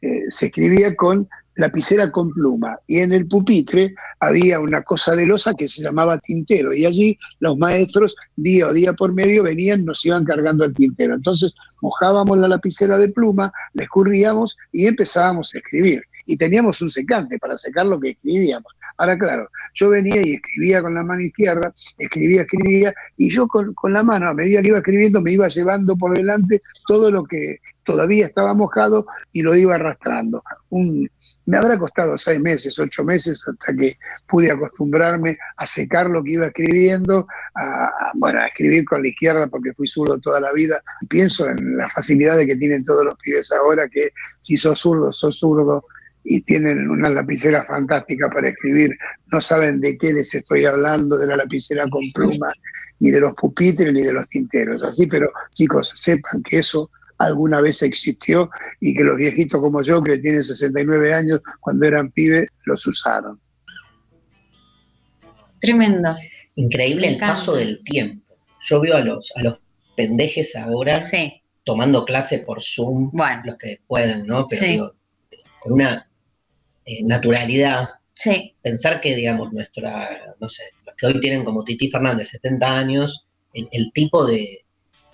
Eh, 0.00 0.24
se 0.30 0.46
escribía 0.46 0.96
con 0.96 1.28
lapicera 1.60 2.10
con 2.10 2.30
pluma 2.30 2.78
y 2.86 2.98
en 2.98 3.12
el 3.12 3.26
pupitre 3.26 3.94
había 4.18 4.58
una 4.58 4.82
cosa 4.82 5.14
de 5.14 5.26
losa 5.26 5.54
que 5.54 5.68
se 5.68 5.82
llamaba 5.82 6.18
tintero 6.18 6.72
y 6.72 6.86
allí 6.86 7.18
los 7.38 7.56
maestros 7.56 8.16
día 8.36 8.66
o 8.66 8.72
día 8.72 8.92
por 8.94 9.12
medio 9.12 9.42
venían, 9.42 9.84
nos 9.84 10.04
iban 10.04 10.24
cargando 10.24 10.64
el 10.64 10.74
tintero. 10.74 11.14
Entonces 11.14 11.54
mojábamos 11.82 12.38
la 12.38 12.48
lapicera 12.48 12.98
de 12.98 13.08
pluma, 13.08 13.52
la 13.74 13.84
escurríamos 13.84 14.56
y 14.72 14.86
empezábamos 14.86 15.54
a 15.54 15.58
escribir. 15.58 16.02
Y 16.26 16.36
teníamos 16.36 16.80
un 16.80 16.90
secante 16.90 17.38
para 17.38 17.56
secar 17.56 17.86
lo 17.86 17.98
que 17.98 18.10
escribíamos. 18.10 18.72
Ahora, 18.98 19.18
claro, 19.18 19.48
yo 19.74 19.88
venía 19.88 20.20
y 20.22 20.34
escribía 20.34 20.82
con 20.82 20.94
la 20.94 21.02
mano 21.02 21.22
izquierda, 21.22 21.72
escribía, 21.98 22.42
escribía, 22.42 22.94
y 23.16 23.30
yo 23.30 23.48
con, 23.48 23.72
con 23.72 23.94
la 23.94 24.02
mano, 24.02 24.28
a 24.28 24.34
medida 24.34 24.60
que 24.60 24.68
iba 24.68 24.78
escribiendo, 24.78 25.22
me 25.22 25.32
iba 25.32 25.48
llevando 25.48 25.96
por 25.96 26.14
delante 26.14 26.60
todo 26.86 27.10
lo 27.10 27.24
que 27.24 27.60
todavía 27.90 28.26
estaba 28.26 28.54
mojado 28.54 29.06
y 29.32 29.42
lo 29.42 29.54
iba 29.54 29.74
arrastrando. 29.74 30.42
Me 30.70 31.56
habrá 31.56 31.78
costado 31.78 32.16
seis 32.16 32.40
meses, 32.40 32.78
ocho 32.78 33.04
meses, 33.04 33.46
hasta 33.48 33.74
que 33.74 33.98
pude 34.28 34.50
acostumbrarme 34.50 35.36
a 35.56 35.66
secar 35.66 36.08
lo 36.08 36.22
que 36.22 36.32
iba 36.32 36.46
escribiendo, 36.46 37.26
a, 37.54 37.84
a, 37.84 38.12
bueno, 38.14 38.40
a 38.40 38.46
escribir 38.46 38.84
con 38.84 39.02
la 39.02 39.08
izquierda 39.08 39.46
porque 39.48 39.72
fui 39.74 39.86
zurdo 39.86 40.18
toda 40.20 40.40
la 40.40 40.52
vida. 40.52 40.82
Pienso 41.08 41.48
en 41.48 41.76
las 41.76 41.92
facilidades 41.92 42.46
que 42.46 42.56
tienen 42.56 42.84
todos 42.84 43.04
los 43.04 43.16
pibes 43.18 43.50
ahora, 43.52 43.88
que 43.88 44.10
si 44.40 44.56
sos 44.56 44.78
zurdo, 44.78 45.10
sos 45.12 45.38
zurdo, 45.38 45.84
y 46.24 46.42
tienen 46.42 46.90
una 46.90 47.08
lapicera 47.08 47.64
fantástica 47.64 48.28
para 48.28 48.50
escribir. 48.50 48.96
No 49.32 49.40
saben 49.40 49.76
de 49.76 49.96
qué 49.96 50.12
les 50.12 50.34
estoy 50.34 50.64
hablando, 50.64 51.16
de 51.16 51.26
la 51.26 51.36
lapicera 51.36 51.84
con 51.88 52.02
pluma, 52.12 52.52
ni 53.00 53.10
de 53.10 53.20
los 53.20 53.34
pupitres, 53.34 53.92
ni 53.92 54.02
de 54.02 54.12
los 54.12 54.28
tinteros. 54.28 54.82
Así, 54.82 55.06
pero 55.06 55.30
chicos, 55.52 55.92
sepan 55.96 56.42
que 56.42 56.58
eso 56.58 56.90
alguna 57.20 57.60
vez 57.60 57.82
existió 57.82 58.50
y 58.80 58.94
que 58.94 59.04
los 59.04 59.16
viejitos 59.16 59.60
como 59.60 59.82
yo, 59.82 60.02
que 60.02 60.18
tienen 60.18 60.42
69 60.42 61.12
años, 61.12 61.40
cuando 61.60 61.86
eran 61.86 62.10
pibes, 62.10 62.48
los 62.64 62.86
usaron. 62.86 63.40
Tremendo. 65.60 66.16
Increíble 66.54 67.08
el 67.08 67.16
paso 67.18 67.54
del 67.54 67.78
tiempo. 67.84 68.34
Yo 68.62 68.80
veo 68.80 68.96
a 68.96 69.00
los, 69.00 69.32
a 69.36 69.42
los 69.42 69.60
pendejes 69.96 70.56
ahora 70.56 71.02
tomando 71.64 72.04
clase 72.04 72.38
por 72.40 72.62
Zoom, 72.62 73.12
los 73.44 73.56
que 73.56 73.80
pueden, 73.86 74.26
¿no? 74.26 74.44
Pero 74.48 74.62
Sí. 74.62 74.68
digo, 74.72 74.94
con 75.60 75.74
una 75.74 76.10
eh, 76.86 77.04
naturalidad. 77.04 77.90
Sí. 78.14 78.54
Pensar 78.62 79.00
que, 79.00 79.14
digamos, 79.14 79.52
nuestra, 79.52 80.08
no 80.40 80.48
sé, 80.48 80.62
los 80.86 80.94
que 80.96 81.06
hoy 81.06 81.20
tienen 81.20 81.44
como 81.44 81.64
Titi 81.64 81.90
Fernández 81.90 82.28
70 82.28 82.78
años, 82.78 83.26
el, 83.54 83.68
el 83.72 83.92
tipo 83.92 84.26
de, 84.26 84.64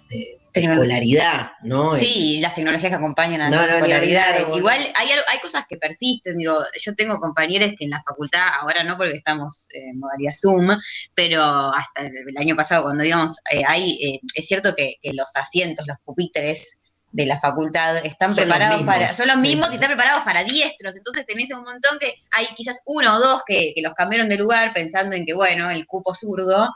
de 0.09 0.27
escolaridad, 0.61 1.53
¿no? 1.63 1.93
Sí, 1.95 2.39
las 2.41 2.55
tecnologías 2.55 2.91
que 2.91 2.97
acompañan 2.97 3.41
a 3.41 3.51
No, 3.51 3.57
las 3.57 3.69
no, 3.69 3.75
escolaridades. 3.77 4.47
Igual 4.55 4.81
hay, 4.95 5.09
hay 5.29 5.39
cosas 5.41 5.65
que 5.69 5.77
persisten. 5.77 6.37
Digo, 6.37 6.57
yo 6.81 6.95
tengo 6.95 7.19
compañeros 7.21 7.73
que 7.79 7.85
en 7.85 7.91
la 7.91 8.03
facultad, 8.03 8.47
ahora 8.61 8.85
no 8.85 8.97
porque 8.97 9.17
estamos 9.17 9.69
eh, 9.75 9.91
en 9.91 9.99
modalidad 9.99 10.33
Zoom, 10.39 10.79
pero 11.15 11.43
hasta 11.43 12.03
el, 12.03 12.37
año 12.37 12.57
pasado 12.57 12.85
cuando 12.85 13.05
íbamos, 13.05 13.39
eh, 13.51 13.63
hay, 13.67 13.93
eh, 14.03 14.21
es 14.35 14.47
cierto 14.47 14.75
que, 14.77 14.97
que 15.03 15.13
los 15.13 15.35
asientos, 15.37 15.87
los 15.87 15.99
pupitres 16.05 16.79
de 17.13 17.25
la 17.25 17.39
facultad 17.39 18.05
están 18.05 18.35
Son 18.35 18.45
preparados 18.45 18.83
para, 18.83 19.15
son 19.15 19.27
los 19.27 19.37
Sí. 19.37 19.43
mismos 19.43 19.71
y 19.71 19.75
están 19.75 19.89
preparados 19.89 20.23
para 20.23 20.45
diestros, 20.45 20.97
entonces 20.97 21.25
tenés 21.25 21.51
un 21.51 21.63
montón 21.63 21.99
que 21.99 22.15
hay 22.31 22.47
quizás 22.55 22.83
uno 22.85 23.17
o 23.17 23.21
dos 23.21 23.43
que, 23.47 23.73
que 23.75 23.81
los 23.81 23.95
cambiaron 23.95 24.29
de 24.29 24.37
lugar 24.37 24.73
pensando 24.75 25.17
en 25.17 25.25
que, 25.25 25.33
bueno, 25.33 25.71
el 25.71 25.87
cupo 25.87 26.15
zurdo, 26.15 26.69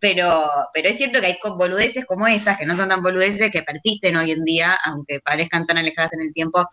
pero, 0.00 0.48
pero 0.72 0.88
es 0.88 0.96
cierto 0.96 1.20
que 1.20 1.26
hay 1.26 1.38
boludeces 1.42 2.04
como 2.06 2.26
esas, 2.26 2.56
que 2.56 2.66
no 2.66 2.76
son 2.76 2.88
tan 2.88 3.02
boludeces, 3.02 3.50
que 3.50 3.62
persisten 3.62 4.16
hoy 4.16 4.30
en 4.30 4.44
día, 4.44 4.78
aunque 4.84 5.20
parezcan 5.20 5.66
tan 5.66 5.78
alejadas 5.78 6.12
en 6.12 6.22
el 6.22 6.32
tiempo, 6.32 6.66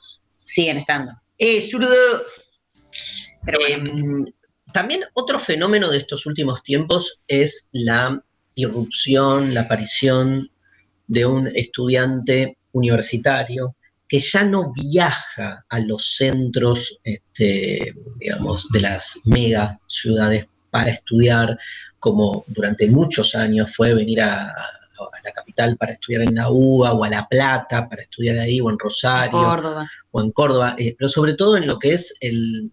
siguen 0.44 0.78
estando. 0.78 1.12
¡Eh, 1.38 1.68
zurdo! 1.70 1.90
Em, 3.68 4.26
también 4.74 5.02
otro 5.14 5.40
fenómeno 5.40 5.90
de 5.90 6.00
estos 6.00 6.26
últimos 6.26 6.64
tiempos 6.64 7.20
es 7.28 7.70
la 7.72 8.24
irrupción, 8.56 9.54
la 9.54 9.62
aparición 9.62 10.50
de 11.08 11.26
un 11.26 11.48
estudiante 11.48 12.58
universitario 12.72 13.76
que 14.08 14.20
ya 14.20 14.44
no 14.44 14.72
viaja 14.72 15.66
a 15.68 15.80
los 15.80 16.16
centros, 16.16 17.00
este, 17.04 17.94
digamos, 18.20 18.70
de 18.72 18.82
las 18.82 19.20
mega 19.26 19.80
ciudades 19.88 20.46
para 20.70 20.92
estudiar, 20.92 21.58
como 22.06 22.44
durante 22.48 22.86
muchos 22.88 23.34
años 23.34 23.76
fue 23.76 23.96
venir 23.96 24.22
a, 24.22 24.46
a 24.52 25.20
la 25.24 25.32
capital 25.32 25.76
para 25.76 25.94
estudiar 25.94 26.22
en 26.22 26.36
la 26.36 26.52
UBA 26.52 26.94
o 26.94 27.04
a 27.04 27.10
La 27.10 27.28
Plata 27.28 27.90
para 27.90 28.04
estudiar 28.04 28.38
ahí 28.38 28.62
o 28.62 28.70
en 28.70 28.78
Rosario 28.78 29.32
Córdoba. 29.44 29.88
o 30.12 30.22
en 30.22 30.32
Córdoba, 30.32 30.76
eh, 30.78 30.96
pero 30.98 31.10
sobre 31.10 31.34
todo 31.34 31.58
en 31.58 31.66
lo 31.66 31.80
que 31.80 31.94
es 31.94 32.16
el, 32.22 32.72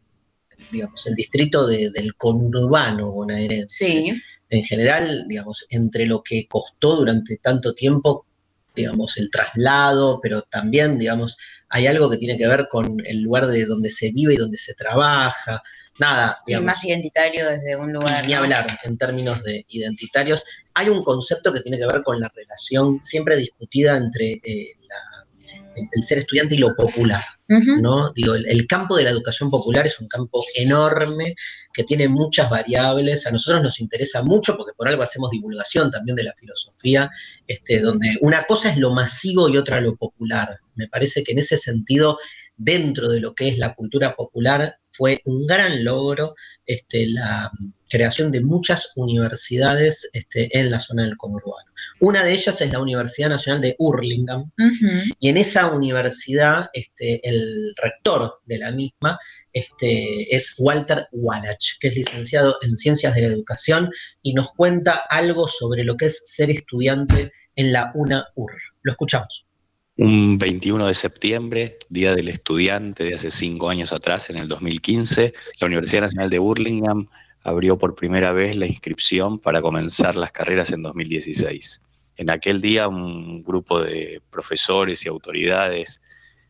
digamos, 0.70 1.06
el 1.06 1.14
distrito 1.14 1.66
de- 1.66 1.88
del 1.90 2.14
conurbano 2.14 3.10
bonaerense. 3.10 3.86
Sí. 3.86 4.22
En 4.50 4.64
general, 4.64 5.24
digamos, 5.28 5.64
entre 5.70 6.06
lo 6.06 6.22
que 6.22 6.46
costó 6.46 6.96
durante 6.96 7.38
tanto 7.38 7.72
tiempo, 7.74 8.26
digamos, 8.76 9.16
el 9.16 9.30
traslado, 9.30 10.20
pero 10.22 10.42
también, 10.42 10.98
digamos, 10.98 11.38
hay 11.74 11.86
algo 11.86 12.10
que 12.10 12.18
tiene 12.18 12.36
que 12.36 12.46
ver 12.46 12.68
con 12.68 12.98
el 13.06 13.22
lugar 13.22 13.46
de 13.46 13.64
donde 13.64 13.88
se 13.88 14.10
vive 14.12 14.34
y 14.34 14.36
donde 14.36 14.58
se 14.58 14.74
trabaja. 14.74 15.62
Nada, 15.98 16.38
digamos, 16.46 16.66
más 16.66 16.84
identitario 16.84 17.48
desde 17.48 17.76
un 17.76 17.94
lugar. 17.94 18.26
ni 18.26 18.34
¿no? 18.34 18.40
hablar 18.40 18.66
en 18.84 18.98
términos 18.98 19.42
de 19.42 19.64
identitarios. 19.70 20.44
Hay 20.74 20.90
un 20.90 21.02
concepto 21.02 21.50
que 21.50 21.60
tiene 21.60 21.78
que 21.78 21.86
ver 21.86 22.02
con 22.02 22.20
la 22.20 22.30
relación 22.34 23.02
siempre 23.02 23.36
discutida 23.36 23.96
entre 23.96 24.32
eh, 24.44 24.72
el 25.74 26.02
ser 26.02 26.18
estudiante 26.18 26.54
y 26.54 26.58
lo 26.58 26.74
popular, 26.74 27.24
¿no? 27.48 28.12
Digo, 28.12 28.34
el, 28.34 28.46
el 28.46 28.66
campo 28.66 28.96
de 28.96 29.04
la 29.04 29.10
educación 29.10 29.50
popular 29.50 29.86
es 29.86 30.00
un 30.00 30.08
campo 30.08 30.42
enorme 30.54 31.34
que 31.72 31.84
tiene 31.84 32.08
muchas 32.08 32.50
variables. 32.50 33.26
A 33.26 33.30
nosotros 33.30 33.62
nos 33.62 33.80
interesa 33.80 34.22
mucho 34.22 34.56
porque 34.56 34.74
por 34.76 34.88
algo 34.88 35.02
hacemos 35.02 35.30
divulgación 35.30 35.90
también 35.90 36.16
de 36.16 36.24
la 36.24 36.34
filosofía, 36.34 37.10
este, 37.46 37.80
donde 37.80 38.16
una 38.20 38.44
cosa 38.44 38.70
es 38.70 38.76
lo 38.76 38.92
masivo 38.92 39.48
y 39.48 39.56
otra 39.56 39.80
lo 39.80 39.96
popular. 39.96 40.60
Me 40.74 40.88
parece 40.88 41.22
que 41.22 41.32
en 41.32 41.38
ese 41.38 41.56
sentido, 41.56 42.18
dentro 42.56 43.08
de 43.08 43.20
lo 43.20 43.34
que 43.34 43.48
es 43.48 43.58
la 43.58 43.74
cultura 43.74 44.14
popular, 44.14 44.78
fue 44.90 45.20
un 45.24 45.46
gran 45.46 45.84
logro 45.84 46.34
este, 46.66 47.06
la 47.06 47.50
creación 47.88 48.30
de 48.30 48.40
muchas 48.40 48.92
universidades 48.96 50.08
este, 50.12 50.58
en 50.58 50.70
la 50.70 50.80
zona 50.80 51.04
del 51.04 51.16
conurbano. 51.16 51.71
Una 52.04 52.24
de 52.24 52.32
ellas 52.32 52.60
es 52.60 52.72
la 52.72 52.80
Universidad 52.80 53.28
Nacional 53.28 53.62
de 53.62 53.76
Hurlingham, 53.78 54.50
y 55.20 55.28
en 55.28 55.36
esa 55.36 55.70
universidad 55.70 56.68
este, 56.72 57.20
el 57.22 57.72
rector 57.80 58.40
de 58.44 58.58
la 58.58 58.72
misma 58.72 59.20
este, 59.52 60.34
es 60.34 60.56
Walter 60.58 61.06
Wallach, 61.12 61.78
que 61.78 61.86
es 61.86 61.94
licenciado 61.94 62.56
en 62.62 62.76
Ciencias 62.76 63.14
de 63.14 63.20
la 63.20 63.28
Educación 63.28 63.88
y 64.20 64.34
nos 64.34 64.50
cuenta 64.50 65.04
algo 65.10 65.46
sobre 65.46 65.84
lo 65.84 65.96
que 65.96 66.06
es 66.06 66.20
ser 66.24 66.50
estudiante 66.50 67.30
en 67.54 67.72
la 67.72 67.92
UNA-UR. 67.94 68.52
Lo 68.82 68.90
escuchamos. 68.90 69.46
Un 69.96 70.38
21 70.38 70.88
de 70.88 70.94
septiembre, 70.94 71.76
Día 71.88 72.16
del 72.16 72.30
Estudiante 72.30 73.04
de 73.04 73.14
hace 73.14 73.30
cinco 73.30 73.70
años 73.70 73.92
atrás, 73.92 74.28
en 74.28 74.38
el 74.38 74.48
2015, 74.48 75.32
la 75.60 75.66
Universidad 75.68 76.02
Nacional 76.02 76.30
de 76.30 76.40
Burlingame 76.40 77.06
abrió 77.44 77.78
por 77.78 77.94
primera 77.94 78.32
vez 78.32 78.56
la 78.56 78.66
inscripción 78.66 79.38
para 79.38 79.62
comenzar 79.62 80.16
las 80.16 80.32
carreras 80.32 80.72
en 80.72 80.82
2016. 80.82 81.80
En 82.16 82.30
aquel 82.30 82.60
día 82.60 82.88
un 82.88 83.40
grupo 83.42 83.80
de 83.80 84.20
profesores 84.30 85.04
y 85.04 85.08
autoridades, 85.08 86.00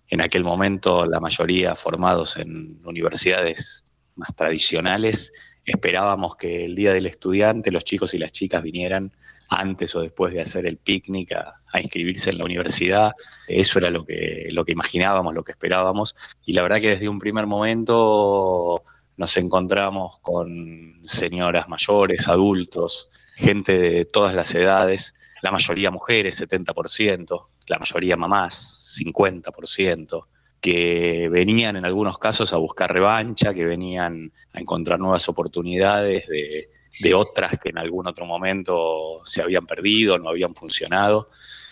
en 0.09 0.21
aquel 0.21 0.45
momento 0.45 1.07
la 1.07 1.21
mayoría 1.21 1.75
formados 1.75 2.37
en 2.37 2.79
universidades 2.87 3.85
más 4.17 4.35
tradicionales, 4.35 5.33
esperábamos 5.65 6.37
que 6.37 6.65
el 6.65 6.75
Día 6.75 6.93
del 6.93 7.07
Estudiante 7.07 7.71
los 7.71 7.85
chicos 7.85 8.15
y 8.15 8.19
las 8.19 8.33
chicas 8.33 8.63
vinieran 8.63 9.13
antes 9.49 9.95
o 9.95 10.01
después 10.01 10.33
de 10.33 10.41
hacer 10.41 10.67
el 10.67 10.79
picnic 10.79 11.33
a, 11.33 11.81
inscribirse 11.81 12.31
en 12.31 12.39
la 12.39 12.45
universidad. 12.45 13.13
Eso 13.49 13.79
era 13.79 13.91
lo 13.91 14.05
que, 14.05 14.49
lo 14.51 14.65
que 14.65 14.73
imaginábamos, 14.73 15.35
lo 15.35 15.43
que 15.43 15.53
esperábamos. 15.53 16.15
Y 16.45 16.53
la 16.53 16.63
verdad 16.63 16.81
que 16.81 16.91
desde 16.91 17.09
un 17.09 17.19
primer 17.19 17.47
momento 17.47 18.83
nos 19.17 19.37
encontramos 19.37 20.19
con 20.21 20.95
señoras 21.05 21.69
mayores, 21.69 22.29
adultos, 22.29 23.09
gente 23.37 23.79
de 23.79 24.05
todas 24.05 24.35
las 24.35 24.55
edades, 24.55 25.15
la 25.43 25.51
mayoría 25.51 25.91
mujeres, 25.91 26.41
70%, 26.41 27.45
la 27.67 27.79
mayoría 27.79 28.17
mamás, 28.17 28.97
50%, 28.99 30.27
que 30.61 31.29
venían 31.29 31.77
en 31.77 31.85
algunos 31.85 32.19
casos 32.19 32.53
a 32.53 32.57
buscar 32.59 32.93
revancha, 32.93 33.53
que 33.53 33.65
venían 33.65 34.33
a 34.53 34.61
encontrar 34.61 35.01
nuevas 35.01 35.29
oportunidades 35.29 36.27
de, 36.29 37.15
otras 37.15 37.59
que 37.59 37.71
en 37.71 37.79
algún 37.79 38.07
otro 38.07 38.25
momento 38.25 39.23
se 39.25 39.43
habían 39.43 39.67
perdido, 39.67 40.19
no 40.19 40.29
habían 40.29 40.55
funcionado. 40.55 41.31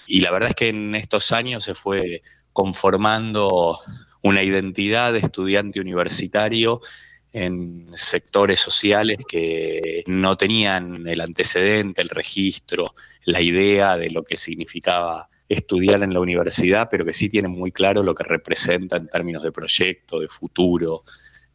Y 0.09 0.21
la 0.21 0.33
verdad 0.33 0.49
es 0.49 0.55
que 0.57 0.69
en 0.71 0.97
estos 0.97 1.31
años 1.31 1.63
se 1.63 1.75
fue 1.75 2.23
conformando 2.53 3.79
una 4.23 4.43
identidad 4.43 5.13
de 5.13 5.21
estudiante 5.21 5.79
universitario 5.79 6.81
en 7.33 7.89
sectores 7.95 8.61
sociales 8.61 9.19
que 9.29 10.03
no 10.07 10.37
tenían 10.37 11.07
el 11.07 11.21
antecedente, 11.21 12.03
el 12.03 12.09
registro, 12.09 12.95
la 13.25 13.41
idea 13.41 13.97
de 13.97 14.11
lo 14.11 14.25
que 14.25 14.37
significaba 14.37 15.29
estudiar 15.49 16.03
en 16.03 16.15
la 16.15 16.21
universidad, 16.21 16.89
pero 16.91 17.05
que 17.05 17.13
sí 17.13 17.29
tienen 17.29 17.51
muy 17.51 17.73
claro 17.73 18.03
lo 18.03 18.15
que 18.15 18.25
representa 18.25 18.97
en 18.97 19.09
términos 19.09 19.43
de 19.43 19.53
proyecto, 19.53 20.21
de 20.21 20.29
futuro, 20.29 21.03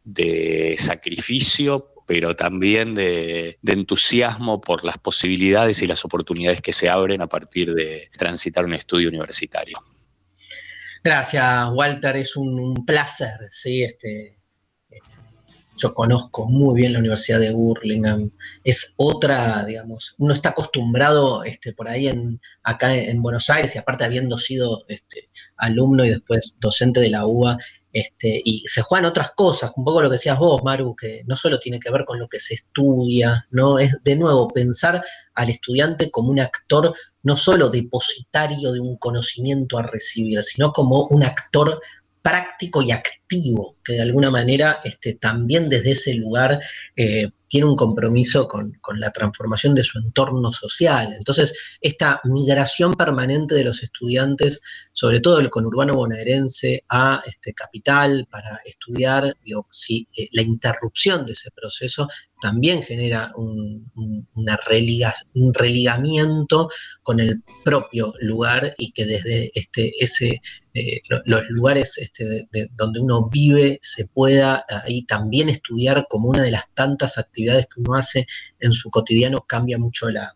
de 0.04 0.76
sacrificio, 0.78 1.94
pero 2.06 2.36
también 2.36 2.94
de, 2.94 3.58
entusiasmo 3.66 4.62
por 4.62 4.84
las 4.84 4.98
posibilidades 4.98 5.82
y 5.82 5.88
las 5.88 6.06
oportunidades 6.06 6.62
que 6.62 6.74
se 6.74 6.90
abren 6.90 7.22
a 7.22 7.28
partir 7.28 7.74
de 7.74 8.10
transitar 8.18 8.66
un 8.66 8.74
estudio 8.74 9.10
universitario. 9.10 9.80
Gracias, 11.04 11.70
Walter, 11.72 12.16
es 12.18 12.36
un, 12.36 12.86
placer, 12.86 13.38
sí, 13.50 13.84
este, 13.84 14.35
yo 15.76 15.94
conozco 15.94 16.46
muy 16.48 16.80
bien 16.80 16.94
la 16.94 17.00
Universidad 17.00 17.40
de 17.40 17.52
Burlingame, 17.52 18.32
es 18.64 18.94
otra, 18.98 19.66
digamos, 19.66 20.16
uno 20.18 20.34
está 20.34 20.50
acostumbrado 20.50 21.44
este, 21.44 21.74
por 21.74 21.88
ahí 21.88 22.08
en, 22.08 22.40
acá 22.64 22.96
en 22.96 23.22
Buenos 23.22 23.50
Aires 23.50 23.76
y 23.76 23.78
aparte 23.78 24.04
habiendo 24.04 24.38
sido 24.38 24.86
este, 24.88 25.30
alumno 25.58 26.06
y 26.06 26.10
después 26.10 26.58
docente 26.60 27.00
de 27.00 27.10
la 27.10 27.26
UBA, 27.26 27.58
este, 27.96 28.42
y 28.44 28.62
se 28.68 28.82
juegan 28.82 29.06
otras 29.06 29.32
cosas, 29.38 29.72
un 29.78 29.86
poco 29.86 30.02
lo 30.02 30.10
que 30.10 30.16
decías 30.16 30.38
vos, 30.38 30.62
Maru, 30.66 30.96
que 30.98 31.22
no 31.28 31.38
solo 31.38 31.60
tiene 31.60 31.80
que 31.80 31.90
ver 31.90 32.04
con 32.04 32.20
lo 32.20 32.28
que 32.28 32.40
se 32.40 32.56
estudia, 32.56 33.48
¿no? 33.52 33.80
Es 33.80 33.94
de 34.04 34.18
nuevo 34.18 34.50
pensar 34.50 35.02
al 35.34 35.50
estudiante 35.50 36.12
como 36.12 36.30
un 36.30 36.42
actor 36.42 36.94
no 37.24 37.38
solo 37.38 37.70
depositario 37.70 38.74
de 38.74 38.82
un 38.82 38.98
conocimiento 38.98 39.78
a 39.78 39.84
recibir, 39.84 40.44
sino 40.44 40.74
como 40.74 41.08
un 41.10 41.24
actor 41.24 41.80
práctico 42.22 42.82
y 42.82 42.92
activo, 42.92 43.25
que 43.28 43.94
de 43.94 44.02
alguna 44.02 44.32
manera 44.32 44.80
este, 44.84 45.16
también 45.16 45.70
desde 45.70 45.92
ese 45.92 46.14
lugar 46.16 46.60
eh, 46.96 47.30
tiene 47.48 47.68
un 47.68 47.76
compromiso 47.76 48.48
con, 48.48 48.78
la 48.98 49.12
transformación 49.12 49.76
de 49.76 49.84
su 49.84 50.00
entorno 50.00 50.52
social. 50.52 51.14
Entonces, 51.14 51.54
esta 51.80 52.20
migración 52.24 52.94
permanente 52.96 53.56
de 53.56 53.64
los 53.64 53.84
estudiantes, 53.84 54.62
sobre 54.94 55.20
todo 55.20 55.40
el 55.40 55.50
conurbano 55.50 55.96
bonaerense, 55.96 56.84
a 56.90 57.22
este, 57.26 57.54
capital 57.54 58.28
para 58.30 58.58
estudiar, 58.66 59.38
digo, 59.44 59.68
si, 59.72 60.08
eh, 60.18 60.28
la 60.32 60.42
interrupción 60.42 61.26
de 61.26 61.34
ese 61.34 61.52
proceso 61.52 62.08
también 62.42 62.84
genera 62.84 63.32
un, 63.36 63.90
una 64.36 64.60
un 65.34 65.54
religamiento 65.54 66.70
con 67.02 67.20
el 67.20 67.42
propio 67.64 68.14
lugar 68.20 68.76
y 68.78 68.92
que 68.92 69.06
desde 69.06 69.52
este, 69.56 69.94
ese, 70.00 70.42
eh, 70.74 71.02
los 71.26 71.50
lugares 71.50 71.98
este, 71.98 72.48
donde 72.76 73.00
uno 73.00 73.15
vive 73.24 73.80
se 73.82 74.08
pueda 74.08 74.64
ahí 74.84 75.04
también 75.04 75.50
estudiar 75.50 76.06
como 76.10 76.30
una 76.30 76.44
de 76.44 76.52
las 76.52 76.66
tantas 76.74 77.18
actividades 77.18 77.68
que 77.68 77.82
uno 77.82 77.96
hace 77.96 78.28
en 78.60 78.74
su 78.74 78.90
cotidiano, 78.90 79.46
cambia 79.48 79.78
mucho 79.78 80.10
la, 80.10 80.36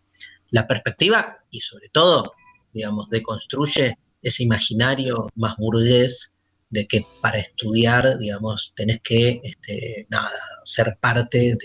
la 0.52 0.68
perspectiva 0.68 1.40
y 1.50 1.60
sobre 1.62 1.90
todo, 1.90 2.34
digamos, 2.74 3.10
deconstruye 3.10 3.98
ese 4.22 4.44
imaginario 4.44 5.30
más 5.36 5.56
burgués 5.58 6.36
de 6.70 6.88
que 6.88 7.04
para 7.22 7.40
estudiar, 7.40 8.18
digamos, 8.20 8.74
tenés 8.76 9.00
que 9.02 9.40
este, 9.44 10.06
nada, 10.10 10.30
ser 10.64 10.98
parte 11.00 11.58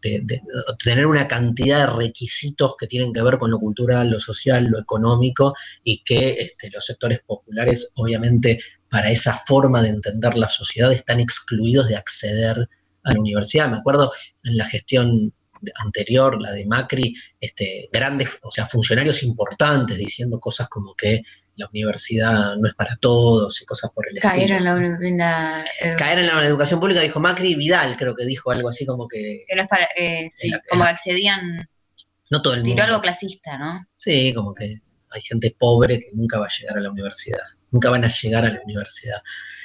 de, 0.00 0.20
tener 0.78 1.06
una 1.06 1.26
cantidad 1.26 1.88
de 1.88 1.96
requisitos 1.98 2.76
que 2.76 2.86
tienen 2.86 3.12
que 3.12 3.22
ver 3.22 3.38
con 3.38 3.50
lo 3.50 3.58
cultural, 3.58 4.10
lo 4.10 4.20
social, 4.20 4.66
lo 4.66 4.78
económico, 4.78 5.54
y 5.82 6.04
que 6.04 6.36
este, 6.38 6.70
los 6.70 6.84
sectores 6.84 7.20
populares, 7.26 7.92
obviamente, 7.96 8.60
para 8.94 9.10
esa 9.10 9.34
forma 9.34 9.82
de 9.82 9.88
entender 9.88 10.36
la 10.36 10.48
sociedad, 10.48 10.92
están 10.92 11.18
excluidos 11.18 11.88
de 11.88 11.96
acceder 11.96 12.68
a 13.02 13.12
la 13.12 13.18
universidad. 13.18 13.68
Me 13.68 13.78
acuerdo 13.78 14.12
en 14.44 14.56
la 14.56 14.64
gestión 14.66 15.34
anterior, 15.84 16.40
la 16.40 16.52
de 16.52 16.64
Macri, 16.64 17.12
este, 17.40 17.88
grandes, 17.92 18.28
o 18.42 18.52
sea, 18.52 18.66
funcionarios 18.66 19.24
importantes 19.24 19.98
diciendo 19.98 20.38
cosas 20.38 20.68
como 20.68 20.94
que 20.94 21.22
la 21.56 21.66
universidad 21.72 22.54
no 22.54 22.68
es 22.68 22.74
para 22.74 22.94
todos 22.94 23.60
y 23.60 23.64
cosas 23.64 23.90
por 23.92 24.04
el 24.08 24.20
Caer 24.20 24.52
estilo. 24.52 24.76
En 24.76 25.18
la, 25.18 25.64
eh, 25.80 25.96
Caer 25.98 26.20
en 26.20 26.28
la 26.28 26.46
educación 26.46 26.78
pública, 26.78 27.00
dijo 27.00 27.18
Macri, 27.18 27.56
Vidal 27.56 27.96
creo 27.96 28.14
que 28.14 28.24
dijo 28.24 28.52
algo 28.52 28.68
así 28.68 28.86
como 28.86 29.08
que... 29.08 29.42
que 29.48 29.56
no 29.56 29.62
es 29.62 29.68
para, 29.68 29.88
eh, 29.98 30.28
sí, 30.30 30.52
como 30.70 30.84
accedían... 30.84 31.68
No 32.30 32.42
todo 32.42 32.54
el 32.54 32.60
mundo. 32.60 32.76
Tiró 32.76 32.84
algo 32.84 33.00
clasista, 33.00 33.58
¿no? 33.58 33.84
Sí, 33.92 34.32
como 34.32 34.54
que 34.54 34.80
hay 35.10 35.20
gente 35.20 35.52
pobre 35.58 35.98
que 35.98 36.10
nunca 36.12 36.38
va 36.38 36.46
a 36.46 36.56
llegar 36.56 36.78
a 36.78 36.80
la 36.80 36.90
universidad, 36.90 37.42
nunca 37.74 37.90
van 37.90 38.04
a 38.04 38.08
llegar 38.08 38.44
a 38.44 38.50
la 38.50 38.60
universidad. 38.64 39.20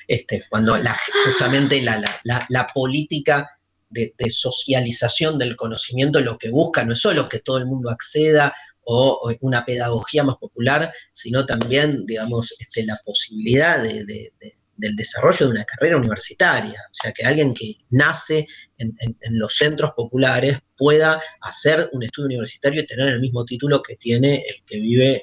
Este, 0.08 0.44
cuando 0.50 0.76
la, 0.78 0.98
justamente 1.26 1.82
la, 1.82 2.02
la, 2.24 2.46
la 2.50 2.68
política 2.74 3.48
de, 3.90 4.14
de, 4.18 4.30
socialización 4.30 5.38
del 5.38 5.56
conocimiento 5.56 6.20
lo 6.20 6.38
que 6.38 6.50
busca 6.50 6.84
no 6.84 6.94
es 6.94 7.00
solo 7.00 7.30
que 7.30 7.40
todo 7.40 7.58
el 7.60 7.66
mundo 7.66 7.90
acceda 7.90 8.54
o, 8.84 9.32
una 9.42 9.64
pedagogía 9.66 10.24
más 10.24 10.38
popular, 10.38 10.92
sino 11.12 11.46
también, 11.46 12.06
digamos, 12.08 12.56
este, 12.60 12.84
la 12.84 12.98
posibilidad 13.06 13.82
de, 13.82 14.34
del 14.76 14.96
desarrollo 14.96 15.46
de 15.46 15.52
una 15.52 15.66
carrera 15.66 15.98
universitaria. 15.98 16.80
O 16.90 16.94
sea, 16.94 17.12
que 17.12 17.26
alguien 17.26 17.54
que 17.54 17.76
nace 17.92 18.48
en, 18.78 18.96
los 19.32 19.56
centros 19.56 19.92
populares 19.96 20.58
pueda 20.76 21.22
hacer 21.42 21.90
un 21.94 22.04
estudio 22.04 22.28
universitario 22.28 22.82
y 22.82 22.88
tener 22.88 23.10
el 23.10 23.20
mismo 23.20 23.46
título 23.46 23.84
que 23.84 23.96
tiene 23.98 24.38
el 24.38 24.64
que 24.66 24.80
vive 24.80 25.22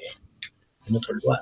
en, 0.85 0.95
otro 0.95 1.13
lugar. 1.15 1.39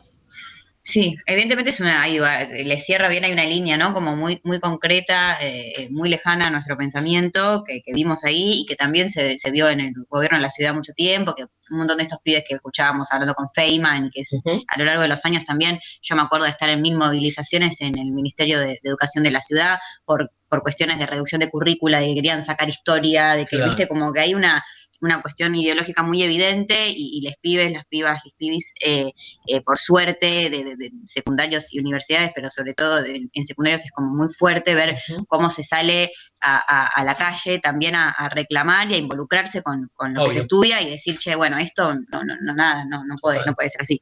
Sí, 0.87 1.15
evidentemente 1.25 1.71
es 1.71 1.79
una, 1.79 2.03
ahí 2.03 2.19
va, 2.19 2.43
le 2.43 2.77
cierra 2.79 3.09
bien, 3.09 3.23
hay 3.23 3.33
una 3.33 3.43
línea, 3.45 3.75
¿no? 3.75 3.91
Como 3.91 4.15
muy, 4.15 4.39
muy 4.43 4.59
concreta, 4.59 5.35
eh, 5.41 5.87
muy 5.89 6.09
lejana 6.09 6.45
a 6.45 6.49
nuestro 6.51 6.77
pensamiento, 6.77 7.63
que, 7.65 7.81
que 7.83 7.91
vimos 7.91 8.23
ahí 8.23 8.61
y 8.61 8.65
que 8.67 8.75
también 8.75 9.09
se, 9.09 9.35
se 9.39 9.49
vio 9.49 9.67
en 9.67 9.79
el 9.79 9.93
gobierno 10.07 10.37
de 10.37 10.43
la 10.43 10.51
ciudad 10.51 10.75
mucho 10.75 10.93
tiempo, 10.93 11.33
que 11.33 11.45
un 11.71 11.77
montón 11.79 11.97
de 11.97 12.03
estos 12.03 12.19
pibes 12.23 12.43
que 12.47 12.53
escuchábamos 12.53 13.11
hablando 13.11 13.33
con 13.33 13.47
Feynman, 13.55 14.11
que 14.13 14.21
es, 14.21 14.29
a 14.67 14.77
lo 14.77 14.85
largo 14.85 15.01
de 15.01 15.07
los 15.07 15.25
años 15.25 15.43
también, 15.43 15.79
yo 16.03 16.15
me 16.15 16.21
acuerdo 16.21 16.45
de 16.45 16.51
estar 16.51 16.69
en 16.69 16.83
mil 16.83 16.95
movilizaciones 16.95 17.81
en 17.81 17.97
el 17.97 18.11
Ministerio 18.11 18.59
de, 18.59 18.67
de 18.67 18.79
Educación 18.83 19.23
de 19.23 19.31
la 19.31 19.41
ciudad 19.41 19.79
por, 20.05 20.31
por 20.47 20.61
cuestiones 20.61 20.99
de 20.99 21.07
reducción 21.07 21.39
de 21.39 21.49
currícula, 21.49 21.99
de 21.99 22.09
que 22.09 22.13
querían 22.13 22.43
sacar 22.43 22.69
historia, 22.69 23.33
de 23.33 23.45
que, 23.47 23.55
Claro. 23.55 23.71
viste, 23.71 23.87
como 23.87 24.13
que 24.13 24.19
hay 24.19 24.35
una 24.35 24.63
una 25.05 25.21
cuestión 25.21 25.55
ideológica 25.55 26.03
muy 26.03 26.21
evidente 26.23 26.89
y, 26.89 27.17
y 27.17 27.21
les 27.21 27.35
pibes, 27.41 27.71
las 27.71 27.85
pibas, 27.85 28.21
los 28.25 28.33
pibis, 28.33 28.73
eh, 28.81 29.11
eh, 29.47 29.61
por 29.61 29.77
suerte, 29.77 30.49
de, 30.49 30.63
de- 30.63 30.75
de 30.75 30.91
secundarios 31.05 31.73
y 31.73 31.79
universidades, 31.79 32.31
pero 32.35 32.49
sobre 32.49 32.73
todo 32.73 33.01
de- 33.01 33.29
en 33.31 33.45
secundarios 33.45 33.85
es 33.85 33.91
como 33.91 34.13
muy 34.13 34.33
fuerte 34.33 34.75
ver 34.75 34.97
cómo 35.27 35.49
se 35.49 35.63
sale 35.63 36.11
a, 36.41 36.57
a- 36.57 36.87
a 36.87 37.03
la 37.03 37.15
calle 37.15 37.59
también 37.59 37.95
a, 37.95 38.09
a 38.11 38.29
reclamar 38.29 38.91
y 38.91 38.95
a 38.95 38.97
involucrarse 38.97 39.61
con, 39.61 39.89
con 39.93 40.13
lo 40.13 40.21
que 40.21 40.31
se 40.33 40.39
estudia 40.41 40.81
y 40.81 40.89
decir, 40.89 41.17
che, 41.17 41.35
bueno, 41.35 41.57
esto 41.57 41.93
no, 41.93 42.23
no, 42.23 42.33
no 42.41 42.53
nada, 42.55 42.83
no, 42.85 43.03
no 43.05 43.15
puede, 43.21 43.37
no 43.45 43.53
puede 43.53 43.69
ser 43.69 43.81
así. 43.81 44.01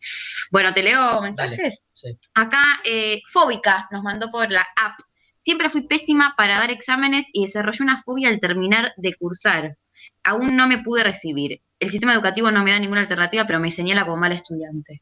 Bueno, 0.52 0.74
te 0.74 0.82
leo 0.84 1.22
mensajes. 1.22 1.86
sí. 1.94 2.18
Acá, 2.34 2.64
eh, 2.86 3.22
Fóbica 3.32 3.88
nos 3.92 4.02
mandó 4.04 4.32
por 4.32 4.50
la 4.52 4.62
app. 4.62 5.00
Siempre 5.38 5.70
fui 5.70 5.86
pésima 5.88 6.34
para 6.38 6.58
dar 6.60 6.72
exámenes 6.72 7.26
y 7.34 7.46
desarrollé 7.46 7.84
una 7.84 8.02
fobia 8.02 8.30
al 8.30 8.40
terminar 8.40 8.94
de 8.96 9.14
cursar. 9.16 9.78
Aún 10.24 10.56
no 10.56 10.68
me 10.68 10.80
pude 10.80 11.04
recibir. 11.04 11.62
El 11.80 11.90
sistema 11.90 12.14
educativo 12.14 12.50
no 12.52 12.64
me 12.64 12.72
da 12.72 12.80
ninguna 12.80 13.02
alternativa, 13.02 13.46
pero 13.46 13.60
me 13.60 13.70
señala 13.72 14.06
como 14.06 14.18
mala 14.18 14.36
estudiante. 14.36 15.02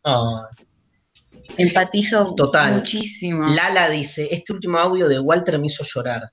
Empatizo 1.57 2.34
Total. 2.35 2.73
muchísimo. 2.76 3.45
Lala 3.48 3.89
dice, 3.89 4.27
este 4.31 4.53
último 4.53 4.77
audio 4.77 5.07
de 5.07 5.19
Walter 5.19 5.60
me 5.60 5.68
hizo 5.68 5.84
llorar. 5.84 6.23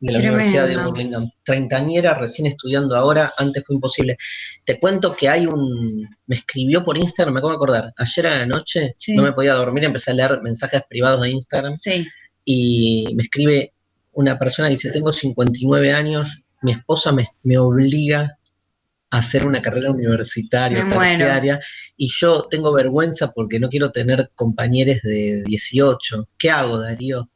De 0.00 0.12
la 0.12 0.18
Tremendo. 0.18 0.44
Universidad 0.44 0.68
de 0.68 0.84
Burlingame. 0.84 1.32
Treintañera, 1.44 2.14
recién 2.14 2.46
estudiando 2.46 2.94
ahora, 2.96 3.32
antes 3.38 3.64
fue 3.64 3.76
imposible. 3.76 4.18
Te 4.64 4.78
cuento 4.78 5.16
que 5.16 5.28
hay 5.28 5.46
un... 5.46 6.06
Me 6.26 6.36
escribió 6.36 6.82
por 6.84 6.98
Instagram, 6.98 7.32
me 7.34 7.38
acabo 7.38 7.52
de 7.52 7.56
acordar. 7.56 7.94
Ayer 7.96 8.26
a 8.26 8.38
la 8.40 8.46
noche 8.46 8.94
Sí. 8.98 9.14
no 9.14 9.22
me 9.22 9.32
podía 9.32 9.54
dormir, 9.54 9.84
empecé 9.84 10.10
a 10.10 10.14
leer 10.14 10.42
mensajes 10.42 10.82
privados 10.90 11.22
de 11.22 11.30
Instagram. 11.30 11.74
Sí. 11.76 12.06
Y 12.44 13.14
me 13.14 13.22
escribe 13.22 13.72
una 14.12 14.38
persona 14.38 14.68
que 14.68 14.74
dice, 14.74 14.90
tengo 14.90 15.10
59 15.12 15.92
años, 15.92 16.42
mi 16.64 16.72
esposa 16.72 17.12
me, 17.12 17.24
me 17.44 17.56
obliga 17.58 18.36
a 19.10 19.18
hacer 19.18 19.46
una 19.46 19.62
carrera 19.62 19.90
universitaria, 19.92 20.78
Me 20.78 20.84
muero. 20.96 21.00
terciaria, 21.02 21.60
y 21.96 22.08
yo 22.12 22.48
tengo 22.50 22.72
vergüenza 22.72 23.30
porque 23.32 23.60
no 23.60 23.68
quiero 23.68 23.92
tener 23.92 24.30
compañeros 24.34 25.00
de 25.02 25.42
18. 25.46 26.28
¿Qué 26.36 26.50
hago, 26.50 26.80
Darío? 26.80 27.30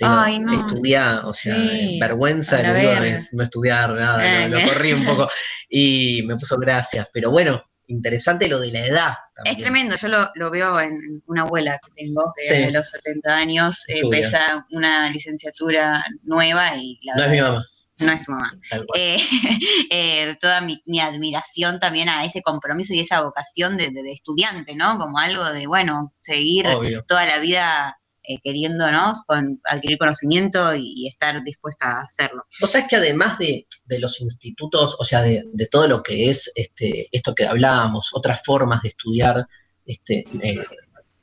Ay, 0.00 0.38
no. 0.40 0.52
Estudiar, 0.52 1.24
o 1.24 1.32
sea, 1.32 1.54
Sí, 1.56 1.98
vergüenza 2.00 2.58
a 2.58 2.62
le 2.62 2.74
digo, 2.80 2.92
es 3.04 3.32
no 3.32 3.42
estudiar, 3.44 3.94
nada, 3.94 4.44
Eh, 4.44 4.48
lo, 4.48 4.60
corrí 4.68 4.92
un 4.92 5.04
poco 5.06 5.28
y 5.70 6.22
me 6.26 6.36
puso 6.36 6.58
gracias. 6.58 7.08
Pero 7.12 7.30
bueno, 7.30 7.62
interesante 7.86 8.48
lo 8.48 8.60
de 8.60 8.72
la 8.72 8.84
edad. 8.86 9.12
Es 9.44 9.58
tremendo, 9.58 9.96
yo 9.96 10.08
lo, 10.08 10.28
lo 10.34 10.50
veo 10.50 10.78
en 10.80 11.22
una 11.26 11.42
abuela 11.42 11.78
que 11.82 12.04
tengo, 12.04 12.32
que 12.36 12.44
Sí. 12.44 12.54
de 12.64 12.70
los 12.72 12.90
70 12.90 13.34
años, 13.36 13.84
eh, 13.88 14.00
empieza 14.02 14.66
una 14.72 15.08
licenciatura 15.10 16.04
nueva 16.24 16.76
y 16.76 16.98
la 17.04 17.14
No 17.16 17.22
es 17.22 17.30
mi 17.30 17.40
mamá. 17.40 17.64
No 17.98 18.10
es 18.12 18.24
tu 18.24 18.32
mamá. 18.32 18.52
Eh, 18.96 19.18
eh, 19.90 20.36
toda 20.40 20.60
mi, 20.60 20.80
mi 20.86 21.00
admiración 21.00 21.78
también 21.78 22.08
a 22.08 22.24
ese 22.24 22.42
compromiso 22.42 22.92
y 22.94 23.00
esa 23.00 23.22
vocación 23.22 23.76
de, 23.76 23.90
de- 23.90 24.02
de 24.02 24.12
estudiante, 24.12 24.74
¿no? 24.74 24.98
Como 24.98 25.18
algo 25.18 25.44
de, 25.50 25.66
bueno, 25.66 26.12
seguir 26.20 26.66
Obvio. 26.66 27.04
toda 27.06 27.24
la 27.26 27.38
vida 27.38 27.96
eh, 28.26 28.38
queriéndonos, 28.42 29.22
con, 29.26 29.60
adquirir 29.64 29.98
conocimiento 29.98 30.74
y, 30.74 30.92
y 30.96 31.08
estar 31.08 31.42
dispuesta 31.44 31.86
a 31.86 32.02
hacerlo. 32.02 32.44
Vos 32.60 32.70
sabés 32.70 32.88
que 32.88 32.96
además 32.96 33.38
de, 33.38 33.66
de 33.84 33.98
los 33.98 34.20
institutos, 34.20 34.96
o 34.98 35.04
sea, 35.04 35.20
de, 35.22 35.42
de 35.52 35.66
todo 35.66 35.86
lo 35.86 36.02
que 36.02 36.30
es 36.30 36.50
este, 36.56 37.08
esto 37.12 37.34
que 37.34 37.46
hablábamos, 37.46 38.10
otras 38.14 38.40
formas 38.42 38.82
de 38.82 38.88
estudiar, 38.88 39.46
este, 39.84 40.24
eh, 40.42 40.56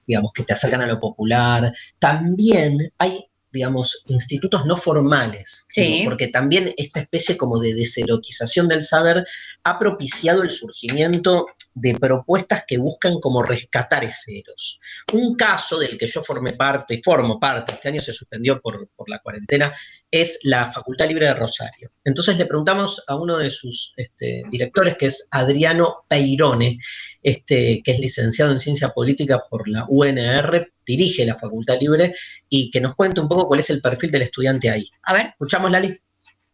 digamos, 0.06 0.32
que 0.32 0.44
te 0.44 0.54
acercan 0.54 0.82
a 0.82 0.86
lo 0.88 1.00
popular, 1.00 1.74
también 1.98 2.78
hay, 3.00 3.26
digamos, 3.52 4.04
institutos 4.08 4.66
no 4.66 4.78
formales. 4.78 5.66
Sí. 5.70 5.82
digo, 5.84 6.10
Porque 6.10 6.28
también 6.28 6.74
esta 6.78 7.02
especie 7.02 7.38
como 7.38 7.60
de 7.60 7.74
deserotización 7.74 8.68
del 8.68 8.84
saber 8.84 9.26
ha 9.64 9.80
propiciado 9.80 10.44
el 10.44 10.50
surgimiento 10.52 11.48
de 11.74 11.96
propuestas 11.96 12.66
que 12.68 12.78
buscan 12.78 13.20
como 13.20 13.44
rescatar 13.44 14.04
ese 14.04 14.40
eros. 14.40 14.80
Un 15.14 15.36
caso 15.36 15.80
del 15.80 15.98
que 15.98 16.08
yo 16.08 16.22
formé 16.22 16.54
parte, 16.54 17.02
formo 17.04 17.40
parte, 17.40 17.74
este 17.74 17.90
año 17.90 18.02
se 18.02 18.14
suspendió 18.14 18.60
por, 18.62 18.90
por 18.96 19.10
la 19.10 19.20
cuarentena, 19.20 19.74
es 20.12 20.40
la 20.44 20.70
Facultad 20.70 21.08
Libre 21.08 21.26
de 21.26 21.34
Rosario. 21.34 21.90
Entonces 22.04 22.38
le 22.38 22.46
preguntamos 22.46 23.02
a 23.08 23.16
uno 23.16 23.38
de 23.38 23.50
sus 23.50 23.94
este, 23.96 24.44
directores, 24.52 24.98
que 24.98 25.06
es 25.06 25.30
Adriano 25.32 26.06
Peirone, 26.10 26.78
este, 27.24 27.82
que 27.84 27.92
es 27.92 28.00
licenciado 28.00 28.52
en 28.52 28.60
Ciencia 28.60 28.90
Política 28.90 29.42
por 29.50 29.68
la 29.70 29.86
UNR, 29.88 30.68
dirige 30.86 31.26
la 31.26 31.40
Facultad 31.40 31.80
Libre, 31.80 32.14
y 32.50 32.70
que 32.70 32.82
nos 32.82 32.94
cuente 32.94 33.22
un 33.22 33.30
poco 33.30 33.48
cuál 33.48 33.62
es 33.62 33.70
el 33.70 33.82
perfil 33.82 34.12
del 34.12 34.24
estudiante 34.24 34.70
ahí. 34.70 34.90
A 35.04 35.14
ver. 35.14 35.28
Escuchamos, 35.28 35.72
Lali. 35.72 35.98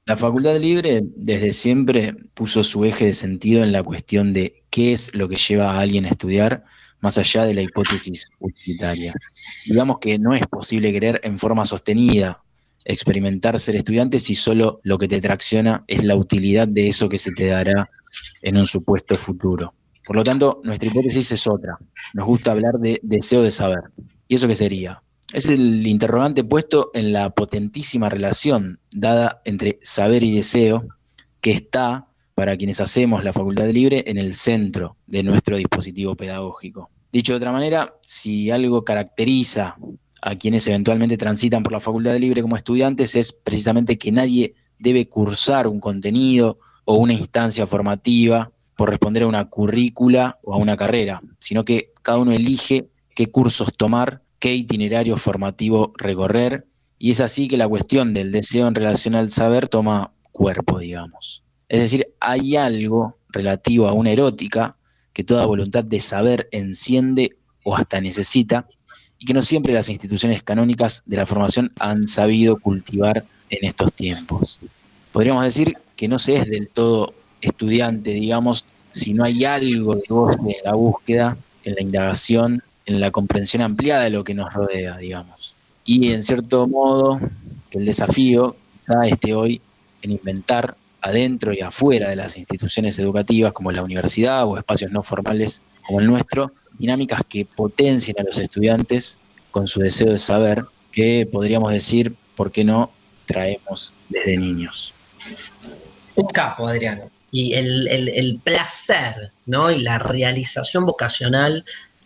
La 0.06 0.16
Facultad 0.16 0.58
Libre 0.58 1.02
desde 1.04 1.52
siempre 1.52 2.16
puso 2.34 2.64
su 2.64 2.86
eje 2.86 3.06
de 3.08 3.14
sentido 3.14 3.64
en 3.64 3.72
la 3.72 3.84
cuestión 3.84 4.34
de 4.34 4.64
qué 4.70 4.94
es 4.94 5.14
lo 5.16 5.28
que 5.28 5.36
lleva 5.36 5.72
a 5.72 5.80
alguien 5.80 6.06
a 6.06 6.10
estudiar 6.10 6.64
más 7.02 7.18
allá 7.18 7.44
de 7.44 7.54
la 7.54 7.62
hipótesis 7.62 8.28
utilitaria. 8.40 9.14
Digamos 9.66 9.98
que 10.00 10.18
no 10.18 10.34
es 10.34 10.48
posible 10.48 10.94
querer 10.94 11.20
en 11.24 11.38
forma 11.38 11.66
sostenida 11.66 12.44
experimentar 12.88 13.60
ser 13.60 13.76
estudiante 13.76 14.18
si 14.18 14.34
solo 14.34 14.80
lo 14.84 14.98
que 14.98 15.08
te 15.08 15.20
tracciona 15.20 15.84
es 15.88 16.04
la 16.04 16.16
utilidad 16.16 16.68
de 16.68 16.88
eso 16.88 17.10
que 17.10 17.18
se 17.18 17.34
te 17.34 17.48
dará 17.48 17.90
en 18.42 18.58
un 18.58 18.66
supuesto 18.66 19.16
futuro. 19.16 19.74
Por 20.06 20.16
lo 20.16 20.24
tanto, 20.24 20.62
nuestra 20.64 20.90
hipótesis 20.90 21.32
es 21.34 21.48
otra. 21.48 21.78
Nos 22.14 22.26
gusta 22.26 22.52
hablar 22.52 22.76
de 22.80 23.00
deseo 23.04 23.44
de 23.44 23.52
saber. 23.52 23.82
¿Y 24.30 24.36
eso 24.36 24.48
qué 24.48 24.56
sería? 24.56 25.04
Es 25.34 25.50
el 25.50 25.86
interrogante 25.86 26.46
puesto 26.46 26.92
en 26.94 27.12
la 27.12 27.32
potentísima 27.32 28.08
relación 28.10 28.80
dada 28.92 29.42
entre 29.44 29.78
saber 29.82 30.24
y 30.24 30.34
deseo 30.34 30.82
que 31.42 31.52
está, 31.52 32.08
para 32.36 32.56
quienes 32.56 32.80
hacemos 32.80 33.24
la 33.26 33.34
facultad 33.34 33.70
libre, 33.70 34.06
en 34.08 34.18
el 34.18 34.34
centro 34.34 34.96
de 35.08 35.24
nuestro 35.24 35.58
dispositivo 35.58 36.16
pedagógico. 36.16 36.90
Dicho 37.12 37.34
de 37.34 37.38
otra 37.38 37.52
manera, 37.52 37.96
si 38.02 38.50
algo 38.52 38.86
caracteriza 38.86 39.76
a 40.22 40.36
quienes 40.36 40.68
eventualmente 40.68 41.18
transitan 41.18 41.64
por 41.64 41.74
la 41.74 41.80
facultad 41.80 42.18
libre 42.18 42.42
como 42.42 42.56
estudiantes 42.56 43.16
es 43.16 43.32
precisamente 43.32 43.98
que 43.98 44.12
nadie 44.12 44.56
debe 44.80 45.08
cursar 45.08 45.68
un 45.68 45.80
contenido 45.80 46.60
o 46.86 46.96
una 46.96 47.14
instancia 47.14 47.68
formativa 47.68 48.52
por 48.76 48.90
responder 48.90 49.24
a 49.24 49.28
una 49.28 49.50
currícula 49.50 50.40
o 50.44 50.54
a 50.54 50.58
una 50.58 50.78
carrera, 50.78 51.22
sino 51.40 51.66
que 51.66 51.92
cada 52.02 52.20
uno 52.20 52.32
elige 52.32 52.90
qué 53.16 53.28
cursos 53.28 53.74
tomar, 53.76 54.22
qué 54.40 54.54
itinerario 54.54 55.18
formativo 55.18 55.94
recorrer, 55.98 56.68
y 57.00 57.12
es 57.12 57.22
así 57.22 57.48
que 57.48 57.58
la 57.58 57.68
cuestión 57.68 58.14
del 58.14 58.32
deseo 58.32 58.68
en 58.68 58.76
relación 58.76 59.16
al 59.16 59.30
saber 59.30 59.68
toma 59.68 60.14
cuerpo, 60.32 60.80
digamos. 60.80 61.44
Es 61.70 61.82
decir, 61.82 62.08
hay 62.20 62.56
algo 62.56 63.18
relativo 63.30 63.88
a 63.88 63.94
una 63.94 64.12
erótica 64.12 64.74
que 65.14 65.24
toda 65.24 65.46
voluntad 65.46 65.84
de 65.84 66.00
saber 66.00 66.48
enciende 66.52 67.38
o 67.64 67.76
hasta 67.76 68.00
necesita, 68.00 68.66
y 69.20 69.26
que 69.26 69.34
no 69.34 69.42
siempre 69.42 69.74
las 69.74 69.90
instituciones 69.90 70.44
canónicas 70.44 71.04
de 71.06 71.18
la 71.18 71.26
formación 71.26 71.72
han 71.80 72.08
sabido 72.08 72.58
cultivar 72.60 73.26
en 73.50 73.66
estos 73.66 73.94
tiempos. 73.94 74.60
Podríamos 75.12 75.44
decir 75.44 75.76
que 75.96 76.08
no 76.08 76.20
se 76.20 76.38
es 76.38 76.50
del 76.50 76.70
todo 76.70 77.14
estudiante, 77.42 78.12
digamos, 78.12 78.66
si 78.82 79.14
no 79.14 79.24
hay 79.24 79.46
algo 79.46 79.96
de 79.96 80.04
goce 80.08 80.40
en 80.40 80.64
la 80.64 80.74
búsqueda, 80.74 81.38
en 81.64 81.76
la 81.76 81.82
indagación, 81.82 82.64
en 82.86 83.00
la 83.00 83.12
comprensión 83.12 83.62
ampliada 83.62 84.04
de 84.04 84.10
lo 84.10 84.24
que 84.24 84.34
nos 84.34 84.54
rodea, 84.54 84.98
digamos. 84.98 85.56
Y 85.86 86.12
en 86.12 86.24
cierto 86.24 86.68
modo, 86.68 87.20
que 87.70 87.80
el 87.80 87.86
desafío 87.86 88.56
quizá 88.74 89.04
esté 89.04 89.34
hoy 89.34 89.62
en 90.02 90.12
inventar 90.12 90.76
adentro 91.02 91.54
y 91.54 91.62
afuera 91.62 92.10
de 92.10 92.16
las 92.16 92.38
instituciones 92.38 92.98
educativas 93.00 93.54
como 93.54 93.72
la 93.72 93.84
universidad 93.84 94.46
o 94.46 94.58
espacios 94.58 94.92
no 94.92 95.04
formales 95.04 95.62
como 95.86 96.00
el 96.00 96.08
nuestro, 96.08 96.52
dinámicas 96.78 97.22
que 97.28 97.46
potencien 97.46 98.20
a 98.20 98.24
los 98.24 98.38
estudiantes 98.38 99.18
con 99.52 99.68
su 99.68 99.80
deseo 99.80 100.12
de 100.12 100.18
saber, 100.18 100.66
que 100.92 101.28
podríamos 101.32 101.72
decir, 101.74 102.16
¿por 102.36 102.52
qué 102.52 102.64
no 102.64 102.92
traemos 103.26 103.94
desde 104.10 104.38
niños? 104.38 104.94
Un 106.16 106.28
capo, 106.28 106.68
Adriano. 106.68 107.10
Y 107.32 107.54
el, 107.54 107.88
el- 107.88 108.40
placer, 108.44 109.32
¿no? 109.46 109.70
Y 109.70 109.80
la 109.80 110.00
realización 110.00 110.86
vocacional 110.86 111.66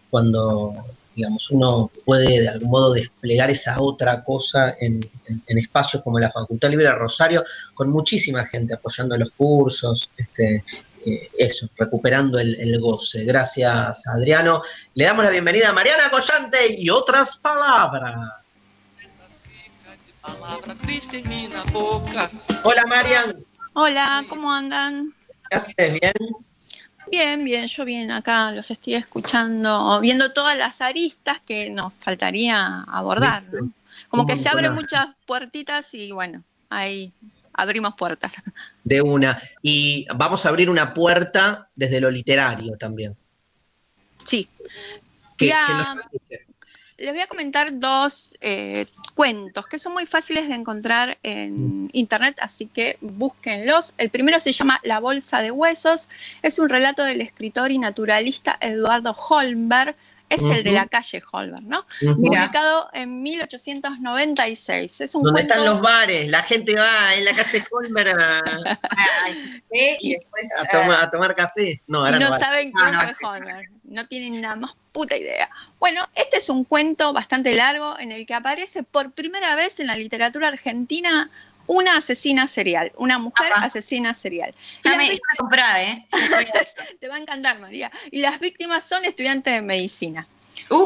cuando, 0.10 0.74
digamos, 1.16 1.52
uno 1.52 1.92
puede 2.06 2.42
de 2.42 2.50
algún 2.50 2.70
modo 2.72 2.94
desplegar 2.94 3.50
esa 3.52 3.80
otra 3.80 4.24
cosa 4.24 4.74
en, 4.80 5.08
en- 5.28 5.44
en 5.48 5.58
espacios 5.60 6.02
como 6.04 6.20
la 6.20 6.32
Facultad 6.32 6.70
Libre 6.70 6.86
de 6.86 6.96
Rosario, 6.96 7.44
con 7.76 7.90
muchísima 7.92 8.44
gente 8.46 8.74
apoyando 8.74 9.16
los 9.18 9.32
cursos, 9.32 10.10
este, 10.18 10.64
eh, 11.06 11.30
eso, 11.38 11.70
recuperando 11.78 12.40
el, 12.40 12.56
el 12.60 12.80
goce. 12.80 13.24
Gracias, 13.24 14.08
Adriano. 14.08 14.62
Le 14.94 15.06
damos 15.06 15.24
la 15.24 15.32
bienvenida 15.32 15.70
a 15.70 15.74
Mariana 15.74 16.10
Collante 16.10 16.76
y 16.78 16.90
otras 16.90 17.38
palabras. 17.38 18.42
Hola, 22.64 22.86
Marian. 22.88 23.44
Hola, 23.74 24.26
¿cómo 24.30 24.52
andan? 24.52 25.14
¿Qué 25.50 25.56
haces? 25.56 26.00
¿Bien? 26.00 26.14
Bien, 27.10 27.44
bien, 27.44 27.68
yo 27.68 27.84
bien 27.84 28.12
acá 28.12 28.52
los 28.52 28.72
estoy 28.72 28.96
escuchando, 28.96 30.00
viendo 30.00 30.32
todas 30.32 30.58
las 30.58 30.82
aristas 30.82 31.42
que 31.46 31.70
nos 31.70 31.96
faltaría 31.96 32.84
abordar. 32.84 33.44
¿no? 33.52 33.72
Como 34.10 34.26
que 34.26 34.36
se 34.36 34.48
abren 34.48 34.74
muchas 34.74 35.08
puertitas 35.26 35.94
y 35.94 36.12
bueno, 36.12 36.44
ahí 36.70 37.12
abrimos 37.54 37.94
puertas. 37.98 38.32
De 38.84 39.02
una. 39.02 39.40
Y 39.62 40.06
vamos 40.16 40.46
a 40.46 40.50
abrir 40.50 40.70
una 40.70 40.94
puerta 40.94 41.70
desde 41.76 42.00
lo 42.02 42.10
literario 42.12 42.78
también. 42.78 43.16
Sí. 44.26 44.48
¿Qué- 45.38 45.48
Ya- 45.48 45.96
nos? 45.96 46.06
Les 46.98 47.14
voy 47.14 47.22
a 47.22 47.26
comentar 47.28 47.80
dos 47.80 48.38
eh, 48.42 48.86
cuentos 49.16 49.66
que 49.66 49.80
son 49.80 49.92
muy 49.94 50.06
fáciles 50.06 50.48
de 50.48 50.54
encontrar 50.54 51.18
en 51.24 51.90
internet, 51.94 52.38
así 52.44 52.68
que 52.68 53.00
búsquenlos. 53.02 53.96
El 53.98 54.12
primero 54.12 54.40
se 54.40 54.52
llama 54.52 54.80
La 54.84 55.00
Bolsa 55.00 55.42
de 55.42 55.50
Huesos. 55.50 56.10
Es 56.44 56.60
un 56.60 56.70
relato 56.70 57.04
del 57.04 57.22
escritor 57.22 57.72
y 57.72 57.80
naturalista 57.80 58.56
Eduardo 58.62 59.14
Holmberg. 59.14 59.96
Es 60.36 60.42
el 60.42 60.64
de 60.64 60.72
la 60.72 60.88
calle 60.88 61.22
Holmberg, 61.32 61.64
¿no? 61.64 61.86
Ujú. 62.02 62.22
Publicado 62.24 62.90
en 62.94 63.22
1896. 63.22 65.02
Es 65.02 65.16
un 65.16 65.24
¿Dónde 65.24 65.42
cuento 65.42 65.54
están 65.56 65.66
los 65.66 65.82
bares? 65.82 66.28
La 66.30 66.42
gente 66.44 66.76
va 66.76 67.16
en 67.16 67.26
la 67.26 67.36
calle 67.36 67.64
Colmer 67.70 68.10
a, 68.10 68.42
y 70.00 70.14
después. 70.16 70.50
a 70.60 70.66
toma- 70.72 71.02
a 71.04 71.10
tomar 71.10 71.36
café. 71.36 71.82
No, 71.88 72.00
ahora 72.06 72.18
y 72.18 72.20
no, 72.20 72.30
no. 72.30 72.38
saben 72.40 72.72
quién 72.72 72.94
fue 73.20 73.30
Homer. 73.30 73.70
No 73.84 74.06
tienen 74.06 74.40
nada 74.42 74.56
más 74.56 74.72
puta 74.92 75.16
idea. 75.16 75.50
Bueno, 75.80 76.08
este 76.16 76.38
es 76.38 76.50
un 76.50 76.64
cuento 76.66 77.14
bastante 77.14 77.54
largo 77.56 77.98
en 78.00 78.12
el 78.12 78.26
que 78.26 78.34
aparece 78.34 78.84
por 78.84 79.12
primera 79.12 79.56
vez 79.56 79.80
en 79.80 79.88
la 79.88 79.96
literatura 79.96 80.50
argentina 80.50 81.30
una 81.68 81.98
asesina 81.98 82.48
serial, 82.48 82.92
una 82.98 83.18
mujer 83.20 83.52
asesina 83.56 84.14
serial. 84.14 84.54
Ya 84.84 84.92
me, 84.96 85.10
me 85.10 85.18
compraba, 85.38 85.82
¿eh? 85.82 86.08
Te 87.00 87.08
va 87.08 87.16
a 87.16 87.20
encantar, 87.20 87.60
María. 87.60 87.92
Y 88.12 88.20
las 88.22 88.40
víctimas 88.40 88.84
son 88.84 89.06
estudiantes 89.06 89.54
de 89.54 89.62
medicina. 89.62 90.28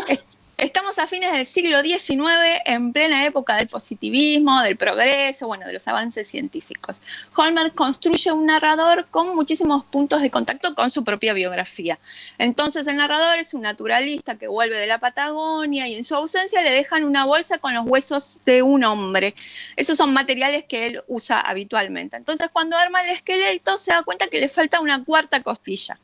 Es- 0.08 0.28
Estamos 0.58 0.98
a 1.00 1.08
fines 1.08 1.34
del 1.34 1.46
siglo 1.46 1.82
XIX, 1.82 2.62
en 2.66 2.94
plena 2.94 3.26
época 3.26 3.58
del 3.58 3.68
positivismo, 3.68 4.62
del 4.62 4.78
progreso, 4.78 5.48
bueno, 5.48 5.66
de 5.66 5.74
los 5.74 5.86
avances 5.90 6.30
científicos. 6.30 7.02
Holmer 7.36 7.74
construye 7.74 8.32
un 8.32 8.46
narrador 8.46 9.06
con 9.12 9.36
muchísimos 9.36 9.84
puntos 9.84 10.22
de 10.22 10.32
contacto 10.32 10.74
con 10.74 10.92
su 10.92 11.04
propia 11.04 11.34
biografía. 11.34 12.00
Entonces 12.38 12.88
el 12.88 12.96
narrador 12.96 13.38
es 13.38 13.54
un 13.54 13.64
naturalista 13.64 14.38
que 14.38 14.48
vuelve 14.48 14.80
de 14.80 14.88
la 14.88 15.00
Patagonia 15.00 15.90
y 15.90 15.96
en 15.96 16.06
su 16.06 16.16
ausencia 16.16 16.62
le 16.62 16.72
dejan 16.72 17.04
una 17.04 17.26
bolsa 17.26 17.58
con 17.58 17.74
los 17.74 17.86
huesos 17.86 18.40
de 18.46 18.62
un 18.62 18.86
hombre. 18.86 19.36
Esos 19.76 19.98
son 19.98 20.14
materiales 20.14 20.64
que 20.64 20.88
él 20.88 21.04
usa 21.08 21.42
habitualmente. 21.42 22.16
Entonces 22.16 22.48
cuando 22.54 22.78
arma 22.78 23.04
el 23.04 23.10
esqueleto 23.10 23.78
se 23.78 23.92
da 23.92 24.04
cuenta 24.04 24.30
que 24.30 24.40
le 24.40 24.48
falta 24.48 24.80
una 24.80 25.04
cuarta 25.04 25.44
costilla. 25.44 26.00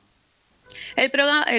El, 0.95 1.11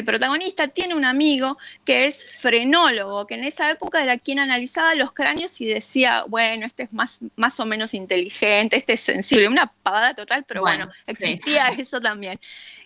protagonista 0.04 0.68
tiene 0.68 0.94
un 0.94 1.04
amigo 1.04 1.58
que 1.84 2.06
es 2.06 2.24
frenólogo, 2.40 3.26
que 3.26 3.34
en 3.34 3.44
esa 3.44 3.70
época 3.70 4.02
era 4.02 4.18
quien 4.18 4.38
analizaba 4.38 4.94
los 4.94 5.12
cráneos 5.12 5.60
y 5.60 5.66
decía, 5.66 6.24
bueno, 6.28 6.66
este 6.66 6.84
es 6.84 6.92
más, 6.92 7.20
más 7.36 7.58
o 7.60 7.66
menos 7.66 7.94
inteligente, 7.94 8.76
este 8.76 8.94
es 8.94 9.00
sensible, 9.00 9.48
una 9.48 9.72
pavada 9.82 10.14
total, 10.14 10.44
pero 10.46 10.60
bueno, 10.60 10.86
Bueno, 10.86 10.92
existía 11.06 11.66
eso 11.78 12.00
también. 12.00 12.38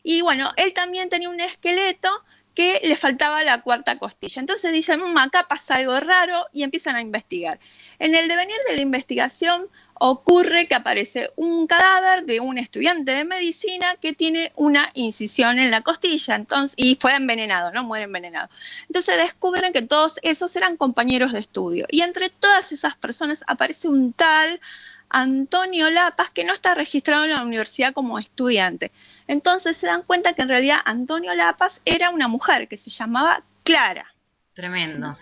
Y 0.03 0.21
bueno, 0.21 0.51
él 0.57 0.73
también 0.73 1.09
tenía 1.09 1.29
un 1.29 1.41
esqueleto 1.41 2.11
que 2.57 2.81
le 2.83 2.97
faltaba 2.97 3.45
la 3.45 3.61
cuarta 3.61 3.99
costilla. 3.99 4.41
Entonces 4.41 4.73
dicen, 4.73 5.01
"Mm, 5.01 5.19
acá 5.19 5.47
pasa 5.47 5.75
algo 5.75 6.01
raro 6.01 6.47
y 6.55 6.63
empiezan 6.63 6.97
a 6.97 7.03
investigar. 7.03 7.61
En 7.99 8.15
el 8.15 8.29
devenir 8.29 8.57
de 8.69 8.77
la 8.77 8.81
investigación 8.81 9.69
ocurre 9.99 10.69
que 10.69 10.75
aparece 10.75 11.31
un 11.37 11.67
cadáver 11.67 12.25
de 12.25 12.41
un 12.41 12.59
estudiante 12.59 13.13
de 13.13 13.25
medicina 13.25 13.97
que 14.01 14.13
tiene 14.13 14.53
una 14.57 14.91
incisión 14.95 15.59
en 15.59 15.71
la 15.71 15.83
costilla 15.83 16.35
entonces, 16.35 16.75
y 16.77 16.97
fue 17.01 17.15
envenenado, 17.15 17.73
¿no? 17.73 17.85
Muere 17.85 18.05
envenenado. 18.05 18.49
Entonces 18.89 19.17
descubren 19.19 19.73
que 19.73 19.83
todos 19.83 20.19
esos 20.23 20.55
eran 20.57 20.77
compañeros 20.77 21.33
de 21.33 21.41
estudio. 21.41 21.87
Y 21.91 22.03
entre 22.03 22.31
todas 22.31 22.73
esas 22.73 22.97
personas 22.97 23.45
aparece 23.47 23.89
un 23.89 24.13
tal 24.13 24.61
Antonio 25.09 25.89
Lapas 25.91 26.31
que 26.31 26.45
no 26.45 26.53
está 26.53 26.75
registrado 26.75 27.25
en 27.25 27.31
la 27.31 27.43
universidad 27.43 27.93
como 27.93 28.19
estudiante. 28.19 28.93
Entonces 29.29 29.77
se 29.77 29.87
dan 29.87 30.03
cuenta 30.03 30.35
que 30.35 30.43
en 30.43 30.49
realidad 30.49 30.79
Antonio 30.85 31.35
Lapas 31.35 31.83
era 31.85 32.11
una 32.11 32.29
mujer 32.29 32.69
que 32.69 32.77
se 32.77 32.91
llamaba 32.91 33.43
Clara. 33.63 34.15
Tremendo. 34.53 35.17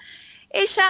Ella 0.56 0.85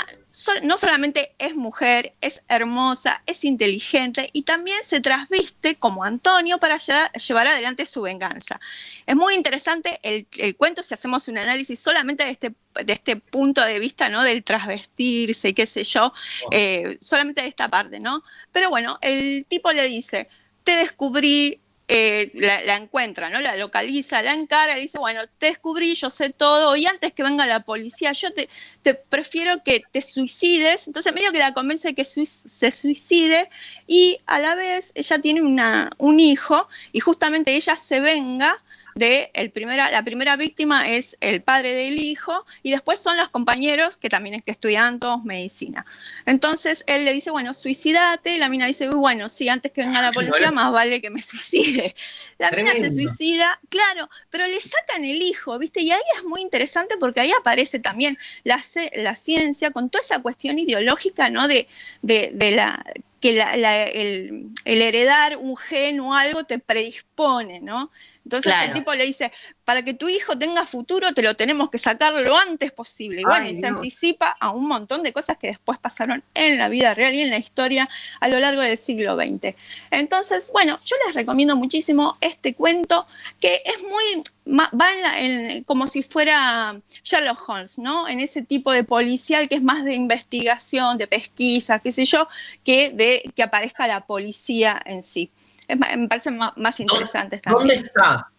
no 0.62 0.76
solamente 0.76 1.34
es 1.38 1.54
mujer, 1.56 2.14
es 2.20 2.42
hermosa, 2.48 3.22
es 3.24 3.44
inteligente 3.44 4.28
y 4.32 4.42
también 4.42 4.76
se 4.82 5.00
trasviste 5.00 5.76
como 5.76 6.04
Antonio 6.04 6.58
para 6.58 6.76
lle- 6.76 7.10
llevar 7.26 7.46
adelante 7.46 7.86
su 7.86 8.02
venganza. 8.02 8.60
Es 9.06 9.16
muy 9.16 9.34
interesante 9.34 10.00
el, 10.02 10.26
el 10.38 10.54
cuento 10.56 10.82
si 10.82 10.92
hacemos 10.92 11.28
un 11.28 11.38
análisis 11.38 11.80
solamente 11.80 12.24
de 12.24 12.30
este, 12.32 12.54
de 12.84 12.92
este 12.92 13.16
punto 13.16 13.62
de 13.62 13.78
vista, 13.78 14.10
¿no? 14.10 14.22
Del 14.22 14.44
trasvestirse 14.44 15.48
y 15.48 15.54
qué 15.54 15.66
sé 15.66 15.82
yo, 15.84 16.12
eh, 16.50 16.98
solamente 17.00 17.40
de 17.40 17.48
esta 17.48 17.68
parte, 17.68 18.00
¿no? 18.00 18.22
Pero 18.52 18.68
bueno, 18.68 18.98
el 19.00 19.46
tipo 19.48 19.72
le 19.72 19.86
dice, 19.88 20.28
te 20.62 20.72
descubrí, 20.76 21.60
eh, 21.86 22.30
la, 22.34 22.62
la 22.62 22.76
encuentra, 22.76 23.28
¿no? 23.28 23.40
La 23.40 23.56
localiza, 23.56 24.22
la 24.22 24.32
encara, 24.32 24.74
le 24.74 24.80
dice, 24.80 24.98
bueno, 24.98 25.20
te 25.38 25.46
descubrí, 25.46 25.94
yo 25.94 26.08
sé 26.08 26.30
todo, 26.30 26.74
y 26.76 26.86
antes 26.86 27.12
que 27.12 27.22
venga 27.22 27.46
la 27.46 27.60
policía, 27.60 28.12
yo 28.12 28.32
te, 28.32 28.48
prefiero 28.94 29.62
que 29.62 29.82
te 29.92 30.00
suicides. 30.00 30.86
Entonces 30.86 31.12
medio 31.12 31.30
que 31.30 31.38
la 31.38 31.52
convence 31.52 31.88
de 31.88 31.94
que 31.94 32.04
se 32.04 32.70
suicide 32.70 33.50
y 33.86 34.18
a 34.26 34.38
la 34.40 34.54
vez 34.54 34.92
ella 34.94 35.18
tiene 35.18 35.42
una, 35.42 35.90
un 35.98 36.20
hijo 36.20 36.68
y 36.92 37.00
justamente 37.00 37.54
ella 37.54 37.76
se 37.76 38.00
venga 38.00 38.62
de 38.94 39.30
el 39.34 39.50
primera, 39.50 39.90
la 39.90 40.02
primera 40.04 40.36
víctima 40.36 40.88
es 40.90 41.16
el 41.20 41.42
padre 41.42 41.74
del 41.74 41.98
hijo 42.00 42.44
y 42.62 42.70
después 42.70 42.98
son 43.00 43.16
los 43.16 43.28
compañeros 43.30 43.96
que 43.98 44.08
también 44.08 44.34
es 44.36 44.42
que 44.42 44.50
estudian 44.52 45.00
todos 45.00 45.24
medicina. 45.24 45.84
Entonces 46.26 46.84
él 46.86 47.04
le 47.04 47.12
dice, 47.12 47.30
bueno, 47.30 47.54
suicidate, 47.54 48.38
la 48.38 48.48
mina 48.48 48.66
dice, 48.66 48.88
"Uy, 48.88 48.96
bueno, 48.96 49.28
sí, 49.28 49.48
antes 49.48 49.72
que 49.72 49.82
venga 49.82 50.00
la 50.02 50.12
policía, 50.12 50.50
más 50.52 50.72
vale 50.72 51.00
que 51.00 51.10
me 51.10 51.22
suicide. 51.22 51.94
La 52.38 52.50
mina 52.50 52.72
se 52.74 52.90
suicida, 52.90 53.60
claro, 53.68 54.08
pero 54.30 54.46
le 54.46 54.60
sacan 54.60 55.04
el 55.04 55.22
hijo, 55.22 55.58
¿viste? 55.58 55.80
Y 55.82 55.90
ahí 55.92 56.00
es 56.18 56.24
muy 56.24 56.40
interesante 56.42 56.96
porque 56.98 57.20
ahí 57.20 57.32
aparece 57.38 57.78
también 57.78 58.18
la, 58.44 58.62
la 58.96 59.16
ciencia 59.16 59.70
con 59.70 59.88
toda 59.90 60.02
esa 60.02 60.20
cuestión 60.20 60.58
ideológica, 60.58 61.30
¿no? 61.30 61.48
De, 61.48 61.68
de, 62.02 62.30
de 62.34 62.50
la 62.52 62.84
que 63.20 63.32
la- 63.32 63.56
la- 63.56 63.84
el, 63.84 64.50
el 64.64 64.82
heredar 64.82 65.36
un 65.38 65.56
gen 65.56 66.00
o 66.00 66.14
algo 66.14 66.44
te 66.44 66.58
predispone, 66.58 67.60
¿no? 67.60 67.90
Entonces 68.24 68.52
el 68.64 68.72
tipo 68.72 68.94
le 68.94 69.04
dice, 69.04 69.32
para 69.64 69.82
que 69.82 69.94
tu 69.94 70.08
hijo 70.08 70.36
tenga 70.38 70.66
futuro 70.66 71.12
te 71.12 71.22
lo 71.22 71.34
tenemos 71.36 71.70
que 71.70 71.78
sacar 71.78 72.12
lo 72.14 72.36
antes 72.36 72.72
posible. 72.72 73.22
Y 73.22 73.24
bueno, 73.24 73.46
Ay, 73.46 73.52
y 73.52 73.60
se 73.60 73.66
anticipa 73.76 74.36
a 74.38 74.50
un 74.50 74.66
montón 74.68 75.02
de 75.02 75.12
cosas 75.12 75.36
que 75.38 75.46
después 75.48 75.78
pasaron 75.78 76.22
en 76.34 76.58
la 76.58 76.68
vida 76.68 76.94
real 76.94 77.14
y 77.14 77.22
en 77.22 77.30
la 77.30 77.38
historia 77.38 77.88
a 78.20 78.28
lo 78.28 78.38
largo 78.38 78.60
del 78.60 78.76
siglo 78.78 79.16
XX. 79.16 79.54
Entonces, 79.90 80.48
bueno, 80.52 80.78
yo 80.84 80.96
les 81.06 81.14
recomiendo 81.14 81.56
muchísimo 81.56 82.16
este 82.20 82.54
cuento 82.54 83.06
que 83.40 83.62
es 83.64 83.82
muy, 83.82 84.22
va 84.58 84.92
en 84.92 85.02
la- 85.02 85.20
en- 85.20 85.64
como 85.64 85.86
si 85.86 86.02
fuera 86.02 86.80
Sherlock 87.02 87.48
Holmes, 87.48 87.78
¿no? 87.78 88.06
En 88.08 88.20
ese 88.20 88.42
tipo 88.42 88.72
de 88.72 88.84
policial 88.84 89.48
que 89.48 89.54
es 89.56 89.62
más 89.62 89.84
de 89.84 89.94
investigación, 89.94 90.98
de 90.98 91.06
pesquisa, 91.06 91.78
qué 91.78 91.92
sé 91.92 92.04
yo, 92.04 92.28
que 92.64 92.90
de 92.90 93.22
que 93.34 93.42
aparezca 93.42 93.86
la 93.86 94.04
policía 94.06 94.80
en 94.84 95.02
sí. 95.02 95.30
Es 95.66 95.78
me 95.78 96.08
parece 96.08 96.30
ma- 96.30 96.52
más 96.58 96.78
interesante 96.80 97.40
¿Dónde 97.46 97.74
está? 97.76 98.30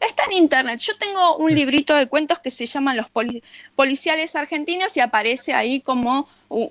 Está 0.00 0.24
en 0.24 0.32
internet. 0.32 0.80
Yo 0.80 0.96
tengo 0.98 1.36
un 1.36 1.54
librito 1.54 1.94
de 1.94 2.06
cuentos 2.06 2.38
que 2.38 2.50
se 2.50 2.66
llama 2.66 2.94
Los 2.94 3.08
poli- 3.08 3.42
policiales 3.74 4.34
argentinos 4.36 4.96
y 4.96 5.00
aparece 5.00 5.54
ahí 5.54 5.80
como 5.80 6.28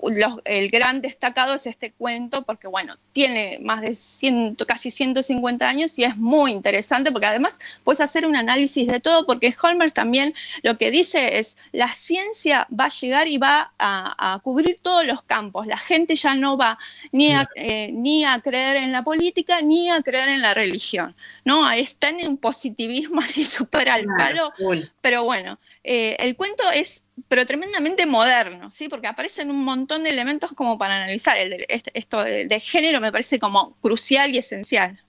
los- 0.10 0.40
el 0.46 0.70
gran 0.70 1.02
destacado 1.02 1.56
es 1.56 1.66
este 1.66 1.92
cuento 1.92 2.44
porque, 2.44 2.68
bueno, 2.68 2.98
tiene 3.14 3.60
más 3.62 3.82
de 3.82 3.96
100, 3.96 4.56
casi 4.68 4.92
150 4.92 5.68
años 5.68 5.98
y 5.98 6.04
es 6.04 6.16
muy 6.18 6.52
interesante 6.52 7.12
porque 7.12 7.28
además 7.28 7.58
puedes 7.84 8.02
hacer 8.02 8.26
un 8.26 8.36
análisis 8.36 8.88
de 8.88 9.00
todo 9.00 9.26
porque 9.26 9.54
Holmer 9.62 9.92
también 9.92 10.34
lo 10.64 10.78
que 10.78 10.92
dice 10.92 11.40
es 11.40 11.58
la 11.72 11.94
ciencia 11.94 12.68
va 12.78 12.86
a 12.86 12.90
llegar 12.90 13.28
y 13.28 13.38
va 13.38 13.74
a, 13.80 14.34
a 14.36 14.40
cubrir 14.40 14.80
todos 14.82 15.06
los 15.06 15.24
campos. 15.24 15.66
La 15.68 15.78
gente 15.78 16.16
ya 16.16 16.36
no 16.36 16.58
va 16.58 16.78
ni 17.12 17.34
a, 17.34 17.48
eh, 17.56 17.90
ni 17.94 18.24
a 18.26 18.40
creer 18.40 18.78
en 18.78 18.92
la 18.92 19.04
política 19.04 19.62
ni 19.62 19.90
a 19.90 20.02
creer 20.02 20.30
en 20.30 20.42
la 20.42 20.54
religión. 20.54 21.16
¿no? 21.44 21.66
Ahí 21.66 21.82
está 21.82 22.10
en 22.10 22.28
un 22.28 22.38
positivismo 22.38 23.22
así 23.22 23.44
súper 23.44 23.90
al 23.90 24.06
Claro, 24.06 24.54
palo. 24.58 24.82
Pero 25.02 25.24
bueno, 25.24 25.58
eh, 25.84 26.16
el 26.20 26.36
cuento 26.36 26.64
es 26.72 27.04
pero 27.28 27.46
tremendamente 27.46 28.06
moderno, 28.06 28.72
¿sí? 28.72 28.90
Porque 28.90 29.08
aparecen 29.08 29.52
un 29.52 29.64
montón 29.64 30.04
de 30.04 30.10
elementos 30.10 30.52
como 30.54 30.78
para 30.78 30.98
analizar. 30.98 31.38
El 31.38 31.52
de- 31.52 31.66
este- 31.70 31.92
esto 31.98 32.24
de, 32.24 32.46
de 32.46 32.60
género 32.60 33.00
me 33.00 33.12
parece 33.12 33.40
como 33.40 33.76
crucial 33.80 34.34
y 34.34 34.38
esencial. 34.40 35.00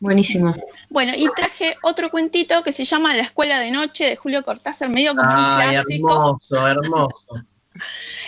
Buenísimo. 0.00 0.54
Bueno, 0.88 1.12
y 1.16 1.28
traje 1.36 1.76
otro 1.82 2.10
cuentito 2.10 2.62
que 2.62 2.72
se 2.72 2.84
llama 2.84 3.14
La 3.14 3.22
Escuela 3.22 3.58
de 3.60 3.70
Noche 3.70 4.04
de 4.04 4.16
Julio 4.16 4.42
Cortázar, 4.42 4.88
medio 4.88 5.14
como 5.14 5.28
un 5.28 5.72
clásico. 5.72 6.12
hermoso, 6.12 6.68
hermoso. 6.68 7.28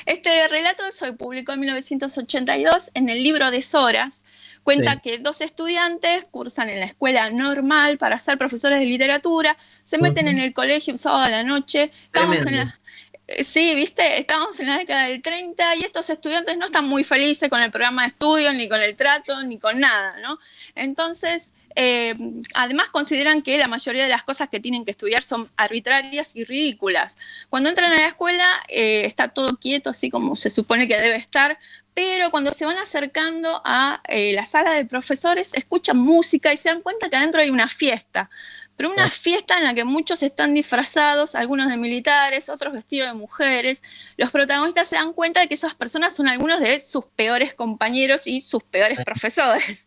Este 0.06 0.48
relato 0.48 0.82
se 0.92 1.12
publicó 1.12 1.52
en 1.52 1.60
1982 1.60 2.90
en 2.94 3.08
el 3.08 3.22
libro 3.22 3.50
de 3.50 3.62
Soras. 3.62 4.24
Cuenta 4.62 4.94
Sí. 4.94 5.00
que 5.02 5.18
dos 5.18 5.40
estudiantes 5.40 6.24
cursan 6.30 6.68
en 6.68 6.80
la 6.80 6.86
escuela 6.86 7.30
normal 7.30 7.98
para 7.98 8.18
ser 8.18 8.36
profesores 8.38 8.78
de 8.78 8.86
literatura, 8.86 9.56
se 9.84 9.98
meten 9.98 10.28
en 10.28 10.38
el 10.38 10.52
colegio 10.52 10.92
un 10.94 10.98
sábado 10.98 11.24
a 11.24 11.30
la 11.30 11.42
noche, 11.44 11.90
estamos 12.04 12.44
en 12.46 12.56
la... 12.56 12.80
eh, 13.26 13.44
Sí, 13.44 13.74
viste, 13.74 14.18
estamos 14.18 14.58
en 14.60 14.66
la 14.66 14.78
década 14.78 15.04
del 15.04 15.22
30 15.22 15.76
y 15.76 15.84
estos 15.84 16.10
estudiantes 16.10 16.56
no 16.58 16.66
están 16.66 16.84
muy 16.86 17.04
felices 17.04 17.48
con 17.48 17.62
el 17.62 17.70
programa 17.70 18.02
de 18.02 18.08
estudio, 18.08 18.52
ni 18.52 18.68
con 18.68 18.80
el 18.80 18.96
trato, 18.96 19.42
ni 19.44 19.58
con 19.58 19.78
nada, 19.80 20.16
¿no? 20.20 20.38
Entonces, 20.74 21.52
eh, 21.76 22.14
además 22.54 22.88
consideran 22.88 23.42
que 23.42 23.58
la 23.58 23.68
mayoría 23.68 24.02
de 24.02 24.08
las 24.08 24.24
cosas 24.24 24.48
que 24.48 24.60
tienen 24.60 24.84
que 24.84 24.90
estudiar 24.90 25.22
son 25.22 25.48
arbitrarias 25.56 26.32
y 26.34 26.44
ridículas. 26.44 27.16
Cuando 27.48 27.68
entran 27.68 27.92
a 27.92 27.96
la 27.96 28.08
escuela 28.08 28.46
eh, 28.68 29.04
está 29.06 29.28
todo 29.28 29.56
quieto, 29.56 29.90
así 29.90 30.10
como 30.10 30.36
se 30.36 30.50
supone 30.50 30.88
que 30.88 30.96
debe 30.96 31.16
estar, 31.16 31.58
pero 31.94 32.30
cuando 32.30 32.52
se 32.52 32.64
van 32.64 32.78
acercando 32.78 33.60
a 33.64 34.00
eh, 34.08 34.32
la 34.32 34.46
sala 34.46 34.72
de 34.72 34.84
profesores 34.84 35.54
escuchan 35.54 35.98
música 35.98 36.52
y 36.52 36.56
se 36.56 36.68
dan 36.68 36.82
cuenta 36.82 37.10
que 37.10 37.16
adentro 37.16 37.40
hay 37.40 37.50
una 37.50 37.68
fiesta. 37.68 38.30
Pero 38.76 38.90
una 38.90 39.10
fiesta 39.10 39.58
en 39.58 39.64
la 39.64 39.74
que 39.74 39.84
muchos 39.84 40.22
están 40.22 40.54
disfrazados, 40.54 41.34
algunos 41.34 41.68
de 41.68 41.76
militares, 41.76 42.48
otros 42.48 42.72
vestidos 42.72 43.08
de 43.08 43.14
mujeres. 43.14 43.82
Los 44.16 44.30
protagonistas 44.30 44.88
se 44.88 44.96
dan 44.96 45.12
cuenta 45.12 45.40
de 45.40 45.48
que 45.48 45.54
esas 45.54 45.74
personas 45.74 46.16
son 46.16 46.28
algunos 46.28 46.60
de 46.60 46.80
sus 46.80 47.04
peores 47.04 47.52
compañeros 47.52 48.26
y 48.26 48.40
sus 48.40 48.62
peores 48.62 48.98
profesores. 49.04 49.86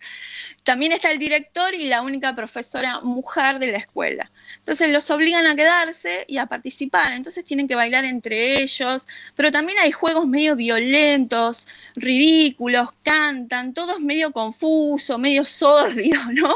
También 0.64 0.94
está 0.94 1.12
el 1.12 1.20
director 1.20 1.74
y 1.74 1.88
la 1.88 2.02
única 2.02 2.34
profesora 2.36 3.02
mujer 3.02 3.60
de 3.60 3.72
la 3.74 3.78
escuela. 3.80 4.32
Entonces 4.60 4.90
los 4.90 5.10
obligan 5.12 5.46
a 5.46 5.56
quedarse 5.56 6.26
y 6.28 6.38
a 6.38 6.46
participar. 6.46 7.12
Entonces 7.12 7.44
tienen 7.44 7.68
que 7.68 7.76
bailar 7.76 8.06
entre 8.06 8.62
ellos. 8.62 9.06
Pero 9.36 9.52
también 9.52 9.78
hay 9.80 9.92
juegos 9.92 10.26
medio 10.26 10.56
violentos, 10.56 11.68
ridículos, 11.96 12.90
cantan, 13.04 13.74
todos 13.74 14.00
medio 14.00 14.32
confuso, 14.32 15.18
medio 15.18 15.44
sórdido, 15.64 16.22
¿no? 16.32 16.54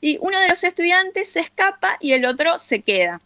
Y 0.00 0.18
uno 0.20 0.38
de 0.38 0.48
los 0.48 0.62
estudiantes 0.62 1.30
se 1.30 1.40
escapa 1.40 1.96
y 2.00 2.12
el 2.12 2.24
otro 2.26 2.58
se 2.58 2.82
queda. 2.82 3.20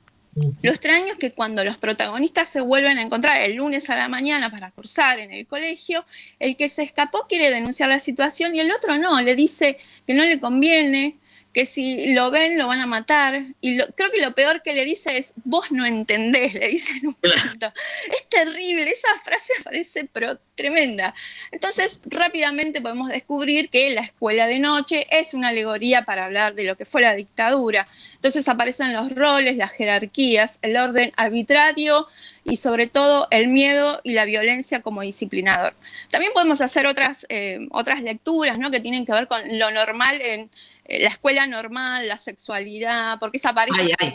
Lo 0.63 0.71
extraño 0.71 1.13
es 1.13 1.17
que 1.17 1.33
cuando 1.33 1.65
los 1.65 1.77
protagonistas 1.77 2.49
se 2.49 2.61
vuelven 2.61 2.99
a 2.99 3.03
encontrar 3.03 3.37
el 3.43 3.55
lunes 3.55 3.89
a 3.91 3.97
la 3.97 4.09
mañana 4.09 4.51
para 4.51 4.73
cursar 4.73 5.21
en 5.21 5.33
el 5.33 5.47
colegio, 5.47 6.05
el 6.41 6.57
que 6.57 6.69
se 6.69 6.83
escapó 6.83 7.27
quiere 7.29 7.51
denunciar 7.51 7.89
la 7.89 8.01
situación 8.01 8.55
y 8.55 8.61
el 8.61 8.73
otro 8.73 8.99
no, 8.99 9.21
le 9.21 9.37
dice 9.37 9.79
que 10.07 10.15
no 10.15 10.25
le 10.25 10.41
conviene, 10.41 11.19
que 11.55 11.65
si 11.67 12.13
lo 12.13 12.31
ven 12.31 12.59
lo 12.59 12.67
van 12.67 12.81
a 12.81 12.87
matar. 12.87 13.41
Y 13.61 13.77
lo- 13.77 13.87
creo 13.95 14.11
que 14.11 14.21
lo 14.21 14.35
peor 14.35 14.61
que 14.63 14.75
le 14.75 14.85
dice 14.85 15.17
es, 15.17 15.35
vos 15.45 15.71
no 15.71 15.87
entendés, 15.87 16.53
le 16.53 16.69
dice 16.69 16.93
en 17.01 17.07
un 17.07 17.17
momento. 17.23 17.73
Es 18.11 18.29
terrible, 18.29 18.83
esa 18.91 19.09
frase 19.23 19.53
parece 19.65 20.07
pero 20.13 20.39
tremenda. 20.57 21.15
Entonces, 21.53 22.01
rápidamente 22.05 22.81
podemos 22.83 23.09
descubrir 23.09 23.71
que 23.71 23.91
la 23.91 24.03
escuela 24.03 24.47
de 24.47 24.59
noche 24.59 25.07
es 25.11 25.33
una 25.35 25.49
alegoría 25.49 26.05
para 26.05 26.27
hablar 26.27 26.55
de 26.55 26.65
lo 26.65 26.77
que 26.77 26.85
fue 26.85 27.01
la 27.03 27.15
dictadura. 27.15 27.87
Entonces 28.17 28.49
aparecen 28.49 28.93
los 28.93 29.13
roles, 29.15 29.57
las 29.57 29.73
jerarquías, 29.73 30.59
el 30.63 30.77
orden 30.77 31.13
arbitrario 31.17 32.07
y 32.45 32.57
sobre 32.57 32.87
todo 32.87 33.27
el 33.31 33.49
miedo 33.49 34.01
y 34.05 34.13
la 34.13 34.25
violencia 34.25 34.83
como 34.83 35.03
disciplinador. 35.03 35.75
También 36.11 36.33
podemos 36.33 36.61
hacer 36.61 36.87
otras, 36.87 37.27
eh, 37.29 37.67
otras 37.71 38.03
lecturas 38.03 38.59
¿no? 38.59 38.71
que 38.71 38.81
tienen 38.81 39.07
que 39.07 39.13
ver 39.13 39.29
con 39.29 39.59
lo 39.59 39.71
normal 39.71 40.21
en 40.21 40.51
la 40.87 41.09
escuela 41.09 41.47
normal, 41.47 42.09
la 42.09 42.19
sexualidad, 42.19 43.19
porque 43.19 43.39
esa, 43.39 43.55
Ay, 43.57 43.93
ay. 43.99 44.15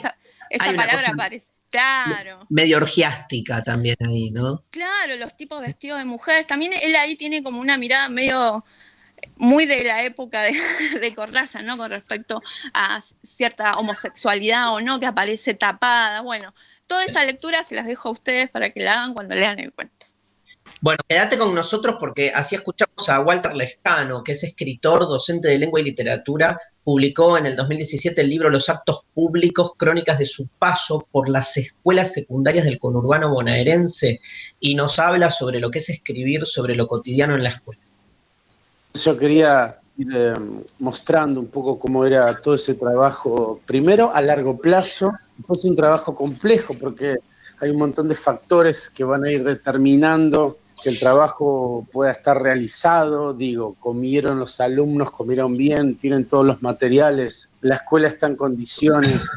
esa, 0.50 0.74
palabra 0.74 1.12
aparece. 1.14 1.54
Claro. 1.70 2.48
Medio 2.50 2.78
orgiástica 2.78 3.64
también 3.64 3.96
ahí, 4.08 4.32
¿no? 4.32 4.64
Claro, 4.72 5.16
los 5.18 5.38
tipos 5.38 5.62
vestidos 5.62 6.00
de 6.00 6.06
mujeres. 6.06 6.48
También 6.48 6.74
él 6.82 6.96
ahí 6.96 7.16
tiene 7.16 7.44
como 7.44 7.60
una 7.60 7.78
mirada 7.78 8.10
medio 8.10 8.66
muy 9.36 9.66
de 9.66 9.84
la 9.84 10.04
época 10.04 10.44
de, 10.44 10.54
de 11.02 11.14
Cortázar, 11.14 11.64
¿no? 11.64 11.78
Con 11.78 11.90
respecto 11.90 12.42
a 12.74 13.00
cierta 13.24 13.74
homosexualidad 13.74 14.74
o 14.74 14.82
no, 14.82 15.00
que 15.00 15.06
aparece 15.06 15.54
tapada. 15.54 16.22
Bueno, 16.22 16.54
toda 16.88 17.06
esa 17.06 17.24
lectura 17.24 17.64
se 17.64 17.76
las 17.76 17.86
dejo 17.86 18.10
a 18.10 18.14
ustedes 18.14 18.50
para 18.50 18.72
que 18.72 18.82
la 18.82 18.94
hagan 18.94 19.14
cuando 19.14 19.36
lean 19.36 19.60
el 19.60 19.72
cuento. 19.72 20.08
Bueno, 20.82 21.00
quédate 21.08 21.38
con 21.38 21.54
nosotros 21.54 21.98
porque 22.00 22.32
así 22.34 22.56
escuchamos 22.56 23.10
a 23.10 23.20
Walter 23.20 23.54
Lescano, 23.54 24.24
que 24.24 24.32
es 24.32 24.44
escritor, 24.44 25.02
docente 25.02 25.50
de 25.50 25.60
lengua 25.60 25.82
y 25.82 25.84
literatura. 25.84 26.58
Publicó 26.84 27.38
en 27.38 27.48
el 27.48 27.56
2017 27.58 28.22
el 28.22 28.30
libro 28.30 28.50
Los 28.50 28.70
actos 28.70 29.02
públicos, 29.14 29.74
crónicas 29.76 30.18
de 30.18 30.26
su 30.26 30.48
paso 30.58 31.06
por 31.12 31.28
las 31.28 31.58
escuelas 31.58 32.14
secundarias 32.14 32.64
del 32.64 32.80
conurbano 32.80 33.30
bonaerense 33.30 34.22
y 34.60 34.76
nos 34.76 35.00
habla 35.00 35.32
sobre 35.32 35.60
lo 35.60 35.70
que 35.70 35.80
es 35.80 35.90
escribir 35.90 36.46
sobre 36.46 36.76
lo 36.76 36.88
cotidiano 36.88 37.36
en 37.36 37.44
la 37.44 37.50
escuela. 37.50 37.82
Yo 38.94 39.18
quería 39.18 39.80
ir 39.98 40.08
eh, 40.16 40.34
mostrando 40.80 41.42
un 41.42 41.48
poco 41.48 41.78
cómo 41.78 42.06
era 42.06 42.40
todo 42.42 42.56
ese 42.56 42.76
trabajo, 42.76 43.60
primero 43.66 44.14
a 44.14 44.22
largo 44.22 44.58
plazo, 44.58 45.12
después 45.38 45.66
un 45.66 45.76
trabajo 45.76 46.16
complejo, 46.16 46.74
porque 46.80 47.18
hay 47.62 47.72
un 47.72 47.78
montón 47.78 48.08
de 48.08 48.16
factores 48.16 48.90
que 48.90 49.04
van 49.04 49.24
a 49.24 49.32
ir 49.32 49.44
determinando 49.44 50.58
que 50.82 50.90
el 50.90 51.00
trabajo 51.00 51.86
pueda 51.92 52.12
estar 52.12 52.42
realizado. 52.42 53.34
Digo, 53.34 53.76
comieron 53.80 54.40
los 54.40 54.60
alumnos, 54.62 55.12
comieron 55.12 55.52
bien, 55.52 55.98
tienen 55.98 56.26
todos 56.26 56.46
los 56.46 56.62
materiales, 56.62 57.50
la 57.62 57.76
escuela 57.76 58.08
está 58.08 58.28
en 58.28 58.36
condiciones, 58.36 59.30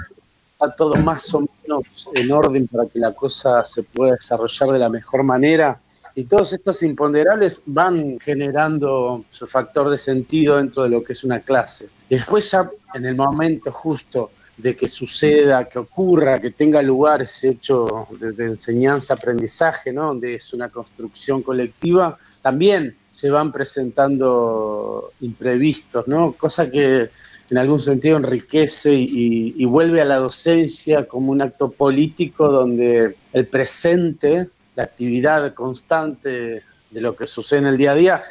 está 0.53 0.75
todo 0.77 0.95
más 0.97 1.33
o 1.35 1.41
menos 1.41 2.09
en 2.15 2.31
orden 2.31 2.69
para 2.69 2.87
que 2.87 2.99
la 2.99 3.13
cosa 3.13 3.65
se 3.65 3.83
pueda 3.83 4.13
desarrollar 4.13 4.71
de 4.71 4.79
la 4.79 4.89
mejor 4.89 5.25
manera. 5.25 5.81
Y 6.15 6.25
todos 6.25 6.53
estos 6.53 6.83
imponderables 6.83 7.63
van 7.65 8.19
generando 8.21 9.25
su 9.31 9.47
factor 9.47 9.89
de 9.89 9.97
sentido 9.97 10.59
dentro 10.59 10.83
de 10.83 10.91
lo 10.91 11.03
que 11.03 11.15
es 11.15 11.25
una 11.25 11.41
clase. 11.41 11.89
Después 12.11 12.51
ya 12.51 12.71
en 12.95 13.07
el 13.07 13.17
momento 13.17 13.73
justo 13.73 14.31
de 14.57 14.77
que 14.77 14.89
suceda, 14.89 15.69
que 15.69 15.79
ocurra, 15.79 16.39
que 16.39 16.51
tenga 16.51 16.83
lugar 16.83 17.23
ese 17.23 17.51
hecho 17.51 18.07
de, 18.19 18.45
enseñanza-aprendizaje, 18.45 19.93
¿no? 19.93 20.09
donde 20.09 20.35
es 20.35 20.53
una 20.53 20.69
construcción 20.69 21.43
colectiva, 21.43 22.19
también 22.43 22.97
se 23.03 23.31
van 23.31 23.51
presentando 23.51 25.13
imprevistos, 25.21 26.07
¿no? 26.07 26.33
cosa 26.33 26.71
que 26.71 27.11
en 27.51 27.59
algún 27.59 27.81
sentido 27.81 28.17
enriquece 28.17 28.95
y, 28.95 29.55
y 29.57 29.65
vuelve 29.65 30.01
a 30.01 30.05
la 30.05 30.17
docencia 30.17 31.07
como 31.09 31.33
un 31.33 31.43
acto 31.43 31.71
político 31.71 32.49
donde 32.49 33.17
el 33.33 33.47
presente, 33.47 34.49
la 34.75 34.85
actividad 34.85 35.55
constante 35.55 36.63
de 36.91 37.01
lo 37.01 37.17
que 37.17 37.27
sucede 37.27 37.61
en 37.61 37.67
el 37.67 37.79
día 37.79 37.93
a 37.93 37.97
día, 37.97 38.23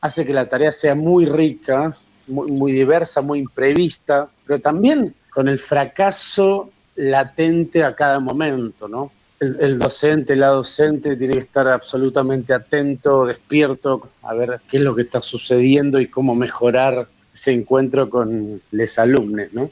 hace 0.00 0.26
que 0.26 0.32
la 0.32 0.48
tarea 0.48 0.72
sea 0.72 0.94
muy 0.94 1.24
rica, 1.26 1.94
muy, 2.26 2.50
muy 2.52 2.72
diversa, 2.72 3.22
muy 3.22 3.38
imprevista, 3.38 4.28
pero 4.44 4.60
también 4.60 5.14
con 5.32 5.48
el 5.48 5.58
fracaso 5.58 6.70
latente 6.96 7.84
a 7.84 7.94
cada 7.94 8.20
momento, 8.20 8.88
¿no? 8.88 9.12
El, 9.40 9.56
el 9.60 9.78
docente, 9.78 10.36
la 10.36 10.48
docente 10.48 11.16
tiene 11.16 11.34
que 11.34 11.40
estar 11.40 11.66
absolutamente 11.66 12.54
atento, 12.54 13.26
despierto, 13.26 14.10
a 14.22 14.34
ver 14.34 14.60
qué 14.68 14.76
es 14.76 14.82
lo 14.82 14.94
que 14.94 15.02
está 15.02 15.20
sucediendo 15.20 16.00
y 16.00 16.08
cómo 16.08 16.34
mejorar 16.34 17.08
ese 17.32 17.52
encuentro 17.52 18.10
con 18.10 18.60
los 18.70 18.98
alumnos, 18.98 19.46
¿no? 19.52 19.70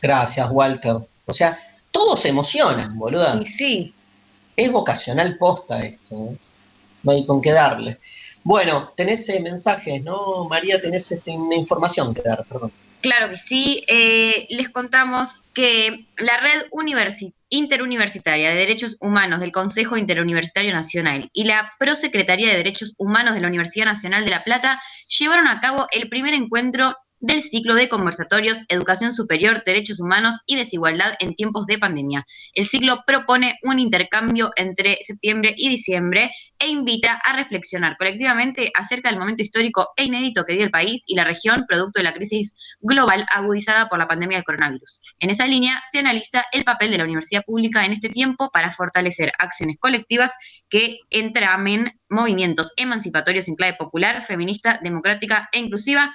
Gracias, 0.00 0.48
Walter. 0.50 0.96
O 1.26 1.32
sea, 1.32 1.56
todos 1.92 2.20
se 2.20 2.28
emocionan, 2.28 2.98
boluda. 2.98 3.38
Y 3.40 3.46
sí. 3.46 3.94
Es 4.56 4.70
vocacional 4.70 5.38
posta 5.38 5.80
esto. 5.80 6.14
¿eh? 6.14 6.36
No 7.04 7.12
hay 7.12 7.24
con 7.24 7.40
qué 7.40 7.52
darle. 7.52 7.98
Bueno, 8.42 8.92
tenés 8.96 9.28
eh, 9.28 9.40
mensajes, 9.40 10.02
¿no? 10.02 10.44
María, 10.46 10.80
tenés 10.80 11.10
este, 11.12 11.30
una 11.30 11.54
información 11.54 12.12
que 12.12 12.22
dar, 12.22 12.44
perdón. 12.44 12.72
Claro 13.02 13.28
que 13.30 13.36
sí. 13.36 13.84
Eh, 13.88 14.46
les 14.50 14.68
contamos 14.68 15.42
que 15.54 16.06
la 16.16 16.36
Red 16.38 16.70
Universi- 16.70 17.34
Interuniversitaria 17.48 18.50
de 18.50 18.56
Derechos 18.56 18.96
Humanos 19.00 19.40
del 19.40 19.52
Consejo 19.52 19.96
Interuniversitario 19.98 20.72
Nacional 20.72 21.28
y 21.34 21.44
la 21.44 21.70
Prosecretaría 21.78 22.48
de 22.48 22.56
Derechos 22.56 22.94
Humanos 22.96 23.34
de 23.34 23.40
la 23.40 23.48
Universidad 23.48 23.84
Nacional 23.84 24.24
de 24.24 24.30
La 24.30 24.44
Plata 24.44 24.80
llevaron 25.18 25.48
a 25.48 25.60
cabo 25.60 25.86
el 25.90 26.08
primer 26.08 26.32
encuentro 26.32 26.96
del 27.22 27.40
ciclo 27.40 27.76
de 27.76 27.88
conversatorios 27.88 28.64
Educación 28.68 29.12
Superior, 29.12 29.62
Derechos 29.64 30.00
Humanos 30.00 30.40
y 30.44 30.56
Desigualdad 30.56 31.14
en 31.20 31.34
tiempos 31.34 31.66
de 31.66 31.78
pandemia. 31.78 32.26
El 32.52 32.66
ciclo 32.66 33.04
propone 33.06 33.58
un 33.62 33.78
intercambio 33.78 34.50
entre 34.56 34.98
septiembre 35.00 35.54
y 35.56 35.68
diciembre 35.68 36.30
e 36.58 36.68
invita 36.68 37.14
a 37.14 37.34
reflexionar 37.36 37.96
colectivamente 37.96 38.72
acerca 38.74 39.08
del 39.08 39.20
momento 39.20 39.42
histórico 39.42 39.88
e 39.96 40.04
inédito 40.04 40.44
que 40.44 40.54
vive 40.54 40.64
el 40.64 40.70
país 40.72 41.04
y 41.06 41.14
la 41.14 41.22
región 41.22 41.64
producto 41.68 42.00
de 42.00 42.04
la 42.04 42.12
crisis 42.12 42.56
global 42.80 43.24
agudizada 43.32 43.88
por 43.88 44.00
la 44.00 44.08
pandemia 44.08 44.38
del 44.38 44.44
coronavirus. 44.44 44.98
En 45.20 45.30
esa 45.30 45.46
línea 45.46 45.80
se 45.90 46.00
analiza 46.00 46.44
el 46.52 46.64
papel 46.64 46.90
de 46.90 46.98
la 46.98 47.04
universidad 47.04 47.44
pública 47.44 47.84
en 47.84 47.92
este 47.92 48.08
tiempo 48.08 48.50
para 48.52 48.72
fortalecer 48.72 49.32
acciones 49.38 49.76
colectivas 49.78 50.34
que 50.68 50.98
entramen 51.10 52.00
movimientos 52.10 52.72
emancipatorios 52.76 53.46
en 53.46 53.54
clave 53.54 53.76
popular, 53.78 54.24
feminista, 54.24 54.80
democrática 54.82 55.48
e 55.52 55.60
inclusiva 55.60 56.12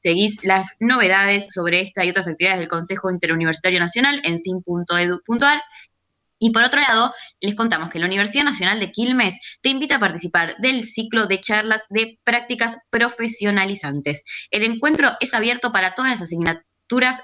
Seguís 0.00 0.38
las 0.42 0.76
novedades 0.80 1.44
sobre 1.50 1.82
esta 1.82 2.06
y 2.06 2.10
otras 2.10 2.26
actividades 2.26 2.58
del 2.58 2.68
Consejo 2.68 3.10
Interuniversitario 3.10 3.80
Nacional 3.80 4.22
en 4.24 4.38
sin.edu.ar. 4.38 5.62
Y 6.38 6.52
por 6.52 6.64
otro 6.64 6.80
lado, 6.80 7.12
les 7.40 7.54
contamos 7.54 7.90
que 7.90 7.98
la 7.98 8.06
Universidad 8.06 8.44
Nacional 8.44 8.80
de 8.80 8.90
Quilmes 8.90 9.38
te 9.60 9.68
invita 9.68 9.96
a 9.96 10.00
participar 10.00 10.56
del 10.56 10.84
ciclo 10.84 11.26
de 11.26 11.38
charlas 11.38 11.84
de 11.90 12.18
prácticas 12.24 12.78
profesionalizantes. 12.88 14.24
El 14.50 14.64
encuentro 14.64 15.10
es 15.20 15.34
abierto 15.34 15.70
para 15.70 15.94
todas 15.94 16.12
las 16.12 16.22
asignaturas 16.22 16.69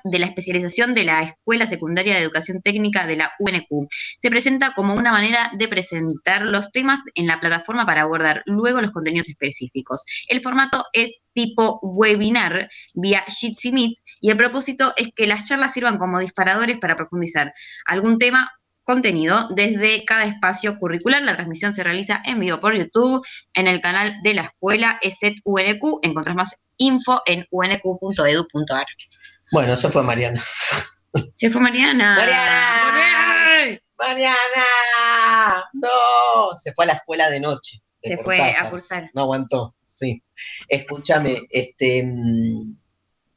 de 0.05 0.19
la 0.21 0.27
especialización 0.27 0.95
de 0.95 1.03
la 1.03 1.23
Escuela 1.23 1.67
Secundaria 1.67 2.15
de 2.15 2.23
Educación 2.23 2.63
Técnica 2.63 3.05
de 3.05 3.17
la 3.17 3.33
UNQ. 3.41 3.89
Se 4.17 4.31
presenta 4.31 4.75
como 4.75 4.95
una 4.95 5.11
manera 5.11 5.51
de 5.59 5.67
presentar 5.67 6.43
los 6.43 6.71
temas 6.71 7.01
en 7.17 7.27
la 7.27 7.41
plataforma 7.41 7.85
para 7.85 8.03
abordar 8.03 8.43
luego 8.47 8.81
los 8.81 8.93
contenidos 8.93 9.29
específicos. 9.29 10.05
El 10.29 10.41
formato 10.41 10.85
es 10.93 11.19
tipo 11.33 11.81
webinar 11.83 12.69
vía 12.95 13.25
Jitsi 13.27 13.73
Meet 13.73 13.95
y 14.21 14.31
el 14.31 14.37
propósito 14.37 14.93
es 14.97 15.09
que 15.15 15.27
las 15.27 15.49
charlas 15.49 15.73
sirvan 15.73 15.99
como 15.99 16.21
disparadores 16.21 16.79
para 16.79 16.95
profundizar 16.95 17.53
algún 17.87 18.19
tema 18.19 18.53
contenido 18.85 19.49
desde 19.51 20.05
cada 20.05 20.27
espacio 20.27 20.79
curricular. 20.79 21.23
La 21.23 21.35
transmisión 21.35 21.75
se 21.75 21.83
realiza 21.83 22.23
en 22.25 22.39
vivo 22.39 22.61
por 22.61 22.79
YouTube, 22.79 23.27
en 23.53 23.67
el 23.67 23.81
canal 23.81 24.15
de 24.23 24.35
la 24.35 24.43
escuela 24.43 25.01
ESET 25.03 25.35
UNQ. 25.45 25.99
Encontrás 26.03 26.37
más 26.37 26.57
info 26.79 27.21
en 27.27 27.45
unq.edu.ar. 27.51 28.87
Bueno, 29.53 29.77
se 29.77 29.89
fue 29.91 30.03
Mariana. 30.03 30.43
Se 31.33 31.51
fue 31.51 31.61
Mariana. 31.61 32.17
¡Mariana! 32.17 33.81
¡Mariana! 33.99 35.65
¡No! 35.73 36.57
Se 36.57 36.73
fue 36.73 36.85
a 36.85 36.89
la 36.89 36.93
escuela 36.95 37.31
de 37.31 37.41
noche. 37.41 37.81
de 38.03 38.17
Se 38.17 38.23
fue 38.23 38.41
a 38.41 38.69
cursar. 38.71 39.11
No 39.15 39.23
aguantó, 39.23 39.75
sí. 39.85 40.23
Escúchame, 40.69 41.43
este. 41.51 42.03
mm, 42.05 42.77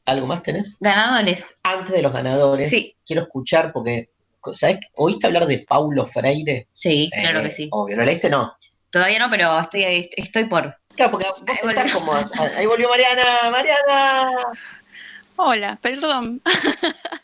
¿Algo 0.06 0.28
más 0.28 0.42
tenés? 0.44 0.78
Ganadores. 0.80 1.56
Antes 1.64 1.94
de 1.96 2.02
los 2.02 2.12
ganadores, 2.12 2.70
Sí. 2.70 2.98
quiero 3.06 3.24
escuchar 3.24 3.72
porque. 3.72 4.10
¿Sabes? 4.54 4.80
¿Oíste 4.96 5.28
hablar 5.28 5.46
de 5.48 5.66
Paulo 5.68 6.08
Freire? 6.08 6.68
Sí, 6.72 7.10
claro 7.22 7.44
que 7.44 7.52
sí. 7.52 7.68
Obvio, 7.72 7.98
¿lo 7.98 8.04
leíste? 8.06 8.30
No. 8.30 8.54
Todavía 8.90 9.20
no, 9.20 9.30
pero 9.30 9.60
estoy, 9.60 10.10
estoy 10.16 10.46
por. 10.46 10.76
Claro, 10.96 11.12
porque 11.12 11.28
vos 11.28 11.70
estás 11.70 11.94
como. 11.94 12.14
Ahí 12.58 12.66
volvió 12.66 12.90
Mariana, 12.90 13.24
Mariana. 13.52 14.32
Hola, 15.42 15.80
perdón. 15.82 16.42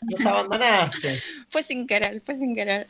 Nos 0.00 0.24
abandonaste. 0.24 1.20
Fue 1.50 1.62
sin 1.62 1.86
querer, 1.86 2.22
fue 2.24 2.34
sin 2.34 2.54
querer. 2.54 2.86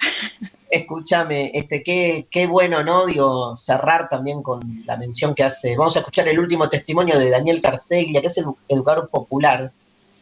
Escúchame, 0.71 1.51
este, 1.53 1.83
qué, 1.83 2.27
qué 2.31 2.47
bueno, 2.47 2.85
¿no? 2.85 3.07
Digo, 3.07 3.57
cerrar 3.57 4.09
también 4.09 4.41
con 4.43 4.61
la 4.87 4.97
mención 4.97 5.35
que 5.35 5.43
hace. 5.43 5.77
Vamos 5.77 5.97
a 5.97 6.01
escuchar 6.01 6.29
el 6.29 6.39
último 6.39 6.69
testimonio 6.69 7.19
de 7.19 7.31
Daniel 7.31 7.61
Carceglia, 7.61 8.21
que 8.21 8.29
es 8.29 8.39
edu- 8.39 8.57
educador 8.69 9.09
popular, 9.11 9.73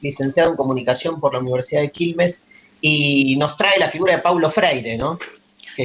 licenciado 0.01 0.51
en 0.51 0.56
comunicación 0.56 1.20
por 1.20 1.35
la 1.35 1.40
Universidad 1.40 1.82
de 1.82 1.90
Quilmes, 1.90 2.51
y 2.81 3.36
nos 3.36 3.56
trae 3.56 3.78
la 3.78 3.90
figura 3.90 4.16
de 4.16 4.22
Paulo 4.22 4.51
Freire, 4.51 4.97
¿no? 4.97 5.18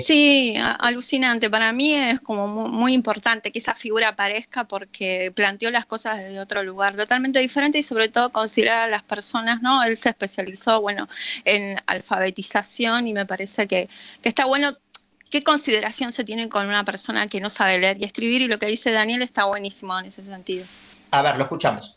Sí, 0.02 0.56
alucinante. 0.80 1.50
Para 1.50 1.74
mí 1.74 1.94
es 1.94 2.20
como 2.22 2.48
mu- 2.48 2.68
muy, 2.68 2.94
importante 2.94 3.52
que 3.52 3.60
esa 3.60 3.76
figura 3.76 4.10
aparezca 4.10 4.66
porque 4.66 5.32
planteó 5.34 5.72
las 5.72 5.86
cosas 5.86 6.18
desde 6.18 6.40
otro 6.40 6.64
lugar 6.64 6.96
totalmente 6.96 7.40
diferente 7.40 7.78
y 7.78 7.84
sobre 7.84 8.10
todo 8.10 8.32
considerar 8.32 8.80
a 8.80 8.88
las 8.88 9.04
personas, 9.04 9.62
¿no? 9.62 9.84
Él 9.84 9.96
se 9.98 10.10
especializó, 10.10 10.82
bueno, 10.82 11.08
en 11.46 11.78
alfabetización 11.88 13.08
y 13.08 13.14
me 13.14 13.26
parece 13.26 13.68
que, 13.68 13.90
que 14.22 14.30
está 14.30 14.46
bueno 14.46 14.76
qué 15.32 15.44
consideración 15.44 16.12
se 16.12 16.24
tiene 16.24 16.50
con 16.50 16.68
una 16.68 16.84
persona 16.84 17.28
que 17.28 17.40
no 17.40 17.50
sabe 17.50 17.80
leer 17.80 17.98
y 18.00 18.06
escribir 18.06 18.42
y 18.42 18.48
lo 18.48 18.58
que 18.60 18.66
dice 18.66 18.92
Daniel 18.92 19.22
está 19.22 19.46
buenísimo 19.46 19.98
en 20.00 20.06
ese 20.08 20.24
sentido. 20.24 20.66
A 21.12 21.22
ver, 21.22 21.38
lo 21.38 21.44
escuchamos. 21.44 21.96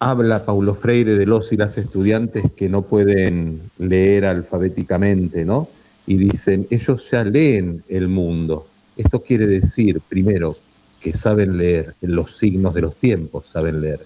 Habla 0.00 0.44
Paulo 0.44 0.74
Freire 0.74 1.16
de 1.16 1.26
los 1.26 1.50
y 1.52 1.56
las 1.56 1.76
estudiantes 1.76 2.44
que 2.56 2.68
no 2.68 2.82
pueden 2.82 3.70
leer 3.78 4.26
alfabéticamente, 4.26 5.44
¿no? 5.44 5.68
Y 6.08 6.16
dicen, 6.16 6.66
ellos 6.70 7.10
ya 7.10 7.22
leen 7.22 7.84
el 7.86 8.08
mundo. 8.08 8.66
Esto 8.96 9.22
quiere 9.22 9.46
decir, 9.46 10.00
primero, 10.08 10.56
que 11.02 11.12
saben 11.12 11.58
leer 11.58 11.96
los 12.00 12.38
signos 12.38 12.72
de 12.72 12.80
los 12.80 12.96
tiempos, 12.96 13.44
saben 13.44 13.82
leer. 13.82 14.00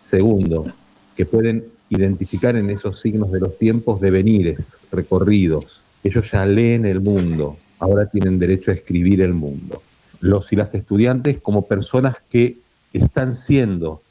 Segundo, 0.00 0.72
que 1.16 1.26
pueden 1.26 1.64
identificar 1.88 2.54
en 2.54 2.70
esos 2.70 3.00
signos 3.00 3.32
de 3.32 3.40
los 3.40 3.58
tiempos 3.58 4.00
devenires, 4.00 4.74
recorridos. 4.92 5.82
Ellos 6.04 6.30
ya 6.30 6.46
leen 6.46 6.86
el 6.86 7.00
mundo, 7.00 7.56
ahora 7.80 8.06
tienen 8.06 8.38
derecho 8.38 8.70
a 8.70 8.74
escribir 8.74 9.20
el 9.20 9.34
mundo. 9.34 9.82
Los 10.20 10.52
y 10.52 10.56
las 10.56 10.72
estudiantes 10.76 11.40
como 11.40 11.66
personas 11.66 12.18
que 12.30 12.58
están 12.92 13.34
siendo 13.34 14.02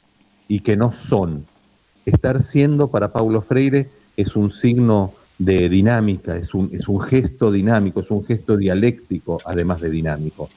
y 0.46 0.60
que 0.60 0.76
no 0.76 0.92
son. 0.92 1.46
Estar 2.04 2.42
siendo 2.42 2.88
para 2.90 3.14
Paulo 3.14 3.40
Freire 3.40 3.88
es 4.18 4.36
un 4.36 4.52
signo 4.52 5.14
de 5.40 5.70
dinámica, 5.70 6.36
es 6.36 6.52
un, 6.52 6.68
es 6.70 6.86
un 6.86 7.00
gesto 7.00 7.50
dinámico, 7.50 8.00
es 8.00 8.10
un 8.10 8.22
gesto 8.26 8.58
dialéctico, 8.58 9.38
además 9.46 9.80
de 9.80 9.88
dinámico. 9.88 10.50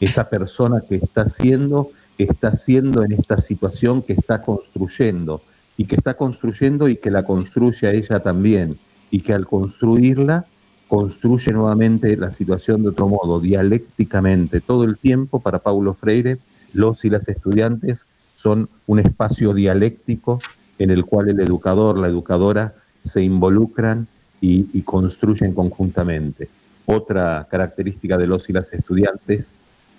Esa 0.00 0.30
persona 0.30 0.80
que 0.80 0.96
está 0.96 1.28
siendo, 1.28 1.90
está 2.16 2.56
siendo 2.56 3.04
en 3.04 3.12
esta 3.12 3.36
situación 3.36 4.00
que 4.00 4.14
está 4.14 4.40
construyendo, 4.40 5.42
y 5.76 5.84
que 5.84 5.96
está 5.96 6.14
construyendo 6.14 6.88
y 6.88 6.96
que 6.96 7.10
la 7.10 7.24
construye 7.24 7.86
a 7.86 7.92
ella 7.92 8.20
también, 8.20 8.78
y 9.10 9.20
que 9.20 9.34
al 9.34 9.46
construirla 9.46 10.46
construye 10.88 11.52
nuevamente 11.52 12.16
la 12.16 12.30
situación 12.30 12.82
de 12.82 12.88
otro 12.88 13.08
modo, 13.08 13.40
dialécticamente, 13.40 14.62
todo 14.62 14.84
el 14.84 14.96
tiempo 14.96 15.40
para 15.40 15.58
Paulo 15.58 15.92
Freire, 15.92 16.38
los 16.72 17.04
y 17.04 17.10
las 17.10 17.28
estudiantes 17.28 18.06
son 18.36 18.70
un 18.86 19.00
espacio 19.00 19.52
dialéctico 19.52 20.38
en 20.78 20.90
el 20.90 21.04
cual 21.04 21.28
el 21.28 21.40
educador, 21.40 21.98
la 21.98 22.08
educadora 22.08 22.74
se 23.04 23.22
involucran 23.22 24.08
y, 24.46 24.82
construyen 24.82 25.54
conjuntamente. 25.54 26.48
Otra 26.86 27.46
característica 27.50 28.18
de 28.18 28.26
los 28.26 28.48
y 28.50 28.52
las 28.52 28.72
estudiantes 28.72 29.52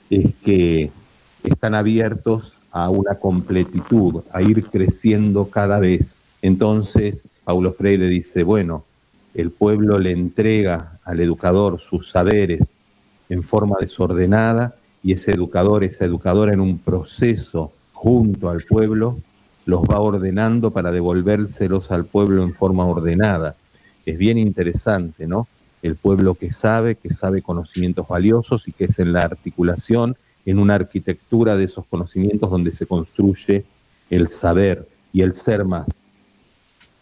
es 0.10 0.36
que 0.44 0.92
están 1.44 1.74
abiertos 1.74 2.54
a 2.72 2.90
una 2.90 3.16
completitud, 3.16 4.22
a 4.32 4.42
ir 4.42 4.66
creciendo 4.66 5.50
cada 5.50 5.80
vez. 5.80 6.22
Entonces, 6.42 7.24
Paulo 7.44 7.74
Freire 7.74 8.08
dice, 8.08 8.44
bueno, 8.44 8.86
el 9.34 9.50
pueblo 9.52 9.98
le 9.98 10.12
entrega 10.12 11.00
al 11.04 11.20
educador 11.20 11.80
sus 11.80 12.10
saberes 12.10 12.78
en 13.30 13.42
forma 13.42 13.78
desordenada 13.80 14.76
y 15.04 15.14
ese 15.14 15.32
educador, 15.32 15.84
esa 15.84 16.06
educadora 16.06 16.54
en 16.54 16.60
un 16.60 16.78
proceso 16.78 17.72
junto 17.94 18.50
al 18.50 18.60
pueblo, 18.68 19.18
los 19.66 19.82
va 19.82 20.00
ordenando 20.00 20.70
para 20.72 20.92
devolvérselos 20.92 21.90
al 21.92 22.06
pueblo 22.06 22.44
en 22.44 22.54
forma 22.54 22.86
ordenada. 22.86 23.56
Es 24.06 24.18
bien 24.18 24.38
interesante, 24.38 25.27
¿no? 25.27 25.48
El 25.82 25.95
pueblo 25.95 26.36
que 26.36 26.53
sabe, 26.53 26.95
que 26.95 27.14
sabe 27.14 27.41
conocimientos 27.41 28.07
valiosos 28.07 28.68
y 28.68 28.72
que 28.72 28.86
es 28.86 28.99
en 28.99 29.14
la 29.14 29.22
articulación, 29.22 30.18
en 30.45 30.60
una 30.60 30.76
arquitectura 30.76 31.57
de 31.57 31.65
esos 31.65 31.86
conocimientos 31.88 32.49
donde 32.49 32.73
se 32.73 32.86
construye 32.86 33.65
el 34.10 34.30
saber 34.30 34.88
y 35.11 35.22
el 35.22 35.34
ser 35.34 35.65
más. 35.65 35.88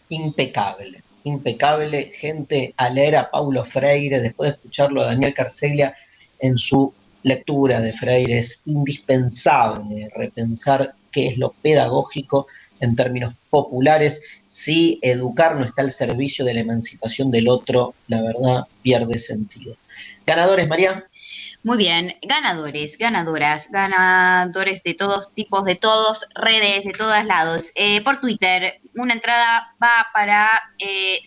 Impecable, 0.08 1.02
impecable, 1.24 2.10
gente, 2.12 2.74
a 2.76 2.88
leer 2.88 3.16
a 3.16 3.30
Paulo 3.30 3.64
Freire, 3.64 4.20
después 4.20 4.50
de 4.50 4.54
escucharlo 4.56 5.02
a 5.02 5.06
Daniel 5.06 5.34
Carceglia 5.34 5.94
en 6.38 6.56
su 6.56 6.92
lectura 7.22 7.80
de 7.80 7.92
Freire, 7.92 8.38
es 8.38 8.62
indispensable 8.66 10.10
repensar 10.14 10.94
qué 11.10 11.28
es 11.28 11.38
lo 11.38 11.54
pedagógico 11.62 12.46
en 12.84 12.96
términos 12.96 13.34
populares. 13.50 14.22
Si 14.46 14.98
educar 15.02 15.56
no 15.56 15.64
está 15.64 15.82
al 15.82 15.90
servicio 15.90 16.44
de 16.44 16.54
la 16.54 16.60
emancipación 16.60 17.30
del 17.30 17.48
otro, 17.48 17.94
la 18.08 18.22
verdad 18.22 18.64
pierde 18.82 19.18
sentido. 19.18 19.76
Ganadores, 20.26 20.68
María. 20.68 21.06
Muy 21.66 21.78
bien, 21.78 22.14
ganadores, 22.20 22.98
ganadoras, 22.98 23.70
ganadores 23.70 24.82
de 24.82 24.92
todos 24.92 25.32
tipos, 25.32 25.64
de 25.64 25.76
todos 25.76 26.28
redes, 26.34 26.84
de 26.84 26.92
todos 26.92 27.24
lados. 27.24 27.72
Eh, 27.74 28.04
por 28.04 28.20
Twitter, 28.20 28.82
una 28.94 29.14
entrada 29.14 29.74
va 29.82 30.06
para 30.12 30.50
eh, 30.78 31.22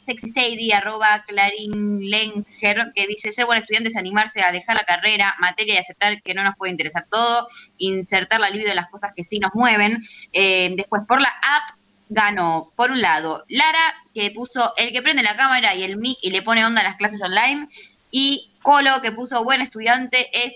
arroba 0.76 1.26
clarinlenger, 1.27 2.91
que 2.93 3.07
dice, 3.07 3.31
ser 3.31 3.47
buen 3.47 3.57
estudiante 3.57 3.89
es 3.89 3.95
animarse 3.95 4.43
a 4.43 4.51
dejar 4.51 4.76
la 4.76 4.84
carrera, 4.84 5.34
materia 5.39 5.73
y 5.73 5.77
aceptar 5.77 6.22
que 6.22 6.35
no 6.35 6.43
nos 6.43 6.55
puede 6.55 6.72
interesar 6.72 7.07
todo, 7.09 7.47
insertar 7.80 8.39
la 8.39 8.51
libido 8.51 8.69
en 8.69 8.76
las 8.76 8.91
cosas 8.91 9.14
que 9.15 9.23
sí 9.23 9.39
nos 9.39 9.55
mueven. 9.55 9.97
Eh, 10.34 10.72
después, 10.77 11.01
por 11.07 11.19
la 11.19 11.30
app, 11.30 11.77
ganó, 12.09 12.72
por 12.76 12.91
un 12.91 13.01
lado, 13.01 13.43
Lara, 13.49 13.95
que 14.14 14.31
puso 14.31 14.73
el 14.77 14.91
que 14.91 15.01
prende 15.01 15.23
la 15.23 15.35
cámara 15.35 15.73
y 15.76 15.84
el 15.84 15.97
mic 15.97 16.18
y 16.22 16.30
le 16.30 16.41
pone 16.41 16.64
onda 16.64 16.81
a 16.81 16.84
las 16.84 16.95
clases 16.95 17.22
online, 17.22 17.68
y 18.11 18.51
Colo, 18.61 19.01
que 19.01 19.11
puso 19.11 19.43
buen 19.43 19.61
estudiante, 19.61 20.29
es 20.34 20.53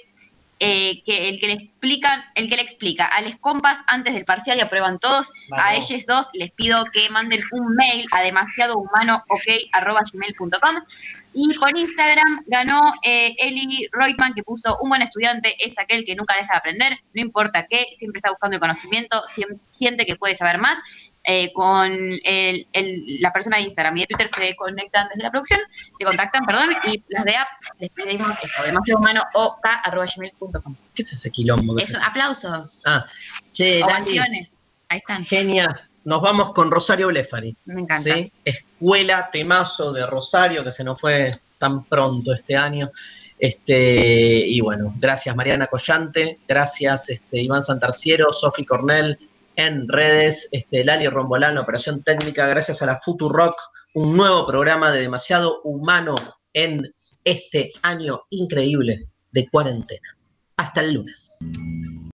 eh, 0.63 1.01
que 1.05 1.27
el 1.27 1.39
que 1.39 1.47
le 1.47 1.53
explican, 1.53 2.23
el 2.35 2.47
que 2.47 2.55
le 2.55 2.61
explica 2.61 3.05
a 3.07 3.19
les 3.21 3.35
compas 3.37 3.79
antes 3.87 4.13
del 4.13 4.25
parcial 4.25 4.59
y 4.59 4.61
aprueban 4.61 4.99
todos, 4.99 5.31
a 5.57 5.73
ellos 5.73 6.05
dos 6.05 6.27
les 6.33 6.51
pido 6.51 6.85
que 6.93 7.09
manden 7.09 7.41
un 7.51 7.73
mail 7.73 8.05
a 8.11 8.21
demasiado 8.21 8.77
humano 8.77 9.23
gmail.com. 9.27 10.75
Y 11.33 11.57
por 11.57 11.75
Instagram 11.75 12.43
ganó 12.45 12.93
eh, 13.01 13.33
Eli 13.39 13.87
Reutemann, 13.91 14.35
que 14.35 14.43
puso 14.43 14.77
un 14.81 14.89
buen 14.89 15.01
estudiante 15.01 15.55
es 15.65 15.79
aquel 15.79 16.05
que 16.05 16.13
nunca 16.13 16.35
deja 16.35 16.53
de 16.53 16.57
aprender, 16.59 16.99
no 17.15 17.21
importa 17.23 17.65
qué, 17.65 17.87
siempre 17.97 18.19
está 18.19 18.29
buscando 18.29 18.57
el 18.57 18.61
conocimiento, 18.61 19.19
siente 19.67 20.05
que 20.05 20.15
puede 20.15 20.35
saber 20.35 20.59
más. 20.59 20.77
Eh, 21.23 21.53
con 21.53 21.91
el- 22.23 22.67
el- 22.73 23.21
la 23.21 23.31
persona 23.31 23.57
de 23.57 23.63
Instagram 23.63 23.95
y 23.95 23.99
de 24.01 24.07
Twitter 24.07 24.27
se 24.27 24.55
conectan 24.55 25.07
desde 25.09 25.21
la 25.21 25.29
producción, 25.29 25.59
se 25.69 26.03
contactan, 26.03 26.45
perdón, 26.47 26.69
y 26.91 27.03
las 27.09 27.25
de 27.25 27.35
app 27.35 27.47
les 27.79 27.91
pedimos 27.91 28.31
esto, 28.43 28.63
demasiado 28.65 28.99
humano 28.99 29.21
o 29.35 29.59
k.gmail.com. 29.61 30.75
¿Qué 30.95 31.03
es 31.03 31.13
ese 31.13 31.29
quilombo? 31.29 31.75
que 31.75 31.83
Es 31.83 31.91
se- 31.91 31.97
un- 31.97 32.03
aplausos, 32.03 32.81
Ah, 32.87 33.05
che, 33.51 33.81
Dani, 33.81 34.17
ovaciones, 34.17 34.51
ahí 34.89 34.97
están, 34.97 35.23
genia. 35.23 35.87
Nos 36.03 36.23
vamos 36.23 36.51
con 36.53 36.71
Rosario 36.71 37.09
Blefari. 37.09 37.55
me 37.65 37.81
encanta. 37.81 38.13
¿sí? 38.15 38.31
Escuela 38.43 39.29
temazo 39.31 39.93
de 39.93 40.07
Rosario, 40.07 40.63
que 40.63 40.71
se 40.71 40.83
nos 40.83 40.99
fue 40.99 41.29
tan 41.59 41.83
pronto 41.83 42.33
este 42.33 42.57
año. 42.57 42.89
Este, 43.37 44.43
y 44.47 44.59
bueno, 44.61 44.93
gracias 44.97 45.35
Mariana 45.35 45.67
Collante, 45.67 46.39
gracias 46.47 47.09
este, 47.09 47.41
Iván 47.41 47.61
Santarciero, 47.61 48.31
Sofi 48.33 48.63
Cornell 48.65 49.17
en 49.55 49.87
redes, 49.87 50.49
este, 50.51 50.83
Lali 50.83 51.07
Rombolán, 51.07 51.57
operación 51.57 52.03
técnica, 52.03 52.47
gracias 52.47 52.81
a 52.81 52.85
la 52.85 52.99
Futurock, 52.99 53.55
un 53.93 54.15
nuevo 54.15 54.45
programa 54.47 54.91
de 54.91 55.01
demasiado 55.01 55.61
humano 55.63 56.15
en 56.53 56.91
este 57.23 57.71
año 57.81 58.21
increíble 58.29 59.07
de 59.31 59.47
cuarentena. 59.49 60.17
Hasta 60.57 60.81
el 60.81 60.93
lunes. 60.93 61.39